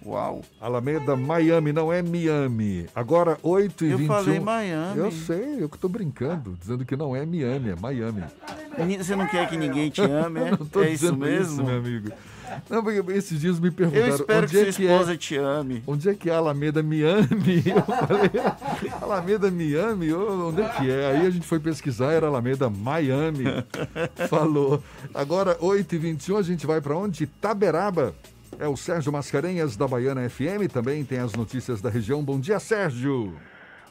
Uau. 0.05 0.41
Alameda, 0.61 1.15
Miami, 1.15 1.73
não 1.73 1.91
é 1.91 2.01
Miami. 2.03 2.85
Agora, 2.93 3.39
8 3.41 3.85
e 3.85 3.91
eu 3.91 3.97
21 3.97 4.13
Eu 4.13 4.23
falei 4.23 4.39
Miami. 4.39 4.97
Eu 4.99 5.11
sei, 5.11 5.63
eu 5.63 5.67
que 5.67 5.79
tô 5.79 5.89
brincando, 5.89 6.55
dizendo 6.59 6.85
que 6.85 6.95
não 6.95 7.15
é 7.15 7.25
Miami, 7.25 7.71
é 7.71 7.75
Miami. 7.75 8.23
Você 8.97 9.15
não 9.15 9.25
quer 9.27 9.49
que 9.49 9.57
ninguém 9.57 9.89
te 9.89 10.01
ame, 10.01 10.39
é? 10.45 10.51
não 10.51 10.65
tô 10.65 10.83
é 10.83 10.91
isso 10.91 11.15
mesmo? 11.15 11.53
Isso, 11.53 11.63
meu 11.63 11.77
amigo. 11.77 12.11
Não, 12.69 12.83
porque 12.83 13.11
esses 13.13 13.39
dias 13.39 13.59
me 13.59 13.71
perguntaram. 13.71 14.07
Eu 14.07 14.15
espero 14.15 14.43
onde 14.43 14.51
que 14.51 14.57
é 14.57 14.63
sua 14.63 14.73
que 14.73 14.83
esposa 14.83 15.13
é, 15.13 15.17
te 15.17 15.35
ame. 15.37 15.83
Onde 15.87 16.09
é 16.09 16.13
que 16.13 16.29
é 16.29 16.33
Alameda 16.33 16.83
Miami? 16.83 17.63
Eu 17.65 17.81
falei, 18.07 18.91
Alameda 19.01 19.49
Miami? 19.49 20.13
Onde 20.13 20.61
é 20.61 20.69
que 20.69 20.91
é? 20.91 21.07
Aí 21.07 21.25
a 21.25 21.29
gente 21.31 21.47
foi 21.47 21.59
pesquisar, 21.59 22.11
era 22.11 22.27
Alameda 22.27 22.69
Miami. 22.69 23.45
Falou. 24.29 24.83
Agora, 25.13 25.55
8h21, 25.57 26.37
a 26.37 26.41
gente 26.43 26.67
vai 26.67 26.79
para 26.79 26.95
onde? 26.95 27.25
Taberaba. 27.25 28.13
É 28.57 28.67
o 28.67 28.77
Sérgio 28.77 29.11
Mascarenhas 29.11 29.75
da 29.75 29.87
Baiana 29.87 30.29
FM, 30.29 30.71
também 30.71 31.03
tem 31.03 31.19
as 31.19 31.33
notícias 31.33 31.81
da 31.81 31.89
região. 31.89 32.23
Bom 32.23 32.39
dia, 32.39 32.57
Sérgio. 32.59 33.33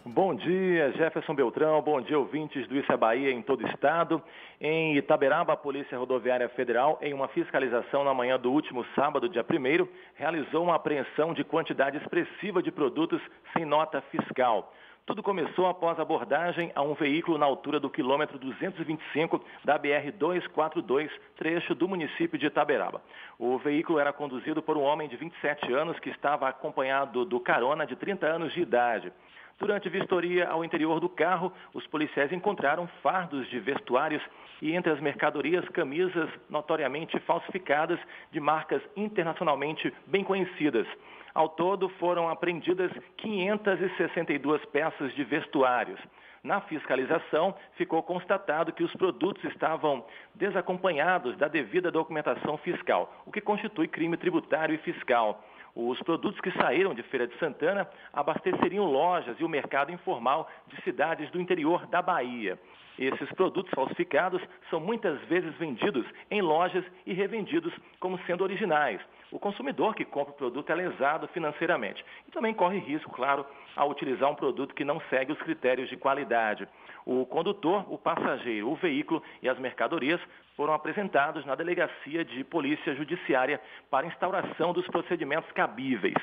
Bom 0.06 0.34
dia, 0.34 0.92
Jefferson 0.92 1.34
Beltrão. 1.34 1.80
Bom 1.82 2.00
dia, 2.00 2.18
ouvintes 2.18 2.66
do 2.68 2.76
Isso 2.76 2.90
é 2.92 2.96
Bahia 2.96 3.30
em 3.30 3.42
todo 3.42 3.62
o 3.62 3.66
estado. 3.68 4.22
Em 4.60 4.96
Itaberaba, 4.96 5.52
a 5.52 5.56
Polícia 5.56 5.98
Rodoviária 5.98 6.48
Federal, 6.50 6.98
em 7.02 7.12
uma 7.12 7.28
fiscalização 7.28 8.04
na 8.04 8.14
manhã 8.14 8.38
do 8.38 8.50
último 8.50 8.84
sábado, 8.94 9.28
dia 9.28 9.44
1 9.44 9.88
realizou 10.14 10.64
uma 10.64 10.76
apreensão 10.76 11.34
de 11.34 11.44
quantidade 11.44 11.96
expressiva 11.98 12.62
de 12.62 12.70
produtos 12.70 13.20
sem 13.54 13.64
nota 13.64 14.02
fiscal. 14.10 14.72
Tudo 15.06 15.22
começou 15.22 15.66
após 15.66 16.00
abordagem 16.00 16.72
a 16.74 16.80
um 16.80 16.94
veículo 16.94 17.36
na 17.36 17.44
altura 17.44 17.78
do 17.78 17.90
quilômetro 17.90 18.38
225 18.38 19.38
da 19.62 19.78
BR-242, 19.78 21.10
trecho 21.36 21.74
do 21.74 21.86
município 21.86 22.38
de 22.38 22.46
Itaberaba. 22.46 23.02
O 23.38 23.58
veículo 23.58 23.98
era 23.98 24.14
conduzido 24.14 24.62
por 24.62 24.78
um 24.78 24.82
homem 24.82 25.06
de 25.06 25.14
27 25.18 25.70
anos 25.74 25.98
que 25.98 26.08
estava 26.08 26.48
acompanhado 26.48 27.26
do 27.26 27.38
carona 27.38 27.86
de 27.86 27.94
30 27.94 28.26
anos 28.26 28.54
de 28.54 28.62
idade. 28.62 29.12
Durante 29.58 29.90
vistoria 29.90 30.48
ao 30.48 30.64
interior 30.64 30.98
do 30.98 31.08
carro, 31.10 31.52
os 31.74 31.86
policiais 31.88 32.32
encontraram 32.32 32.86
fardos 33.02 33.46
de 33.50 33.60
vestuários 33.60 34.22
e 34.62 34.74
entre 34.74 34.90
as 34.90 35.00
mercadorias 35.00 35.68
camisas 35.68 36.30
notoriamente 36.48 37.20
falsificadas 37.20 38.00
de 38.32 38.40
marcas 38.40 38.80
internacionalmente 38.96 39.92
bem 40.06 40.24
conhecidas. 40.24 40.86
Ao 41.34 41.48
todo, 41.48 41.88
foram 41.98 42.28
apreendidas 42.28 42.92
562 43.16 44.64
peças 44.66 45.12
de 45.14 45.24
vestuários. 45.24 45.98
Na 46.44 46.60
fiscalização, 46.60 47.54
ficou 47.72 48.02
constatado 48.04 48.72
que 48.72 48.84
os 48.84 48.92
produtos 48.92 49.42
estavam 49.44 50.04
desacompanhados 50.34 51.36
da 51.36 51.48
devida 51.48 51.90
documentação 51.90 52.56
fiscal, 52.58 53.12
o 53.26 53.32
que 53.32 53.40
constitui 53.40 53.88
crime 53.88 54.16
tributário 54.16 54.76
e 54.76 54.78
fiscal. 54.78 55.42
Os 55.74 56.00
produtos 56.02 56.40
que 56.40 56.52
saíram 56.52 56.94
de 56.94 57.02
Feira 57.04 57.26
de 57.26 57.36
Santana 57.38 57.88
abasteceriam 58.12 58.84
lojas 58.84 59.36
e 59.40 59.44
o 59.44 59.48
mercado 59.48 59.90
informal 59.90 60.48
de 60.68 60.80
cidades 60.82 61.28
do 61.32 61.40
interior 61.40 61.84
da 61.86 62.00
Bahia. 62.00 62.56
Esses 62.96 63.32
produtos 63.32 63.72
falsificados 63.74 64.40
são 64.70 64.78
muitas 64.78 65.20
vezes 65.22 65.52
vendidos 65.56 66.06
em 66.30 66.40
lojas 66.40 66.84
e 67.04 67.12
revendidos 67.12 67.74
como 67.98 68.20
sendo 68.20 68.44
originais. 68.44 69.00
O 69.34 69.38
consumidor 69.40 69.96
que 69.96 70.04
compra 70.04 70.32
o 70.32 70.36
produto 70.36 70.70
é 70.70 70.76
lesado 70.76 71.26
financeiramente 71.26 72.04
e 72.28 72.30
também 72.30 72.54
corre 72.54 72.78
risco, 72.78 73.10
claro, 73.10 73.44
ao 73.74 73.90
utilizar 73.90 74.30
um 74.30 74.34
produto 74.36 74.72
que 74.72 74.84
não 74.84 75.00
segue 75.10 75.32
os 75.32 75.42
critérios 75.42 75.88
de 75.88 75.96
qualidade. 75.96 76.68
O 77.04 77.26
condutor, 77.26 77.84
o 77.92 77.98
passageiro, 77.98 78.70
o 78.70 78.76
veículo 78.76 79.20
e 79.42 79.48
as 79.48 79.58
mercadorias 79.58 80.20
foram 80.56 80.72
apresentados 80.72 81.44
na 81.44 81.56
Delegacia 81.56 82.24
de 82.24 82.44
Polícia 82.44 82.94
Judiciária 82.94 83.60
para 83.90 84.06
instauração 84.06 84.72
dos 84.72 84.86
procedimentos 84.86 85.50
cabíveis. 85.50 86.14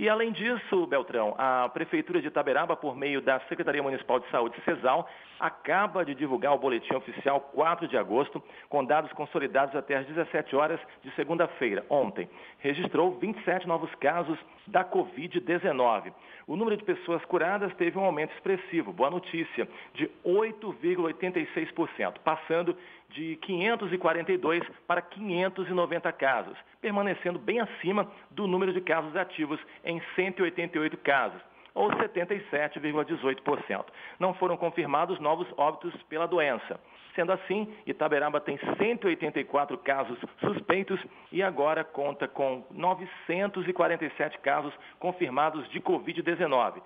E 0.00 0.08
além 0.08 0.32
disso, 0.32 0.86
Beltrão, 0.86 1.34
a 1.36 1.68
Prefeitura 1.68 2.22
de 2.22 2.28
Itaberaba, 2.28 2.74
por 2.74 2.96
meio 2.96 3.20
da 3.20 3.38
Secretaria 3.40 3.82
Municipal 3.82 4.18
de 4.18 4.26
Saúde, 4.30 4.58
CESAL, 4.64 5.06
acaba 5.38 6.06
de 6.06 6.14
divulgar 6.14 6.54
o 6.54 6.58
boletim 6.58 6.94
oficial 6.94 7.38
4 7.52 7.86
de 7.86 7.98
agosto, 7.98 8.42
com 8.70 8.82
dados 8.82 9.12
consolidados 9.12 9.76
até 9.76 9.96
às 9.96 10.06
17 10.06 10.56
horas 10.56 10.80
de 11.02 11.14
segunda-feira, 11.14 11.84
ontem. 11.90 12.30
Registrou 12.60 13.18
27 13.18 13.68
novos 13.68 13.94
casos 13.96 14.38
da 14.66 14.82
Covid-19. 14.82 16.14
O 16.46 16.56
número 16.56 16.78
de 16.78 16.84
pessoas 16.84 17.22
curadas 17.26 17.70
teve 17.74 17.98
um 17.98 18.04
aumento 18.04 18.32
expressivo, 18.32 18.94
boa 18.94 19.10
notícia, 19.10 19.68
de 19.92 20.10
8,86%, 20.24 22.14
passando 22.24 22.74
de 23.10 23.36
542 23.36 24.62
para 24.86 25.02
590 25.02 26.12
casos, 26.12 26.56
permanecendo 26.80 27.38
bem 27.38 27.60
acima 27.60 28.10
do 28.30 28.46
número 28.46 28.72
de 28.72 28.80
casos 28.80 29.14
ativos 29.16 29.60
em 29.84 30.00
188 30.14 30.96
casos 30.98 31.40
ou 31.74 31.90
77,18%. 31.90 33.84
Não 34.18 34.34
foram 34.34 34.56
confirmados 34.56 35.18
novos 35.20 35.46
óbitos 35.56 35.94
pela 36.04 36.26
doença. 36.26 36.80
Sendo 37.14 37.32
assim, 37.32 37.72
Itaberaba 37.86 38.40
tem 38.40 38.58
184 38.78 39.78
casos 39.78 40.18
suspeitos 40.40 41.00
e 41.32 41.42
agora 41.42 41.84
conta 41.84 42.28
com 42.28 42.64
947 42.70 44.38
casos 44.38 44.72
confirmados 44.98 45.68
de 45.70 45.80
Covid-19 45.80 46.80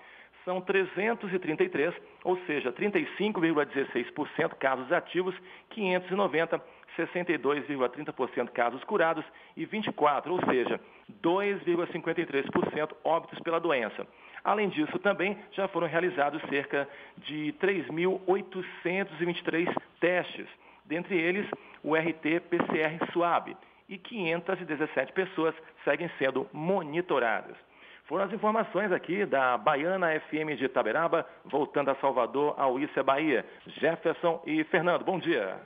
são 0.44 0.60
333, 0.60 1.94
ou 2.22 2.36
seja, 2.46 2.70
35,16% 2.72 4.54
casos 4.56 4.92
ativos, 4.92 5.34
590, 5.70 6.60
62,30% 6.96 8.50
casos 8.50 8.84
curados 8.84 9.24
e 9.56 9.64
24, 9.64 10.32
ou 10.32 10.40
seja, 10.44 10.78
2,53% 11.22 12.94
óbitos 13.02 13.40
pela 13.40 13.58
doença. 13.58 14.06
Além 14.44 14.68
disso, 14.68 14.98
também 14.98 15.38
já 15.52 15.66
foram 15.68 15.86
realizados 15.86 16.42
cerca 16.48 16.86
de 17.16 17.54
3.823 17.60 19.74
testes, 19.98 20.46
dentre 20.84 21.16
eles 21.16 21.48
o 21.82 21.96
RT-PCR 21.96 23.10
SUAB, 23.12 23.56
e 23.88 23.96
517 23.96 25.12
pessoas 25.12 25.54
seguem 25.84 26.10
sendo 26.18 26.46
monitoradas. 26.52 27.56
Foram 28.06 28.26
as 28.26 28.32
informações 28.34 28.92
aqui 28.92 29.24
da 29.24 29.56
Baiana 29.56 30.08
FM 30.20 30.58
de 30.58 30.66
Itaberaba, 30.66 31.26
voltando 31.42 31.90
a 31.90 31.94
Salvador, 31.96 32.54
ao 32.58 32.78
Isso 32.78 33.00
é 33.00 33.02
Bahia. 33.02 33.46
Jefferson 33.80 34.42
e 34.46 34.62
Fernando, 34.64 35.06
bom 35.06 35.18
dia. 35.18 35.56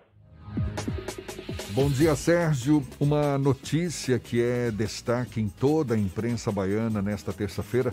Bom 1.71 1.89
dia, 1.89 2.15
Sérgio. 2.15 2.81
Uma 3.01 3.37
notícia 3.39 4.21
que 4.21 4.41
é 4.41 4.71
destaque 4.71 5.41
em 5.41 5.49
toda 5.49 5.95
a 5.95 5.99
imprensa 5.99 6.53
baiana 6.53 7.03
nesta 7.03 7.33
terça-feira. 7.33 7.93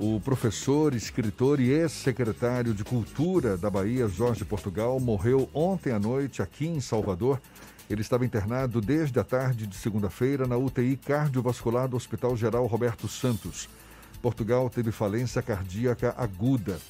O 0.00 0.20
professor, 0.20 0.92
escritor 0.92 1.60
e 1.60 1.70
ex-secretário 1.70 2.74
de 2.74 2.82
Cultura 2.82 3.56
da 3.56 3.70
Bahia, 3.70 4.08
Jorge 4.08 4.44
Portugal, 4.44 4.98
morreu 4.98 5.48
ontem 5.54 5.92
à 5.92 5.98
noite 5.98 6.42
aqui 6.42 6.66
em 6.66 6.80
Salvador 6.80 7.40
Ele 7.88 8.00
estava 8.00 8.26
internado 8.26 8.80
desde 8.80 9.18
a 9.20 9.24
tarde 9.24 9.64
de 9.64 9.76
segunda-feira 9.76 10.44
na 10.44 10.56
UTI 10.56 10.96
cardiovascular 10.96 11.86
do 11.86 11.96
Hospital 11.96 12.36
Geral 12.36 12.66
Roberto 12.66 13.06
Santos. 13.06 13.75
Portugal 14.26 14.68
teve 14.68 14.90
falência 14.90 15.40
cardíaca 15.40 16.12
aguda. 16.18 16.80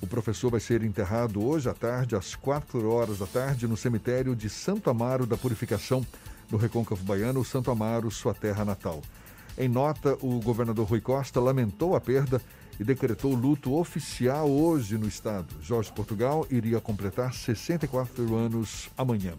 O 0.00 0.08
professor 0.08 0.50
vai 0.50 0.58
ser 0.58 0.82
enterrado 0.82 1.40
hoje 1.40 1.68
à 1.68 1.72
tarde, 1.72 2.16
às 2.16 2.34
4 2.34 2.90
horas 2.90 3.20
da 3.20 3.28
tarde, 3.28 3.68
no 3.68 3.76
cemitério 3.76 4.34
de 4.34 4.50
Santo 4.50 4.90
Amaro 4.90 5.24
da 5.24 5.36
Purificação, 5.36 6.04
no 6.50 6.58
Recôncavo 6.58 7.04
Baiano, 7.04 7.44
Santo 7.44 7.70
Amaro, 7.70 8.10
sua 8.10 8.34
terra 8.34 8.64
natal. 8.64 9.02
Em 9.56 9.68
nota, 9.68 10.18
o 10.20 10.40
governador 10.40 10.88
Rui 10.88 11.00
Costa 11.00 11.38
lamentou 11.38 11.94
a 11.94 12.00
perda 12.00 12.42
e 12.80 12.82
decretou 12.82 13.36
luto 13.36 13.72
oficial 13.72 14.50
hoje 14.50 14.98
no 14.98 15.06
estado. 15.06 15.54
Jorge 15.62 15.92
Portugal 15.92 16.44
iria 16.50 16.80
completar 16.80 17.32
64 17.32 18.34
anos 18.34 18.90
amanhã. 18.98 19.34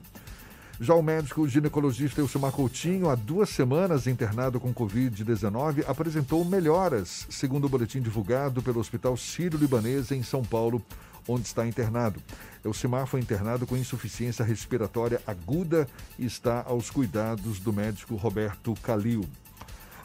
Já 0.84 0.95
o 0.95 1.03
médico 1.03 1.48
ginecologista 1.48 2.22
Elcimar 2.22 2.52
Coutinho, 2.52 3.08
há 3.08 3.14
duas 3.14 3.49
semanas 3.49 4.08
internado 4.08 4.60
com 4.60 4.74
Covid-19, 4.74 5.84
apresentou 5.88 6.44
melhoras, 6.44 7.28
segundo 7.30 7.66
o 7.66 7.70
boletim 7.70 8.02
divulgado 8.02 8.64
pelo 8.64 8.80
Hospital 8.80 9.16
Sírio-Libanês 9.16 10.10
em 10.10 10.24
São 10.24 10.44
Paulo, 10.44 10.84
onde 11.28 11.45
está 11.45 11.68
internado. 11.68 12.20
Elcimar 12.66 13.06
foi 13.06 13.20
internado 13.20 13.68
com 13.68 13.78
insuficiência 13.78 14.44
respiratória 14.44 15.22
aguda 15.28 15.88
e 16.18 16.26
está 16.26 16.64
aos 16.64 16.90
cuidados 16.90 17.60
do 17.60 17.72
médico 17.72 18.16
Roberto 18.16 18.74
Calil. 18.82 19.24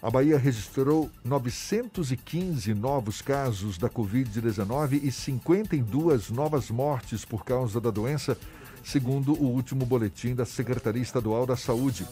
A 0.03 0.11
Bahia 0.11 0.37
registrou 0.37 1.11
915 1.25 2.75
novos 2.75 3.23
casos 3.23 3.79
da 3.79 3.89
Covid-19 3.89 5.03
e 5.03 5.11
52 5.11 6.29
novas 6.29 6.71
mortes 6.71 7.25
por 7.25 7.47
causa 7.47 7.81
da 7.81 7.91
doença, 7.91 8.37
segundo 8.87 9.33
o 9.33 9.47
último 9.47 9.85
boletim 9.85 10.33
da 10.33 10.45
Secretaria 10.45 11.03
Estadual 11.03 11.45
da 11.45 11.57
Saúde. 11.57 12.07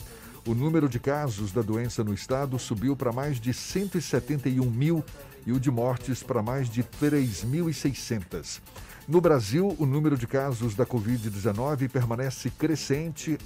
O 0.44 0.54
número 0.54 0.88
de 0.88 0.98
casos 0.98 1.52
da 1.52 1.62
doença 1.62 2.02
no 2.02 2.12
estado 2.12 2.58
subiu 2.58 2.96
para 2.96 3.12
mais 3.12 3.40
de 3.40 3.54
171 3.54 4.68
mil 4.68 5.04
e 5.46 5.52
o 5.52 5.60
de 5.60 5.70
mortes 5.70 6.20
para 6.24 6.42
mais 6.42 6.68
de 6.68 6.82
3.600. 6.82 8.60
No 9.06 9.20
Brasil, 9.20 9.76
o 9.78 9.86
número 9.86 10.18
de 10.18 10.26
casos 10.26 10.74
da 10.74 10.84
Covid-19 10.84 11.88
permanece 11.88 12.50
crescente 12.50 13.38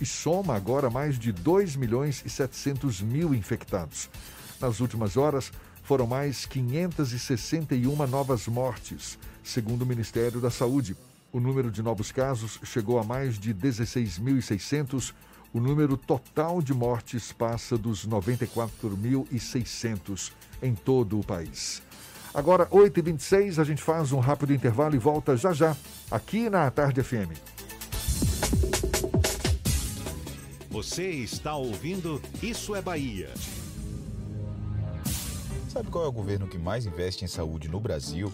e 0.00 0.06
soma 0.06 0.54
agora 0.54 0.88
mais 0.88 1.18
de 1.18 1.32
2 1.32 1.74
milhões 1.74 2.22
e 2.24 2.30
700 2.30 3.02
mil 3.02 3.34
infectados. 3.34 4.08
Nas 4.60 4.78
últimas 4.78 5.16
horas, 5.16 5.50
foram 5.82 6.06
mais 6.06 6.46
561 6.46 8.06
novas 8.06 8.46
mortes, 8.46 9.18
segundo 9.42 9.82
o 9.82 9.86
Ministério 9.86 10.40
da 10.40 10.50
Saúde. 10.50 10.96
O 11.36 11.38
número 11.38 11.70
de 11.70 11.82
novos 11.82 12.10
casos 12.10 12.58
chegou 12.64 12.98
a 12.98 13.04
mais 13.04 13.38
de 13.38 13.52
16.600. 13.52 15.12
O 15.52 15.60
número 15.60 15.94
total 15.94 16.62
de 16.62 16.72
mortes 16.72 17.30
passa 17.30 17.76
dos 17.76 18.08
94.600 18.08 20.32
em 20.62 20.74
todo 20.74 21.20
o 21.20 21.22
país. 21.22 21.82
Agora, 22.32 22.64
8h26, 22.70 23.58
a 23.58 23.64
gente 23.64 23.82
faz 23.82 24.12
um 24.12 24.18
rápido 24.18 24.54
intervalo 24.54 24.94
e 24.94 24.98
volta 24.98 25.36
já 25.36 25.52
já, 25.52 25.76
aqui 26.10 26.48
na 26.48 26.70
Tarde 26.70 27.02
FM. 27.02 27.36
Você 30.70 31.10
está 31.10 31.54
ouvindo 31.54 32.18
Isso 32.42 32.74
é 32.74 32.80
Bahia. 32.80 33.28
Sabe 35.68 35.90
qual 35.90 36.06
é 36.06 36.08
o 36.08 36.12
governo 36.12 36.48
que 36.48 36.56
mais 36.56 36.86
investe 36.86 37.26
em 37.26 37.28
saúde 37.28 37.68
no 37.68 37.78
Brasil? 37.78 38.32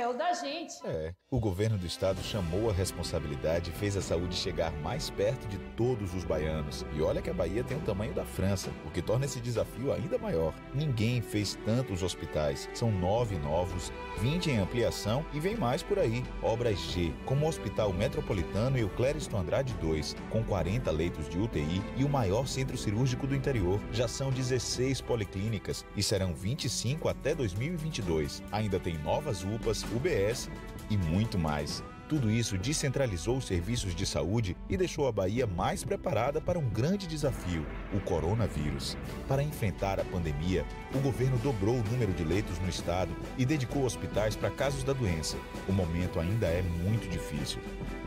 É 0.00 0.08
o 0.08 0.14
da 0.14 0.32
gente. 0.32 0.74
É. 0.86 1.12
O 1.30 1.38
governo 1.38 1.76
do 1.76 1.84
estado 1.84 2.22
chamou 2.22 2.70
a 2.70 2.72
responsabilidade 2.72 3.68
e 3.68 3.72
fez 3.74 3.98
a 3.98 4.00
saúde 4.00 4.34
chegar 4.34 4.72
mais 4.78 5.10
perto 5.10 5.46
de 5.46 5.58
todos 5.76 6.14
os 6.14 6.24
baianos. 6.24 6.86
E 6.94 7.02
olha 7.02 7.20
que 7.20 7.28
a 7.28 7.34
Bahia 7.34 7.62
tem 7.62 7.76
o 7.76 7.82
tamanho 7.82 8.14
da 8.14 8.24
França, 8.24 8.70
o 8.86 8.90
que 8.90 9.02
torna 9.02 9.26
esse 9.26 9.40
desafio 9.40 9.92
ainda 9.92 10.16
maior. 10.16 10.54
Ninguém 10.74 11.20
fez 11.20 11.54
tantos 11.66 12.02
hospitais. 12.02 12.66
São 12.72 12.90
nove 12.90 13.36
novos, 13.38 13.92
20 14.20 14.50
em 14.50 14.58
ampliação 14.58 15.22
e 15.34 15.38
vem 15.38 15.54
mais 15.54 15.82
por 15.82 15.98
aí. 15.98 16.24
Obras 16.42 16.78
G, 16.78 17.12
como 17.26 17.44
o 17.44 17.48
Hospital 17.50 17.92
Metropolitano 17.92 18.78
e 18.78 18.84
o 18.84 18.88
Clériston 18.88 19.40
Andrade 19.40 19.74
2, 19.74 20.16
com 20.30 20.42
40 20.42 20.90
leitos 20.90 21.28
de 21.28 21.38
UTI 21.38 21.82
e 21.98 22.04
o 22.04 22.08
maior 22.08 22.48
centro 22.48 22.78
cirúrgico 22.78 23.26
do 23.26 23.36
interior. 23.36 23.78
Já 23.92 24.08
são 24.08 24.30
16 24.30 25.02
policlínicas 25.02 25.84
e 25.94 26.02
serão 26.02 26.32
25 26.32 27.06
até 27.06 27.34
2022. 27.34 28.42
Ainda 28.50 28.80
tem 28.80 28.96
novas 28.96 29.44
UPAs, 29.44 29.84
UBS 29.94 30.50
e 30.88 30.96
muito 30.96 31.38
mais. 31.38 31.82
Tudo 32.10 32.28
isso 32.28 32.58
descentralizou 32.58 33.36
os 33.36 33.46
serviços 33.46 33.94
de 33.94 34.04
saúde 34.04 34.56
e 34.68 34.76
deixou 34.76 35.06
a 35.06 35.12
Bahia 35.12 35.46
mais 35.46 35.84
preparada 35.84 36.40
para 36.40 36.58
um 36.58 36.68
grande 36.68 37.06
desafio, 37.06 37.64
o 37.94 38.00
coronavírus. 38.00 38.96
Para 39.28 39.44
enfrentar 39.44 40.00
a 40.00 40.04
pandemia, 40.04 40.66
o 40.92 40.98
governo 40.98 41.38
dobrou 41.38 41.76
o 41.76 41.84
número 41.84 42.12
de 42.12 42.24
leitos 42.24 42.58
no 42.58 42.68
estado 42.68 43.14
e 43.38 43.46
dedicou 43.46 43.84
hospitais 43.84 44.34
para 44.34 44.50
casos 44.50 44.82
da 44.82 44.92
doença. 44.92 45.36
O 45.68 45.72
momento 45.72 46.18
ainda 46.18 46.48
é 46.48 46.62
muito 46.62 47.08
difícil, 47.08 47.60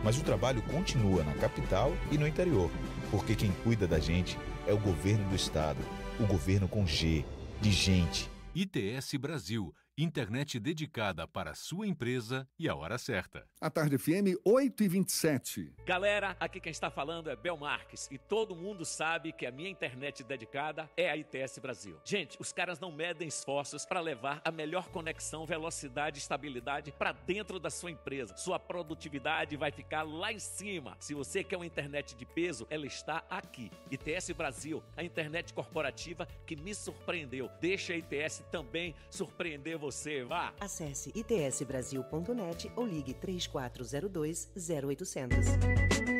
mas 0.04 0.20
o 0.20 0.24
trabalho 0.24 0.62
continua 0.64 1.24
na 1.24 1.36
capital 1.36 1.94
e 2.12 2.18
no 2.18 2.28
interior, 2.28 2.70
porque 3.10 3.36
quem 3.36 3.54
cuida 3.64 3.88
da 3.88 4.00
gente 4.00 4.38
é 4.68 4.74
o 4.74 4.78
governo 4.78 5.30
do 5.30 5.36
estado, 5.36 5.80
o 6.20 6.26
governo 6.26 6.68
com 6.68 6.86
G, 6.86 7.24
de 7.62 7.72
gente. 7.72 8.30
ITS 8.54 9.16
Brasil 9.16 9.74
internet 9.98 10.60
dedicada 10.60 11.28
para 11.28 11.52
a 11.52 11.56
sua 11.56 11.88
empresa 11.88 12.48
e 12.57 12.68
a 12.68 12.76
hora 12.76 12.98
certa. 12.98 13.48
A 13.61 13.70
Tarde 13.70 13.98
FM 13.98 14.40
8 14.44 14.84
e 14.84 14.88
27. 14.88 15.74
Galera, 15.86 16.36
aqui 16.40 16.60
quem 16.60 16.72
está 16.72 16.90
falando 16.90 17.30
é 17.30 17.36
Bel 17.36 17.57
Marques 17.57 18.10
e 18.11 18.18
todo 18.18 18.56
mundo 18.56 18.86
sabe 18.86 19.32
que 19.32 19.45
a 19.45 19.52
minha 19.52 19.70
internet 19.70 20.24
dedicada 20.24 20.90
é 20.98 21.11
a 21.11 21.15
ITS 21.15 21.60
Brasil. 21.60 21.99
Gente, 22.03 22.38
os 22.40 22.52
caras 22.52 22.80
não 22.80 22.91
medem 22.91 23.28
esforços 23.28 23.86
para 23.86 23.99
levar 23.99 24.41
a 24.44 24.52
melhor 24.52 24.90
conexão, 24.90 25.45
velocidade 25.45 26.18
e 26.18 26.22
estabilidade 26.22 26.91
para 26.91 27.11
dentro 27.11 27.60
da 27.60 27.70
sua 27.70 27.91
empresa. 27.91 28.36
Sua 28.36 28.57
produtividade 28.57 29.56
vai 29.56 29.72
ficar 29.72 30.02
lá 30.02 30.34
em 30.34 30.40
cima. 30.40 30.98
Se 30.99 31.14
você 31.14 31.44
quer 31.44 31.57
uma 31.57 31.65
internet 31.65 32.15
de 32.15 32.26
peso, 32.26 32.65
ela 32.70 32.88
está 32.88 33.24
aqui. 33.30 33.70
ITS 33.91 34.32
Brasil, 34.32 34.84
a 34.98 35.03
internet 35.03 35.53
corporativa 35.53 36.28
que 36.48 36.56
me 36.56 36.74
surpreendeu. 36.74 37.49
Deixa 37.61 37.94
a 37.94 37.98
ITS 37.98 38.44
também 38.52 38.95
surpreender 39.11 39.78
você, 39.84 40.24
vá! 40.24 40.54
Acesse 40.62 41.12
itsbrasil.net 41.14 42.72
ou 42.74 42.88
ligue 42.88 43.14
3402 43.14 44.50
0800. 44.56 45.38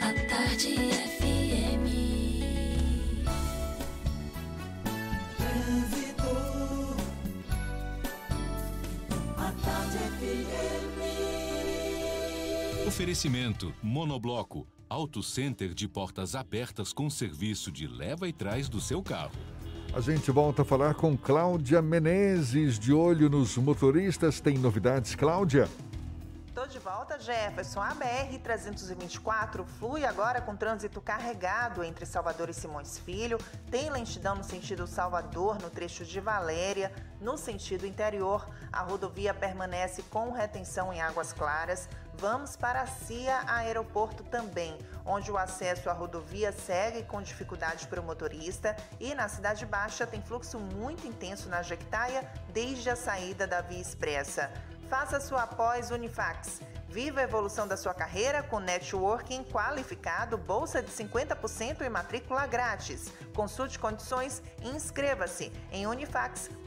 A 0.02 0.14
Tarde 0.28 0.76
FM. 1.16 1.88
Trânsito. 5.38 6.32
A 9.38 9.52
Tarde 9.64 9.98
FM. 10.20 11.04
Oferecimento 12.86 13.74
Monobloco, 13.82 14.68
Auto 14.90 15.24
Center 15.24 15.74
de 15.74 15.88
portas 15.88 16.36
abertas 16.36 16.92
com 16.92 17.10
serviço 17.10 17.72
de 17.72 17.88
leva 17.88 18.28
e 18.28 18.34
trás 18.34 18.68
do 18.68 18.82
seu 18.82 19.02
carro. 19.02 19.53
A 19.96 20.02
gente 20.02 20.32
volta 20.32 20.64
a 20.64 20.66
falar 20.66 20.96
com 20.96 21.16
Cláudia 21.16 21.80
Menezes, 21.80 22.80
de 22.80 22.92
olho 22.92 23.30
nos 23.30 23.56
motoristas. 23.58 24.40
Tem 24.40 24.58
novidades, 24.58 25.14
Cláudia? 25.14 25.70
Tô 26.56 26.66
de 26.66 26.80
volta, 26.80 27.20
Jefferson. 27.20 27.80
A 27.80 27.94
BR-324 27.94 29.64
flui 29.78 30.04
agora 30.04 30.42
com 30.42 30.56
trânsito 30.56 31.00
carregado 31.00 31.84
entre 31.84 32.08
Salvador 32.08 32.50
e 32.50 32.56
Simões 32.56 32.98
Filho. 32.98 33.38
Tem 33.70 33.92
lentidão 33.92 34.34
no 34.34 34.44
sentido 34.44 34.88
Salvador, 34.88 35.62
no 35.62 35.70
trecho 35.70 36.04
de 36.04 36.20
Valéria. 36.20 36.92
No 37.22 37.38
sentido 37.38 37.86
interior, 37.86 38.50
a 38.72 38.82
rodovia 38.82 39.32
permanece 39.32 40.02
com 40.10 40.32
retenção 40.32 40.92
em 40.92 41.02
Águas 41.02 41.34
Claras. 41.34 41.88
Vamos 42.16 42.56
para 42.56 42.86
CIA 42.86 43.44
Aeroporto 43.48 44.24
também, 44.24 44.78
onde 45.06 45.32
o 45.32 45.38
acesso 45.38 45.90
à 45.90 45.94
rodovia 45.94 46.52
segue 46.52 47.04
com 47.04 47.22
dificuldade 47.22 47.88
para 47.88 48.00
o 48.00 48.04
motorista 48.04 48.76
e 49.00 49.14
na 49.14 49.28
Cidade 49.28 49.66
Baixa 49.66 50.08
tem 50.08 50.22
fluxo 50.22 50.60
muito 50.60 51.08
intenso 51.08 51.50
na 51.50 51.62
Jequitaia 51.62 52.26
desde 52.50 52.90
a 52.90 52.96
saída 52.96 53.46
da 53.46 53.62
Via 53.62 53.82
Expressa. 53.82 54.52
Faça 54.90 55.20
sua 55.20 55.48
pós 55.48 55.92
Unifax. 55.92 56.62
Viva 56.94 57.22
a 57.22 57.24
evolução 57.24 57.68
da 57.68 57.76
sua 57.76 57.92
carreira 57.92 58.44
com 58.44 58.60
networking 58.60 59.44
qualificado, 59.46 60.38
bolsa 60.38 60.80
de 60.80 60.92
50% 60.92 61.82
e 61.82 61.90
matrícula 61.90 62.46
grátis. 62.46 63.12
Consulte 63.34 63.80
condições 63.80 64.44
e 64.62 64.70
inscreva-se 64.70 65.52
em 65.72 65.88
unifax.br. 65.88 66.60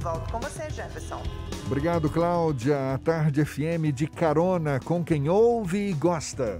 Volto 0.00 0.32
com 0.32 0.40
você, 0.40 0.68
Jefferson. 0.68 1.22
Obrigado, 1.64 2.10
Cláudia. 2.10 2.94
A 2.94 2.98
Tarde 2.98 3.44
FM 3.44 3.94
de 3.94 4.08
carona 4.08 4.80
com 4.80 5.04
quem 5.04 5.28
ouve 5.28 5.90
e 5.90 5.92
gosta. 5.92 6.58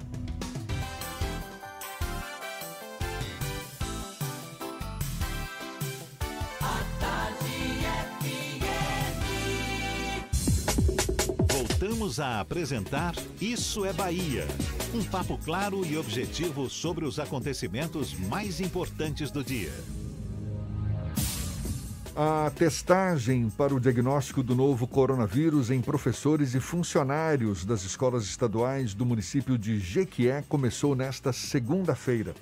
Voltamos 11.94 12.18
a 12.18 12.40
apresentar 12.40 13.14
Isso 13.40 13.84
é 13.84 13.92
Bahia. 13.92 14.48
Um 14.92 15.04
papo 15.04 15.38
claro 15.38 15.86
e 15.86 15.96
objetivo 15.96 16.68
sobre 16.68 17.04
os 17.04 17.20
acontecimentos 17.20 18.18
mais 18.18 18.60
importantes 18.60 19.30
do 19.30 19.44
dia. 19.44 19.72
A 22.16 22.50
testagem 22.50 23.48
para 23.48 23.72
o 23.72 23.78
diagnóstico 23.78 24.42
do 24.42 24.56
novo 24.56 24.88
coronavírus 24.88 25.70
em 25.70 25.80
professores 25.80 26.52
e 26.56 26.60
funcionários 26.60 27.64
das 27.64 27.84
escolas 27.84 28.24
estaduais 28.24 28.92
do 28.92 29.06
município 29.06 29.56
de 29.56 29.78
Jequié 29.78 30.42
começou 30.48 30.96
nesta 30.96 31.32
segunda-feira. 31.32 32.34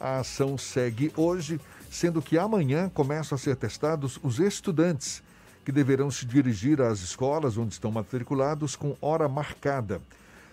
A 0.00 0.20
ação 0.20 0.56
segue 0.56 1.12
hoje, 1.14 1.60
sendo 1.90 2.22
que 2.22 2.38
amanhã 2.38 2.88
começam 2.88 3.36
a 3.36 3.38
ser 3.38 3.56
testados 3.56 4.18
os 4.22 4.38
estudantes, 4.38 5.22
que 5.64 5.72
deverão 5.72 6.10
se 6.10 6.26
dirigir 6.26 6.80
às 6.80 7.00
escolas 7.00 7.56
onde 7.56 7.72
estão 7.72 7.90
matriculados 7.90 8.76
com 8.76 8.94
hora 9.00 9.26
marcada. 9.26 10.00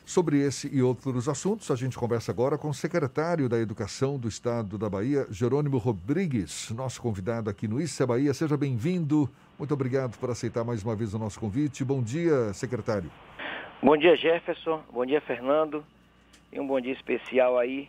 Sobre 0.06 0.40
esse 0.40 0.68
e 0.74 0.82
outros 0.82 1.30
assuntos, 1.30 1.70
a 1.70 1.76
gente 1.76 1.98
conversa 1.98 2.32
agora 2.32 2.58
com 2.58 2.70
o 2.70 2.74
secretário 2.74 3.48
da 3.48 3.60
Educação 3.60 4.18
do 4.18 4.28
Estado 4.28 4.78
da 4.78 4.90
Bahia, 4.90 5.28
Jerônimo 5.30 5.78
Rodrigues, 5.78 6.72
nosso 6.72 7.02
convidado 7.02 7.50
aqui 7.50 7.68
no 7.68 7.80
Isso 7.80 8.02
é 8.02 8.06
Bahia. 8.06 8.34
Seja 8.34 8.58
bem-vindo. 8.58 9.30
Muito 9.60 9.74
obrigado 9.74 10.18
por 10.18 10.30
aceitar 10.30 10.64
mais 10.64 10.84
uma 10.84 10.96
vez 10.96 11.14
o 11.14 11.20
nosso 11.20 11.40
convite. 11.40 11.84
Bom 11.84 12.02
dia, 12.02 12.52
secretário. 12.54 13.12
Bom 13.82 13.96
dia, 13.96 14.16
Jefferson. 14.16 14.82
Bom 14.92 15.06
dia, 15.06 15.22
Fernando. 15.22 15.86
E 16.52 16.60
um 16.60 16.68
bom 16.68 16.82
dia 16.82 16.94
especial 16.94 17.58
aí, 17.58 17.88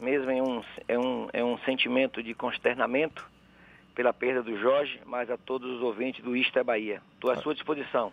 mesmo 0.00 0.30
em 0.30 0.42
um, 0.42 0.62
é 0.86 0.98
um, 0.98 1.28
é 1.32 1.44
um 1.44 1.58
sentimento 1.58 2.22
de 2.22 2.34
consternamento 2.34 3.26
pela 3.94 4.12
perda 4.12 4.42
do 4.42 4.56
Jorge, 4.58 5.00
mas 5.06 5.30
a 5.30 5.36
todos 5.36 5.68
os 5.70 5.82
ouvintes 5.82 6.22
do 6.22 6.36
Isto 6.36 6.58
é 6.58 6.64
Bahia. 6.64 7.02
Estou 7.14 7.30
à 7.30 7.36
sua 7.36 7.54
disposição. 7.54 8.12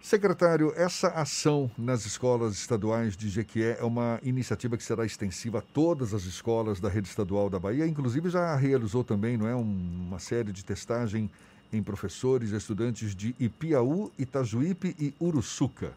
Secretário, 0.00 0.70
essa 0.76 1.08
ação 1.08 1.70
nas 1.78 2.04
escolas 2.04 2.52
estaduais 2.52 3.16
de 3.16 3.28
Jequié 3.30 3.78
é 3.80 3.84
uma 3.84 4.20
iniciativa 4.22 4.76
que 4.76 4.82
será 4.82 5.06
extensiva 5.06 5.60
a 5.60 5.62
todas 5.62 6.12
as 6.12 6.24
escolas 6.24 6.78
da 6.78 6.90
rede 6.90 7.08
estadual 7.08 7.48
da 7.48 7.58
Bahia, 7.58 7.86
inclusive 7.86 8.28
já 8.28 8.54
realizou 8.54 9.02
também, 9.02 9.38
não 9.38 9.48
é, 9.48 9.54
uma 9.54 10.18
série 10.18 10.52
de 10.52 10.62
testagem 10.62 11.30
em 11.72 11.82
professores 11.82 12.52
e 12.52 12.56
estudantes 12.56 13.16
de 13.16 13.34
Ipiaú, 13.40 14.12
Itajuípe 14.18 14.94
e 15.00 15.14
Uruçuca. 15.18 15.94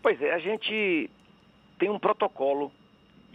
Pois 0.00 0.22
é, 0.22 0.32
a 0.32 0.38
gente 0.38 1.10
tem 1.78 1.90
um 1.90 1.98
protocolo 1.98 2.70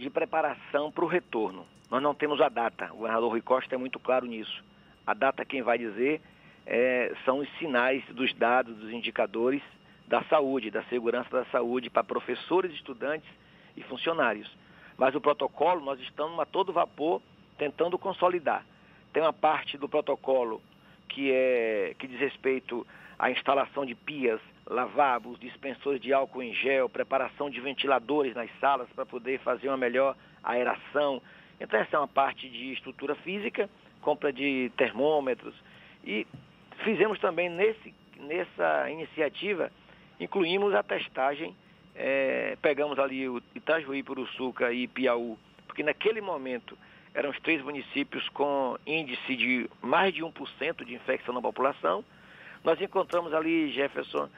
de 0.00 0.08
preparação 0.08 0.90
para 0.90 1.04
o 1.04 1.08
retorno. 1.08 1.66
Nós 1.90 2.02
não 2.02 2.14
temos 2.14 2.40
a 2.40 2.48
data, 2.48 2.90
o 2.92 2.96
governador 2.96 3.30
Rui 3.30 3.42
Costa 3.42 3.74
é 3.74 3.78
muito 3.78 3.98
claro 3.98 4.24
nisso. 4.26 4.64
A 5.06 5.12
data 5.12 5.44
quem 5.44 5.60
vai 5.60 5.76
dizer 5.76 6.20
é, 6.66 7.12
são 7.24 7.38
os 7.38 7.48
sinais 7.58 8.02
dos 8.06 8.32
dados, 8.34 8.74
dos 8.76 8.90
indicadores 8.90 9.62
da 10.08 10.22
saúde, 10.24 10.70
da 10.70 10.82
segurança 10.84 11.28
da 11.30 11.44
saúde 11.46 11.90
para 11.90 12.02
professores, 12.02 12.72
estudantes 12.72 13.28
e 13.76 13.82
funcionários. 13.82 14.50
Mas 14.96 15.14
o 15.14 15.20
protocolo, 15.20 15.84
nós 15.84 16.00
estamos 16.00 16.38
a 16.38 16.46
todo 16.46 16.72
vapor 16.72 17.20
tentando 17.58 17.98
consolidar. 17.98 18.64
Tem 19.12 19.22
uma 19.22 19.32
parte 19.32 19.76
do 19.76 19.88
protocolo 19.88 20.62
que, 21.08 21.30
é, 21.30 21.94
que 21.98 22.06
diz 22.06 22.18
respeito 22.18 22.86
à 23.18 23.30
instalação 23.30 23.84
de 23.84 23.94
pias, 23.94 24.40
lavabos, 24.70 25.38
dispensores 25.38 26.00
de 26.00 26.12
álcool 26.12 26.42
em 26.42 26.54
gel, 26.54 26.88
preparação 26.88 27.50
de 27.50 27.60
ventiladores 27.60 28.34
nas 28.34 28.48
salas 28.58 28.88
para 28.94 29.04
poder 29.04 29.38
fazer 29.40 29.68
uma 29.68 29.76
melhor 29.76 30.16
aeração. 30.42 31.20
Então 31.60 31.78
essa 31.78 31.96
é 31.96 31.98
uma 31.98 32.08
parte 32.08 32.48
de 32.48 32.72
estrutura 32.72 33.14
física, 33.16 33.68
compra 34.00 34.32
de 34.32 34.72
termômetros 34.76 35.54
e 36.02 36.26
Fizemos 36.84 37.18
também 37.18 37.50
nesse, 37.50 37.94
nessa 38.18 38.90
iniciativa, 38.90 39.70
incluímos 40.18 40.74
a 40.74 40.82
testagem, 40.82 41.54
é, 41.94 42.56
pegamos 42.62 42.98
ali 42.98 43.28
o 43.28 43.42
Itajuí, 43.54 44.02
Puruçuca 44.02 44.72
e 44.72 44.88
Piauí, 44.88 45.36
porque 45.66 45.82
naquele 45.82 46.22
momento 46.22 46.76
eram 47.12 47.30
os 47.30 47.40
três 47.40 47.62
municípios 47.62 48.26
com 48.30 48.78
índice 48.86 49.36
de 49.36 49.68
mais 49.82 50.14
de 50.14 50.22
1% 50.22 50.84
de 50.84 50.94
infecção 50.94 51.34
na 51.34 51.42
população. 51.42 52.02
Nós 52.64 52.80
encontramos 52.80 53.34
ali, 53.34 53.70
Jefferson, 53.72 54.30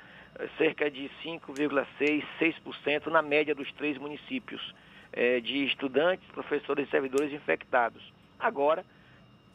cerca 0.56 0.90
de 0.90 1.10
5,6%, 1.24 2.24
6% 2.40 3.06
na 3.06 3.22
média 3.22 3.54
dos 3.54 3.70
três 3.72 3.98
municípios 3.98 4.74
é, 5.12 5.40
de 5.40 5.64
estudantes, 5.66 6.26
professores 6.30 6.88
e 6.88 6.90
servidores 6.90 7.32
infectados. 7.32 8.02
Agora, 8.38 8.84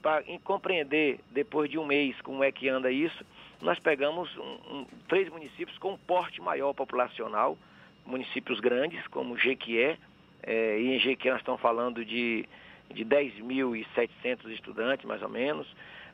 para 0.01 0.23
compreender, 0.43 1.19
depois 1.31 1.69
de 1.69 1.77
um 1.77 1.85
mês, 1.85 2.19
como 2.21 2.43
é 2.43 2.51
que 2.51 2.69
anda 2.69 2.91
isso, 2.91 3.25
nós 3.61 3.79
pegamos 3.79 4.29
um, 4.37 4.77
um, 4.77 4.85
três 5.07 5.27
municípios 5.29 5.77
com 5.79 5.93
um 5.93 5.97
porte 5.97 6.41
maior 6.41 6.73
populacional, 6.73 7.57
municípios 8.05 8.59
grandes, 8.59 9.05
como 9.07 9.37
Jequié, 9.37 9.97
é, 10.43 10.79
e 10.79 10.95
em 10.95 10.99
Jequié 10.99 11.31
nós 11.31 11.41
estamos 11.41 11.59
falando 11.59 12.05
de, 12.05 12.47
de 12.93 13.03
10.700 13.03 14.49
estudantes, 14.51 15.05
mais 15.05 15.21
ou 15.21 15.29
menos, 15.29 15.67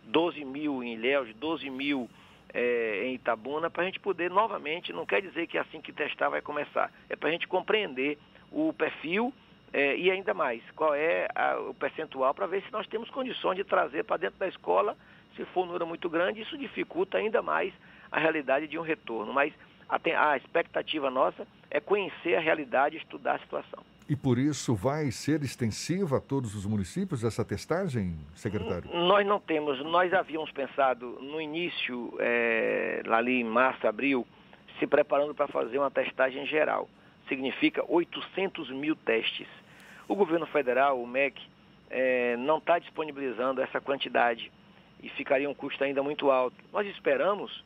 12 0.06 0.44
mil 0.46 0.82
em 0.84 0.94
Ilhéus, 0.94 1.34
12 1.36 1.70
mil 1.70 2.10
é, 2.54 3.06
em 3.06 3.16
Itabuna, 3.16 3.70
para 3.70 3.84
a 3.84 3.86
gente 3.86 4.00
poder 4.00 4.30
novamente, 4.30 4.94
não 4.94 5.06
quer 5.06 5.22
dizer 5.22 5.48
que 5.48 5.58
assim 5.58 5.82
que 5.82 5.92
testar 5.92 6.30
vai 6.30 6.42
começar, 6.42 6.92
é 7.10 7.16
para 7.16 7.30
a 7.30 7.32
gente 7.32 7.48
compreender 7.48 8.18
o 8.52 8.72
perfil 8.74 9.34
é, 9.74 9.98
e 9.98 10.12
ainda 10.12 10.34
mais, 10.34 10.62
qual 10.76 10.94
é 10.94 11.28
a, 11.34 11.58
o 11.60 11.74
percentual 11.74 12.34
para 12.34 12.46
ver 12.46 12.62
se 12.62 12.72
nós 12.72 12.86
temos 12.88 13.10
condições 13.10 13.56
de 13.56 13.64
trazer 13.64 14.04
para 14.04 14.18
dentro 14.18 14.38
da 14.38 14.48
escola, 14.48 14.96
se 15.36 15.44
for 15.46 15.64
um 15.64 15.66
número 15.66 15.88
muito 15.88 16.08
grande, 16.10 16.42
isso 16.42 16.56
dificulta 16.58 17.18
ainda 17.18 17.42
mais 17.42 17.74
a 18.12 18.20
realidade 18.20 18.68
de 18.68 18.78
um 18.78 18.84
retorno. 18.84 19.34
Mas 19.34 19.52
a, 19.90 20.30
a 20.30 20.38
expectativa 20.38 21.10
nossa 21.10 21.48
é 21.72 21.80
conhecer 21.80 22.36
a 22.36 22.40
realidade 22.40 22.96
e 22.96 23.00
estudar 23.00 23.36
a 23.36 23.40
situação. 23.40 23.84
E 24.10 24.16
por 24.16 24.38
isso 24.38 24.76
vai 24.76 25.12
ser 25.12 25.42
extensiva 25.44 26.18
a 26.18 26.22
todos 26.22 26.56
os 26.56 26.66
municípios 26.66 27.24
essa 27.24 27.44
testagem, 27.46 28.18
secretário? 28.36 28.90
Nós 28.94 29.26
não 29.26 29.40
temos, 29.40 29.84
nós 29.86 30.14
havíamos 30.14 30.52
pensado 30.52 31.20
no 31.22 31.40
início, 31.40 32.14
é, 32.20 33.02
ali 33.10 33.40
em 33.40 33.46
março, 33.46 33.88
abril, 33.88 34.28
se 34.78 34.86
preparando 34.86 35.34
para 35.34 35.48
fazer 35.48 35.78
uma 35.78 35.90
testagem 35.90 36.46
geral. 36.46 36.90
Significa 37.30 37.84
800 37.88 38.70
mil 38.72 38.96
testes. 38.96 39.48
O 40.08 40.16
governo 40.16 40.46
federal, 40.48 41.02
o 41.02 41.08
MEC, 41.08 41.42
é, 41.90 42.36
não 42.38 42.58
está 42.58 42.80
disponibilizando 42.80 43.62
essa 43.62 43.80
quantidade 43.80 44.52
e 45.02 45.10
ficaria 45.10 45.50
um 45.50 45.54
custo 45.54 45.84
ainda 45.84 46.04
muito 46.04 46.30
alto. 46.30 46.58
Nós 46.74 46.86
esperamos 46.88 47.64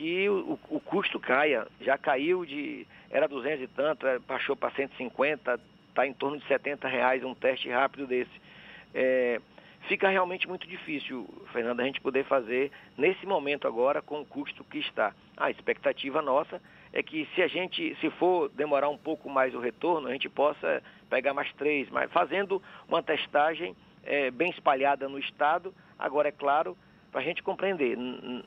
que 0.00 0.30
o, 0.30 0.58
o 0.70 0.80
custo 0.80 1.20
caia. 1.20 1.66
Já 1.78 1.98
caiu 1.98 2.46
de. 2.46 2.86
Era 3.10 3.28
200 3.28 3.64
e 3.64 3.66
tanto, 3.66 4.06
baixou 4.26 4.56
para 4.56 4.70
150, 4.70 5.60
está 5.90 6.06
em 6.06 6.14
torno 6.14 6.38
de 6.38 6.46
70 6.46 6.88
reais 6.88 7.22
um 7.22 7.34
teste 7.34 7.68
rápido 7.68 8.06
desse. 8.06 8.30
É, 8.94 9.38
fica 9.88 10.08
realmente 10.08 10.48
muito 10.48 10.66
difícil, 10.66 11.28
Fernando, 11.52 11.80
a 11.80 11.84
gente 11.84 12.00
poder 12.00 12.24
fazer 12.24 12.72
nesse 12.96 13.26
momento 13.26 13.68
agora 13.68 14.00
com 14.00 14.22
o 14.22 14.24
custo 14.24 14.64
que 14.64 14.78
está. 14.78 15.12
A 15.36 15.50
expectativa 15.50 16.22
nossa 16.22 16.62
é 16.94 17.02
que 17.02 17.28
se 17.34 17.42
a 17.42 17.48
gente, 17.48 17.94
se 18.00 18.08
for 18.12 18.48
demorar 18.48 18.88
um 18.88 18.96
pouco 18.96 19.28
mais 19.28 19.54
o 19.54 19.60
retorno, 19.60 20.08
a 20.08 20.12
gente 20.12 20.30
possa 20.30 20.82
pegar 21.10 21.34
mais 21.34 21.52
três, 21.54 21.90
mas 21.90 22.10
fazendo 22.10 22.62
uma 22.88 23.02
testagem 23.02 23.76
é, 24.04 24.30
bem 24.30 24.48
espalhada 24.50 25.10
no 25.10 25.18
estado. 25.18 25.74
Agora, 25.98 26.28
é 26.28 26.32
claro, 26.32 26.74
para 27.10 27.20
a 27.20 27.24
gente 27.24 27.42
compreender, 27.42 27.96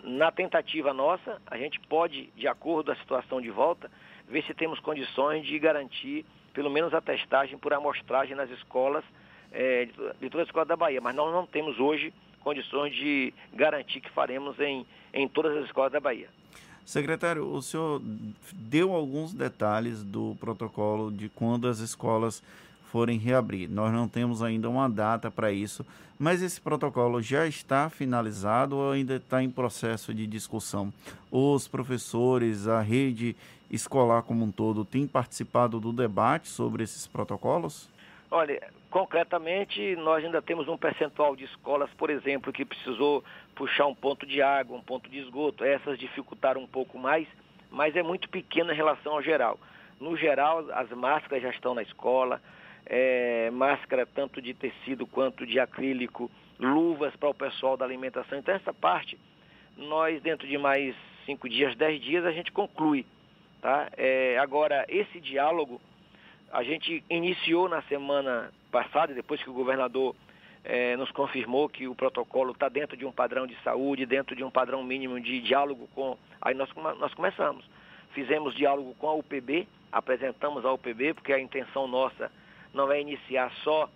na 0.04 0.32
tentativa 0.32 0.94
nossa, 0.94 1.42
a 1.48 1.58
gente 1.58 1.80
pode, 1.82 2.30
de 2.36 2.48
acordo 2.48 2.86
com 2.86 2.92
a 2.92 3.02
situação 3.02 3.42
de 3.42 3.50
volta, 3.50 3.92
ver 4.28 4.44
se 4.44 4.54
temos 4.54 4.80
condições 4.80 5.46
de 5.46 5.60
garantir 5.60 6.26
pelo 6.54 6.70
menos 6.70 6.94
a 6.94 7.02
testagem 7.02 7.58
por 7.58 7.74
amostragem 7.74 8.36
nas 8.36 8.50
escolas, 8.52 9.04
é, 9.52 9.86
de 10.20 10.30
toda 10.30 10.44
a 10.44 10.46
escola 10.46 10.66
da 10.66 10.76
Bahia. 10.76 11.02
Mas 11.02 11.16
nós 11.16 11.34
não 11.34 11.46
temos 11.46 11.80
hoje 11.80 12.14
condições 12.42 12.96
de 12.96 13.34
garantir 13.54 14.02
que 14.02 14.10
faremos 14.12 14.60
em, 14.60 14.86
em 15.14 15.28
todas 15.28 15.58
as 15.58 15.66
escolas 15.66 15.92
da 15.92 16.00
Bahia. 16.00 16.30
Secretário, 16.86 17.48
o 17.48 17.62
senhor 17.62 18.02
deu 18.52 18.94
alguns 18.94 19.34
detalhes 19.34 20.04
do 20.04 20.36
protocolo 20.40 21.10
de 21.12 21.30
quando 21.30 21.68
as 21.68 21.80
escolas 21.80 22.44
forem 22.94 23.18
reabrir. 23.18 23.68
Nós 23.68 23.92
não 23.92 24.08
temos 24.08 24.44
ainda 24.44 24.70
uma 24.70 24.88
data 24.88 25.32
para 25.32 25.52
isso, 25.52 25.84
mas 26.20 26.44
esse 26.44 26.62
protocolo 26.62 27.20
já 27.24 27.48
está 27.48 27.90
finalizado 27.90 28.78
ou 28.78 28.92
ainda 28.92 29.16
está 29.16 29.42
em 29.42 29.50
processo 29.50 30.14
de 30.14 30.28
discussão? 30.28 30.94
Os 31.32 31.68
professores, 31.68 32.68
a 32.68 32.82
rede 32.82 33.36
escolar 33.72 34.22
como 34.22 34.46
um 34.46 34.52
todo, 34.52 34.86
têm 34.86 35.08
participado 35.08 35.80
do 35.80 35.92
debate 35.92 36.50
sobre 36.50 36.84
esses 36.84 37.08
protocolos? 37.08 37.90
Olha, 38.30 38.62
concretamente, 38.92 39.96
nós 39.96 40.24
ainda 40.24 40.40
temos 40.40 40.68
um 40.68 40.78
percentual 40.78 41.36
de 41.36 41.46
escolas, 41.46 41.90
por 41.98 42.12
exemplo, 42.12 42.54
que 42.54 42.64
precisou 42.64 43.24
puxar 43.56 43.88
um 43.88 43.96
ponto 43.96 44.24
de 44.24 44.40
água, 44.40 44.78
um 44.78 44.84
ponto 44.84 45.10
de 45.10 45.18
esgoto. 45.18 45.64
Essas 45.64 45.98
dificultaram 45.98 46.62
um 46.62 46.68
pouco 46.68 47.00
mais, 47.00 47.28
mas 47.72 47.96
é 47.96 48.04
muito 48.04 48.30
pequeno 48.30 48.72
em 48.72 48.76
relação 48.76 49.14
ao 49.14 49.24
geral. 49.24 49.60
No 50.00 50.16
geral, 50.16 50.64
as 50.74 50.92
máscaras 50.92 51.42
já 51.42 51.50
estão 51.50 51.74
na 51.74 51.82
escola, 51.82 52.40
é, 52.86 53.50
máscara 53.52 54.06
tanto 54.06 54.42
de 54.42 54.54
tecido 54.54 55.06
quanto 55.08 55.46
de 55.46 55.60
acrílico, 55.60 56.30
luvas 56.60 57.16
para 57.16 57.30
o 57.30 57.34
pessoal 57.34 57.76
da 57.76 57.86
alimentação. 57.86 58.38
Então, 58.38 58.54
essa 58.54 58.74
parte, 58.74 59.18
nós, 59.78 60.22
dentro 60.22 60.48
de 60.48 60.58
mais 60.58 60.96
cinco 61.26 61.50
dias, 61.50 61.76
dez 61.76 62.02
dias, 62.02 62.26
a 62.26 62.32
gente 62.32 62.52
conclui 62.52 63.06
Tá? 63.64 63.90
É, 63.96 64.38
agora, 64.40 64.86
esse 64.90 65.22
diálogo 65.22 65.80
a 66.52 66.64
gente 66.64 67.02
iniciou 67.10 67.70
na 67.70 67.82
semana 67.84 68.52
passada, 68.70 69.14
depois 69.14 69.42
que 69.42 69.50
o 69.50 69.54
governador 69.54 70.14
é, 70.66 70.98
nos 70.98 71.10
confirmou 71.12 71.70
que 71.70 71.88
o 71.88 71.96
protocolo 71.96 72.52
está 72.52 72.68
dentro 72.68 72.98
de 72.98 73.06
um 73.06 73.12
padrão 73.12 73.48
de 73.48 73.56
saúde, 73.64 74.06
dentro 74.06 74.36
de 74.36 74.44
um 74.44 74.52
padrão 74.52 74.84
mínimo 74.84 75.18
de 75.18 75.40
diálogo 75.40 75.88
com. 75.96 76.18
Aí 76.42 76.54
nós, 76.54 76.70
nós 77.00 77.14
começamos. 77.14 77.64
Fizemos 78.12 78.54
diálogo 78.54 78.94
com 79.00 79.08
a 79.08 79.14
UPB, 79.14 79.66
apresentamos 79.94 80.66
a 80.66 80.74
UPB, 80.74 81.14
porque 81.14 81.32
a 81.32 81.40
intenção 81.40 81.88
nossa 81.88 82.30
não 82.74 82.92
é 82.92 83.00
iniciar 83.00 83.52
só 83.64 83.90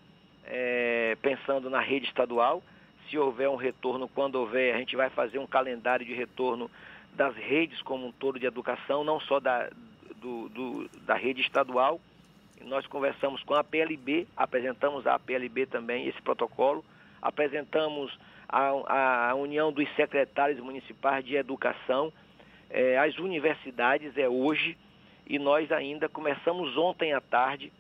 é, 0.46 1.18
pensando 1.22 1.70
na 1.70 1.80
rede 1.80 2.06
estadual. 2.06 2.64
Se 3.10 3.18
houver 3.18 3.50
um 3.50 3.56
retorno, 3.56 4.08
quando 4.08 4.36
houver, 4.36 4.76
a 4.76 4.78
gente 4.80 4.96
vai 4.96 5.10
fazer 5.10 5.40
um 5.40 5.48
calendário 5.48 6.06
de 6.06 6.14
retorno 6.14 6.70
das 7.14 7.36
redes 7.36 7.82
como 7.82 8.08
um 8.08 8.12
todo 8.12 8.40
de 8.40 8.46
educação, 8.46 9.04
não 9.04 9.20
só 9.20 9.40
da, 9.40 9.70
do, 10.18 10.50
do, 10.50 10.90
da 11.06 11.16
rede 11.16 11.42
estadual. 11.42 12.00
Nós 12.66 12.86
conversamos 12.88 13.42
com 13.44 13.54
a 13.54 13.64
PLB, 13.64 14.28
apresentamos 14.36 15.08
à 15.08 15.18
PLB 15.18 15.66
também 15.66 16.08
esse 16.08 16.22
protocolo, 16.22 16.84
apresentamos 17.22 18.18
a, 18.48 19.30
a 19.30 19.36
União 19.36 19.72
dos 19.72 19.88
Secretários 19.96 20.60
Municipais 20.60 21.24
de 21.24 21.36
Educação, 21.36 22.12
é, 22.70 22.98
as 22.98 23.18
universidades 23.18 24.18
é 24.18 24.28
hoje, 24.28 24.78
e 25.26 25.38
nós 25.38 25.72
ainda 25.72 26.08
começamos 26.08 26.78
ontem 26.78 27.14
à 27.14 27.22
tarde, 27.22 27.72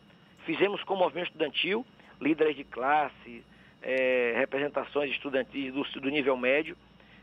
fizemos 0.48 0.82
com 0.84 0.94
o 0.94 0.98
movimento 0.98 1.28
estudantil, 1.28 1.86
líderes 2.22 2.56
de 2.56 2.64
classe, 2.64 3.44
é, 3.82 4.34
representações 4.38 5.12
estudantis 5.12 5.74
do, 5.74 5.84
do 6.00 6.10
nível 6.10 6.38
médio, 6.38 6.78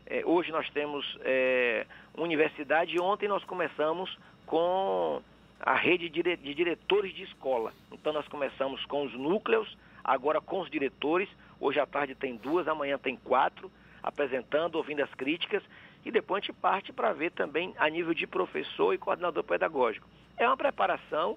é, 0.05 0.23
hoje 0.23 0.51
nós 0.51 0.69
temos 0.69 1.17
é, 1.21 1.87
universidade 2.15 2.95
e 2.95 2.99
ontem 2.99 3.27
nós 3.27 3.43
começamos 3.43 4.15
com 4.45 5.19
a 5.59 5.73
rede 5.73 6.07
de 6.07 6.53
diretores 6.53 7.15
de 7.15 7.23
escola. 7.23 7.73
Então 7.91 8.13
nós 8.13 8.27
começamos 8.27 8.85
com 8.85 9.03
os 9.03 9.13
núcleos, 9.13 9.75
agora 10.03 10.39
com 10.39 10.59
os 10.61 10.69
diretores. 10.69 11.27
Hoje 11.59 11.79
à 11.79 11.87
tarde 11.87 12.13
tem 12.13 12.35
duas, 12.35 12.67
amanhã 12.67 12.99
tem 12.99 13.15
quatro, 13.15 13.71
apresentando, 14.03 14.75
ouvindo 14.75 15.01
as 15.01 15.11
críticas. 15.15 15.63
E 16.05 16.11
depois 16.11 16.43
a 16.43 16.45
gente 16.45 16.55
parte 16.55 16.93
para 16.93 17.11
ver 17.11 17.31
também 17.31 17.73
a 17.79 17.89
nível 17.89 18.13
de 18.13 18.27
professor 18.27 18.93
e 18.93 18.99
coordenador 18.99 19.43
pedagógico. 19.43 20.07
É 20.37 20.45
uma 20.45 20.55
preparação 20.55 21.35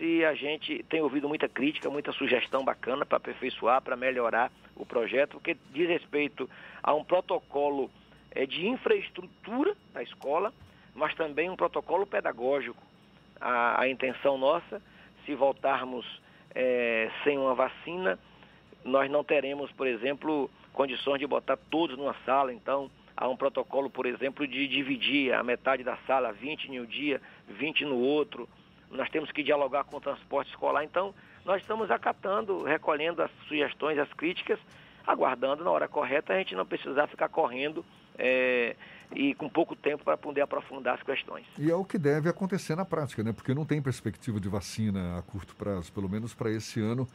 se 0.00 0.24
a 0.24 0.34
gente 0.34 0.82
tem 0.84 1.02
ouvido 1.02 1.28
muita 1.28 1.46
crítica, 1.46 1.90
muita 1.90 2.10
sugestão 2.12 2.64
bacana 2.64 3.04
para 3.04 3.18
aperfeiçoar, 3.18 3.82
para 3.82 3.94
melhorar 3.94 4.50
o 4.74 4.86
projeto, 4.86 5.32
porque 5.32 5.54
diz 5.72 5.86
respeito 5.86 6.48
a 6.82 6.94
um 6.94 7.04
protocolo 7.04 7.90
é, 8.30 8.46
de 8.46 8.66
infraestrutura 8.66 9.76
da 9.92 10.02
escola, 10.02 10.54
mas 10.94 11.14
também 11.14 11.50
um 11.50 11.56
protocolo 11.56 12.06
pedagógico. 12.06 12.82
A, 13.38 13.82
a 13.82 13.88
intenção 13.88 14.38
nossa, 14.38 14.80
se 15.26 15.34
voltarmos 15.34 16.06
é, 16.54 17.10
sem 17.22 17.36
uma 17.36 17.54
vacina, 17.54 18.18
nós 18.82 19.10
não 19.10 19.22
teremos, 19.22 19.70
por 19.72 19.86
exemplo, 19.86 20.50
condições 20.72 21.18
de 21.18 21.26
botar 21.26 21.58
todos 21.70 21.98
numa 21.98 22.16
sala, 22.24 22.54
então 22.54 22.90
há 23.14 23.28
um 23.28 23.36
protocolo, 23.36 23.90
por 23.90 24.06
exemplo, 24.06 24.46
de 24.46 24.66
dividir 24.66 25.34
a 25.34 25.42
metade 25.42 25.84
da 25.84 25.98
sala, 26.06 26.32
20 26.32 26.68
em 26.68 26.80
um 26.80 26.86
dia, 26.86 27.20
20 27.48 27.84
no 27.84 27.98
outro. 27.98 28.48
Nós 28.90 29.08
temos 29.10 29.30
que 29.30 29.42
dialogar 29.42 29.84
com 29.84 29.96
o 29.96 30.00
transporte 30.00 30.50
escolar, 30.50 30.84
então 30.84 31.14
nós 31.44 31.62
estamos 31.62 31.90
acatando, 31.90 32.64
recolhendo 32.64 33.22
as 33.22 33.30
sugestões, 33.46 33.98
as 33.98 34.12
críticas, 34.12 34.58
aguardando 35.06 35.64
na 35.64 35.70
hora 35.70 35.88
correta 35.88 36.32
a 36.32 36.38
gente 36.38 36.54
não 36.54 36.66
precisar 36.66 37.06
ficar 37.06 37.28
correndo 37.28 37.84
é, 38.18 38.76
e 39.14 39.34
com 39.34 39.48
pouco 39.48 39.74
tempo 39.74 40.04
para 40.04 40.16
poder 40.16 40.42
aprofundar 40.42 40.94
as 40.94 41.02
questões. 41.02 41.46
E 41.58 41.70
é 41.70 41.74
o 41.74 41.84
que 41.84 41.98
deve 41.98 42.28
acontecer 42.28 42.76
na 42.76 42.84
prática, 42.84 43.22
né? 43.22 43.32
Porque 43.32 43.54
não 43.54 43.64
tem 43.64 43.80
perspectiva 43.80 44.38
de 44.38 44.48
vacina 44.48 45.18
a 45.18 45.22
curto 45.22 45.56
prazo, 45.56 45.92
pelo 45.92 46.08
menos 46.08 46.34
para 46.34 46.50
esse 46.50 46.80
ano, 46.80 47.08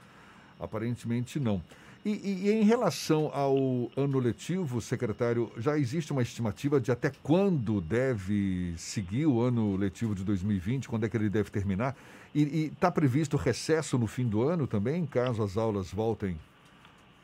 aparentemente 0.60 1.40
não. 1.40 1.62
E, 2.06 2.12
e, 2.12 2.52
em 2.52 2.64
relação 2.64 3.32
ao 3.34 3.90
ano 3.98 4.20
letivo, 4.20 4.80
secretário, 4.80 5.52
já 5.58 5.76
existe 5.76 6.12
uma 6.12 6.22
estimativa 6.22 6.80
de 6.80 6.92
até 6.92 7.12
quando 7.24 7.82
deve 7.82 8.76
seguir 8.78 9.26
o 9.26 9.42
ano 9.42 9.76
letivo 9.76 10.14
de 10.14 10.24
2020, 10.24 10.88
quando 10.88 11.08
é 11.08 11.10
que 11.10 11.18
ele 11.18 11.32
deve 11.32 11.50
terminar? 11.50 11.96
E 12.34 12.66
está 12.66 12.92
previsto 12.92 13.38
recesso 13.38 13.98
no 13.98 14.06
fim 14.06 14.28
do 14.28 14.44
ano 14.44 14.68
também, 14.68 15.04
caso 15.08 15.42
as 15.42 15.58
aulas 15.58 15.92
voltem 15.92 16.38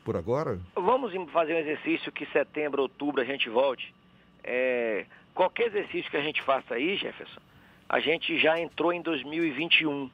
por 0.04 0.16
agora? 0.16 0.58
Vamos 0.74 1.12
fazer 1.30 1.54
um 1.54 1.58
exercício 1.58 2.10
que 2.10 2.26
setembro, 2.26 2.82
outubro 2.82 3.22
a 3.22 3.24
gente 3.24 3.48
volte. 3.48 3.94
É, 4.42 5.06
qualquer 5.32 5.68
exercício 5.68 6.10
que 6.10 6.16
a 6.16 6.22
gente 6.22 6.42
faça 6.42 6.74
aí, 6.74 6.96
Jefferson, 6.96 7.40
a 7.88 8.00
gente 8.00 8.36
já 8.36 8.58
entrou 8.58 8.92
em 8.92 9.00
2021. 9.00 10.10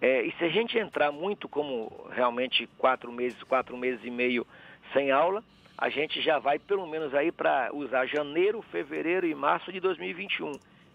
É, 0.00 0.22
e 0.22 0.32
se 0.32 0.44
a 0.44 0.48
gente 0.48 0.78
entrar 0.78 1.12
muito 1.12 1.48
como 1.48 2.08
realmente 2.10 2.66
quatro 2.78 3.12
meses, 3.12 3.42
quatro 3.42 3.76
meses 3.76 4.00
e 4.04 4.10
meio 4.10 4.46
sem 4.92 5.10
aula, 5.10 5.44
a 5.76 5.88
gente 5.88 6.22
já 6.22 6.38
vai 6.38 6.58
pelo 6.58 6.86
menos 6.86 7.14
aí 7.14 7.30
para 7.30 7.70
usar 7.72 8.06
janeiro, 8.06 8.62
fevereiro 8.62 9.26
e 9.26 9.34
março 9.34 9.70
de 9.70 9.80
2021. 9.80 10.52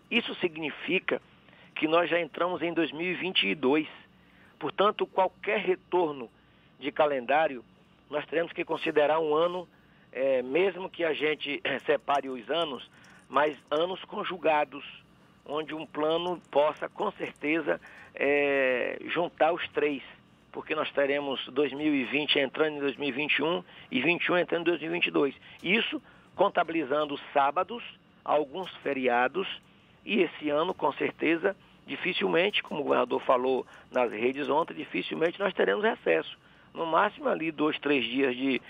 Isso 0.09 0.33
significa 0.35 1.21
que 1.75 1.87
nós 1.87 2.09
já 2.09 2.19
entramos 2.19 2.61
em 2.61 2.73
2022. 2.73 3.87
Portanto, 4.57 5.05
qualquer 5.05 5.59
retorno 5.59 6.29
de 6.79 6.91
calendário 6.91 7.63
nós 8.09 8.25
teremos 8.25 8.53
que 8.53 8.63
considerar 8.63 9.19
um 9.19 9.33
ano, 9.35 9.67
é, 10.11 10.41
mesmo 10.41 10.89
que 10.89 11.03
a 11.03 11.13
gente 11.13 11.61
separe 11.85 12.29
os 12.29 12.49
anos, 12.49 12.89
mas 13.27 13.57
anos 13.69 14.03
conjugados, 14.05 14.85
onde 15.45 15.73
um 15.73 15.85
plano 15.85 16.39
possa, 16.51 16.87
com 16.87 17.11
certeza, 17.11 17.79
é, 18.15 18.97
juntar 19.07 19.51
os 19.51 19.67
três, 19.69 20.01
porque 20.51 20.73
nós 20.73 20.91
teremos 20.91 21.45
2020 21.49 22.39
entrando 22.39 22.77
em 22.77 22.79
2021 22.79 23.63
e 23.91 24.01
21 24.01 24.37
entrando 24.37 24.61
em 24.61 24.71
2022. 24.71 25.35
Isso 25.61 26.01
contabilizando 26.35 27.19
sábados, 27.33 27.83
alguns 28.23 28.73
feriados, 28.77 29.47
e 30.05 30.21
esse 30.21 30.49
ano, 30.49 30.73
com 30.73 30.91
certeza, 30.93 31.55
dificilmente, 31.85 32.61
como 32.63 32.81
o 32.81 32.83
governador 32.83 33.21
falou 33.21 33.65
nas 33.91 34.11
redes 34.11 34.49
ontem, 34.49 34.73
dificilmente 34.73 35.39
nós 35.39 35.53
teremos 35.53 35.83
recesso 35.83 36.37
no 36.75 36.85
máximo 36.85 37.29
ali 37.29 37.51
dois, 37.51 37.79
três 37.79 38.03
dias 38.03 38.35
de, 38.35 38.61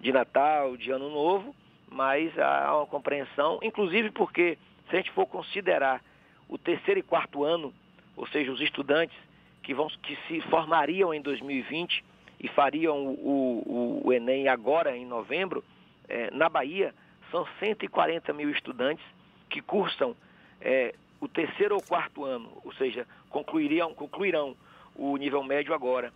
de 0.00 0.12
Natal, 0.12 0.76
de 0.76 0.90
Ano 0.90 1.08
Novo, 1.08 1.54
mas 1.90 2.36
há 2.38 2.76
uma 2.76 2.86
compreensão, 2.86 3.58
inclusive 3.62 4.10
porque 4.10 4.58
se 4.88 4.96
a 4.96 4.98
gente 4.98 5.10
for 5.12 5.26
considerar 5.26 6.02
o 6.48 6.58
terceiro 6.58 7.00
e 7.00 7.02
quarto 7.02 7.42
ano, 7.42 7.72
ou 8.16 8.26
seja, 8.28 8.52
os 8.52 8.60
estudantes 8.60 9.16
que, 9.62 9.74
vão, 9.74 9.88
que 10.02 10.16
se 10.28 10.40
formariam 10.42 11.12
em 11.12 11.20
2020 11.20 12.04
e 12.40 12.48
fariam 12.48 13.06
o, 13.06 14.02
o, 14.02 14.08
o 14.08 14.12
Enem 14.12 14.48
agora 14.48 14.96
em 14.96 15.06
novembro, 15.06 15.64
é, 16.08 16.30
na 16.30 16.48
Bahia 16.48 16.94
são 17.30 17.46
140 17.58 18.32
mil 18.32 18.50
estudantes 18.50 19.04
que 19.48 19.60
cursam 19.60 20.14
é, 20.60 20.94
o 21.20 21.28
terceiro 21.28 21.74
ou 21.74 21.82
quarto 21.82 22.24
ano, 22.24 22.50
ou 22.64 22.72
seja, 22.74 23.06
concluiriam, 23.30 23.94
concluirão 23.94 24.56
o 24.94 25.16
nível 25.16 25.42
médio 25.42 25.74
agora 25.74 26.12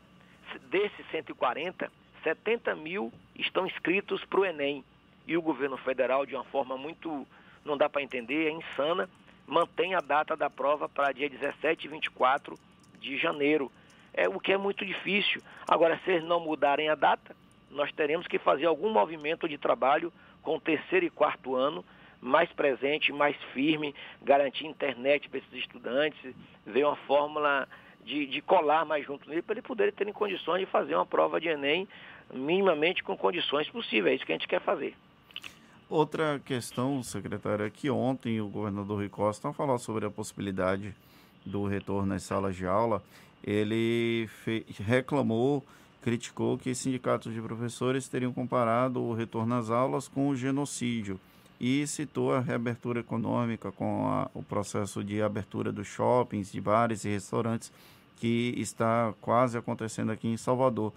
desses 0.70 1.06
140, 1.10 1.90
70 2.22 2.74
mil 2.76 3.12
estão 3.36 3.66
inscritos 3.66 4.24
para 4.24 4.40
o 4.40 4.44
Enem. 4.44 4.84
E 5.26 5.36
o 5.36 5.42
governo 5.42 5.76
federal, 5.78 6.24
de 6.24 6.34
uma 6.34 6.44
forma 6.44 6.76
muito, 6.76 7.26
não 7.64 7.76
dá 7.76 7.88
para 7.88 8.02
entender, 8.02 8.46
é 8.46 8.50
insana, 8.50 9.08
mantém 9.48 9.94
a 9.94 10.00
data 10.00 10.36
da 10.36 10.50
prova 10.50 10.88
para 10.88 11.10
dia 11.10 11.28
17 11.28 11.86
e 11.86 11.88
24 11.88 12.56
de 13.00 13.16
janeiro. 13.16 13.72
É 14.12 14.28
o 14.28 14.38
que 14.38 14.52
é 14.52 14.58
muito 14.58 14.84
difícil. 14.84 15.42
Agora, 15.66 15.98
se 16.04 16.10
eles 16.10 16.28
não 16.28 16.38
mudarem 16.38 16.90
a 16.90 16.94
data, 16.94 17.34
nós 17.70 17.90
teremos 17.92 18.26
que 18.26 18.38
fazer 18.38 18.66
algum 18.66 18.90
movimento 18.90 19.48
de 19.48 19.56
trabalho 19.56 20.12
com 20.42 20.56
o 20.56 20.60
terceiro 20.60 21.06
e 21.06 21.10
quarto 21.10 21.56
ano, 21.56 21.84
mais 22.20 22.52
presente, 22.52 23.12
mais 23.12 23.36
firme, 23.54 23.94
garantir 24.20 24.66
internet 24.66 25.28
para 25.28 25.38
esses 25.38 25.52
estudantes, 25.52 26.34
ver 26.66 26.84
uma 26.84 26.96
fórmula 26.96 27.66
de, 28.04 28.26
de 28.26 28.40
colar 28.42 28.84
mais 28.84 29.04
junto 29.06 29.28
nele 29.28 29.42
para 29.42 29.54
ele 29.54 29.62
poder 29.62 29.92
ter 29.92 30.12
condições 30.12 30.60
de 30.60 30.66
fazer 30.66 30.94
uma 30.94 31.06
prova 31.06 31.40
de 31.40 31.48
Enem 31.48 31.88
minimamente 32.32 33.02
com 33.02 33.16
condições 33.16 33.68
possíveis. 33.70 34.12
É 34.12 34.16
isso 34.16 34.26
que 34.26 34.32
a 34.32 34.34
gente 34.34 34.48
quer 34.48 34.60
fazer. 34.60 34.94
Outra 35.90 36.38
questão, 36.44 37.02
secretário, 37.02 37.64
é 37.64 37.70
que 37.70 37.88
ontem 37.88 38.42
o 38.42 38.48
governador 38.48 38.98
Rui 38.98 39.08
Costa 39.08 39.54
falou 39.54 39.78
sobre 39.78 40.04
a 40.04 40.10
possibilidade 40.10 40.94
do 41.46 41.66
retorno 41.66 42.12
às 42.12 42.24
salas 42.24 42.54
de 42.54 42.66
aula. 42.66 43.02
Ele 43.42 44.28
reclamou, 44.80 45.64
criticou 46.02 46.58
que 46.58 46.74
sindicatos 46.74 47.32
de 47.32 47.40
professores 47.40 48.06
teriam 48.06 48.34
comparado 48.34 49.00
o 49.00 49.14
retorno 49.14 49.54
às 49.54 49.70
aulas 49.70 50.08
com 50.08 50.28
o 50.28 50.36
genocídio 50.36 51.18
e 51.58 51.86
citou 51.86 52.34
a 52.34 52.40
reabertura 52.40 53.00
econômica 53.00 53.72
com 53.72 54.06
a, 54.08 54.30
o 54.34 54.42
processo 54.42 55.02
de 55.02 55.22
abertura 55.22 55.72
dos 55.72 55.86
shoppings, 55.86 56.52
de 56.52 56.60
bares 56.60 57.06
e 57.06 57.08
restaurantes 57.08 57.72
que 58.16 58.52
está 58.58 59.14
quase 59.22 59.56
acontecendo 59.56 60.12
aqui 60.12 60.28
em 60.28 60.36
Salvador. 60.36 60.92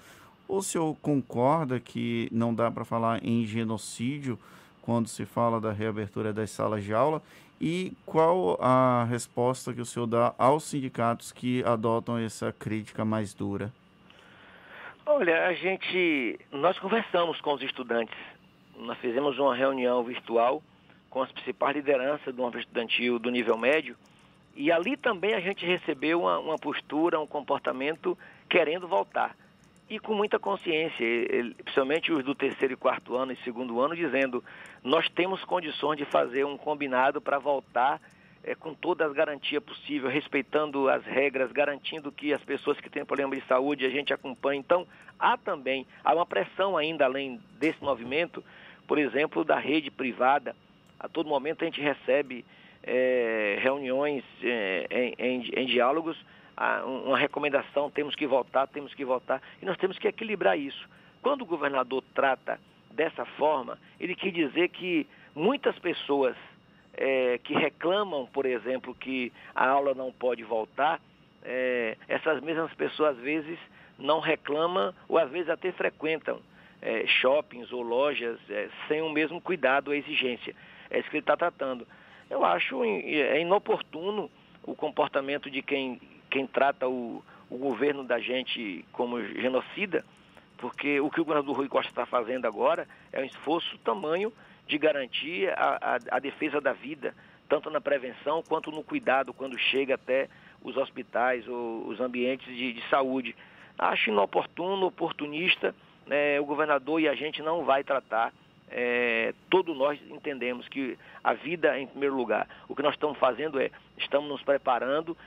O 0.49 0.61
senhor 0.61 0.97
concorda 1.01 1.79
que 1.79 2.27
não 2.29 2.53
dá 2.53 2.69
para 2.69 2.83
falar 2.83 3.23
em 3.25 3.45
genocídio 3.45 4.37
quando 4.81 5.07
se 5.07 5.25
fala 5.25 5.59
da 5.59 5.71
reabertura 5.71 6.33
das 6.33 6.51
salas 6.51 6.83
de 6.83 6.93
aula? 6.93 7.21
E 7.59 7.93
qual 8.05 8.57
a 8.59 9.05
resposta 9.05 9.73
que 9.73 9.81
o 9.81 9.85
senhor 9.85 10.07
dá 10.07 10.33
aos 10.37 10.63
sindicatos 10.63 11.31
que 11.31 11.63
adotam 11.63 12.17
essa 12.17 12.51
crítica 12.51 13.05
mais 13.05 13.33
dura? 13.33 13.71
Olha, 15.05 15.45
a 15.47 15.53
gente, 15.53 16.39
nós 16.51 16.79
conversamos 16.79 17.39
com 17.41 17.53
os 17.53 17.61
estudantes. 17.61 18.17
Nós 18.77 18.97
fizemos 18.97 19.37
uma 19.37 19.55
reunião 19.55 20.03
virtual 20.03 20.63
com 21.09 21.21
as 21.21 21.31
principais 21.31 21.75
lideranças 21.75 22.33
do 22.33 22.43
âmbito 22.43 22.59
estudantil 22.59 23.19
do 23.19 23.29
nível 23.29 23.57
médio 23.57 23.95
e 24.55 24.71
ali 24.71 24.97
também 24.97 25.33
a 25.33 25.39
gente 25.39 25.65
recebeu 25.65 26.21
uma, 26.21 26.39
uma 26.39 26.55
postura, 26.57 27.19
um 27.19 27.27
comportamento 27.27 28.17
querendo 28.49 28.87
voltar 28.87 29.35
e 29.91 29.99
com 29.99 30.13
muita 30.13 30.39
consciência, 30.39 31.05
principalmente 31.65 32.13
os 32.13 32.23
do 32.23 32.33
terceiro 32.33 32.75
e 32.75 32.77
quarto 32.77 33.17
ano 33.17 33.33
e 33.33 33.35
segundo 33.43 33.81
ano, 33.81 33.93
dizendo 33.93 34.41
nós 34.81 35.09
temos 35.09 35.43
condições 35.43 35.97
de 35.97 36.05
fazer 36.05 36.45
um 36.45 36.57
combinado 36.57 37.19
para 37.19 37.37
voltar 37.37 37.99
é, 38.41 38.55
com 38.55 38.73
todas 38.73 39.09
as 39.09 39.13
garantias 39.13 39.61
possíveis, 39.61 40.13
respeitando 40.13 40.87
as 40.87 41.03
regras, 41.03 41.51
garantindo 41.51 42.09
que 42.09 42.33
as 42.33 42.41
pessoas 42.41 42.79
que 42.79 42.89
têm 42.89 43.03
problema 43.03 43.35
de 43.35 43.45
saúde 43.47 43.85
a 43.85 43.89
gente 43.89 44.13
acompanhe. 44.13 44.61
Então, 44.61 44.87
há 45.19 45.35
também, 45.35 45.85
há 46.05 46.15
uma 46.15 46.25
pressão 46.25 46.77
ainda 46.77 47.03
além 47.03 47.41
desse 47.59 47.83
movimento, 47.83 48.41
por 48.87 48.97
exemplo, 48.97 49.43
da 49.43 49.59
rede 49.59 49.91
privada. 49.91 50.55
A 50.97 51.09
todo 51.09 51.27
momento 51.27 51.63
a 51.63 51.65
gente 51.65 51.81
recebe 51.81 52.45
é, 52.81 53.59
reuniões 53.61 54.23
é, 54.41 54.87
em, 54.89 55.15
em, 55.19 55.49
em 55.53 55.65
diálogos 55.65 56.17
uma 56.85 57.17
recomendação, 57.17 57.89
temos 57.89 58.15
que 58.15 58.27
votar, 58.27 58.67
temos 58.67 58.93
que 58.93 59.03
votar, 59.03 59.41
e 59.61 59.65
nós 59.65 59.77
temos 59.77 59.97
que 59.97 60.07
equilibrar 60.07 60.57
isso. 60.57 60.87
Quando 61.21 61.41
o 61.41 61.45
governador 61.45 62.03
trata 62.13 62.59
dessa 62.91 63.25
forma, 63.25 63.77
ele 63.99 64.15
quer 64.15 64.31
dizer 64.31 64.69
que 64.69 65.07
muitas 65.35 65.77
pessoas 65.79 66.35
é, 66.93 67.39
que 67.43 67.53
reclamam, 67.53 68.27
por 68.27 68.45
exemplo, 68.45 68.93
que 68.93 69.31
a 69.55 69.67
aula 69.67 69.93
não 69.93 70.11
pode 70.11 70.43
voltar, 70.43 70.99
é, 71.43 71.97
essas 72.07 72.41
mesmas 72.41 72.73
pessoas 72.73 73.17
às 73.17 73.23
vezes 73.23 73.57
não 73.97 74.19
reclamam 74.19 74.93
ou 75.07 75.17
às 75.17 75.29
vezes 75.29 75.49
até 75.49 75.71
frequentam 75.71 76.39
é, 76.81 77.05
shoppings 77.07 77.71
ou 77.71 77.81
lojas 77.81 78.39
é, 78.49 78.69
sem 78.87 79.01
o 79.01 79.09
mesmo 79.09 79.39
cuidado 79.39 79.89
ou 79.89 79.93
exigência. 79.93 80.55
É 80.89 80.99
isso 80.99 81.09
que 81.09 81.17
ele 81.17 81.23
está 81.23 81.37
tratando. 81.37 81.87
Eu 82.29 82.43
acho 82.43 82.83
é 82.83 83.39
inoportuno 83.39 84.29
o 84.63 84.75
comportamento 84.75 85.49
de 85.49 85.61
quem 85.61 85.99
quem 86.31 86.47
trata 86.47 86.87
o, 86.87 87.21
o 87.49 87.57
governo 87.57 88.03
da 88.03 88.17
gente 88.17 88.83
como 88.93 89.21
genocida, 89.21 90.03
porque 90.57 90.99
o 90.99 91.09
que 91.11 91.19
o 91.19 91.25
governador 91.25 91.57
Rui 91.57 91.67
Costa 91.67 91.91
está 91.91 92.05
fazendo 92.05 92.45
agora 92.45 92.87
é 93.11 93.19
um 93.19 93.25
esforço 93.25 93.77
tamanho 93.79 94.31
de 94.67 94.77
garantir 94.77 95.49
a, 95.49 95.77
a, 95.81 96.15
a, 96.15 96.19
defesa 96.19 96.61
da 96.61 96.71
vida, 96.71 97.13
tanto 97.49 97.69
na 97.69 97.81
prevenção 97.81 98.41
quanto 98.47 98.71
no 98.71 98.83
cuidado 98.83 99.33
quando 99.33 99.57
chega 99.59 99.95
até 99.95 100.29
os 100.63 100.77
hospitais 100.77 101.45
ou 101.47 101.87
os 101.87 101.99
ambientes 101.99 102.47
de, 102.47 102.73
de 102.73 102.89
saúde. 102.89 103.35
Acho 103.77 104.11
inoportuno, 104.11 104.85
oportunista, 104.85 105.75
né, 106.07 106.39
o 106.39 106.45
governador 106.45 107.01
e 107.01 107.09
a 107.09 107.15
gente 107.15 107.41
não 107.41 107.65
vai 107.65 107.83
tratar. 107.83 108.31
É, 108.69 109.33
todos 109.49 109.75
nós 109.75 109.99
entendemos 110.09 110.69
que 110.69 110.97
a 111.21 111.33
vida 111.33 111.75
é 111.75 111.81
em 111.81 111.87
primeiro 111.87 112.15
lugar. 112.15 112.47
O 112.69 112.75
que 112.75 112.83
nós 112.83 112.93
estamos 112.93 113.17
fazendo 113.17 113.59
é, 113.59 113.69
estamos 113.97 114.29
nos 114.29 114.41
preparando 114.43 115.17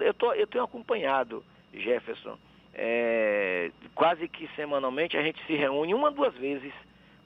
eu, 0.00 0.14
tô, 0.14 0.32
eu 0.32 0.46
tenho 0.46 0.64
acompanhado, 0.64 1.44
Jefferson, 1.72 2.38
é, 2.74 3.70
quase 3.94 4.28
que 4.28 4.48
semanalmente 4.54 5.16
a 5.16 5.22
gente 5.22 5.44
se 5.46 5.54
reúne 5.54 5.94
uma, 5.94 6.10
duas 6.10 6.34
vezes 6.34 6.72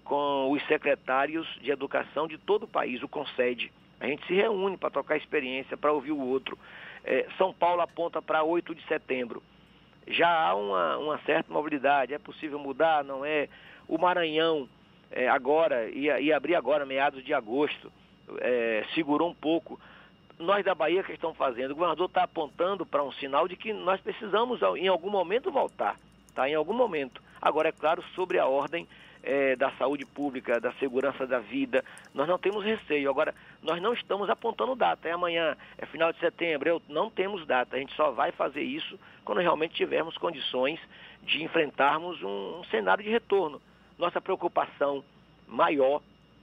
com 0.04 0.50
os 0.50 0.62
secretários 0.66 1.46
de 1.60 1.70
educação 1.70 2.26
de 2.26 2.38
todo 2.38 2.64
o 2.64 2.68
país, 2.68 3.02
o 3.02 3.08
CONSED. 3.08 3.70
A 4.00 4.06
gente 4.06 4.26
se 4.26 4.34
reúne 4.34 4.76
para 4.76 4.90
trocar 4.90 5.16
experiência, 5.16 5.76
para 5.76 5.92
ouvir 5.92 6.10
o 6.10 6.20
outro. 6.20 6.58
É, 7.04 7.26
São 7.38 7.52
Paulo 7.52 7.82
aponta 7.82 8.20
para 8.20 8.42
8 8.42 8.74
de 8.74 8.82
setembro. 8.86 9.42
Já 10.08 10.28
há 10.28 10.54
uma, 10.54 10.98
uma, 10.98 11.18
certa 11.20 11.52
mobilidade, 11.52 12.12
é 12.12 12.18
possível 12.18 12.58
mudar, 12.58 13.04
não 13.04 13.24
é? 13.24 13.48
O 13.86 13.98
Maranhão, 13.98 14.68
é, 15.10 15.28
agora, 15.28 15.88
ia, 15.90 16.20
ia 16.20 16.36
abrir 16.36 16.56
agora, 16.56 16.84
meados 16.84 17.24
de 17.24 17.32
agosto, 17.32 17.92
é, 18.40 18.84
segurou 18.94 19.30
um 19.30 19.34
pouco 19.34 19.78
nós 20.42 20.64
da 20.64 20.74
Bahia 20.74 21.02
que 21.02 21.12
estamos 21.12 21.36
fazendo, 21.36 21.70
o 21.70 21.74
governador 21.74 22.06
está 22.06 22.24
apontando 22.24 22.84
para 22.84 23.02
um 23.02 23.12
sinal 23.12 23.48
de 23.48 23.56
que 23.56 23.72
nós 23.72 24.00
precisamos 24.00 24.60
em 24.76 24.88
algum 24.88 25.10
momento 25.10 25.50
voltar, 25.50 25.96
tá? 26.34 26.48
Em 26.48 26.54
algum 26.54 26.74
momento. 26.74 27.22
Agora, 27.40 27.68
é 27.68 27.72
claro, 27.72 28.02
sobre 28.14 28.38
a 28.38 28.46
ordem 28.46 28.86
é, 29.22 29.54
da 29.56 29.70
saúde 29.72 30.04
pública, 30.04 30.60
da 30.60 30.72
segurança 30.74 31.26
da 31.26 31.38
vida, 31.38 31.84
nós 32.12 32.28
não 32.28 32.38
temos 32.38 32.64
receio. 32.64 33.08
Agora, 33.08 33.34
nós 33.62 33.80
não 33.80 33.92
estamos 33.94 34.28
apontando 34.28 34.74
data. 34.74 35.08
É 35.08 35.12
amanhã, 35.12 35.56
é 35.78 35.86
final 35.86 36.12
de 36.12 36.18
setembro, 36.18 36.68
eu, 36.68 36.82
não 36.88 37.08
temos 37.08 37.46
data. 37.46 37.76
A 37.76 37.78
gente 37.78 37.94
só 37.94 38.10
vai 38.10 38.32
fazer 38.32 38.62
isso 38.62 38.98
quando 39.24 39.40
realmente 39.40 39.74
tivermos 39.74 40.18
condições 40.18 40.80
de 41.22 41.42
enfrentarmos 41.42 42.22
um, 42.22 42.60
um 42.60 42.64
cenário 42.64 43.04
de 43.04 43.10
retorno. 43.10 43.62
Nossa 43.98 44.20
preocupação 44.20 45.04
maior 45.46 46.02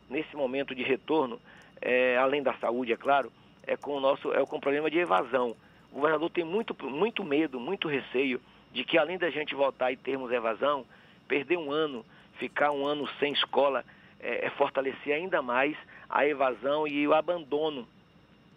nesse 0.09 0.35
momento 0.35 0.73
de 0.73 0.83
retorno, 0.83 1.39
é, 1.81 2.17
além 2.17 2.41
da 2.41 2.53
saúde, 2.55 2.93
é 2.93 2.97
claro, 2.97 3.31
é 3.69 3.77
com 3.77 3.97
o 3.97 3.99
nosso 3.99 4.33
é 4.33 4.43
com 4.45 4.57
o 4.57 4.61
problema 4.61 4.89
de 4.89 4.97
evasão. 4.97 5.55
O 5.91 5.95
governador 5.95 6.29
tem 6.31 6.43
muito, 6.43 6.75
muito 6.83 7.23
medo, 7.23 7.59
muito 7.59 7.87
receio 7.87 8.41
de 8.73 8.83
que 8.83 8.97
além 8.97 9.17
da 9.17 9.29
gente 9.29 9.53
voltar 9.53 9.91
e 9.91 9.97
termos 9.97 10.31
evasão, 10.31 10.85
perder 11.27 11.57
um 11.57 11.71
ano, 11.71 12.03
ficar 12.37 12.71
um 12.71 12.85
ano 12.85 13.07
sem 13.19 13.31
escola, 13.33 13.85
é, 14.19 14.47
é 14.47 14.49
fortalecer 14.51 15.13
ainda 15.13 15.41
mais 15.41 15.77
a 16.09 16.25
evasão 16.25 16.87
e 16.87 17.07
o 17.07 17.13
abandono 17.13 17.87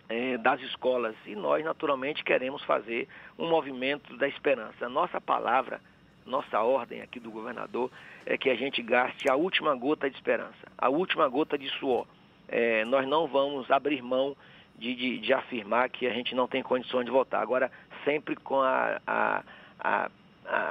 é, 0.09 0.39
das 0.39 0.61
escolas. 0.63 1.15
E 1.27 1.35
nós, 1.35 1.63
naturalmente, 1.63 2.25
queremos 2.25 2.63
fazer 2.65 3.07
um 3.39 3.49
movimento 3.49 4.17
da 4.17 4.27
esperança. 4.27 4.89
Nossa 4.89 5.21
palavra, 5.21 5.81
nossa 6.25 6.61
ordem 6.61 7.03
aqui 7.03 7.21
do 7.21 7.31
governador 7.31 7.91
é 8.25 8.39
que 8.39 8.49
a 8.49 8.55
gente 8.55 8.83
gaste 8.83 9.31
a 9.31 9.37
última 9.37 9.75
gota 9.75 10.09
de 10.09 10.17
esperança, 10.17 10.73
a 10.79 10.89
última 10.89 11.29
gota 11.29 11.59
de 11.59 11.69
suor. 11.79 12.07
É, 12.49 12.85
nós 12.85 13.07
não 13.07 13.27
vamos 13.27 13.71
abrir 13.71 14.03
mão 14.03 14.37
de, 14.83 14.95
de, 14.97 15.19
de, 15.19 15.33
afirmar 15.33 15.89
que 15.89 16.07
a 16.07 16.13
gente 16.13 16.35
não 16.35 16.49
tem 16.49 16.63
condições 16.63 17.05
de 17.05 17.11
votar. 17.11 17.41
Agora, 17.41 17.71
sempre 18.05 18.35
com 18.35 18.61
a, 18.61 19.01
a, 19.07 19.43
a, 19.79 20.11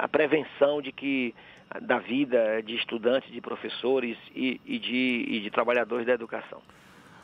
a 0.04 0.08
prevenção 0.08 0.82
de 0.82 0.92
que 0.92 1.34
da 1.80 1.98
vida 1.98 2.62
de 2.62 2.76
estudantes, 2.76 3.32
de 3.32 3.40
professores 3.40 4.18
e, 4.34 4.60
e, 4.66 4.78
de, 4.78 5.24
e 5.28 5.40
de 5.40 5.50
trabalhadores 5.50 6.06
da 6.06 6.12
educação. 6.12 6.60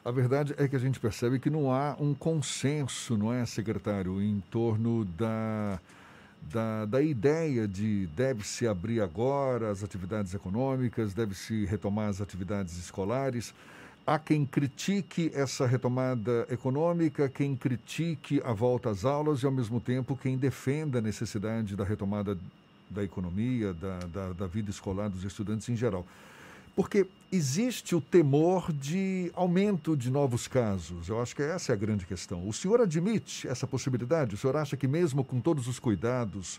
A 0.02 0.10
verdade 0.10 0.54
é 0.56 0.66
que 0.66 0.74
a 0.74 0.78
gente 0.78 0.98
percebe 0.98 1.38
que 1.38 1.50
não 1.50 1.70
há 1.70 1.94
um 2.00 2.14
consenso, 2.14 3.18
não 3.18 3.30
é, 3.30 3.44
secretário, 3.44 4.22
em 4.22 4.40
torno 4.50 5.04
da, 5.04 5.78
da, 6.40 6.86
da 6.86 7.02
ideia 7.02 7.68
de 7.68 8.06
deve-se 8.16 8.66
abrir 8.66 9.02
agora 9.02 9.70
as 9.70 9.84
atividades 9.84 10.32
econômicas, 10.32 11.12
deve-se 11.12 11.66
retomar 11.66 12.08
as 12.08 12.22
atividades 12.22 12.78
escolares. 12.78 13.52
Há 14.10 14.18
quem 14.18 14.46
critique 14.46 15.30
essa 15.34 15.66
retomada 15.66 16.46
econômica, 16.48 17.28
quem 17.28 17.54
critique 17.54 18.40
a 18.42 18.54
volta 18.54 18.88
às 18.88 19.04
aulas 19.04 19.42
e, 19.42 19.44
ao 19.44 19.52
mesmo 19.52 19.82
tempo, 19.82 20.16
quem 20.16 20.38
defenda 20.38 20.96
a 20.96 21.02
necessidade 21.02 21.76
da 21.76 21.84
retomada 21.84 22.38
da 22.88 23.04
economia, 23.04 23.74
da, 23.74 23.98
da, 23.98 24.32
da 24.32 24.46
vida 24.46 24.70
escolar 24.70 25.10
dos 25.10 25.24
estudantes 25.24 25.68
em 25.68 25.76
geral. 25.76 26.06
Porque 26.74 27.06
existe 27.30 27.94
o 27.94 28.00
temor 28.00 28.72
de 28.72 29.30
aumento 29.34 29.94
de 29.94 30.10
novos 30.10 30.48
casos. 30.48 31.10
Eu 31.10 31.20
acho 31.20 31.36
que 31.36 31.42
essa 31.42 31.72
é 31.72 31.74
a 31.74 31.76
grande 31.76 32.06
questão. 32.06 32.48
O 32.48 32.52
senhor 32.54 32.80
admite 32.80 33.46
essa 33.46 33.66
possibilidade? 33.66 34.36
O 34.36 34.38
senhor 34.38 34.56
acha 34.56 34.74
que, 34.74 34.88
mesmo 34.88 35.22
com 35.22 35.38
todos 35.38 35.68
os 35.68 35.78
cuidados 35.78 36.58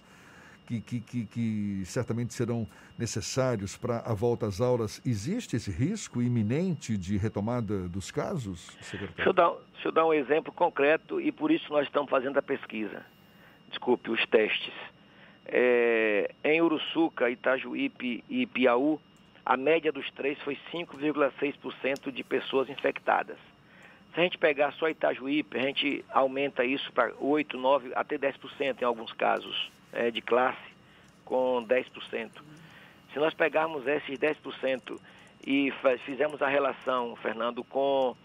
que, 0.70 0.82
que, 0.82 1.02
que, 1.02 1.26
que 1.26 1.82
certamente 1.86 2.32
serão 2.32 2.68
necessários 2.96 3.76
para 3.76 4.02
a 4.06 4.14
volta 4.14 4.46
às 4.46 4.62
aulas, 4.62 5.02
existe 5.04 5.56
esse 5.56 5.72
risco 5.72 6.22
iminente 6.22 6.96
de 6.96 7.18
retomada 7.18 7.90
dos 7.90 8.12
casos, 8.12 8.78
secretário? 8.82 9.16
Deixa 9.16 9.30
eu, 9.30 9.34
dar, 9.34 9.52
deixa 9.74 9.88
eu 9.88 9.92
dar 9.92 10.06
um 10.06 10.14
exemplo 10.14 10.54
concreto 10.54 11.20
e 11.20 11.32
por 11.32 11.50
isso 11.50 11.72
nós 11.72 11.88
estamos 11.88 12.08
fazendo 12.10 12.38
a 12.38 12.42
pesquisa. 12.42 13.04
Desculpe, 13.70 14.12
os 14.12 14.24
testes. 14.28 14.74
É, 15.48 16.30
em 16.44 16.62
Uruçuca, 16.62 17.32
Itajuípe 17.32 18.24
e 18.30 18.46
Piauí, 18.46 19.00
a 19.44 19.58
média 19.58 19.92
dos 19.92 20.08
três 20.12 20.38
foi 20.42 20.56
5,6% 20.72 22.12
de 22.12 22.24
pessoas 22.24 22.70
infectadas. 22.70 23.38
Se 24.14 24.20
a 24.20 24.24
gente 24.24 24.38
pegar 24.38 24.72
só 24.74 24.88
Itajuípe, 24.88 25.58
a 25.58 25.62
gente 25.62 26.06
aumenta 26.12 26.64
isso 26.64 26.92
para 26.94 27.12
8, 27.20 27.58
9, 27.58 27.92
até 27.96 28.20
10% 28.20 28.82
em 28.82 28.86
alguns 28.86 29.12
casos 29.14 29.72
é, 29.94 30.12
de 30.12 30.22
classe 30.22 30.60
com 31.26 31.66
10%. 31.68 32.32
Se 33.14 33.20
nós 33.20 33.34
pegarmos 33.34 33.88
esses 33.88 34.18
10% 34.18 35.00
e 35.46 35.72
fizermos 36.06 36.42
a 36.42 36.48
relação, 36.48 37.16
Fernando, 37.16 37.64
com, 37.64 38.16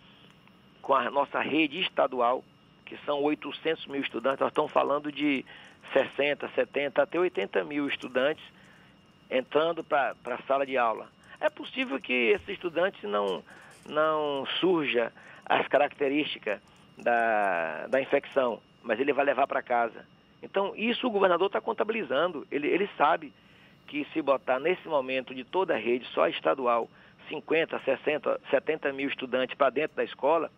com 0.83 0.95
a 0.95 1.11
nossa 1.11 1.41
rede 1.41 1.81
estadual, 1.81 2.45
que 2.85 2.97
são 3.05 3.23
800 3.23 3.87
mil 3.87 4.01
estudantes, 4.01 4.41
nós 4.41 4.51
estamos 4.51 4.73
falando 4.73 5.11
de 5.11 5.45
60, 5.93 6.49
70, 6.55 7.03
até 7.03 7.19
80 7.19 7.65
mil 7.65 7.89
estudantes 7.89 8.45
entrando 9.31 9.83
para 9.83 10.15
a 10.25 10.43
sala 10.47 10.67
de 10.67 10.77
aula. 10.77 11.09
É 11.41 11.49
possível 11.49 12.01
que 12.01 12.13
esses 12.13 12.49
estudantes 12.49 13.03
não, 13.03 13.43
não 13.87 14.47
surja 14.61 15.13
as 15.45 15.67
características 15.69 16.61
da, 16.99 17.87
da 17.89 18.01
infecção, 18.01 18.61
mas 18.83 19.01
ele 19.01 19.13
vai 19.13 19.25
levar 19.25 19.47
para 19.47 19.63
casa. 19.63 20.07
Então, 20.45 20.75
isso 20.77 21.07
o 21.07 21.11
governador 21.11 21.47
está 21.47 21.61
contabilizando. 21.61 22.47
Ele, 22.51 22.69
ele 22.69 22.89
sabe 22.99 23.33
que 23.87 24.07
se 24.13 24.21
botar 24.21 24.61
nesse 24.61 24.87
momento 24.87 25.35
de 25.35 25.43
toda 25.43 25.75
a 25.75 25.79
rede, 25.79 26.07
só 26.13 26.29
estadual, 26.29 26.89
50, 27.29 27.79
60, 27.81 28.41
70 28.51 28.93
mil 28.93 29.09
estudantes 29.09 29.57
para 29.57 29.71
dentro 29.71 29.97
da 29.97 30.05
escola, 30.05 30.51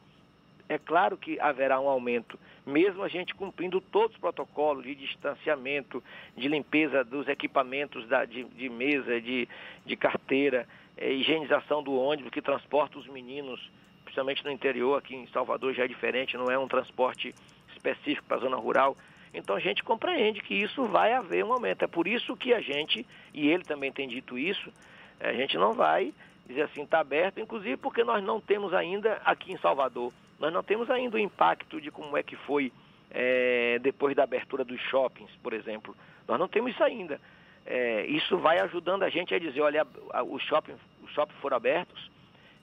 é 0.69 0.79
claro 0.79 1.17
que 1.17 1.39
haverá 1.39 1.79
um 1.81 1.89
aumento, 1.89 2.37
mesmo 2.67 3.05
a 3.05 3.09
gente 3.09 3.33
cumprindo 3.35 3.81
todos 3.81 4.17
os 4.17 4.21
protocolos 4.21 4.83
de 4.83 4.97
distanciamento, 4.97 6.03
de 6.37 6.49
limpeza 6.49 7.05
dos 7.05 7.29
equipamentos 7.29 8.07
da, 8.09 8.25
de, 8.25 8.43
de, 8.43 8.69
mesa, 8.69 9.21
de, 9.21 9.49
de 9.85 9.97
carteira, 9.97 10.67
é, 10.97 11.13
higienização 11.13 11.85
do 11.85 11.95
ônibus 11.95 12.33
que 12.33 12.43
transporta 12.43 12.99
os 12.99 13.07
meninos, 13.07 13.71
principalmente 14.03 14.45
no 14.45 14.51
interior, 14.51 14.99
aqui 14.99 15.15
em 15.15 15.29
Salvador 15.29 15.73
já 15.73 15.85
é 15.85 15.89
diferente, 15.89 16.37
não 16.37 16.51
é 16.51 16.59
um 16.59 16.67
transporte 16.67 17.33
específico 17.77 18.27
para 18.27 18.39
a 18.39 18.41
zona 18.41 18.57
rural. 18.57 18.97
Então 19.37 19.55
a 19.55 19.61
gente 19.61 19.85
compreende 19.85 20.41
que 20.41 20.55
isso 20.55 20.85
vai 20.85 21.13
haver 21.13 21.45
um 21.45 21.53
aumento. 21.53 21.85
É 21.85 21.87
por 21.87 22.09
isso 22.09 22.37
que 22.37 22.55
a 22.55 22.61
gente, 22.61 23.07
e 23.35 23.49
ele 23.49 23.63
também 23.63 23.93
tem 23.93 24.09
dito 24.09 24.39
isso, 24.39 24.73
a 25.21 25.33
gente 25.33 25.59
não 25.59 25.73
vai 25.73 26.13
dizer 26.47 26.63
assim, 26.63 26.83
está 26.83 27.01
aberto, 27.01 27.39
inclusive 27.39 27.77
porque 27.77 28.03
nós 28.03 28.23
não 28.25 28.41
temos 28.41 28.73
ainda 28.73 29.21
aqui 29.25 29.53
em 29.53 29.59
Salvador, 29.59 30.13
nós 30.39 30.53
não 30.53 30.63
temos 30.63 30.91
ainda 30.91 31.17
o 31.17 31.21
impacto 31.21 31.81
de 31.81 31.91
como 31.91 32.17
é 32.17 32.23
que 32.23 32.37
foi 32.37 32.73
é, 33.11 33.79
depois 33.81 34.17
da 34.17 34.23
abertura 34.23 34.65
dos 34.65 34.81
shoppings, 34.83 35.31
por 35.43 35.53
exemplo. 35.53 35.95
Nós 36.27 36.39
não 36.39 36.49
temos 36.49 36.73
isso 36.73 36.83
ainda. 36.83 37.21
É, 37.65 38.07
isso 38.07 38.39
vai 38.39 38.59
ajudando 38.61 39.03
a 39.03 39.09
gente 39.09 39.35
a 39.35 39.39
dizer, 39.39 39.61
olha, 39.61 39.87
os 40.31 40.43
shoppings, 40.45 40.79
os 41.03 41.11
shoppings 41.13 41.41
foram 41.41 41.57
abertos 41.57 42.11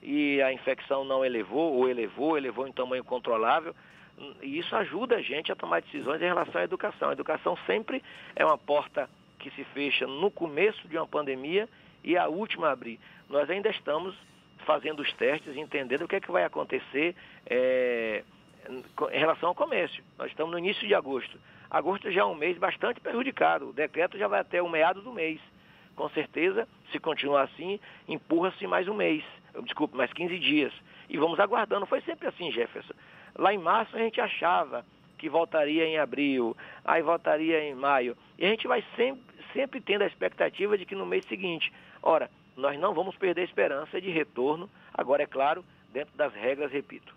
e 0.02 0.40
a 0.42 0.52
infecção 0.52 1.04
não 1.04 1.24
elevou, 1.24 1.74
ou 1.74 1.88
elevou, 1.88 2.36
elevou 2.36 2.66
em 2.66 2.72
tamanho 2.72 3.04
controlável. 3.04 3.74
E 4.42 4.58
isso 4.58 4.74
ajuda 4.76 5.16
a 5.16 5.22
gente 5.22 5.50
a 5.50 5.56
tomar 5.56 5.82
decisões 5.82 6.20
em 6.20 6.26
relação 6.26 6.60
à 6.60 6.64
educação. 6.64 7.10
A 7.10 7.12
educação 7.12 7.56
sempre 7.66 8.02
é 8.36 8.44
uma 8.44 8.58
porta 8.58 9.08
que 9.38 9.50
se 9.50 9.64
fecha 9.64 10.06
no 10.06 10.30
começo 10.30 10.86
de 10.88 10.96
uma 10.96 11.06
pandemia 11.06 11.68
e 12.02 12.16
a 12.16 12.28
última 12.28 12.68
a 12.68 12.72
abrir. 12.72 12.98
Nós 13.28 13.48
ainda 13.50 13.70
estamos 13.70 14.14
fazendo 14.64 15.00
os 15.00 15.12
testes, 15.14 15.56
entendendo 15.56 16.02
o 16.02 16.08
que 16.08 16.16
é 16.16 16.20
que 16.20 16.30
vai 16.30 16.44
acontecer 16.44 17.14
é, 17.46 18.22
em 18.68 19.18
relação 19.18 19.50
ao 19.50 19.54
comércio. 19.54 20.02
Nós 20.18 20.30
estamos 20.30 20.52
no 20.52 20.58
início 20.58 20.86
de 20.86 20.94
agosto. 20.94 21.38
Agosto 21.70 22.10
já 22.10 22.22
é 22.22 22.24
um 22.24 22.34
mês 22.34 22.56
bastante 22.56 23.00
prejudicado. 23.00 23.70
O 23.70 23.72
decreto 23.72 24.16
já 24.16 24.28
vai 24.28 24.40
até 24.40 24.62
o 24.62 24.68
meado 24.68 25.02
do 25.02 25.12
mês. 25.12 25.40
Com 25.96 26.08
certeza, 26.10 26.68
se 26.90 26.98
continuar 26.98 27.42
assim, 27.42 27.78
empurra-se 28.08 28.66
mais 28.66 28.88
um 28.88 28.94
mês. 28.94 29.24
Desculpe, 29.62 29.96
mais 29.96 30.12
15 30.12 30.38
dias. 30.38 30.72
E 31.08 31.16
vamos 31.16 31.38
aguardando. 31.38 31.86
Foi 31.86 32.00
sempre 32.02 32.28
assim, 32.28 32.50
Jefferson. 32.50 32.94
Lá 33.36 33.52
em 33.52 33.58
março 33.58 33.96
a 33.96 33.98
gente 33.98 34.20
achava 34.20 34.84
que 35.18 35.28
voltaria 35.28 35.86
em 35.86 35.98
abril, 35.98 36.56
aí 36.84 37.02
voltaria 37.02 37.62
em 37.64 37.74
maio. 37.74 38.16
E 38.38 38.44
a 38.44 38.48
gente 38.48 38.66
vai 38.66 38.84
sempre, 38.96 39.22
sempre 39.52 39.80
tendo 39.80 40.02
a 40.02 40.06
expectativa 40.06 40.76
de 40.76 40.84
que 40.84 40.94
no 40.94 41.06
mês 41.06 41.24
seguinte. 41.26 41.72
Ora, 42.02 42.30
nós 42.56 42.78
não 42.78 42.94
vamos 42.94 43.16
perder 43.16 43.40
a 43.40 43.44
esperança 43.44 44.00
de 44.00 44.10
retorno, 44.10 44.68
agora 44.92 45.22
é 45.22 45.26
claro, 45.26 45.64
dentro 45.92 46.16
das 46.16 46.32
regras, 46.34 46.70
repito. 46.70 47.14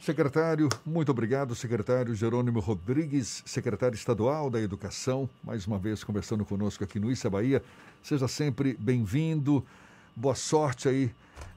Secretário, 0.00 0.68
muito 0.84 1.10
obrigado, 1.10 1.54
secretário 1.54 2.14
Jerônimo 2.14 2.60
Rodrigues, 2.60 3.42
secretário 3.46 3.94
estadual 3.94 4.50
da 4.50 4.60
Educação, 4.60 5.28
mais 5.42 5.66
uma 5.66 5.78
vez 5.78 6.04
conversando 6.04 6.44
conosco 6.44 6.84
aqui 6.84 7.00
no 7.00 7.10
Issa 7.10 7.30
Bahia. 7.30 7.62
Seja 8.02 8.28
sempre 8.28 8.76
bem-vindo, 8.78 9.64
boa 10.16 10.34
sorte 10.34 10.88
aí 10.88 11.10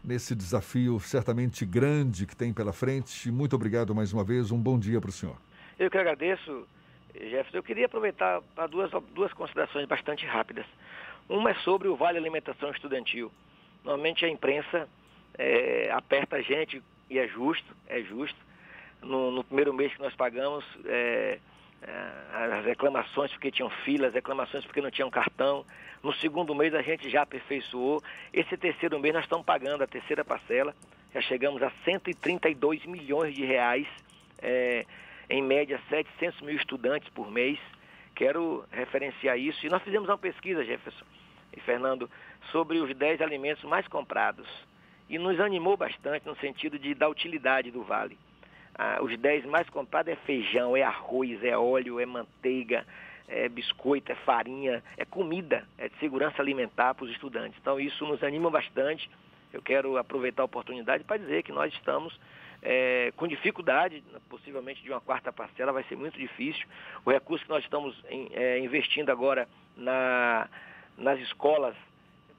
nesse 0.04 0.34
desafio 0.34 1.00
certamente 1.00 1.66
grande 1.66 2.26
que 2.26 2.36
tem 2.36 2.54
pela 2.54 2.74
frente. 2.74 3.32
Muito 3.32 3.56
obrigado 3.56 3.94
mais 3.94 4.14
uma 4.14 4.24
vez, 4.24 4.52
um 4.52 4.58
bom 4.58 4.80
dia 4.80 5.00
para 5.00 5.10
o 5.10 5.14
senhor. 5.14 5.36
Eu 5.78 5.92
que 5.92 5.98
agradeço, 5.98 6.68
Jefferson. 7.14 7.58
Eu 7.58 7.64
queria 7.64 7.86
aproveitar 7.86 8.42
para 8.56 8.68
duas, 8.68 8.90
duas 9.14 9.32
considerações 9.34 9.88
bastante 9.88 10.26
rápidas. 10.26 10.66
Uma 11.30 11.52
é 11.52 11.56
sobre 11.56 11.88
o 11.88 11.96
Vale 11.96 12.18
Alimentação 12.18 12.72
Estudantil. 12.72 13.32
Normalmente 13.84 14.26
a 14.26 14.30
imprensa 14.30 14.88
é, 15.38 15.92
aperta 15.92 16.38
a 16.38 16.42
gente, 16.42 16.82
e 17.10 17.20
é 17.20 17.28
justo, 17.28 17.76
é 17.88 18.02
justo. 18.02 18.38
No, 19.02 19.30
no 19.30 19.44
primeiro 19.44 19.74
mês 19.74 19.94
que 19.94 20.02
nós 20.02 20.16
pagamos, 20.16 20.66
é, 20.86 21.40
é, 21.84 22.54
as 22.58 22.66
reclamações 22.66 23.32
porque 23.32 23.52
tinham 23.52 23.70
filas, 23.86 24.14
reclamações 24.14 24.66
porque 24.66 24.82
não 24.82 24.90
tinham 24.90 25.10
cartão. 25.12 25.66
No 26.04 26.14
segundo 26.14 26.54
mês 26.54 26.74
a 26.74 26.82
gente 26.82 27.10
já 27.10 27.24
aperfeiçoou. 27.24 28.02
Esse 28.34 28.56
terceiro 28.58 29.00
mês 29.00 29.14
nós 29.14 29.24
estamos 29.24 29.46
pagando 29.46 29.84
a 29.84 29.88
terceira 29.88 30.24
parcela. 30.24 30.76
Já 31.14 31.22
chegamos 31.22 31.62
a 31.64 31.72
132 31.84 32.86
milhões 32.86 33.34
de 33.34 33.44
reais, 33.46 33.88
é, 34.42 34.86
em 35.30 35.42
média 35.42 35.80
700 35.90 36.42
mil 36.42 36.56
estudantes 36.56 37.10
por 37.10 37.32
mês. 37.32 37.60
Quero 38.16 38.66
referenciar 38.72 39.38
isso. 39.38 39.66
E 39.66 39.70
nós 39.70 39.82
fizemos 39.84 40.10
uma 40.10 40.18
pesquisa, 40.18 40.64
Jefferson 40.64 41.06
e 41.56 41.60
Fernando, 41.62 42.10
sobre 42.52 42.80
os 42.80 42.96
10 42.96 43.22
alimentos 43.22 43.64
mais 43.64 43.88
comprados. 43.88 44.48
E 45.10 45.18
nos 45.18 45.40
animou 45.40 45.78
bastante 45.78 46.26
no 46.26 46.36
sentido 46.38 46.78
de 46.78 46.94
da 46.94 47.08
utilidade 47.08 47.72
do 47.72 47.84
vale. 47.84 48.18
Ah, 48.78 49.00
os 49.02 49.18
10 49.18 49.46
mais 49.46 49.68
comprados 49.70 50.14
é 50.14 50.16
feijão, 50.18 50.78
é 50.78 50.84
arroz, 50.84 51.44
é 51.44 51.58
óleo, 51.58 52.00
é 52.00 52.06
manteiga, 52.06 52.86
é 53.28 53.50
biscoito, 53.50 54.12
é 54.12 54.16
farinha, 54.16 54.84
é 54.98 55.06
comida, 55.06 55.68
é 55.78 55.90
de 55.90 55.98
segurança 56.00 56.42
alimentar 56.42 56.94
para 56.94 57.06
os 57.06 57.12
estudantes. 57.12 57.58
Então 57.62 57.80
isso 57.80 58.06
nos 58.06 58.24
anima 58.24 58.50
bastante. 58.50 59.10
Eu 59.52 59.62
quero 59.62 59.98
aproveitar 59.98 60.44
a 60.44 60.46
oportunidade 60.46 61.04
para 61.04 61.18
dizer 61.18 61.44
que 61.44 61.52
nós 61.52 61.74
estamos 61.74 62.18
é, 62.62 63.14
com 63.16 63.28
dificuldade, 63.28 64.04
possivelmente 64.30 64.82
de 64.82 64.90
uma 64.90 65.02
quarta 65.02 65.32
parcela, 65.32 65.72
vai 65.72 65.84
ser 65.84 65.96
muito 65.96 66.18
difícil. 66.18 66.66
O 67.06 67.12
recurso 67.12 67.44
que 67.46 67.50
nós 67.50 67.64
estamos 67.64 67.96
em, 68.10 68.30
é, 68.34 68.60
investindo 68.60 69.10
agora 69.10 69.48
na, 69.76 70.50
nas 70.98 71.20
escolas 71.20 71.76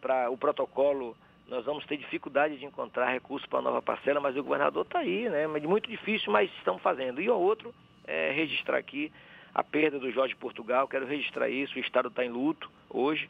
para 0.00 0.30
o 0.30 0.36
protocolo, 0.36 1.16
nós 1.48 1.64
vamos 1.64 1.84
ter 1.86 1.96
dificuldade 1.96 2.56
de 2.56 2.64
encontrar 2.64 3.10
recursos 3.10 3.48
para 3.48 3.60
a 3.60 3.62
nova 3.62 3.82
parcela, 3.82 4.20
mas 4.20 4.36
o 4.36 4.42
governador 4.42 4.84
está 4.84 4.98
aí, 4.98 5.28
né? 5.28 5.46
Muito 5.46 5.88
difícil, 5.88 6.30
mas 6.30 6.50
estamos 6.58 6.82
fazendo. 6.82 7.20
E 7.20 7.30
o 7.30 7.38
outro 7.38 7.74
é 8.06 8.30
registrar 8.32 8.76
aqui 8.76 9.10
a 9.54 9.62
perda 9.62 9.98
do 9.98 10.10
Jorge 10.10 10.34
Portugal, 10.36 10.86
quero 10.86 11.06
registrar 11.06 11.48
isso, 11.48 11.76
o 11.76 11.80
Estado 11.80 12.08
está 12.08 12.24
em 12.24 12.30
luto 12.30 12.70
hoje. 12.88 13.28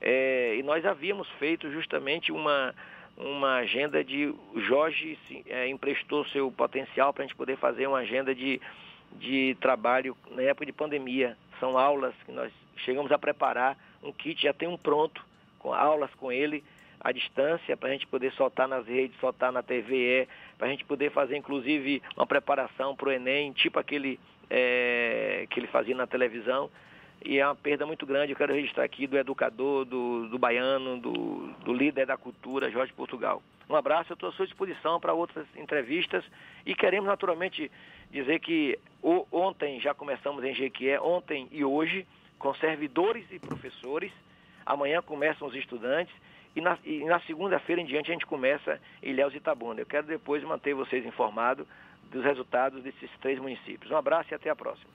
É, 0.00 0.56
e 0.56 0.62
nós 0.62 0.84
havíamos 0.84 1.28
feito 1.38 1.70
justamente 1.72 2.30
uma, 2.30 2.74
uma 3.16 3.56
agenda 3.56 4.02
de. 4.04 4.26
O 4.26 4.60
Jorge 4.60 5.18
é, 5.46 5.68
emprestou 5.68 6.24
seu 6.26 6.50
potencial 6.52 7.12
para 7.12 7.24
a 7.24 7.26
gente 7.26 7.36
poder 7.36 7.56
fazer 7.56 7.86
uma 7.86 7.98
agenda 7.98 8.34
de, 8.34 8.60
de 9.12 9.56
trabalho 9.60 10.16
na 10.30 10.42
época 10.42 10.66
de 10.66 10.72
pandemia. 10.72 11.36
São 11.58 11.76
aulas 11.76 12.14
que 12.24 12.32
nós 12.32 12.52
chegamos 12.76 13.10
a 13.10 13.18
preparar 13.18 13.76
um 14.02 14.12
kit, 14.12 14.40
já 14.40 14.52
tem 14.52 14.68
um 14.68 14.76
pronto, 14.76 15.24
com 15.58 15.74
aulas 15.74 16.14
com 16.14 16.30
ele 16.30 16.62
à 17.00 17.10
distância, 17.10 17.76
para 17.76 17.88
a 17.88 17.92
gente 17.92 18.06
poder 18.06 18.32
soltar 18.32 18.68
nas 18.68 18.86
redes, 18.86 19.18
soltar 19.18 19.52
na 19.52 19.62
TVE, 19.62 20.28
para 20.56 20.68
a 20.68 20.70
gente 20.70 20.84
poder 20.84 21.10
fazer 21.10 21.36
inclusive 21.36 22.02
uma 22.16 22.26
preparação 22.26 22.94
para 22.94 23.08
o 23.08 23.12
Enem, 23.12 23.52
tipo 23.52 23.78
aquele 23.78 24.18
é, 24.50 25.46
que 25.50 25.60
ele 25.60 25.66
fazia 25.66 25.94
na 25.94 26.06
televisão. 26.06 26.70
E 27.24 27.38
é 27.38 27.46
uma 27.46 27.56
perda 27.56 27.84
muito 27.84 28.06
grande, 28.06 28.32
eu 28.32 28.36
quero 28.36 28.54
registrar 28.54 28.84
aqui 28.84 29.06
do 29.06 29.18
educador, 29.18 29.84
do, 29.84 30.28
do 30.28 30.38
baiano, 30.38 30.98
do, 30.98 31.48
do 31.64 31.72
líder 31.72 32.06
da 32.06 32.16
cultura, 32.16 32.70
Jorge 32.70 32.92
Portugal. 32.92 33.42
Um 33.68 33.74
abraço, 33.74 34.12
eu 34.12 34.14
estou 34.14 34.28
à 34.28 34.32
sua 34.32 34.46
disposição 34.46 35.00
para 35.00 35.12
outras 35.12 35.46
entrevistas 35.56 36.24
e 36.64 36.74
queremos 36.74 37.08
naturalmente 37.08 37.70
dizer 38.10 38.38
que 38.40 38.78
o, 39.02 39.26
ontem 39.32 39.80
já 39.80 39.92
começamos 39.92 40.44
em 40.44 40.54
Jequié, 40.54 41.00
ontem 41.00 41.48
e 41.50 41.64
hoje, 41.64 42.06
com 42.38 42.54
servidores 42.54 43.26
e 43.30 43.38
professores. 43.38 44.12
Amanhã 44.64 45.02
começam 45.02 45.48
os 45.48 45.54
estudantes 45.54 46.14
e 46.54 46.60
na, 46.60 46.78
na 47.06 47.20
segunda-feira 47.20 47.82
em 47.82 47.84
diante 47.84 48.10
a 48.10 48.14
gente 48.14 48.26
começa 48.26 48.80
em 49.02 49.10
Ilhéus 49.10 49.34
Itabuna. 49.34 49.80
Eu 49.80 49.86
quero 49.86 50.06
depois 50.06 50.42
manter 50.44 50.72
vocês 50.72 51.04
informados 51.04 51.66
dos 52.10 52.24
resultados 52.24 52.82
desses 52.82 53.10
três 53.20 53.38
municípios. 53.38 53.90
Um 53.90 53.96
abraço 53.96 54.28
e 54.32 54.34
até 54.34 54.50
a 54.50 54.56
próxima. 54.56 54.90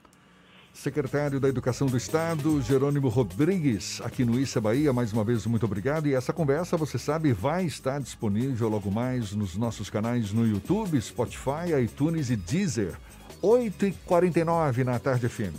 Secretário 0.72 1.38
da 1.38 1.48
Educação 1.48 1.86
do 1.86 1.96
Estado, 1.96 2.60
Jerônimo 2.60 3.08
Rodrigues, 3.08 4.00
aqui 4.00 4.24
no 4.24 4.40
Issa 4.40 4.60
Bahia, 4.60 4.92
mais 4.92 5.12
uma 5.12 5.22
vez 5.22 5.46
muito 5.46 5.64
obrigado. 5.64 6.08
E 6.08 6.14
essa 6.14 6.32
conversa, 6.32 6.76
você 6.76 6.98
sabe, 6.98 7.32
vai 7.32 7.64
estar 7.64 8.00
disponível 8.00 8.68
logo 8.68 8.90
mais 8.90 9.32
nos 9.32 9.56
nossos 9.56 9.88
canais 9.88 10.32
no 10.32 10.44
YouTube, 10.44 11.00
Spotify, 11.00 11.80
iTunes 11.80 12.28
e 12.28 12.34
Deezer. 12.34 12.96
8h49 13.40 14.84
na 14.84 14.98
Tarde 14.98 15.28
FM. 15.28 15.54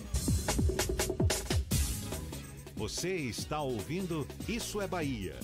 Você 2.76 3.16
está 3.16 3.62
ouvindo 3.62 4.28
Isso 4.50 4.82
é 4.82 4.88
Bahia. 4.88 5.36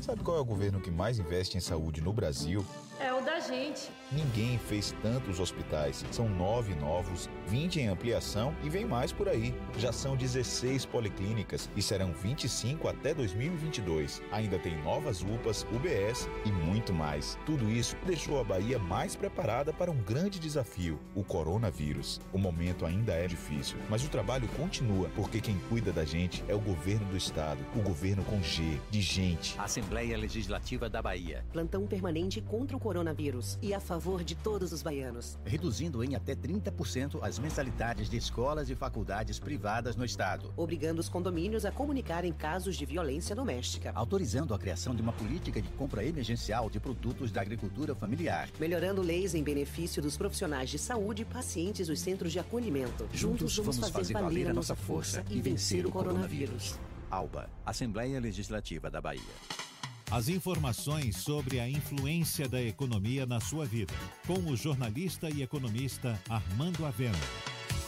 Sabe 0.00 0.22
qual 0.22 0.36
é 0.36 0.40
o 0.40 0.44
governo 0.44 0.80
que 0.80 0.90
mais 0.90 1.18
investe 1.18 1.56
em 1.56 1.60
saúde 1.60 2.00
no 2.00 2.12
Brasil? 2.12 2.64
É 3.00 3.12
o 3.12 3.20
da 3.20 3.40
gente. 3.40 3.90
Ninguém 4.12 4.58
fez 4.58 4.94
tantos 5.02 5.40
hospitais. 5.40 6.04
São 6.10 6.28
nove 6.28 6.74
novos, 6.74 7.28
20 7.46 7.80
em 7.80 7.88
ampliação 7.88 8.54
e 8.62 8.68
vem 8.68 8.84
mais 8.84 9.10
por 9.10 9.28
aí. 9.28 9.54
Já 9.78 9.92
são 9.92 10.16
16 10.16 10.86
policlínicas 10.86 11.68
e 11.74 11.82
serão 11.82 12.12
25 12.12 12.88
até 12.88 13.14
2022. 13.14 14.22
Ainda 14.30 14.58
tem 14.58 14.76
novas 14.82 15.22
UPAs, 15.22 15.66
UBS 15.72 16.28
e 16.44 16.52
muito 16.52 16.92
mais. 16.92 17.38
Tudo 17.46 17.70
isso 17.70 17.96
deixou 18.06 18.40
a 18.40 18.44
Bahia 18.44 18.78
mais 18.78 19.16
preparada 19.16 19.72
para 19.72 19.90
um 19.90 19.96
grande 19.96 20.38
desafio: 20.38 21.00
o 21.14 21.24
coronavírus. 21.24 22.20
O 22.32 22.38
momento 22.38 22.84
ainda 22.84 23.14
é 23.14 23.26
difícil, 23.26 23.78
mas 23.88 24.04
o 24.04 24.08
trabalho 24.08 24.48
continua 24.56 25.08
porque 25.16 25.40
quem 25.40 25.58
cuida 25.68 25.92
da 25.92 26.04
gente 26.04 26.44
é 26.46 26.54
o 26.54 26.60
governo 26.60 27.06
do 27.06 27.16
estado, 27.16 27.58
o 27.74 27.80
governo 27.80 28.22
com 28.24 28.42
G, 28.42 28.78
de 28.90 29.00
gente. 29.00 29.58
Assembleia 29.58 30.16
Legislativa 30.16 30.88
da 30.88 31.00
Bahia. 31.00 31.44
Plantão 31.52 31.86
permanente 31.86 32.40
contra 32.40 32.76
o 32.76 32.80
coronavírus 32.82 33.56
e 33.62 33.72
a 33.72 33.78
favor 33.78 34.24
de 34.24 34.34
todos 34.34 34.72
os 34.72 34.82
baianos. 34.82 35.38
Reduzindo 35.44 36.02
em 36.02 36.16
até 36.16 36.34
30% 36.34 37.20
as 37.22 37.38
mensalidades 37.38 38.10
de 38.10 38.16
escolas 38.16 38.68
e 38.68 38.74
faculdades 38.74 39.38
privadas 39.38 39.94
no 39.94 40.04
estado. 40.04 40.52
Obrigando 40.56 41.00
os 41.00 41.08
condomínios 41.08 41.64
a 41.64 41.70
comunicarem 41.70 42.32
casos 42.32 42.76
de 42.76 42.84
violência 42.84 43.36
doméstica. 43.36 43.92
Autorizando 43.94 44.52
a 44.52 44.58
criação 44.58 44.94
de 44.94 45.00
uma 45.00 45.12
política 45.12 45.62
de 45.62 45.68
compra 45.70 46.04
emergencial 46.04 46.68
de 46.68 46.80
produtos 46.80 47.30
da 47.30 47.40
agricultura 47.40 47.94
familiar. 47.94 48.48
Melhorando 48.58 49.00
leis 49.00 49.34
em 49.34 49.42
benefício 49.42 50.02
dos 50.02 50.16
profissionais 50.16 50.68
de 50.68 50.78
saúde 50.78 51.22
e 51.22 51.24
pacientes 51.24 51.86
dos 51.86 52.00
centros 52.00 52.32
de 52.32 52.40
acolhimento. 52.40 53.08
Juntos 53.12 53.56
vamos 53.58 53.88
fazer 53.88 54.14
valer 54.14 54.48
a 54.48 54.52
nossa 54.52 54.74
força 54.74 55.24
e 55.30 55.40
vencer 55.40 55.86
o 55.86 55.90
coronavírus. 55.90 56.78
ALBA, 57.10 57.48
Assembleia 57.64 58.18
Legislativa 58.18 58.90
da 58.90 59.00
Bahia. 59.00 59.71
As 60.12 60.28
informações 60.28 61.16
sobre 61.16 61.58
a 61.58 61.66
influência 61.66 62.46
da 62.46 62.60
economia 62.60 63.24
na 63.24 63.40
sua 63.40 63.64
vida, 63.64 63.94
com 64.26 64.40
o 64.40 64.54
jornalista 64.54 65.30
e 65.30 65.42
economista 65.42 66.20
Armando 66.28 66.84
Avena. 66.84 67.16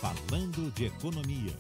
Falando 0.01 0.73
de 0.73 0.87
economia. 0.87 1.55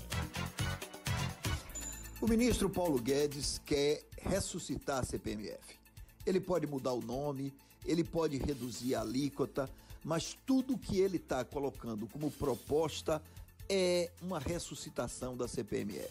O 2.18 2.26
ministro 2.26 2.70
Paulo 2.70 2.98
Guedes 2.98 3.60
quer 3.66 4.08
ressuscitar 4.22 5.00
a 5.00 5.04
CPMF. 5.04 5.78
Ele 6.24 6.40
pode 6.40 6.66
mudar 6.66 6.94
o 6.94 7.02
nome, 7.02 7.52
ele 7.84 8.02
pode 8.02 8.38
reduzir 8.38 8.94
a 8.94 9.02
alíquota, 9.02 9.68
mas 10.02 10.34
tudo 10.46 10.78
que 10.78 10.98
ele 10.98 11.18
está 11.18 11.44
colocando 11.44 12.06
como 12.06 12.30
proposta 12.30 13.20
é 13.68 14.10
uma 14.22 14.38
ressuscitação 14.38 15.36
da 15.36 15.46
CPMF. 15.46 16.08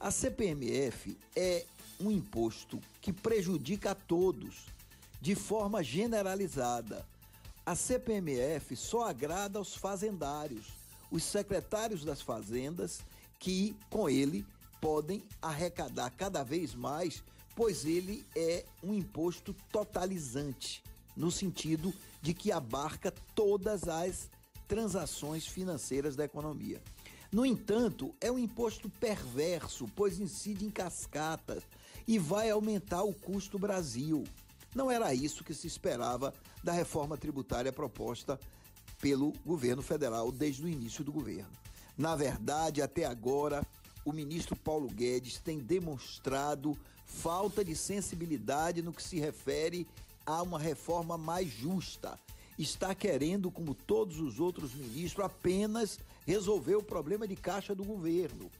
A 0.00 0.10
CPMF 0.10 1.16
é 1.36 1.64
um 2.00 2.10
imposto 2.10 2.80
que 3.00 3.12
prejudica 3.12 3.92
a 3.92 3.94
todos 3.94 4.66
de 5.20 5.34
forma 5.34 5.82
generalizada. 5.82 7.06
A 7.64 7.74
CPMF 7.74 8.76
só 8.76 9.08
agrada 9.08 9.58
aos 9.58 9.74
fazendários, 9.74 10.66
os 11.10 11.24
secretários 11.24 12.04
das 12.04 12.20
fazendas, 12.20 13.00
que 13.38 13.76
com 13.90 14.08
ele 14.08 14.46
podem 14.80 15.22
arrecadar 15.42 16.10
cada 16.10 16.42
vez 16.42 16.74
mais, 16.74 17.22
pois 17.54 17.84
ele 17.84 18.24
é 18.36 18.64
um 18.82 18.94
imposto 18.94 19.54
totalizante, 19.72 20.82
no 21.16 21.30
sentido 21.30 21.92
de 22.22 22.34
que 22.34 22.52
abarca 22.52 23.12
todas 23.34 23.88
as 23.88 24.30
transações 24.68 25.46
financeiras 25.46 26.14
da 26.14 26.24
economia. 26.24 26.80
No 27.32 27.44
entanto, 27.44 28.14
é 28.20 28.30
um 28.30 28.38
imposto 28.38 28.88
perverso, 28.88 29.88
pois 29.96 30.20
incide 30.20 30.64
em 30.64 30.70
cascatas 30.70 31.62
e 32.06 32.18
vai 32.18 32.50
aumentar 32.50 33.02
o 33.02 33.12
custo 33.12 33.58
Brasil. 33.58 34.24
Não 34.74 34.90
era 34.90 35.14
isso 35.14 35.42
que 35.42 35.54
se 35.54 35.66
esperava 35.66 36.34
da 36.62 36.72
reforma 36.72 37.16
tributária 37.16 37.72
proposta 37.72 38.38
pelo 39.00 39.32
governo 39.44 39.82
federal 39.82 40.30
desde 40.30 40.64
o 40.64 40.68
início 40.68 41.02
do 41.02 41.12
governo. 41.12 41.50
Na 41.96 42.14
verdade, 42.14 42.82
até 42.82 43.04
agora, 43.04 43.66
o 44.04 44.12
ministro 44.12 44.54
Paulo 44.54 44.88
Guedes 44.88 45.40
tem 45.40 45.58
demonstrado 45.58 46.76
falta 47.06 47.64
de 47.64 47.74
sensibilidade 47.74 48.82
no 48.82 48.92
que 48.92 49.02
se 49.02 49.18
refere 49.18 49.86
a 50.26 50.42
uma 50.42 50.58
reforma 50.58 51.16
mais 51.16 51.48
justa. 51.48 52.18
Está 52.58 52.94
querendo, 52.94 53.50
como 53.50 53.74
todos 53.74 54.18
os 54.18 54.40
outros 54.40 54.74
ministros, 54.74 55.24
apenas 55.24 55.98
resolver 56.26 56.76
o 56.76 56.82
problema 56.82 57.26
de 57.26 57.36
caixa 57.36 57.74
do 57.74 57.84
governo. 57.84 58.50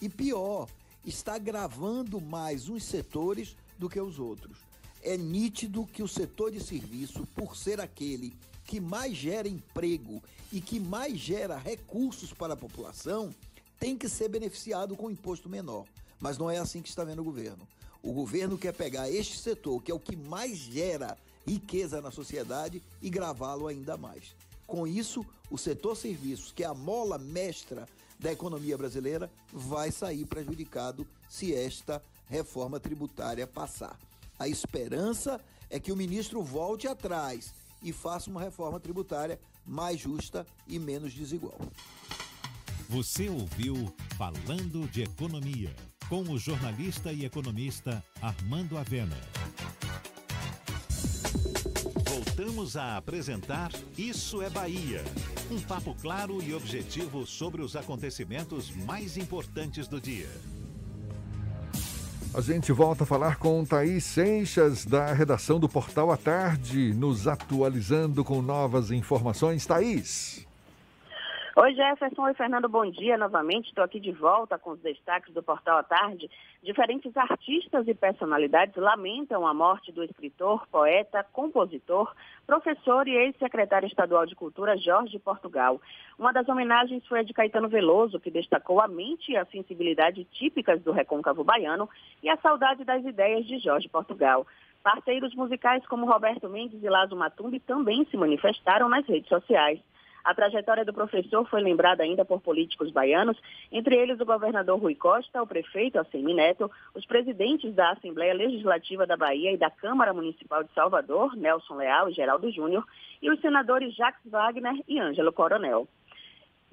E 0.00 0.08
pior, 0.08 0.68
está 1.06 1.38
gravando 1.38 2.20
mais 2.20 2.68
uns 2.68 2.84
setores 2.84 3.56
do 3.78 3.88
que 3.88 4.00
os 4.00 4.18
outros. 4.18 4.58
É 5.02 5.16
nítido 5.16 5.86
que 5.86 6.02
o 6.02 6.08
setor 6.08 6.50
de 6.50 6.60
serviço, 6.60 7.24
por 7.34 7.56
ser 7.56 7.80
aquele 7.80 8.36
que 8.64 8.80
mais 8.80 9.16
gera 9.16 9.46
emprego 9.46 10.20
e 10.52 10.60
que 10.60 10.80
mais 10.80 11.16
gera 11.16 11.56
recursos 11.56 12.32
para 12.32 12.54
a 12.54 12.56
população, 12.56 13.32
tem 13.78 13.96
que 13.96 14.08
ser 14.08 14.28
beneficiado 14.28 14.96
com 14.96 15.06
um 15.06 15.10
imposto 15.10 15.48
menor. 15.48 15.86
Mas 16.18 16.36
não 16.36 16.50
é 16.50 16.58
assim 16.58 16.82
que 16.82 16.88
está 16.88 17.04
vendo 17.04 17.20
o 17.20 17.24
governo. 17.24 17.68
O 18.02 18.12
governo 18.12 18.58
quer 18.58 18.72
pegar 18.72 19.08
este 19.08 19.38
setor, 19.38 19.82
que 19.82 19.92
é 19.92 19.94
o 19.94 20.00
que 20.00 20.16
mais 20.16 20.58
gera 20.58 21.16
riqueza 21.46 22.00
na 22.00 22.10
sociedade, 22.10 22.82
e 23.00 23.08
gravá-lo 23.08 23.68
ainda 23.68 23.96
mais. 23.96 24.34
Com 24.66 24.86
isso, 24.86 25.24
o 25.48 25.56
setor 25.56 25.96
serviços, 25.96 26.50
que 26.50 26.64
é 26.64 26.66
a 26.66 26.74
mola 26.74 27.18
mestra 27.18 27.86
da 28.18 28.32
economia 28.32 28.76
brasileira, 28.76 29.30
vai 29.52 29.90
sair 29.90 30.24
prejudicado 30.24 31.06
se 31.28 31.54
esta 31.54 32.02
reforma 32.28 32.80
tributária 32.80 33.46
passar. 33.46 33.98
A 34.38 34.48
esperança 34.48 35.40
é 35.70 35.80
que 35.80 35.92
o 35.92 35.96
ministro 35.96 36.42
volte 36.42 36.86
atrás 36.86 37.54
e 37.82 37.92
faça 37.92 38.30
uma 38.30 38.40
reforma 38.40 38.80
tributária 38.80 39.38
mais 39.64 40.00
justa 40.00 40.46
e 40.66 40.78
menos 40.78 41.12
desigual. 41.12 41.58
Você 42.88 43.28
ouviu 43.28 43.92
Falando 44.16 44.88
de 44.90 45.02
Economia, 45.02 45.74
com 46.08 46.22
o 46.22 46.38
jornalista 46.38 47.12
e 47.12 47.24
economista 47.24 48.02
Armando 48.22 48.78
Avena. 48.78 49.16
Voltamos 52.16 52.78
a 52.78 52.96
apresentar 52.96 53.70
Isso 53.98 54.40
é 54.40 54.48
Bahia. 54.48 55.04
Um 55.50 55.60
papo 55.60 55.94
claro 56.00 56.42
e 56.42 56.54
objetivo 56.54 57.26
sobre 57.26 57.60
os 57.60 57.76
acontecimentos 57.76 58.70
mais 58.70 59.18
importantes 59.18 59.86
do 59.86 60.00
dia. 60.00 60.30
A 62.32 62.40
gente 62.40 62.72
volta 62.72 63.04
a 63.04 63.06
falar 63.06 63.36
com 63.36 63.62
Thaís 63.66 64.04
Seixas, 64.04 64.86
da 64.86 65.12
redação 65.12 65.60
do 65.60 65.68
Portal 65.68 66.10
à 66.10 66.16
Tarde, 66.16 66.94
nos 66.94 67.28
atualizando 67.28 68.24
com 68.24 68.40
novas 68.40 68.90
informações. 68.90 69.66
Thaís. 69.66 70.45
Oi, 71.58 71.74
Jefferson. 71.74 72.20
Oi, 72.24 72.34
Fernando. 72.34 72.68
Bom 72.68 72.84
dia 72.90 73.16
novamente. 73.16 73.68
Estou 73.68 73.82
aqui 73.82 73.98
de 73.98 74.12
volta 74.12 74.58
com 74.58 74.72
os 74.72 74.80
destaques 74.80 75.32
do 75.32 75.42
Portal 75.42 75.78
à 75.78 75.82
Tarde. 75.82 76.30
Diferentes 76.62 77.16
artistas 77.16 77.88
e 77.88 77.94
personalidades 77.94 78.76
lamentam 78.76 79.46
a 79.46 79.54
morte 79.54 79.90
do 79.90 80.04
escritor, 80.04 80.66
poeta, 80.66 81.24
compositor, 81.32 82.14
professor 82.46 83.08
e 83.08 83.16
ex-secretário 83.16 83.86
estadual 83.86 84.26
de 84.26 84.34
Cultura, 84.34 84.76
Jorge 84.76 85.18
Portugal. 85.18 85.80
Uma 86.18 86.30
das 86.30 86.46
homenagens 86.46 87.06
foi 87.06 87.20
a 87.20 87.22
de 87.22 87.32
Caetano 87.32 87.70
Veloso, 87.70 88.20
que 88.20 88.30
destacou 88.30 88.78
a 88.78 88.86
mente 88.86 89.32
e 89.32 89.36
a 89.38 89.46
sensibilidade 89.46 90.24
típicas 90.24 90.82
do 90.82 90.92
recôncavo 90.92 91.42
baiano 91.42 91.88
e 92.22 92.28
a 92.28 92.36
saudade 92.36 92.84
das 92.84 93.02
ideias 93.02 93.46
de 93.46 93.60
Jorge 93.60 93.88
Portugal. 93.88 94.46
Parceiros 94.82 95.34
musicais 95.34 95.86
como 95.86 96.04
Roberto 96.04 96.50
Mendes 96.50 96.82
e 96.82 96.88
Lazo 96.90 97.16
Matumbi 97.16 97.60
também 97.60 98.04
se 98.10 98.16
manifestaram 98.18 98.90
nas 98.90 99.06
redes 99.06 99.30
sociais. 99.30 99.80
A 100.26 100.34
trajetória 100.34 100.84
do 100.84 100.92
professor 100.92 101.48
foi 101.48 101.60
lembrada 101.60 102.02
ainda 102.02 102.24
por 102.24 102.40
políticos 102.40 102.90
baianos, 102.90 103.40
entre 103.70 103.94
eles 103.94 104.18
o 104.18 104.26
governador 104.26 104.76
Rui 104.76 104.96
Costa, 104.96 105.40
o 105.40 105.46
prefeito 105.46 106.00
Assemi 106.00 106.34
Neto, 106.34 106.68
os 106.96 107.06
presidentes 107.06 107.72
da 107.76 107.92
Assembleia 107.92 108.34
Legislativa 108.34 109.06
da 109.06 109.16
Bahia 109.16 109.52
e 109.52 109.56
da 109.56 109.70
Câmara 109.70 110.12
Municipal 110.12 110.64
de 110.64 110.72
Salvador, 110.72 111.36
Nelson 111.36 111.76
Leal 111.76 112.08
e 112.08 112.12
Geraldo 112.12 112.50
Júnior, 112.50 112.84
e 113.22 113.30
os 113.30 113.40
senadores 113.40 113.94
Jacques 113.94 114.28
Wagner 114.28 114.74
e 114.88 114.98
Ângelo 114.98 115.32
Coronel. 115.32 115.86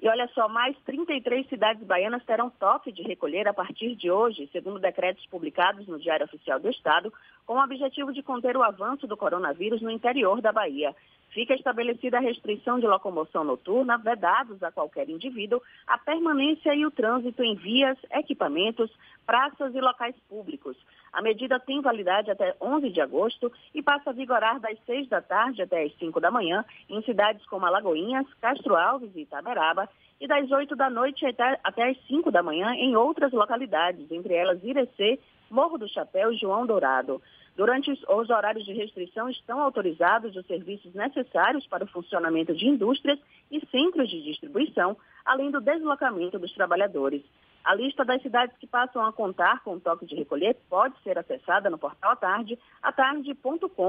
E 0.02 0.08
olha 0.08 0.28
só, 0.34 0.48
mais 0.48 0.76
33 0.84 1.48
cidades 1.48 1.82
baianas 1.84 2.24
terão 2.24 2.50
toque 2.50 2.90
de 2.90 3.02
recolher 3.02 3.46
a 3.46 3.54
partir 3.54 3.94
de 3.94 4.10
hoje, 4.10 4.48
segundo 4.50 4.80
decretos 4.80 5.24
publicados 5.26 5.86
no 5.86 6.00
Diário 6.00 6.26
Oficial 6.26 6.58
do 6.58 6.68
Estado, 6.68 7.12
com 7.46 7.54
o 7.54 7.62
objetivo 7.62 8.12
de 8.12 8.20
conter 8.20 8.56
o 8.56 8.64
avanço 8.64 9.06
do 9.06 9.16
coronavírus 9.16 9.80
no 9.80 9.90
interior 9.90 10.42
da 10.42 10.52
Bahia. 10.52 10.94
Fica 11.34 11.52
estabelecida 11.52 12.18
a 12.18 12.20
restrição 12.20 12.78
de 12.78 12.86
locomoção 12.86 13.42
noturna, 13.42 13.98
vedados 13.98 14.62
a 14.62 14.70
qualquer 14.70 15.10
indivíduo 15.10 15.60
a 15.84 15.98
permanência 15.98 16.72
e 16.76 16.86
o 16.86 16.92
trânsito 16.92 17.42
em 17.42 17.56
vias, 17.56 17.98
equipamentos, 18.12 18.88
praças 19.26 19.74
e 19.74 19.80
locais 19.80 20.14
públicos. 20.28 20.76
A 21.12 21.20
medida 21.20 21.58
tem 21.58 21.80
validade 21.80 22.30
até 22.30 22.54
11 22.60 22.88
de 22.88 23.00
agosto 23.00 23.52
e 23.74 23.82
passa 23.82 24.10
a 24.10 24.12
vigorar 24.12 24.60
das 24.60 24.78
6 24.86 25.08
da 25.08 25.20
tarde 25.20 25.60
até 25.60 25.82
as 25.82 25.92
5 25.96 26.20
da 26.20 26.30
manhã 26.30 26.64
em 26.88 27.02
cidades 27.02 27.44
como 27.46 27.66
Alagoinhas, 27.66 28.32
Castro 28.40 28.76
Alves 28.76 29.10
e 29.16 29.22
Itaberaba 29.22 29.88
e 30.20 30.28
das 30.28 30.48
8 30.48 30.76
da 30.76 30.88
noite 30.88 31.26
até, 31.26 31.90
as 31.90 32.06
5 32.06 32.30
da 32.30 32.44
manhã 32.44 32.72
em 32.74 32.94
outras 32.94 33.32
localidades, 33.32 34.08
entre 34.12 34.34
elas 34.34 34.62
Irecê, 34.62 35.18
Morro 35.50 35.78
do 35.78 35.88
Chapéu 35.88 36.32
e 36.32 36.36
João 36.36 36.64
Dourado. 36.64 37.20
Durante 37.56 37.90
os, 37.90 38.02
os 38.08 38.30
horários 38.30 38.64
de 38.64 38.72
restrição 38.72 39.28
estão 39.28 39.60
autorizados 39.60 40.34
os 40.34 40.46
serviços 40.46 40.92
necessários 40.94 41.66
para 41.66 41.84
o 41.84 41.88
funcionamento 41.88 42.54
de 42.54 42.66
indústrias 42.66 43.18
e 43.50 43.64
centros 43.66 44.10
de 44.10 44.22
distribuição, 44.22 44.96
além 45.24 45.50
do 45.50 45.60
deslocamento 45.60 46.38
dos 46.38 46.52
trabalhadores. 46.52 47.22
A 47.64 47.74
lista 47.74 48.04
das 48.04 48.20
cidades 48.20 48.56
que 48.58 48.66
passam 48.66 49.04
a 49.04 49.12
contar 49.12 49.62
com 49.62 49.74
o 49.74 49.80
toque 49.80 50.04
de 50.04 50.14
recolher 50.14 50.56
pode 50.68 51.00
ser 51.02 51.18
acessada 51.18 51.70
no 51.70 51.78
portal 51.78 52.12
Atarde, 52.12 52.58
atarde.com.br. 52.82 53.88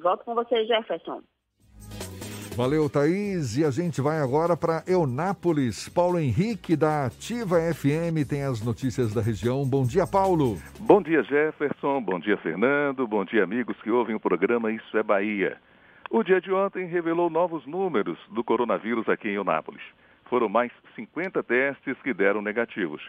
Volto 0.00 0.24
com 0.24 0.34
você, 0.34 0.64
Jefferson. 0.64 1.22
Valeu, 2.56 2.88
Thaís. 2.88 3.56
E 3.56 3.64
a 3.64 3.70
gente 3.70 4.00
vai 4.00 4.20
agora 4.20 4.56
para 4.56 4.84
Eunápolis. 4.86 5.88
Paulo 5.88 6.20
Henrique, 6.20 6.76
da 6.76 7.06
Ativa 7.06 7.56
FM, 7.74 8.22
tem 8.28 8.44
as 8.44 8.64
notícias 8.64 9.12
da 9.12 9.20
região. 9.20 9.64
Bom 9.64 9.84
dia, 9.84 10.06
Paulo. 10.06 10.56
Bom 10.78 11.02
dia, 11.02 11.24
Jefferson. 11.24 12.00
Bom 12.00 12.20
dia, 12.20 12.36
Fernando. 12.36 13.08
Bom 13.08 13.24
dia, 13.24 13.42
amigos 13.42 13.76
que 13.82 13.90
ouvem 13.90 14.14
o 14.14 14.20
programa 14.20 14.70
Isso 14.70 14.96
é 14.96 15.02
Bahia. 15.02 15.56
O 16.08 16.22
dia 16.22 16.40
de 16.40 16.52
ontem 16.52 16.86
revelou 16.86 17.28
novos 17.28 17.66
números 17.66 18.18
do 18.30 18.44
coronavírus 18.44 19.08
aqui 19.08 19.30
em 19.30 19.34
Eunápolis. 19.34 19.82
Foram 20.26 20.48
mais 20.48 20.70
50 20.94 21.42
testes 21.42 21.96
que 22.04 22.14
deram 22.14 22.40
negativos. 22.40 23.02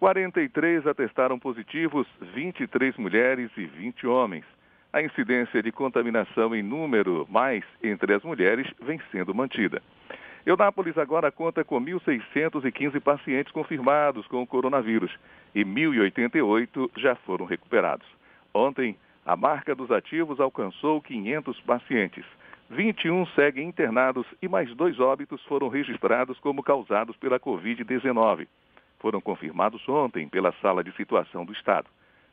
43 0.00 0.88
atestaram 0.88 1.38
positivos, 1.38 2.04
23 2.34 2.96
mulheres 2.96 3.48
e 3.56 3.64
20 3.64 4.08
homens. 4.08 4.44
A 4.90 5.02
incidência 5.02 5.62
de 5.62 5.70
contaminação 5.70 6.54
em 6.54 6.62
número 6.62 7.26
mais 7.28 7.62
entre 7.82 8.14
as 8.14 8.22
mulheres 8.22 8.66
vem 8.80 8.98
sendo 9.12 9.34
mantida. 9.34 9.82
Eunápolis 10.46 10.96
agora 10.96 11.30
conta 11.30 11.62
com 11.62 11.78
1.615 11.78 12.98
pacientes 13.00 13.52
confirmados 13.52 14.26
com 14.28 14.42
o 14.42 14.46
coronavírus 14.46 15.14
e 15.54 15.62
1.088 15.62 16.90
já 16.96 17.14
foram 17.16 17.44
recuperados. 17.44 18.06
Ontem, 18.54 18.96
a 19.26 19.36
marca 19.36 19.74
dos 19.74 19.90
ativos 19.90 20.40
alcançou 20.40 21.02
500 21.02 21.60
pacientes. 21.60 22.24
21 22.70 23.26
seguem 23.28 23.68
internados 23.68 24.26
e 24.40 24.48
mais 24.48 24.74
dois 24.74 24.98
óbitos 24.98 25.42
foram 25.44 25.68
registrados 25.68 26.38
como 26.40 26.62
causados 26.62 27.14
pela 27.16 27.38
Covid-19. 27.38 28.46
Foram 28.98 29.20
confirmados 29.20 29.86
ontem 29.86 30.26
pela 30.28 30.52
Sala 30.62 30.82
de 30.82 30.92
Situação 30.92 31.44
do 31.44 31.52
Estado. 31.52 31.88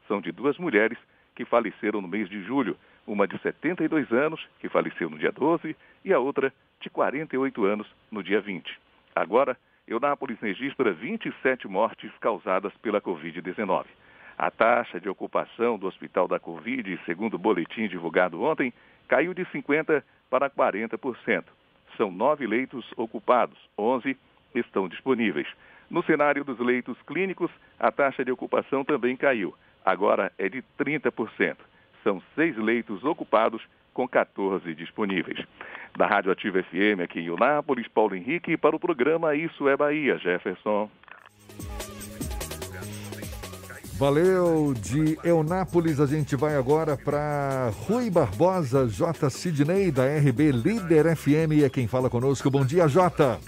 São 0.08 0.22
de 0.22 0.32
duas 0.32 0.58
mulheres 0.58 0.98
que 1.36 1.46
faleceram 1.46 2.02
no 2.02 2.08
mês 2.08 2.30
de 2.30 2.42
julho, 2.44 2.78
uma 3.06 3.28
de 3.28 3.38
72 3.40 4.12
anos, 4.12 4.48
que 4.60 4.70
faleceu 4.70 5.10
no 5.10 5.20
dia 5.20 5.32
12, 5.32 5.76
e 6.04 6.14
a 6.14 6.20
outra 6.20 6.52
de 6.80 6.90
48 6.90 7.66
anos, 7.66 7.88
no 8.12 8.24
dia 8.24 8.42
20. 8.42 8.80
Agora, 9.16 9.58
Eunápolis 9.88 10.40
registra 10.40 10.92
27 10.92 11.68
mortes 11.68 12.12
causadas 12.20 12.74
pela 12.82 13.02
Covid-19. 13.02 13.86
A 14.38 14.50
taxa 14.50 15.00
de 15.00 15.08
ocupação 15.08 15.78
do 15.78 15.88
Hospital 15.88 16.28
da 16.28 16.40
Covid, 16.40 17.00
segundo 17.06 17.36
o 17.36 17.40
boletim 17.40 17.88
divulgado 17.88 18.42
ontem, 18.42 18.74
caiu 19.08 19.34
de 19.34 19.46
50% 19.46 20.04
para 20.30 20.50
40%. 20.50 21.44
São 21.96 22.12
nove 22.12 22.46
leitos 22.48 22.86
ocupados, 22.98 23.58
11 23.78 24.18
estão 24.56 24.90
disponíveis. 24.90 25.48
No 25.90 26.04
cenário 26.04 26.44
dos 26.44 26.60
leitos 26.60 27.00
clínicos, 27.04 27.52
a 27.80 27.92
taxa 27.92 28.26
de 28.26 28.32
ocupação 28.32 28.84
também 28.84 29.16
caiu 29.16 29.56
agora 29.86 30.32
é 30.38 30.50
de 30.50 30.64
30%. 30.80 31.58
São 32.04 32.22
seis 32.34 32.58
leitos 32.58 33.04
ocupados 33.04 33.62
com 33.94 34.08
14 34.08 34.74
disponíveis. 34.74 35.40
Da 35.96 36.08
Rádio 36.08 36.32
Ativa 36.32 36.62
FM 36.62 37.00
aqui 37.04 37.20
em 37.20 37.30
Unápolis, 37.30 37.88
Paulo 37.88 38.16
Henrique, 38.16 38.58
para 38.58 38.76
o 38.76 38.80
programa 38.80 39.36
Isso 39.36 39.70
é 39.70 39.78
Bahia, 39.78 40.18
Jefferson. 40.18 40.90
Valeu, 43.98 44.74
de 44.74 45.18
Eunápolis 45.24 46.02
a 46.02 46.06
gente 46.06 46.36
vai 46.36 46.58
agora 46.58 46.98
para 46.98 47.72
Rui 47.88 48.10
Barbosa, 48.10 48.90
J. 48.90 49.30
Sidney, 49.30 49.90
da 49.90 50.04
RB 50.04 50.52
Líder 50.52 51.16
FM, 51.16 51.64
é 51.64 51.70
quem 51.70 51.88
fala 51.88 52.10
conosco. 52.10 52.52
Bom 52.52 52.66
dia, 52.66 52.90
Jota. 52.90 53.40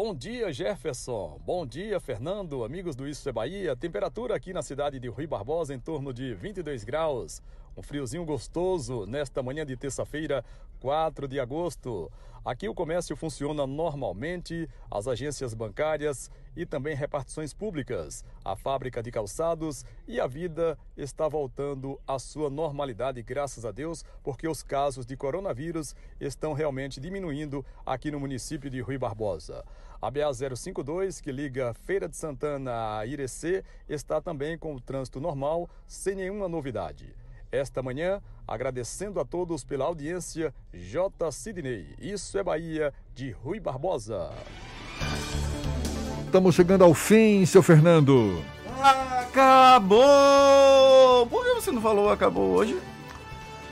Bom 0.00 0.14
dia, 0.14 0.52
Jefferson. 0.52 1.40
Bom 1.44 1.66
dia, 1.66 1.98
Fernando. 1.98 2.62
Amigos 2.62 2.94
do 2.94 3.04
Isso 3.04 3.28
é 3.28 3.32
Bahia. 3.32 3.74
Temperatura 3.74 4.32
aqui 4.36 4.52
na 4.52 4.62
cidade 4.62 5.00
de 5.00 5.08
Rui 5.08 5.26
Barbosa 5.26 5.74
em 5.74 5.80
torno 5.80 6.14
de 6.14 6.34
22 6.34 6.84
graus. 6.84 7.42
Um 7.76 7.82
friozinho 7.82 8.24
gostoso 8.24 9.06
nesta 9.06 9.42
manhã 9.42 9.66
de 9.66 9.76
terça-feira, 9.76 10.44
4 10.78 11.26
de 11.26 11.40
agosto. 11.40 12.08
Aqui 12.44 12.68
o 12.68 12.74
comércio 12.74 13.16
funciona 13.16 13.66
normalmente, 13.66 14.68
as 14.88 15.08
agências 15.08 15.52
bancárias 15.52 16.30
e 16.58 16.66
também 16.66 16.96
repartições 16.96 17.54
públicas, 17.54 18.24
a 18.44 18.56
fábrica 18.56 19.00
de 19.00 19.12
calçados 19.12 19.86
e 20.08 20.18
a 20.18 20.26
vida 20.26 20.76
está 20.96 21.28
voltando 21.28 22.00
à 22.04 22.18
sua 22.18 22.50
normalidade, 22.50 23.22
graças 23.22 23.64
a 23.64 23.70
Deus, 23.70 24.04
porque 24.24 24.48
os 24.48 24.60
casos 24.60 25.06
de 25.06 25.16
coronavírus 25.16 25.94
estão 26.20 26.52
realmente 26.52 27.00
diminuindo 27.00 27.64
aqui 27.86 28.10
no 28.10 28.18
município 28.18 28.68
de 28.68 28.80
Rui 28.80 28.98
Barbosa. 28.98 29.64
A 30.02 30.10
BA 30.10 30.34
052, 30.34 31.20
que 31.20 31.30
liga 31.30 31.72
Feira 31.74 32.08
de 32.08 32.16
Santana 32.16 32.98
a 32.98 33.06
Irecê, 33.06 33.64
está 33.88 34.20
também 34.20 34.58
com 34.58 34.74
o 34.74 34.80
trânsito 34.80 35.20
normal, 35.20 35.70
sem 35.86 36.16
nenhuma 36.16 36.48
novidade. 36.48 37.14
Esta 37.52 37.84
manhã, 37.84 38.20
agradecendo 38.48 39.20
a 39.20 39.24
todos 39.24 39.62
pela 39.62 39.84
audiência, 39.84 40.52
J. 40.72 41.30
Sidney. 41.30 41.94
Isso 42.00 42.36
é 42.36 42.42
Bahia, 42.42 42.92
de 43.14 43.30
Rui 43.30 43.60
Barbosa. 43.60 44.32
Estamos 46.28 46.54
chegando 46.54 46.84
ao 46.84 46.92
fim, 46.92 47.46
seu 47.46 47.62
Fernando. 47.62 48.44
Acabou! 49.18 49.96
Por 51.26 51.42
que 51.42 51.54
você 51.54 51.70
não 51.70 51.80
falou 51.80 52.10
acabou 52.10 52.54
hoje? 52.54 52.78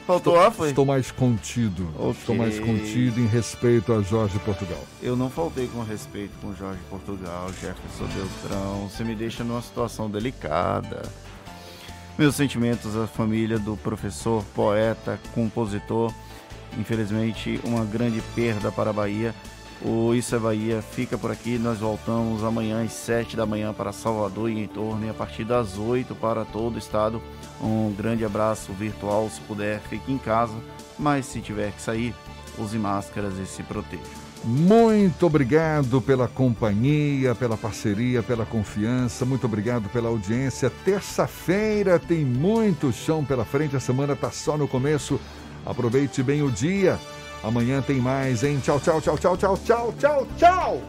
Faltou 0.07 0.33
estou, 0.33 0.47
A, 0.47 0.51
foi? 0.51 0.71
Estou 0.71 0.87
mais 0.87 1.11
contido. 1.11 1.87
Okay. 1.99 2.11
Estou 2.13 2.35
mais 2.35 2.59
contido 2.59 3.21
em 3.21 3.27
respeito 3.27 3.93
a 3.93 4.01
Jorge 4.01 4.39
Portugal. 4.39 4.83
Eu 5.03 5.15
não 5.15 5.29
faltei 5.29 5.69
com 5.69 5.83
respeito 5.83 6.33
com 6.41 6.55
Jorge 6.55 6.81
Portugal, 6.89 7.49
Jefferson 7.61 8.07
Beltrão. 8.07 8.89
Você 8.89 9.05
me 9.05 9.15
deixa 9.15 9.45
numa 9.45 9.61
situação 9.61 10.09
delicada. 10.09 11.03
Meus 12.17 12.37
sentimentos 12.37 12.97
à 12.97 13.07
família 13.07 13.59
do 13.59 13.77
professor, 13.77 14.43
poeta, 14.55 15.21
compositor. 15.35 16.11
Infelizmente, 16.79 17.61
uma 17.65 17.85
grande 17.85 18.23
perda 18.35 18.73
para 18.73 18.89
a 18.89 18.95
Bahia. 18.95 19.35
O 19.83 20.15
Isso 20.15 20.35
é 20.35 20.39
Bahia 20.39 20.83
fica 20.83 21.19
por 21.19 21.31
aqui. 21.31 21.59
Nós 21.59 21.79
voltamos 21.79 22.43
amanhã 22.43 22.83
às 22.83 22.93
7 22.93 23.37
da 23.37 23.45
manhã 23.45 23.73
para 23.73 23.93
Salvador 23.93 24.51
e 24.51 24.59
em 24.59 24.67
torno, 24.67 25.07
e 25.07 25.11
a 25.11 25.15
partir 25.15 25.45
das 25.45 25.77
8 25.77 26.15
para 26.15 26.45
todo 26.45 26.77
o 26.77 26.79
estado. 26.79 27.23
Um 27.63 27.93
grande 27.97 28.25
abraço 28.25 28.73
virtual. 28.73 29.29
Se 29.29 29.41
puder, 29.43 29.81
fique 29.81 30.11
em 30.11 30.19
casa. 30.19 30.55
Mas 30.99 31.27
se 31.27 31.41
tiver 31.41 31.73
que 31.73 31.83
sair, 31.83 32.15
use 32.59 32.79
máscaras 32.79 33.39
e 33.39 33.47
se 33.47 33.63
proteja. 33.63 34.27
Muito 34.45 35.27
obrigado 35.27 36.01
pela 36.01 36.29
companhia, 36.29 37.35
pela 37.35 37.57
parceria, 37.57 38.23
pela 38.23 38.47
confiança. 38.47 39.25
Muito 39.25 39.45
obrigado 39.45 39.89
pela 39.89 40.09
audiência. 40.09 40.71
Terça-feira 40.85 41.99
tem 41.99 42.25
muito 42.25 42.93
chão 42.93 43.25
pela 43.25 43.45
frente. 43.45 43.77
A 43.77 43.81
semana 43.81 44.13
está 44.13 44.31
só 44.31 44.57
no 44.57 44.69
começo. 44.69 45.21
Aproveite 45.65 46.23
bem 46.23 46.43
o 46.43 46.51
dia. 46.51 46.99
Amanhã 47.47 47.81
tem 47.81 48.01
mais, 48.01 48.43
hein? 48.43 48.59
Tchau, 48.59 48.81
tchau, 48.81 49.01
tchau, 49.01 49.17
tchau, 49.17 49.37
tchau, 49.37 49.57
tchau, 49.65 49.95
tchau, 49.97 50.29
tchau. 50.37 50.83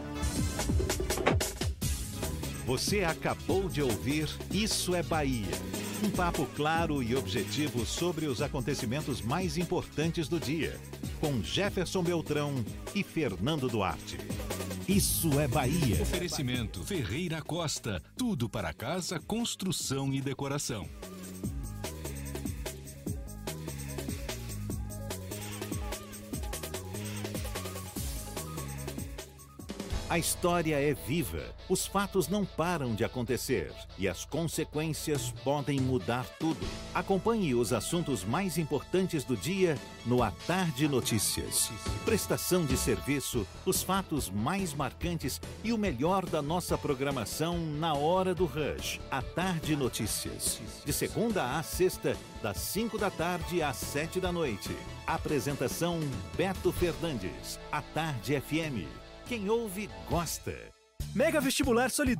Você 2.66 3.04
acabou 3.04 3.68
de 3.68 3.80
ouvir 3.80 4.28
Isso 4.50 4.92
é 4.92 5.00
Bahia. 5.00 5.46
Um 6.02 6.10
papo 6.10 6.48
claro 6.56 7.00
e 7.00 7.14
objetivo 7.14 7.86
sobre 7.86 8.26
os 8.26 8.42
acontecimentos 8.42 9.22
mais 9.22 9.56
importantes 9.56 10.26
do 10.26 10.40
dia. 10.40 10.76
Com 11.20 11.40
Jefferson 11.44 12.02
Beltrão 12.02 12.52
e 12.92 13.04
Fernando 13.04 13.68
Duarte. 13.68 14.18
Isso 14.88 15.38
é 15.38 15.46
Bahia. 15.46 16.02
Oferecimento 16.02 16.82
Ferreira 16.82 17.40
Costa. 17.40 18.02
Tudo 18.16 18.48
para 18.48 18.72
casa, 18.72 19.20
construção 19.20 20.12
e 20.12 20.20
decoração. 20.20 20.88
A 30.10 30.18
história 30.18 30.80
é 30.80 30.94
viva, 30.94 31.54
os 31.68 31.86
fatos 31.86 32.28
não 32.28 32.42
param 32.42 32.94
de 32.94 33.04
acontecer 33.04 33.70
e 33.98 34.08
as 34.08 34.24
consequências 34.24 35.34
podem 35.44 35.78
mudar 35.78 36.24
tudo. 36.40 36.66
Acompanhe 36.94 37.54
os 37.54 37.74
assuntos 37.74 38.24
mais 38.24 38.56
importantes 38.56 39.22
do 39.22 39.36
dia 39.36 39.76
no 40.06 40.22
A 40.22 40.30
Tarde 40.30 40.88
Notícias. 40.88 41.70
Prestação 42.06 42.64
de 42.64 42.74
serviço, 42.78 43.46
os 43.66 43.82
fatos 43.82 44.30
mais 44.30 44.72
marcantes 44.72 45.38
e 45.62 45.74
o 45.74 45.78
melhor 45.78 46.24
da 46.24 46.40
nossa 46.40 46.78
programação 46.78 47.58
na 47.58 47.92
hora 47.92 48.34
do 48.34 48.46
rush. 48.46 48.98
A 49.10 49.20
Tarde 49.20 49.76
Notícias. 49.76 50.58
De 50.86 50.92
segunda 50.92 51.58
a 51.58 51.62
sexta, 51.62 52.16
das 52.42 52.56
5 52.56 52.96
da 52.96 53.10
tarde 53.10 53.62
às 53.62 53.76
7 53.76 54.20
da 54.20 54.32
noite. 54.32 54.74
Apresentação 55.06 56.00
Beto 56.34 56.72
Fernandes. 56.72 57.60
A 57.70 57.82
Tarde 57.82 58.40
FM 58.40 58.97
Quem 59.28 59.50
ouve, 59.50 59.90
gosta. 60.08 60.54
Mega 61.14 61.38
Vestibular 61.38 61.90
Solidário 61.90 62.18